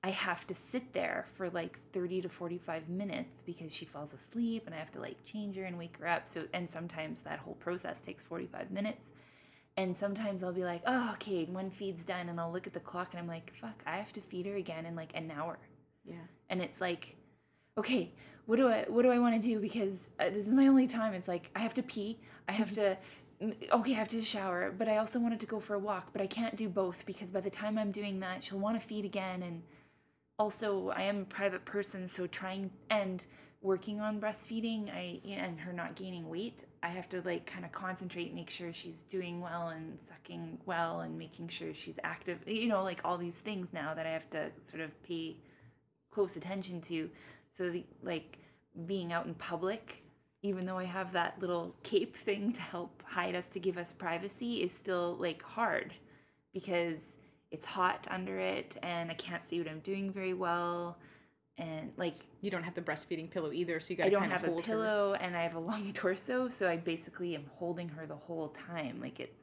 I 0.03 0.11
have 0.11 0.45
to 0.47 0.53
sit 0.53 0.93
there 0.93 1.25
for 1.35 1.49
like 1.49 1.79
30 1.91 2.21
to 2.21 2.29
45 2.29 2.87
minutes 2.87 3.41
because 3.45 3.73
she 3.73 3.83
falls 3.83 4.13
asleep 4.13 4.63
and 4.65 4.75
I 4.75 4.77
have 4.77 4.91
to 4.91 5.01
like 5.01 5.17
change 5.25 5.57
her 5.57 5.63
and 5.63 5.77
wake 5.77 5.97
her 5.97 6.07
up. 6.07 6.27
So, 6.27 6.43
and 6.53 6.69
sometimes 6.69 7.21
that 7.21 7.39
whole 7.39 7.55
process 7.55 7.99
takes 7.99 8.23
45 8.23 8.71
minutes. 8.71 9.03
And 9.75 9.97
sometimes 9.97 10.43
I'll 10.43 10.53
be 10.53 10.63
like, 10.63 10.81
oh, 10.85 11.09
okay, 11.13 11.45
one 11.45 11.69
feed's 11.71 12.05
done. 12.05 12.29
And 12.29 12.39
I'll 12.39 12.51
look 12.53 12.67
at 12.67 12.73
the 12.73 12.79
clock 12.79 13.09
and 13.11 13.19
I'm 13.19 13.27
like, 13.27 13.51
fuck, 13.59 13.81
I 13.85 13.97
have 13.97 14.13
to 14.13 14.21
feed 14.21 14.45
her 14.45 14.55
again 14.55 14.85
in 14.85 14.95
like 14.95 15.11
an 15.13 15.31
hour. 15.31 15.57
yeah. 16.05 16.15
And 16.49 16.61
it's 16.61 16.79
like, 16.79 17.17
okay, 17.77 18.13
what 18.45 18.55
do 18.55 18.67
I 18.67 18.85
what 18.87 19.03
do 19.03 19.11
I 19.11 19.19
want 19.19 19.41
to 19.41 19.47
do 19.47 19.59
because 19.59 20.09
uh, 20.19 20.29
this 20.29 20.47
is 20.47 20.53
my 20.53 20.67
only 20.67 20.87
time. 20.87 21.13
It's 21.13 21.27
like 21.27 21.51
I 21.55 21.59
have 21.59 21.73
to 21.75 21.83
pee, 21.83 22.19
I 22.47 22.53
have 22.53 22.73
to 22.75 22.97
mm, 23.41 23.71
okay, 23.71 23.91
I 23.91 23.95
have 23.95 24.09
to 24.09 24.21
shower, 24.23 24.73
but 24.75 24.87
I 24.87 24.97
also 24.97 25.19
wanted 25.19 25.39
to 25.41 25.45
go 25.45 25.59
for 25.59 25.75
a 25.75 25.79
walk, 25.79 26.09
but 26.13 26.21
I 26.21 26.27
can't 26.27 26.55
do 26.55 26.69
both 26.69 27.05
because 27.05 27.31
by 27.31 27.41
the 27.41 27.49
time 27.49 27.77
I'm 27.77 27.91
doing 27.91 28.19
that, 28.21 28.43
she'll 28.43 28.59
want 28.59 28.79
to 28.79 28.85
feed 28.85 29.05
again 29.05 29.43
and 29.43 29.63
also 30.39 30.89
I 30.89 31.03
am 31.03 31.21
a 31.21 31.25
private 31.25 31.65
person, 31.65 32.07
so 32.07 32.27
trying 32.27 32.71
and 32.89 33.25
working 33.61 33.99
on 33.99 34.21
breastfeeding, 34.21 34.89
I 34.93 35.19
and 35.27 35.59
her 35.59 35.73
not 35.73 35.95
gaining 35.95 36.29
weight, 36.29 36.63
I 36.83 36.87
have 36.89 37.09
to 37.09 37.21
like 37.21 37.45
kind 37.45 37.65
of 37.65 37.71
concentrate, 37.71 38.33
make 38.33 38.49
sure 38.49 38.71
she's 38.71 39.01
doing 39.01 39.41
well 39.41 39.69
and 39.69 39.97
sucking 40.07 40.59
well 40.65 41.01
and 41.01 41.17
making 41.17 41.49
sure 41.49 41.73
she's 41.73 41.99
active. 42.03 42.39
You 42.47 42.69
know, 42.69 42.83
like 42.83 43.01
all 43.03 43.17
these 43.17 43.39
things 43.39 43.69
now 43.73 43.93
that 43.93 44.05
I 44.05 44.11
have 44.11 44.29
to 44.29 44.51
sort 44.63 44.81
of 44.81 44.91
pay 45.03 45.37
close 46.11 46.35
attention 46.35 46.81
to. 46.81 47.09
So 47.57 47.71
the, 47.71 47.83
like 48.03 48.37
being 48.85 49.11
out 49.11 49.25
in 49.25 49.33
public, 49.33 50.03
even 50.43 50.65
though 50.67 50.77
I 50.77 50.83
have 50.85 51.13
that 51.13 51.39
little 51.39 51.75
cape 51.83 52.15
thing 52.15 52.53
to 52.53 52.61
help 52.61 53.01
hide 53.05 53.35
us 53.35 53.47
to 53.47 53.59
give 53.59 53.77
us 53.79 53.91
privacy, 53.93 54.61
is 54.63 54.71
still 54.71 55.17
like 55.19 55.41
hard 55.41 55.93
because 56.53 56.99
it's 57.51 57.65
hot 57.65 58.07
under 58.11 58.37
it 58.37 58.77
and 58.83 59.09
I 59.09 59.15
can't 59.15 59.43
see 59.43 59.59
what 59.59 59.67
I'm 59.69 59.79
doing 59.79 60.11
very 60.11 60.33
well. 60.35 60.99
And 61.57 61.91
like 61.97 62.19
You 62.41 62.51
don't 62.51 62.63
have 62.63 62.75
the 62.75 62.81
breastfeeding 62.81 63.31
pillow 63.31 63.51
either, 63.51 63.79
so 63.79 63.89
you 63.91 63.97
got 63.97 64.05
I 64.07 64.09
don't 64.09 64.29
have 64.29 64.43
a 64.43 64.47
hold 64.47 64.65
her. 64.65 64.73
pillow 64.73 65.13
and 65.19 65.35
I 65.35 65.41
have 65.43 65.55
a 65.55 65.59
long 65.59 65.91
torso, 65.95 66.49
so 66.49 66.69
I 66.69 66.77
basically 66.77 67.33
am 67.35 67.45
holding 67.55 67.89
her 67.89 68.05
the 68.05 68.15
whole 68.15 68.49
time. 68.49 69.01
Like 69.01 69.19
it's 69.19 69.39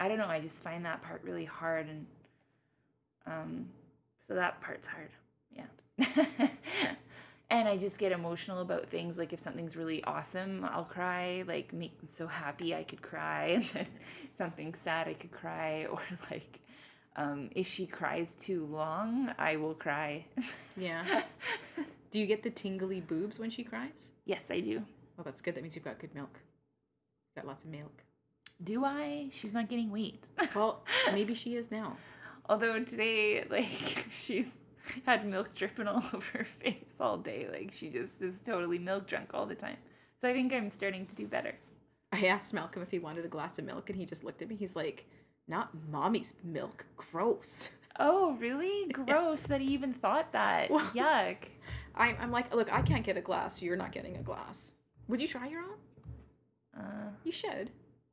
I 0.00 0.08
don't 0.08 0.16
know, 0.18 0.28
I 0.28 0.40
just 0.40 0.62
find 0.62 0.86
that 0.86 1.02
part 1.02 1.22
really 1.22 1.44
hard 1.44 1.86
and 1.88 2.06
um 3.26 3.66
so 4.26 4.34
that 4.34 4.60
part's 4.62 4.88
hard. 4.88 5.10
Yeah. 5.54 6.48
and 7.50 7.68
I 7.68 7.76
just 7.76 7.98
get 7.98 8.12
emotional 8.12 8.60
about 8.60 8.88
things 8.88 9.18
like 9.18 9.32
if 9.32 9.40
something's 9.40 9.76
really 9.76 10.02
awesome, 10.04 10.64
I'll 10.64 10.84
cry, 10.84 11.44
like 11.46 11.72
make 11.72 12.00
me 12.02 12.08
so 12.14 12.26
happy 12.26 12.74
I 12.74 12.84
could 12.84 13.02
cry 13.02 13.46
and 13.54 13.64
then 13.74 13.86
something 14.38 14.74
sad 14.74 15.08
I 15.08 15.14
could 15.14 15.32
cry 15.32 15.86
or 15.90 16.00
like 16.30 16.60
um, 17.16 17.50
if 17.54 17.66
she 17.66 17.86
cries 17.86 18.34
too 18.36 18.64
long, 18.66 19.34
I 19.36 19.56
will 19.56 19.74
cry. 19.74 20.26
Yeah. 20.76 21.22
Do 22.10 22.18
you 22.18 22.26
get 22.26 22.42
the 22.42 22.50
tingly 22.50 23.00
boobs 23.00 23.38
when 23.38 23.50
she 23.50 23.64
cries? 23.64 24.12
yes, 24.24 24.42
I 24.48 24.60
do. 24.60 24.82
Well, 25.16 25.24
that's 25.24 25.40
good. 25.40 25.56
That 25.56 25.62
means 25.62 25.74
you've 25.74 25.84
got 25.84 25.98
good 25.98 26.14
milk. 26.14 26.38
Got 27.36 27.46
lots 27.46 27.64
of 27.64 27.70
milk. 27.70 28.04
Do 28.62 28.84
I? 28.84 29.28
She's 29.32 29.52
not 29.52 29.68
getting 29.68 29.90
weight. 29.90 30.24
Well, 30.54 30.84
maybe 31.12 31.34
she 31.34 31.56
is 31.56 31.70
now. 31.70 31.96
Although 32.48 32.82
today, 32.84 33.44
like, 33.50 34.06
she's 34.12 34.52
had 35.06 35.26
milk 35.26 35.54
dripping 35.54 35.86
all 35.88 36.02
over 36.14 36.26
her 36.38 36.44
face 36.44 36.84
all 36.98 37.16
day. 37.18 37.46
Like, 37.52 37.72
she 37.74 37.90
just 37.90 38.12
is 38.20 38.34
totally 38.46 38.78
milk 38.78 39.06
drunk 39.06 39.30
all 39.34 39.46
the 39.46 39.54
time. 39.54 39.76
So 40.20 40.28
I 40.28 40.32
think 40.32 40.52
I'm 40.52 40.70
starting 40.70 41.06
to 41.06 41.14
do 41.14 41.26
better. 41.26 41.54
I 42.12 42.26
asked 42.26 42.52
Malcolm 42.52 42.82
if 42.82 42.90
he 42.90 42.98
wanted 42.98 43.24
a 43.24 43.28
glass 43.28 43.58
of 43.58 43.64
milk, 43.64 43.88
and 43.88 43.98
he 43.98 44.04
just 44.04 44.24
looked 44.24 44.42
at 44.42 44.48
me. 44.48 44.56
He's 44.56 44.74
like, 44.76 45.06
"Not 45.48 45.70
mommy's 45.90 46.34
milk. 46.42 46.84
Gross." 46.96 47.68
Oh, 47.98 48.32
really? 48.40 48.86
Gross 48.92 49.42
that 49.42 49.60
he 49.60 49.68
even 49.68 49.92
thought 49.94 50.32
that. 50.32 50.70
Well- 50.70 50.84
Yuck. 50.94 51.36
I'm, 51.94 52.16
I'm 52.20 52.30
like, 52.30 52.54
look, 52.54 52.72
I 52.72 52.82
can't 52.82 53.04
get 53.04 53.16
a 53.16 53.20
glass, 53.20 53.60
you're 53.60 53.76
not 53.76 53.92
getting 53.92 54.16
a 54.16 54.22
glass. 54.22 54.72
Would 55.08 55.20
you 55.20 55.26
try 55.28 55.48
your 55.48 55.60
own? 55.62 55.74
Uh, 56.78 57.10
You 57.24 57.32
should. 57.32 57.70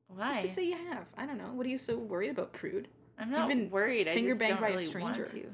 why? 0.08 0.34
Just 0.34 0.48
to 0.48 0.54
say 0.56 0.64
you 0.66 0.78
have. 0.90 1.06
I 1.18 1.26
don't 1.26 1.38
know. 1.38 1.52
What 1.54 1.66
are 1.66 1.70
you 1.70 1.78
so 1.78 1.96
worried 1.98 2.32
about, 2.32 2.54
prude? 2.54 2.88
I'm 3.20 3.30
not 3.32 3.48
been 3.50 3.70
worried. 3.70 4.08
I 4.08 4.14
finger 4.16 4.32
just 4.32 4.40
banged 4.40 4.60
don't 4.60 4.62
by 4.62 4.70
a 4.70 4.80
stranger. 4.80 5.22
want 5.22 5.32
to. 5.32 5.46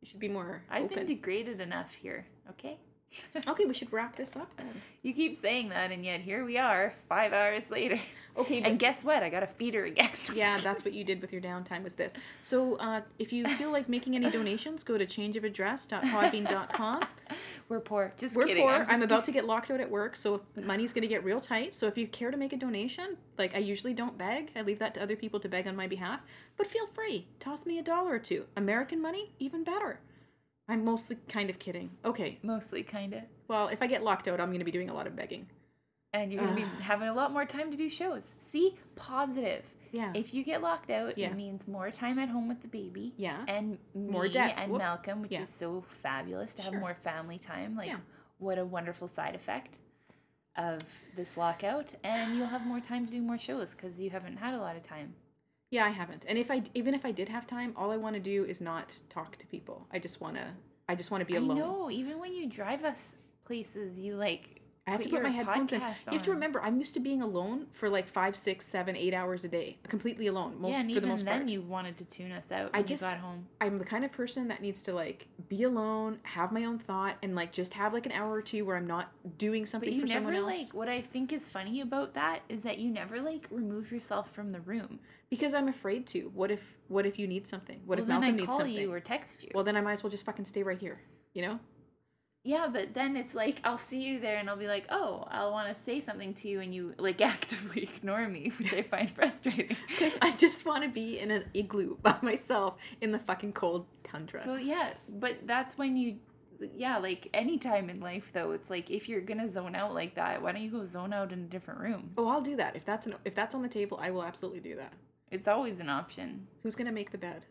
You 0.00 0.08
should 0.08 0.20
be 0.20 0.28
more 0.28 0.62
I've 0.70 0.84
open. 0.84 0.96
been 0.98 1.06
degraded 1.06 1.60
enough 1.60 1.92
here. 1.94 2.26
Okay. 2.50 2.78
okay, 3.48 3.64
we 3.64 3.74
should 3.74 3.92
wrap 3.92 4.16
this 4.16 4.36
up 4.36 4.56
then. 4.56 4.82
You 5.02 5.12
keep 5.14 5.36
saying 5.36 5.70
that, 5.70 5.90
and 5.90 6.04
yet 6.04 6.20
here 6.20 6.44
we 6.44 6.58
are, 6.58 6.94
five 7.08 7.32
hours 7.32 7.70
later. 7.70 8.00
Okay, 8.36 8.62
And 8.62 8.78
guess 8.78 9.04
what? 9.04 9.22
I 9.24 9.28
got 9.28 9.40
to 9.40 9.46
feed 9.46 9.74
her 9.74 9.84
again. 9.84 10.10
yeah, 10.34 10.58
that's 10.60 10.84
what 10.84 10.94
you 10.94 11.02
did 11.02 11.20
with 11.20 11.32
your 11.32 11.42
downtime 11.42 11.82
was 11.82 11.94
this. 11.94 12.14
So 12.42 12.76
uh, 12.76 13.00
if 13.18 13.32
you 13.32 13.44
feel 13.44 13.72
like 13.72 13.88
making 13.88 14.14
any 14.14 14.30
donations, 14.30 14.84
go 14.84 14.96
to 14.96 15.04
changeofaddress.podbean.com. 15.04 17.02
We're 17.68 17.80
poor. 17.80 18.12
Just 18.16 18.36
We're 18.36 18.46
kidding. 18.46 18.62
poor. 18.62 18.72
I'm, 18.72 18.86
I'm, 18.88 19.02
about 19.02 19.24
to 19.24 19.32
get 19.32 19.46
locked 19.46 19.70
out 19.70 19.80
at 19.80 19.90
work, 19.90 20.16
so 20.16 20.42
money's 20.56 20.92
going 20.92 21.02
to 21.02 21.08
get 21.08 21.24
real 21.24 21.40
tight. 21.40 21.74
So 21.74 21.86
if 21.86 21.98
you 21.98 22.06
care 22.06 22.30
to 22.30 22.36
make 22.36 22.52
a 22.52 22.56
donation, 22.56 23.16
like 23.36 23.54
I 23.54 23.58
usually 23.58 23.94
don't 23.94 24.16
beg, 24.16 24.52
I 24.54 24.62
leave 24.62 24.78
that 24.78 24.94
to 24.94 25.02
other 25.02 25.16
people 25.16 25.40
to 25.40 25.48
beg 25.48 25.66
on 25.66 25.74
my 25.74 25.86
behalf. 25.86 26.20
But 26.56 26.68
feel 26.68 26.86
free, 26.86 27.26
toss 27.40 27.66
me 27.66 27.78
a 27.78 27.82
dollar 27.82 28.12
or 28.12 28.18
two. 28.18 28.44
American 28.56 29.02
money, 29.02 29.32
even 29.38 29.64
better. 29.64 30.00
I'm 30.70 30.84
mostly 30.84 31.16
kind 31.28 31.50
of 31.50 31.58
kidding. 31.58 31.90
Okay, 32.04 32.38
Mostly, 32.42 32.82
kind 32.84 33.12
of. 33.12 33.22
well, 33.48 33.68
if 33.68 33.82
I 33.82 33.88
get 33.88 34.04
locked 34.04 34.28
out, 34.28 34.40
I'm 34.40 34.48
going 34.50 34.60
to 34.60 34.64
be 34.64 34.70
doing 34.70 34.88
a 34.88 34.94
lot 34.94 35.06
of 35.08 35.16
begging. 35.16 35.48
And 36.12 36.32
you're 36.32 36.42
going 36.44 36.56
to 36.56 36.62
be 36.62 36.68
having 36.82 37.08
a 37.08 37.14
lot 37.14 37.32
more 37.32 37.44
time 37.44 37.70
to 37.72 37.76
do 37.76 37.88
shows. 37.88 38.22
See? 38.38 38.76
Positive. 38.96 39.64
Yeah. 39.92 40.12
If 40.14 40.32
you 40.32 40.44
get 40.44 40.62
locked 40.62 40.88
out, 40.90 41.18
Yeah. 41.18 41.28
it 41.30 41.36
means 41.36 41.66
more 41.66 41.90
time 41.90 42.18
at 42.20 42.28
home 42.28 42.46
with 42.48 42.62
the 42.62 42.68
baby. 42.68 43.12
Yeah. 43.16 43.44
And 43.48 43.78
More 43.94 44.24
me 44.24 44.28
debt. 44.30 44.54
and 44.56 44.70
Whoops. 44.70 44.84
Malcolm, 44.84 45.22
which 45.22 45.32
Yeah. 45.32 45.42
is 45.42 45.48
so 45.50 45.84
fabulous 46.02 46.54
to 46.54 46.62
have 46.62 46.72
Sure. 46.72 46.80
more 46.80 46.94
family 46.94 47.38
time. 47.38 47.74
Like, 47.76 47.88
Yeah. 47.88 47.98
what 48.38 48.58
a 48.58 48.64
wonderful 48.64 49.08
side 49.08 49.34
effect 49.34 49.78
of 50.56 50.80
this 51.16 51.36
lockout. 51.36 51.94
And 52.04 52.36
you'll 52.36 52.46
have 52.48 52.64
more 52.64 52.80
time 52.80 53.06
to 53.06 53.12
do 53.12 53.20
more 53.20 53.38
shows 53.38 53.74
because 53.74 53.98
you 53.98 54.10
haven't 54.10 54.36
had 54.36 54.54
a 54.54 54.58
lot 54.58 54.76
of 54.76 54.82
time. 54.84 55.14
Yeah, 55.70 55.84
I 55.84 55.90
haven't. 55.90 56.24
And 56.28 56.36
if 56.36 56.50
I 56.50 56.62
even 56.74 56.94
if 56.94 57.04
I 57.04 57.12
did 57.12 57.28
have 57.28 57.46
time, 57.46 57.72
all 57.76 57.90
I 57.90 57.96
want 57.96 58.14
to 58.14 58.20
do 58.20 58.44
is 58.44 58.60
not 58.60 58.94
talk 59.08 59.36
to 59.38 59.46
people. 59.46 59.86
I 59.92 59.98
just 59.98 60.20
want 60.20 60.36
to 60.36 60.46
I 60.88 60.96
just 60.96 61.10
want 61.10 61.20
to 61.20 61.24
be 61.24 61.36
alone. 61.36 61.56
I 61.56 61.60
know. 61.60 61.90
Even 61.90 62.18
when 62.18 62.32
you 62.32 62.48
drive 62.48 62.84
us 62.84 63.16
places, 63.44 63.98
you 63.98 64.16
like. 64.16 64.59
I 64.90 64.92
have 64.92 65.02
to 65.02 65.08
put 65.08 65.22
my 65.22 65.28
headphones 65.30 65.72
in. 65.72 65.80
You 65.80 66.12
have 66.12 66.22
to 66.24 66.30
remember, 66.32 66.60
I'm 66.62 66.76
used 66.78 66.94
to 66.94 67.00
being 67.00 67.22
alone 67.22 67.66
for 67.72 67.88
like 67.88 68.08
five, 68.08 68.34
six, 68.36 68.66
seven, 68.66 68.96
eight 68.96 69.14
hours 69.14 69.44
a 69.44 69.48
day, 69.48 69.78
completely 69.88 70.26
alone. 70.26 70.60
Most 70.60 70.72
yeah, 70.72 70.80
and 70.80 70.86
for 70.86 70.90
even 70.92 71.02
the 71.02 71.08
most 71.08 71.24
then 71.24 71.38
part. 71.40 71.48
you 71.48 71.62
wanted 71.62 71.96
to 71.98 72.04
tune 72.04 72.32
us 72.32 72.50
out 72.50 72.70
I 72.74 72.82
just- 72.82 73.02
got 73.02 73.18
home. 73.18 73.46
I'm 73.60 73.78
the 73.78 73.84
kind 73.84 74.04
of 74.04 74.12
person 74.12 74.48
that 74.48 74.60
needs 74.62 74.82
to 74.82 74.92
like 74.92 75.26
be 75.48 75.62
alone, 75.64 76.18
have 76.24 76.52
my 76.52 76.64
own 76.64 76.78
thought, 76.78 77.16
and 77.22 77.34
like 77.34 77.52
just 77.52 77.74
have 77.74 77.92
like 77.92 78.06
an 78.06 78.12
hour 78.12 78.32
or 78.32 78.42
two 78.42 78.64
where 78.64 78.76
I'm 78.76 78.86
not 78.86 79.10
doing 79.38 79.66
something 79.66 79.88
But 79.90 79.94
you 79.94 80.00
for 80.02 80.06
never 80.08 80.26
someone 80.32 80.34
else. 80.36 80.58
like 80.66 80.74
what 80.74 80.88
I 80.88 81.00
think 81.00 81.32
is 81.32 81.48
funny 81.48 81.80
about 81.80 82.14
that 82.14 82.40
is 82.48 82.62
that 82.62 82.78
you 82.78 82.90
never 82.90 83.20
like 83.20 83.46
remove 83.50 83.92
yourself 83.92 84.30
from 84.32 84.52
the 84.52 84.60
room. 84.60 84.98
because 85.30 85.54
I'm 85.54 85.68
afraid 85.68 86.06
to. 86.08 86.30
What 86.34 86.50
if 86.50 86.60
what 86.88 87.06
if 87.06 87.18
you 87.18 87.26
need 87.28 87.46
something? 87.46 87.80
What 87.86 87.98
well, 87.98 88.02
if 88.02 88.08
then 88.08 88.20
Malcolm 88.20 88.34
I 88.34 88.36
needs 88.36 88.46
call 88.48 88.58
something? 88.58 88.74
you 88.74 88.92
or 88.92 88.98
text 89.00 89.42
you. 89.44 89.50
well, 89.54 89.62
then 89.64 89.76
I 89.76 89.80
might 89.80 89.92
as 89.92 90.02
well 90.02 90.10
just 90.10 90.24
fucking 90.26 90.44
stay 90.44 90.62
right 90.64 90.78
here. 90.78 91.00
You 91.34 91.42
know? 91.42 91.60
Yeah, 92.42 92.68
but 92.72 92.94
then 92.94 93.16
it's 93.16 93.34
like 93.34 93.60
I'll 93.64 93.78
see 93.78 94.02
you 94.02 94.18
there 94.18 94.38
and 94.38 94.48
I'll 94.48 94.56
be 94.56 94.66
like, 94.66 94.86
oh, 94.88 95.26
I'll 95.30 95.52
want 95.52 95.74
to 95.74 95.80
say 95.80 96.00
something 96.00 96.32
to 96.34 96.48
you, 96.48 96.60
and 96.60 96.74
you 96.74 96.94
like 96.98 97.20
actively 97.20 97.82
ignore 97.82 98.26
me, 98.28 98.52
which 98.58 98.72
I 98.72 98.82
find 98.82 99.10
frustrating. 99.14 99.76
Because 99.88 100.14
I 100.22 100.32
just 100.32 100.64
want 100.64 100.84
to 100.84 100.88
be 100.88 101.18
in 101.18 101.30
an 101.30 101.44
igloo 101.52 101.96
by 102.02 102.16
myself 102.22 102.76
in 103.00 103.12
the 103.12 103.18
fucking 103.18 103.52
cold 103.52 103.86
tundra. 104.04 104.42
So 104.42 104.56
yeah, 104.56 104.94
but 105.08 105.46
that's 105.46 105.76
when 105.76 105.96
you. 105.96 106.16
Yeah, 106.76 106.98
like 106.98 107.26
any 107.32 107.56
time 107.56 107.88
in 107.88 108.00
life 108.00 108.30
though, 108.34 108.52
it's 108.52 108.68
like 108.68 108.90
if 108.90 109.08
you're 109.08 109.22
gonna 109.22 109.50
zone 109.50 109.74
out 109.74 109.94
like 109.94 110.14
that, 110.16 110.42
why 110.42 110.52
don't 110.52 110.60
you 110.60 110.70
go 110.70 110.84
zone 110.84 111.14
out 111.14 111.32
in 111.32 111.40
a 111.40 111.46
different 111.46 111.80
room? 111.80 112.10
oh, 112.18 112.28
I'll 112.28 112.42
do 112.42 112.56
that 112.56 112.76
if 112.76 112.84
that's 112.84 113.06
an, 113.06 113.14
if 113.24 113.34
that's 113.34 113.54
on 113.54 113.62
the 113.62 113.68
table. 113.68 113.98
I 114.00 114.10
will 114.10 114.22
absolutely 114.22 114.60
do 114.60 114.76
that. 114.76 114.92
It's 115.30 115.48
always 115.48 115.80
an 115.80 115.88
option. 115.88 116.46
Who's 116.62 116.76
gonna 116.76 116.92
make 116.92 117.12
the 117.12 117.18
bed? 117.18 117.46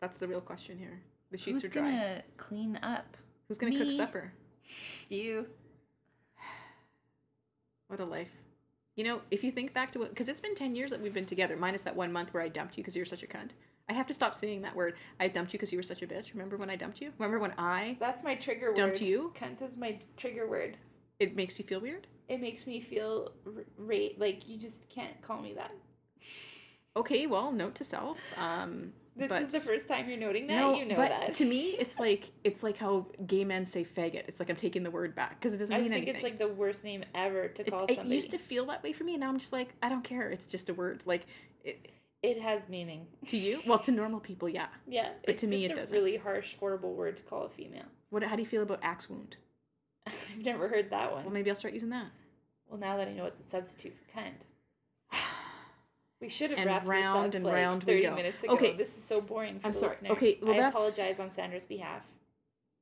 That's 0.00 0.18
the 0.18 0.28
real 0.28 0.40
question 0.40 0.78
here. 0.78 1.00
The 1.32 1.38
sheets 1.38 1.62
Who's 1.62 1.64
are 1.64 1.68
dry. 1.68 1.90
Who's 1.90 1.98
gonna 2.00 2.22
clean 2.36 2.78
up? 2.80 3.16
Who's 3.48 3.58
gonna 3.58 3.76
cook 3.76 3.90
supper? 3.92 4.32
You. 5.08 5.46
What 7.88 8.00
a 8.00 8.04
life. 8.04 8.28
You 8.96 9.04
know, 9.04 9.22
if 9.30 9.42
you 9.42 9.50
think 9.50 9.72
back 9.72 9.92
to 9.92 9.98
what, 10.00 10.10
because 10.10 10.28
it's 10.28 10.40
been 10.40 10.54
10 10.54 10.74
years 10.74 10.90
that 10.90 11.00
we've 11.00 11.14
been 11.14 11.24
together, 11.24 11.56
minus 11.56 11.82
that 11.82 11.96
one 11.96 12.12
month 12.12 12.34
where 12.34 12.42
I 12.42 12.48
dumped 12.48 12.76
you 12.76 12.82
because 12.82 12.94
you 12.94 13.00
were 13.00 13.06
such 13.06 13.22
a 13.22 13.26
cunt. 13.26 13.50
I 13.88 13.94
have 13.94 14.06
to 14.08 14.12
stop 14.14 14.34
saying 14.34 14.60
that 14.62 14.76
word. 14.76 14.94
I 15.18 15.28
dumped 15.28 15.52
you 15.52 15.58
because 15.58 15.72
you 15.72 15.78
were 15.78 15.82
such 15.84 16.02
a 16.02 16.06
bitch. 16.06 16.32
Remember 16.34 16.58
when 16.58 16.68
I 16.68 16.76
dumped 16.76 17.00
you? 17.00 17.12
Remember 17.16 17.38
when 17.38 17.54
I, 17.56 17.96
That's 17.98 18.22
my 18.22 18.34
trigger 18.34 18.66
word. 18.68 18.76
Dumped 18.76 19.00
you? 19.00 19.32
Cunt 19.40 19.62
is 19.66 19.76
my 19.78 19.98
trigger 20.18 20.46
word. 20.46 20.76
it 21.18 21.34
makes 21.34 21.58
you 21.58 21.64
feel 21.64 21.80
weird? 21.80 22.06
It 22.28 22.42
makes 22.42 22.66
me 22.66 22.80
feel 22.80 23.32
r- 23.46 23.64
ra- 23.78 24.08
like 24.18 24.46
you 24.46 24.58
just 24.58 24.86
can't 24.90 25.18
call 25.22 25.40
me 25.40 25.54
that. 25.54 25.70
Okay, 26.96 27.26
well, 27.26 27.52
note 27.52 27.74
to 27.76 27.84
self. 27.84 28.18
Um, 28.36 28.92
This 29.18 29.28
but- 29.28 29.42
is 29.42 29.48
the 29.48 29.60
first 29.60 29.88
time 29.88 30.08
you're 30.08 30.18
noting 30.18 30.46
that. 30.46 30.54
No, 30.60 30.74
you 30.74 30.84
know 30.86 30.94
but 30.94 31.08
that. 31.10 31.34
to 31.34 31.44
me, 31.44 31.70
it's 31.78 31.98
like 31.98 32.30
it's 32.44 32.62
like 32.62 32.76
how 32.78 33.06
gay 33.26 33.44
men 33.44 33.66
say 33.66 33.84
faggot. 33.84 34.24
It's 34.28 34.38
like 34.40 34.48
I'm 34.48 34.56
taking 34.56 34.82
the 34.84 34.90
word 34.90 35.14
back 35.14 35.38
because 35.40 35.54
it 35.54 35.58
doesn't 35.58 35.74
I 35.74 35.78
mean 35.78 35.88
just 35.88 35.94
think 36.04 36.08
it's 36.08 36.22
like 36.22 36.38
the 36.38 36.48
worst 36.48 36.84
name 36.84 37.04
ever 37.14 37.48
to 37.48 37.64
call 37.64 37.84
it, 37.84 37.88
somebody. 37.96 38.12
It 38.12 38.14
used 38.14 38.30
to 38.30 38.38
feel 38.38 38.66
that 38.66 38.82
way 38.82 38.92
for 38.92 39.04
me, 39.04 39.14
and 39.14 39.20
now 39.20 39.28
I'm 39.28 39.38
just 39.38 39.52
like 39.52 39.74
I 39.82 39.88
don't 39.88 40.04
care. 40.04 40.30
It's 40.30 40.46
just 40.46 40.68
a 40.70 40.74
word. 40.74 41.02
Like 41.04 41.26
it, 41.64 41.90
It 42.22 42.40
has 42.40 42.68
meaning. 42.68 43.06
to 43.28 43.36
you, 43.36 43.60
well, 43.66 43.78
to 43.80 43.90
normal 43.92 44.20
people, 44.20 44.48
yeah. 44.48 44.68
Yeah, 44.86 45.10
But 45.26 45.38
to 45.38 45.46
me, 45.48 45.64
it 45.64 45.72
a 45.72 45.74
doesn't. 45.74 45.96
really 45.96 46.16
harsh, 46.16 46.56
horrible 46.58 46.94
word 46.94 47.16
to 47.18 47.22
call 47.24 47.42
a 47.44 47.48
female. 47.50 47.86
What? 48.10 48.22
How 48.22 48.36
do 48.36 48.42
you 48.42 48.48
feel 48.48 48.62
about 48.62 48.80
axe 48.82 49.08
wound? 49.10 49.36
I've 50.06 50.14
never 50.44 50.68
heard 50.68 50.90
that 50.90 51.12
one. 51.12 51.24
Well, 51.24 51.32
maybe 51.34 51.50
I'll 51.50 51.56
start 51.56 51.74
using 51.74 51.90
that. 51.90 52.06
Well, 52.68 52.78
now 52.80 52.96
that 52.98 53.08
I 53.08 53.12
know 53.12 53.24
it's 53.26 53.40
a 53.40 53.44
substitute 53.50 53.94
for 53.96 54.18
cunt. 54.20 54.32
We 56.20 56.28
should 56.28 56.50
have 56.50 56.58
And 56.58 56.66
wrapped 56.68 56.86
round 56.86 57.26
this 57.26 57.28
up 57.30 57.34
and 57.36 57.44
like 57.44 57.54
round 57.54 57.84
we 57.84 57.92
30 57.94 58.02
go. 58.02 58.14
minutes 58.16 58.42
ago. 58.42 58.52
Okay. 58.54 58.76
This 58.76 58.96
is 58.96 59.04
so 59.04 59.20
boring 59.20 59.60
for 59.60 59.66
I'm 59.68 59.72
the 59.72 59.78
sorry. 59.78 59.92
listener. 59.92 60.10
Okay, 60.12 60.38
well, 60.42 60.52
I 60.52 60.56
that's- 60.56 60.74
apologize 60.74 61.20
on 61.20 61.30
Sandra's 61.30 61.64
behalf. 61.64 62.02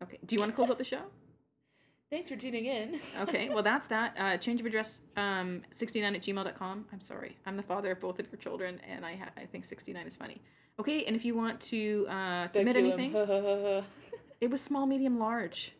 Okay. 0.02 0.18
Do 0.24 0.34
you 0.34 0.40
want 0.40 0.52
to 0.52 0.56
close 0.56 0.70
out 0.70 0.78
the 0.78 0.84
show? 0.84 1.02
Thanks 2.10 2.28
for 2.28 2.36
tuning 2.36 2.66
in. 2.66 3.00
Okay, 3.22 3.48
well, 3.50 3.62
that's 3.62 3.88
that. 3.88 4.14
Uh, 4.18 4.36
change 4.38 4.60
of 4.60 4.66
address 4.66 5.00
um, 5.16 5.62
69 5.72 6.14
at 6.14 6.22
gmail.com. 6.22 6.86
I'm 6.92 7.00
sorry. 7.00 7.36
I'm 7.46 7.56
the 7.56 7.62
father 7.62 7.90
of 7.92 8.00
both 8.00 8.18
of 8.20 8.26
your 8.30 8.38
children, 8.38 8.80
and 8.88 9.04
I, 9.04 9.16
ha- 9.16 9.30
I 9.36 9.44
think 9.44 9.64
69 9.64 10.06
is 10.06 10.16
funny. 10.16 10.40
Okay, 10.78 11.04
and 11.04 11.16
if 11.16 11.24
you 11.24 11.34
want 11.34 11.60
to 11.62 12.06
uh, 12.08 12.46
submit 12.48 12.76
anything, 12.76 13.12
it 14.40 14.50
was 14.50 14.60
small, 14.60 14.86
medium, 14.86 15.18
large. 15.18 15.72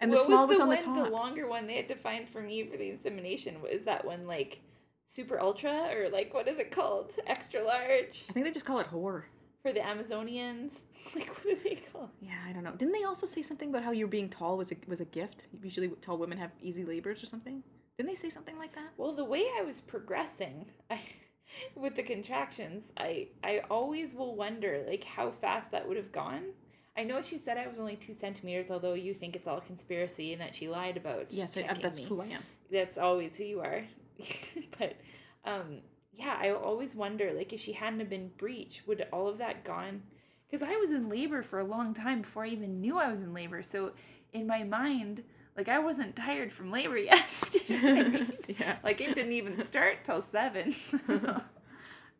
And 0.00 0.12
the 0.12 0.16
what 0.16 0.26
small 0.26 0.46
was, 0.46 0.56
was, 0.56 0.60
on 0.60 0.68
one, 0.68 0.78
the 0.78 0.84
top. 0.84 1.04
The 1.04 1.10
longer 1.10 1.48
one 1.48 1.66
they 1.66 1.76
had 1.76 1.88
to 1.88 1.94
find 1.94 2.28
for 2.28 2.42
me 2.42 2.64
for 2.64 2.76
the 2.76 2.90
insemination 2.90 3.62
was 3.62 3.84
that 3.84 4.04
one 4.04 4.26
like 4.26 4.58
super 5.06 5.38
ultra 5.40 5.88
or 5.94 6.08
like 6.10 6.34
what 6.34 6.48
is 6.48 6.58
it 6.58 6.70
called? 6.70 7.12
Extra 7.26 7.62
large 7.64 8.24
I 8.28 8.32
think 8.32 8.44
they 8.46 8.52
just 8.52 8.66
call 8.66 8.80
it 8.80 8.88
whore. 8.92 9.24
for 9.62 9.72
the 9.72 9.80
Amazonians. 9.80 10.72
Like 11.14 11.28
what 11.28 11.44
do 11.44 11.56
they 11.62 11.76
call? 11.92 12.10
Yeah, 12.20 12.32
I 12.48 12.52
don't 12.52 12.64
know. 12.64 12.72
Didn't 12.72 12.92
they 12.92 13.04
also 13.04 13.26
say 13.26 13.40
something 13.40 13.68
about 13.68 13.84
how 13.84 13.92
you 13.92 14.08
being 14.08 14.28
tall 14.28 14.56
was 14.56 14.72
a, 14.72 14.76
was 14.88 15.00
a 15.00 15.04
gift? 15.04 15.46
Usually 15.62 15.86
tall 16.02 16.18
women 16.18 16.36
have 16.38 16.50
easy 16.60 16.84
labors 16.84 17.22
or 17.22 17.26
something? 17.26 17.62
Didn't 17.96 18.08
they 18.10 18.16
say 18.16 18.28
something 18.28 18.58
like 18.58 18.74
that? 18.74 18.88
Well, 18.96 19.12
the 19.14 19.24
way 19.24 19.46
I 19.56 19.62
was 19.62 19.80
progressing, 19.80 20.66
I, 20.90 20.98
with 21.76 21.94
the 21.94 22.02
contractions, 22.02 22.86
I 22.96 23.28
I 23.44 23.60
always 23.70 24.14
will 24.14 24.34
wonder 24.34 24.82
like 24.88 25.04
how 25.04 25.30
fast 25.30 25.70
that 25.70 25.86
would 25.86 25.96
have 25.96 26.10
gone. 26.10 26.42
I 26.96 27.04
know 27.04 27.20
she 27.20 27.38
said 27.38 27.56
I 27.56 27.68
was 27.68 27.78
only 27.78 27.94
two 27.94 28.14
centimeters, 28.14 28.68
although 28.72 28.94
you 28.94 29.14
think 29.14 29.36
it's 29.36 29.46
all 29.46 29.60
conspiracy 29.60 30.32
and 30.32 30.40
that 30.42 30.56
she 30.56 30.68
lied 30.68 30.96
about. 30.96 31.26
Yes, 31.30 31.56
I, 31.56 31.72
that's 31.80 32.00
me. 32.00 32.06
who 32.06 32.20
I 32.20 32.26
am. 32.26 32.42
that's 32.72 32.98
always 32.98 33.36
who 33.38 33.44
you 33.44 33.60
are. 33.60 33.84
but 34.78 34.96
um 35.44 35.80
yeah, 36.12 36.36
I 36.40 36.50
always 36.50 36.94
wonder 36.94 37.32
like 37.32 37.52
if 37.52 37.60
she 37.60 37.72
hadn't 37.72 38.00
have 38.00 38.08
been 38.10 38.30
breech, 38.38 38.82
would 38.86 39.06
all 39.12 39.28
of 39.28 39.38
that 39.38 39.64
gone? 39.64 40.02
Because 40.50 40.66
I 40.66 40.76
was 40.76 40.92
in 40.92 41.08
labor 41.08 41.42
for 41.42 41.58
a 41.58 41.64
long 41.64 41.92
time 41.92 42.22
before 42.22 42.44
I 42.44 42.48
even 42.48 42.80
knew 42.80 42.98
I 42.98 43.08
was 43.10 43.20
in 43.20 43.34
labor. 43.34 43.62
So 43.62 43.92
in 44.32 44.46
my 44.46 44.62
mind, 44.64 45.22
like 45.56 45.68
I 45.68 45.78
wasn't 45.78 46.16
tired 46.16 46.52
from 46.52 46.70
labor 46.70 46.96
yet. 46.98 47.26
You 47.68 47.82
know 47.82 47.88
I 47.88 48.02
mean? 48.08 48.32
Yeah. 48.48 48.76
Like 48.84 49.00
it 49.00 49.14
didn't 49.14 49.32
even 49.32 49.64
start 49.66 50.04
till 50.04 50.22
seven. 50.30 50.74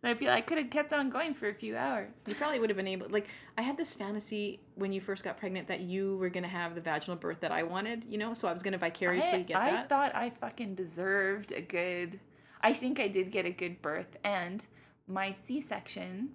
I 0.05 0.15
feel 0.15 0.31
I 0.31 0.41
could 0.41 0.59
have 0.59 0.71
kept 0.71 0.93
on 0.93 1.11
going 1.11 1.35
for 1.35 1.49
a 1.49 1.55
few 1.55 1.77
hours. 1.77 2.11
You 2.27 2.35
probably 2.35 2.61
would 2.61 2.71
have 2.71 2.77
been 2.77 2.87
able 2.87 3.09
like 3.09 3.29
I 3.59 3.63
had 3.63 3.77
this 3.77 3.95
fantasy 3.95 4.61
when 4.75 4.93
you 4.93 5.01
first 5.01 5.25
got 5.25 5.37
pregnant 5.37 5.67
that 5.69 5.81
you 5.81 6.17
were 6.19 6.29
gonna 6.29 6.47
have 6.49 6.75
the 6.75 6.81
vaginal 6.81 7.17
birth 7.17 7.41
that 7.41 7.51
I 7.51 7.63
wanted, 7.63 8.05
you 8.09 8.19
know, 8.19 8.35
so 8.35 8.47
I 8.47 8.53
was 8.53 8.63
gonna 8.63 8.79
vicariously 8.79 9.41
I, 9.41 9.43
get 9.43 9.57
I 9.57 9.71
that. 9.73 9.89
thought 9.89 10.15
I 10.15 10.31
fucking 10.31 10.75
deserved 10.75 11.53
a 11.53 11.61
good. 11.61 12.21
I 12.61 12.73
think 12.73 13.01
I 13.01 13.09
did 13.09 13.31
get 13.31 13.47
a 13.47 13.51
good 13.51 13.83
birth, 13.83 14.17
and 14.25 14.65
my 15.07 15.33
C-section 15.33 16.31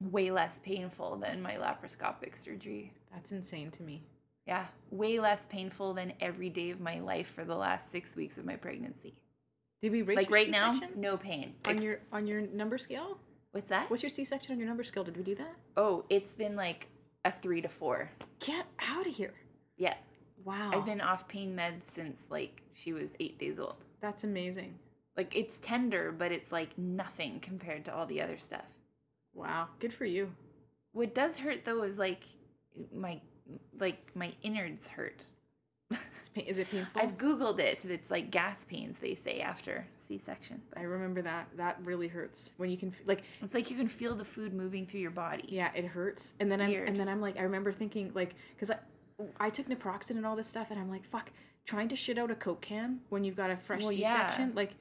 way 0.00 0.30
less 0.30 0.58
painful 0.60 1.16
than 1.16 1.40
my 1.40 1.54
laparoscopic 1.54 2.36
surgery. 2.36 2.92
That's 3.12 3.32
insane 3.32 3.70
to 3.72 3.82
me. 3.82 4.02
Yeah, 4.46 4.66
way 4.90 5.18
less 5.18 5.46
painful 5.46 5.94
than 5.94 6.12
every 6.20 6.50
day 6.50 6.70
of 6.70 6.80
my 6.80 7.00
life 7.00 7.28
for 7.28 7.44
the 7.44 7.56
last 7.56 7.90
six 7.90 8.14
weeks 8.14 8.38
of 8.38 8.44
my 8.44 8.56
pregnancy. 8.56 9.14
Did 9.82 9.92
we 9.92 10.02
rate 10.02 10.16
like 10.16 10.28
your 10.28 10.34
right 10.38 10.50
now, 10.50 10.74
C-section? 10.74 11.00
no 11.00 11.16
pain. 11.16 11.54
on 11.66 11.76
Ex- 11.76 11.84
your 11.84 11.98
on 12.12 12.26
your 12.26 12.40
number 12.42 12.78
scale? 12.78 13.18
What's 13.52 13.68
that? 13.68 13.90
What's 13.90 14.02
your 14.02 14.10
C-section 14.10 14.52
on 14.52 14.58
your 14.58 14.68
number 14.68 14.84
scale? 14.84 15.04
Did 15.04 15.16
we 15.16 15.22
do 15.22 15.34
that? 15.36 15.54
Oh, 15.76 16.04
it's 16.10 16.34
been 16.34 16.56
like 16.56 16.88
a 17.24 17.30
three 17.32 17.60
to 17.60 17.68
four. 17.68 18.10
Get 18.40 18.66
out 18.80 19.06
of 19.06 19.14
here! 19.14 19.34
Yeah, 19.76 19.94
Wow, 20.44 20.70
I've 20.72 20.84
been 20.86 21.00
off 21.00 21.26
pain 21.28 21.56
meds 21.56 21.82
since 21.92 22.16
like 22.30 22.62
she 22.74 22.92
was 22.92 23.10
eight 23.20 23.38
days 23.38 23.58
old. 23.58 23.76
that's 24.00 24.24
amazing. 24.24 24.78
Like 25.16 25.34
it's 25.34 25.58
tender, 25.60 26.12
but 26.12 26.30
it's 26.32 26.52
like 26.52 26.76
nothing 26.78 27.40
compared 27.40 27.84
to 27.86 27.94
all 27.94 28.06
the 28.06 28.20
other 28.22 28.38
stuff. 28.38 28.66
Wow, 29.34 29.68
good 29.80 29.92
for 29.92 30.04
you. 30.04 30.32
What 30.92 31.14
does 31.14 31.38
hurt 31.38 31.64
though 31.64 31.82
is 31.82 31.98
like 31.98 32.24
my 32.94 33.20
like 33.78 34.10
my 34.14 34.32
innards 34.42 34.88
hurt. 34.88 35.24
It's 36.36 36.44
pain. 36.44 36.46
Is 36.46 36.58
it 36.58 36.70
painful? 36.70 37.00
I've 37.00 37.16
googled 37.18 37.58
it. 37.60 37.84
It's 37.84 38.10
like 38.10 38.30
gas 38.30 38.64
pains 38.64 38.98
they 38.98 39.14
say 39.14 39.40
after 39.40 39.86
C-section. 39.96 40.62
I 40.76 40.82
remember 40.82 41.22
that. 41.22 41.48
That 41.56 41.78
really 41.84 42.08
hurts 42.08 42.50
when 42.56 42.70
you 42.70 42.76
can 42.76 42.94
like 43.06 43.22
It's 43.42 43.54
like 43.54 43.70
you 43.70 43.76
can 43.76 43.88
feel 43.88 44.14
the 44.14 44.24
food 44.24 44.52
moving 44.54 44.86
through 44.86 45.00
your 45.00 45.10
body. 45.10 45.44
yeah, 45.48 45.70
it 45.74 45.84
hurts. 45.86 46.34
And 46.40 46.50
then 46.50 46.60
weird. 46.60 46.82
I'm 46.82 46.88
and 46.88 47.00
then 47.00 47.08
I'm 47.08 47.20
like 47.20 47.36
I 47.38 47.42
remember 47.42 47.72
thinking 47.72 48.12
like 48.14 48.34
cuz 48.58 48.70
I 48.70 48.78
I 49.40 49.50
took 49.50 49.66
naproxen 49.68 50.10
and 50.12 50.26
all 50.26 50.36
this 50.36 50.48
stuff 50.48 50.68
and 50.70 50.78
I'm 50.78 50.90
like 50.90 51.04
fuck 51.04 51.30
trying 51.64 51.88
to 51.88 51.96
shit 51.96 52.18
out 52.18 52.30
a 52.30 52.34
coke 52.34 52.60
can 52.60 53.00
when 53.08 53.24
you've 53.24 53.36
got 53.36 53.50
a 53.50 53.56
fresh 53.56 53.82
Well. 53.82 53.90
C-section 53.90 54.52
like 54.54 54.72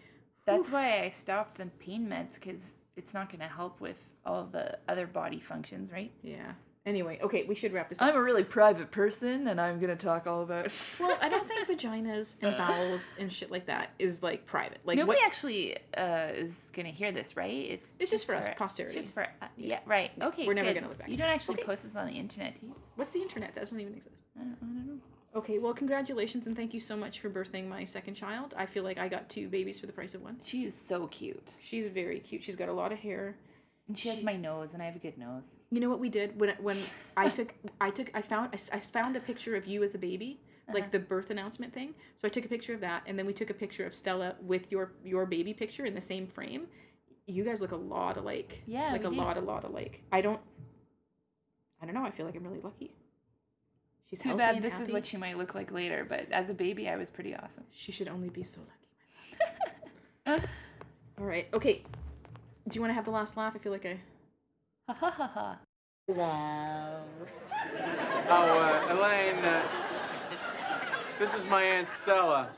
That's 0.45 0.69
why 0.69 1.01
I 1.03 1.09
stopped 1.09 1.57
the 1.57 1.65
pain 1.79 2.07
meds 2.07 2.35
because 2.35 2.83
it's 2.95 3.13
not 3.13 3.29
going 3.29 3.39
to 3.41 3.47
help 3.47 3.81
with 3.81 3.97
all 4.25 4.45
the 4.45 4.77
other 4.87 5.07
body 5.07 5.39
functions, 5.39 5.91
right? 5.91 6.11
yeah. 6.23 6.53
Anyway, 6.85 7.17
okay, 7.23 7.43
we 7.45 7.55
should 7.55 7.73
wrap 7.73 7.89
this 7.89 7.99
up. 7.99 8.07
I'm 8.09 8.15
a 8.15 8.21
really 8.21 8.43
private 8.43 8.91
person, 8.91 9.47
and 9.47 9.59
I'm 9.59 9.79
going 9.79 9.89
to 9.89 9.95
talk 9.95 10.27
all 10.27 10.43
about. 10.43 10.71
well, 10.99 11.17
I 11.19 11.29
don't 11.29 11.47
think 11.47 11.67
vaginas 11.67 12.35
and 12.43 12.55
bowels 12.55 13.15
and 13.19 13.33
shit 13.33 13.49
like 13.49 13.65
that 13.65 13.89
is 13.97 14.21
like 14.21 14.45
private. 14.45 14.79
Like 14.85 14.97
Nobody 14.97 15.17
what 15.19 15.25
actually 15.25 15.77
uh, 15.97 16.27
is 16.35 16.69
going 16.73 16.85
to 16.85 16.91
hear 16.91 17.11
this, 17.11 17.35
right? 17.35 17.51
It's 17.51 17.93
It's 17.99 18.11
just 18.11 18.27
for 18.27 18.35
us, 18.35 18.47
posterity. 18.55 18.99
It's 18.99 19.07
just 19.07 19.15
for 19.15 19.23
uh, 19.23 19.47
yeah, 19.57 19.79
right. 19.87 20.11
Okay, 20.21 20.45
We're 20.45 20.53
never 20.53 20.67
good. 20.73 20.75
gonna 20.81 20.89
look 20.89 20.99
back. 20.99 21.09
You 21.09 21.17
don't 21.17 21.29
actually 21.29 21.55
Okay. 21.55 21.63
post 21.63 21.83
this 21.83 21.95
on 21.95 22.05
the 22.05 22.13
internet, 22.13 22.59
do 22.61 22.67
you? 22.67 22.75
what's 22.95 23.09
the 23.09 23.21
internet? 23.21 23.55
That 23.55 23.61
doesn't 23.61 23.79
even 23.79 23.93
exist. 23.95 24.15
I 24.39 24.43
don't, 24.43 24.57
I 24.61 24.65
don't 24.65 24.87
know. 24.87 24.99
Okay, 25.35 25.57
well, 25.57 25.73
congratulations 25.73 26.45
and 26.47 26.55
thank 26.55 26.73
you 26.73 26.79
so 26.79 26.95
much 26.95 27.19
for 27.19 27.29
birthing 27.29 27.67
my 27.67 27.83
second 27.83 28.13
child. 28.13 28.53
I 28.55 28.65
feel 28.67 28.83
like 28.83 28.97
I 28.99 29.07
got 29.09 29.27
two 29.27 29.49
babies 29.49 29.79
for 29.79 29.87
the 29.87 29.91
price 29.91 30.13
of 30.13 30.21
one. 30.21 30.39
She 30.43 30.65
is 30.65 30.75
so 30.87 31.07
cute, 31.07 31.47
She's 31.61 31.87
very 31.87 32.19
cute. 32.19 32.43
She's 32.43 32.55
got 32.55 32.69
a 32.69 32.73
lot 32.73 32.91
of 32.91 32.99
hair. 32.99 33.35
And 33.87 33.97
she 33.97 34.09
has 34.09 34.23
my 34.23 34.35
nose, 34.35 34.73
and 34.73 34.81
I 34.81 34.85
have 34.85 34.95
a 34.95 34.99
good 34.99 35.17
nose. 35.17 35.45
You 35.71 35.79
know 35.79 35.89
what 35.89 35.99
we 35.99 36.09
did 36.09 36.39
when 36.39 36.49
when 36.59 36.77
I 37.17 37.29
took 37.29 37.53
I 37.79 37.89
took 37.91 38.09
I 38.13 38.21
found 38.21 38.49
I, 38.53 38.77
I 38.77 38.79
found 38.79 39.15
a 39.15 39.19
picture 39.19 39.55
of 39.55 39.65
you 39.65 39.83
as 39.83 39.93
a 39.95 39.97
baby, 39.97 40.39
like 40.73 40.83
Uh-huh. 40.83 40.89
the 40.93 40.99
birth 40.99 41.29
announcement 41.29 41.73
thing. 41.73 41.93
So 42.17 42.27
I 42.27 42.29
took 42.29 42.45
a 42.45 42.49
picture 42.49 42.73
of 42.73 42.81
that, 42.81 43.03
and 43.05 43.17
then 43.17 43.25
we 43.25 43.33
took 43.33 43.49
a 43.49 43.53
picture 43.53 43.85
of 43.85 43.93
Stella 43.93 44.35
with 44.41 44.71
your 44.71 44.91
your 45.03 45.25
baby 45.25 45.53
picture 45.53 45.85
in 45.85 45.93
the 45.93 46.01
same 46.01 46.27
frame. 46.27 46.67
You 47.27 47.43
guys 47.43 47.59
look 47.61 47.71
a 47.71 47.75
lot 47.75 48.17
alike. 48.17 48.63
Yeah, 48.67 48.91
like 48.91 49.03
a 49.03 49.09
do. 49.09 49.15
lot, 49.15 49.37
a 49.37 49.41
lot 49.41 49.63
alike. 49.63 50.03
I 50.11 50.21
don't. 50.21 50.39
I 51.81 51.85
don't 51.85 51.95
know. 51.95 52.05
I 52.05 52.11
feel 52.11 52.25
like 52.25 52.35
I'm 52.35 52.43
really 52.43 52.61
lucky. 52.61 52.95
She's 54.09 54.21
Too 54.21 54.35
bad 54.37 54.61
this 54.61 54.79
is 54.79 54.91
what 54.91 55.05
she 55.05 55.17
might 55.17 55.35
look 55.37 55.55
like 55.55 55.71
later, 55.71 56.05
but 56.07 56.31
as 56.31 56.49
a 56.51 56.53
baby, 56.53 56.87
I 56.87 56.95
was 56.95 57.09
pretty 57.09 57.35
awesome. 57.35 57.63
She 57.71 57.91
should 57.91 58.07
only 58.07 58.29
be 58.29 58.43
so 58.43 58.61
lucky. 60.27 60.41
All 61.19 61.25
right. 61.25 61.47
Okay. 61.53 61.83
Do 62.67 62.73
you 62.73 62.81
want 62.81 62.89
to 62.89 62.95
have 62.95 63.05
the 63.05 63.11
last 63.11 63.37
laugh? 63.37 63.53
I 63.55 63.59
feel 63.59 63.71
like 63.71 63.85
I. 63.85 63.99
Ha 64.87 64.93
ha 64.93 65.11
ha 65.11 65.27
ha. 65.27 65.59
No. 66.07 67.03
oh, 68.29 68.59
uh, 68.59 68.93
Elaine, 68.93 69.45
uh, 69.45 69.63
this 71.19 71.35
is 71.35 71.45
my 71.45 71.61
Aunt 71.61 71.89
Stella. 71.89 72.49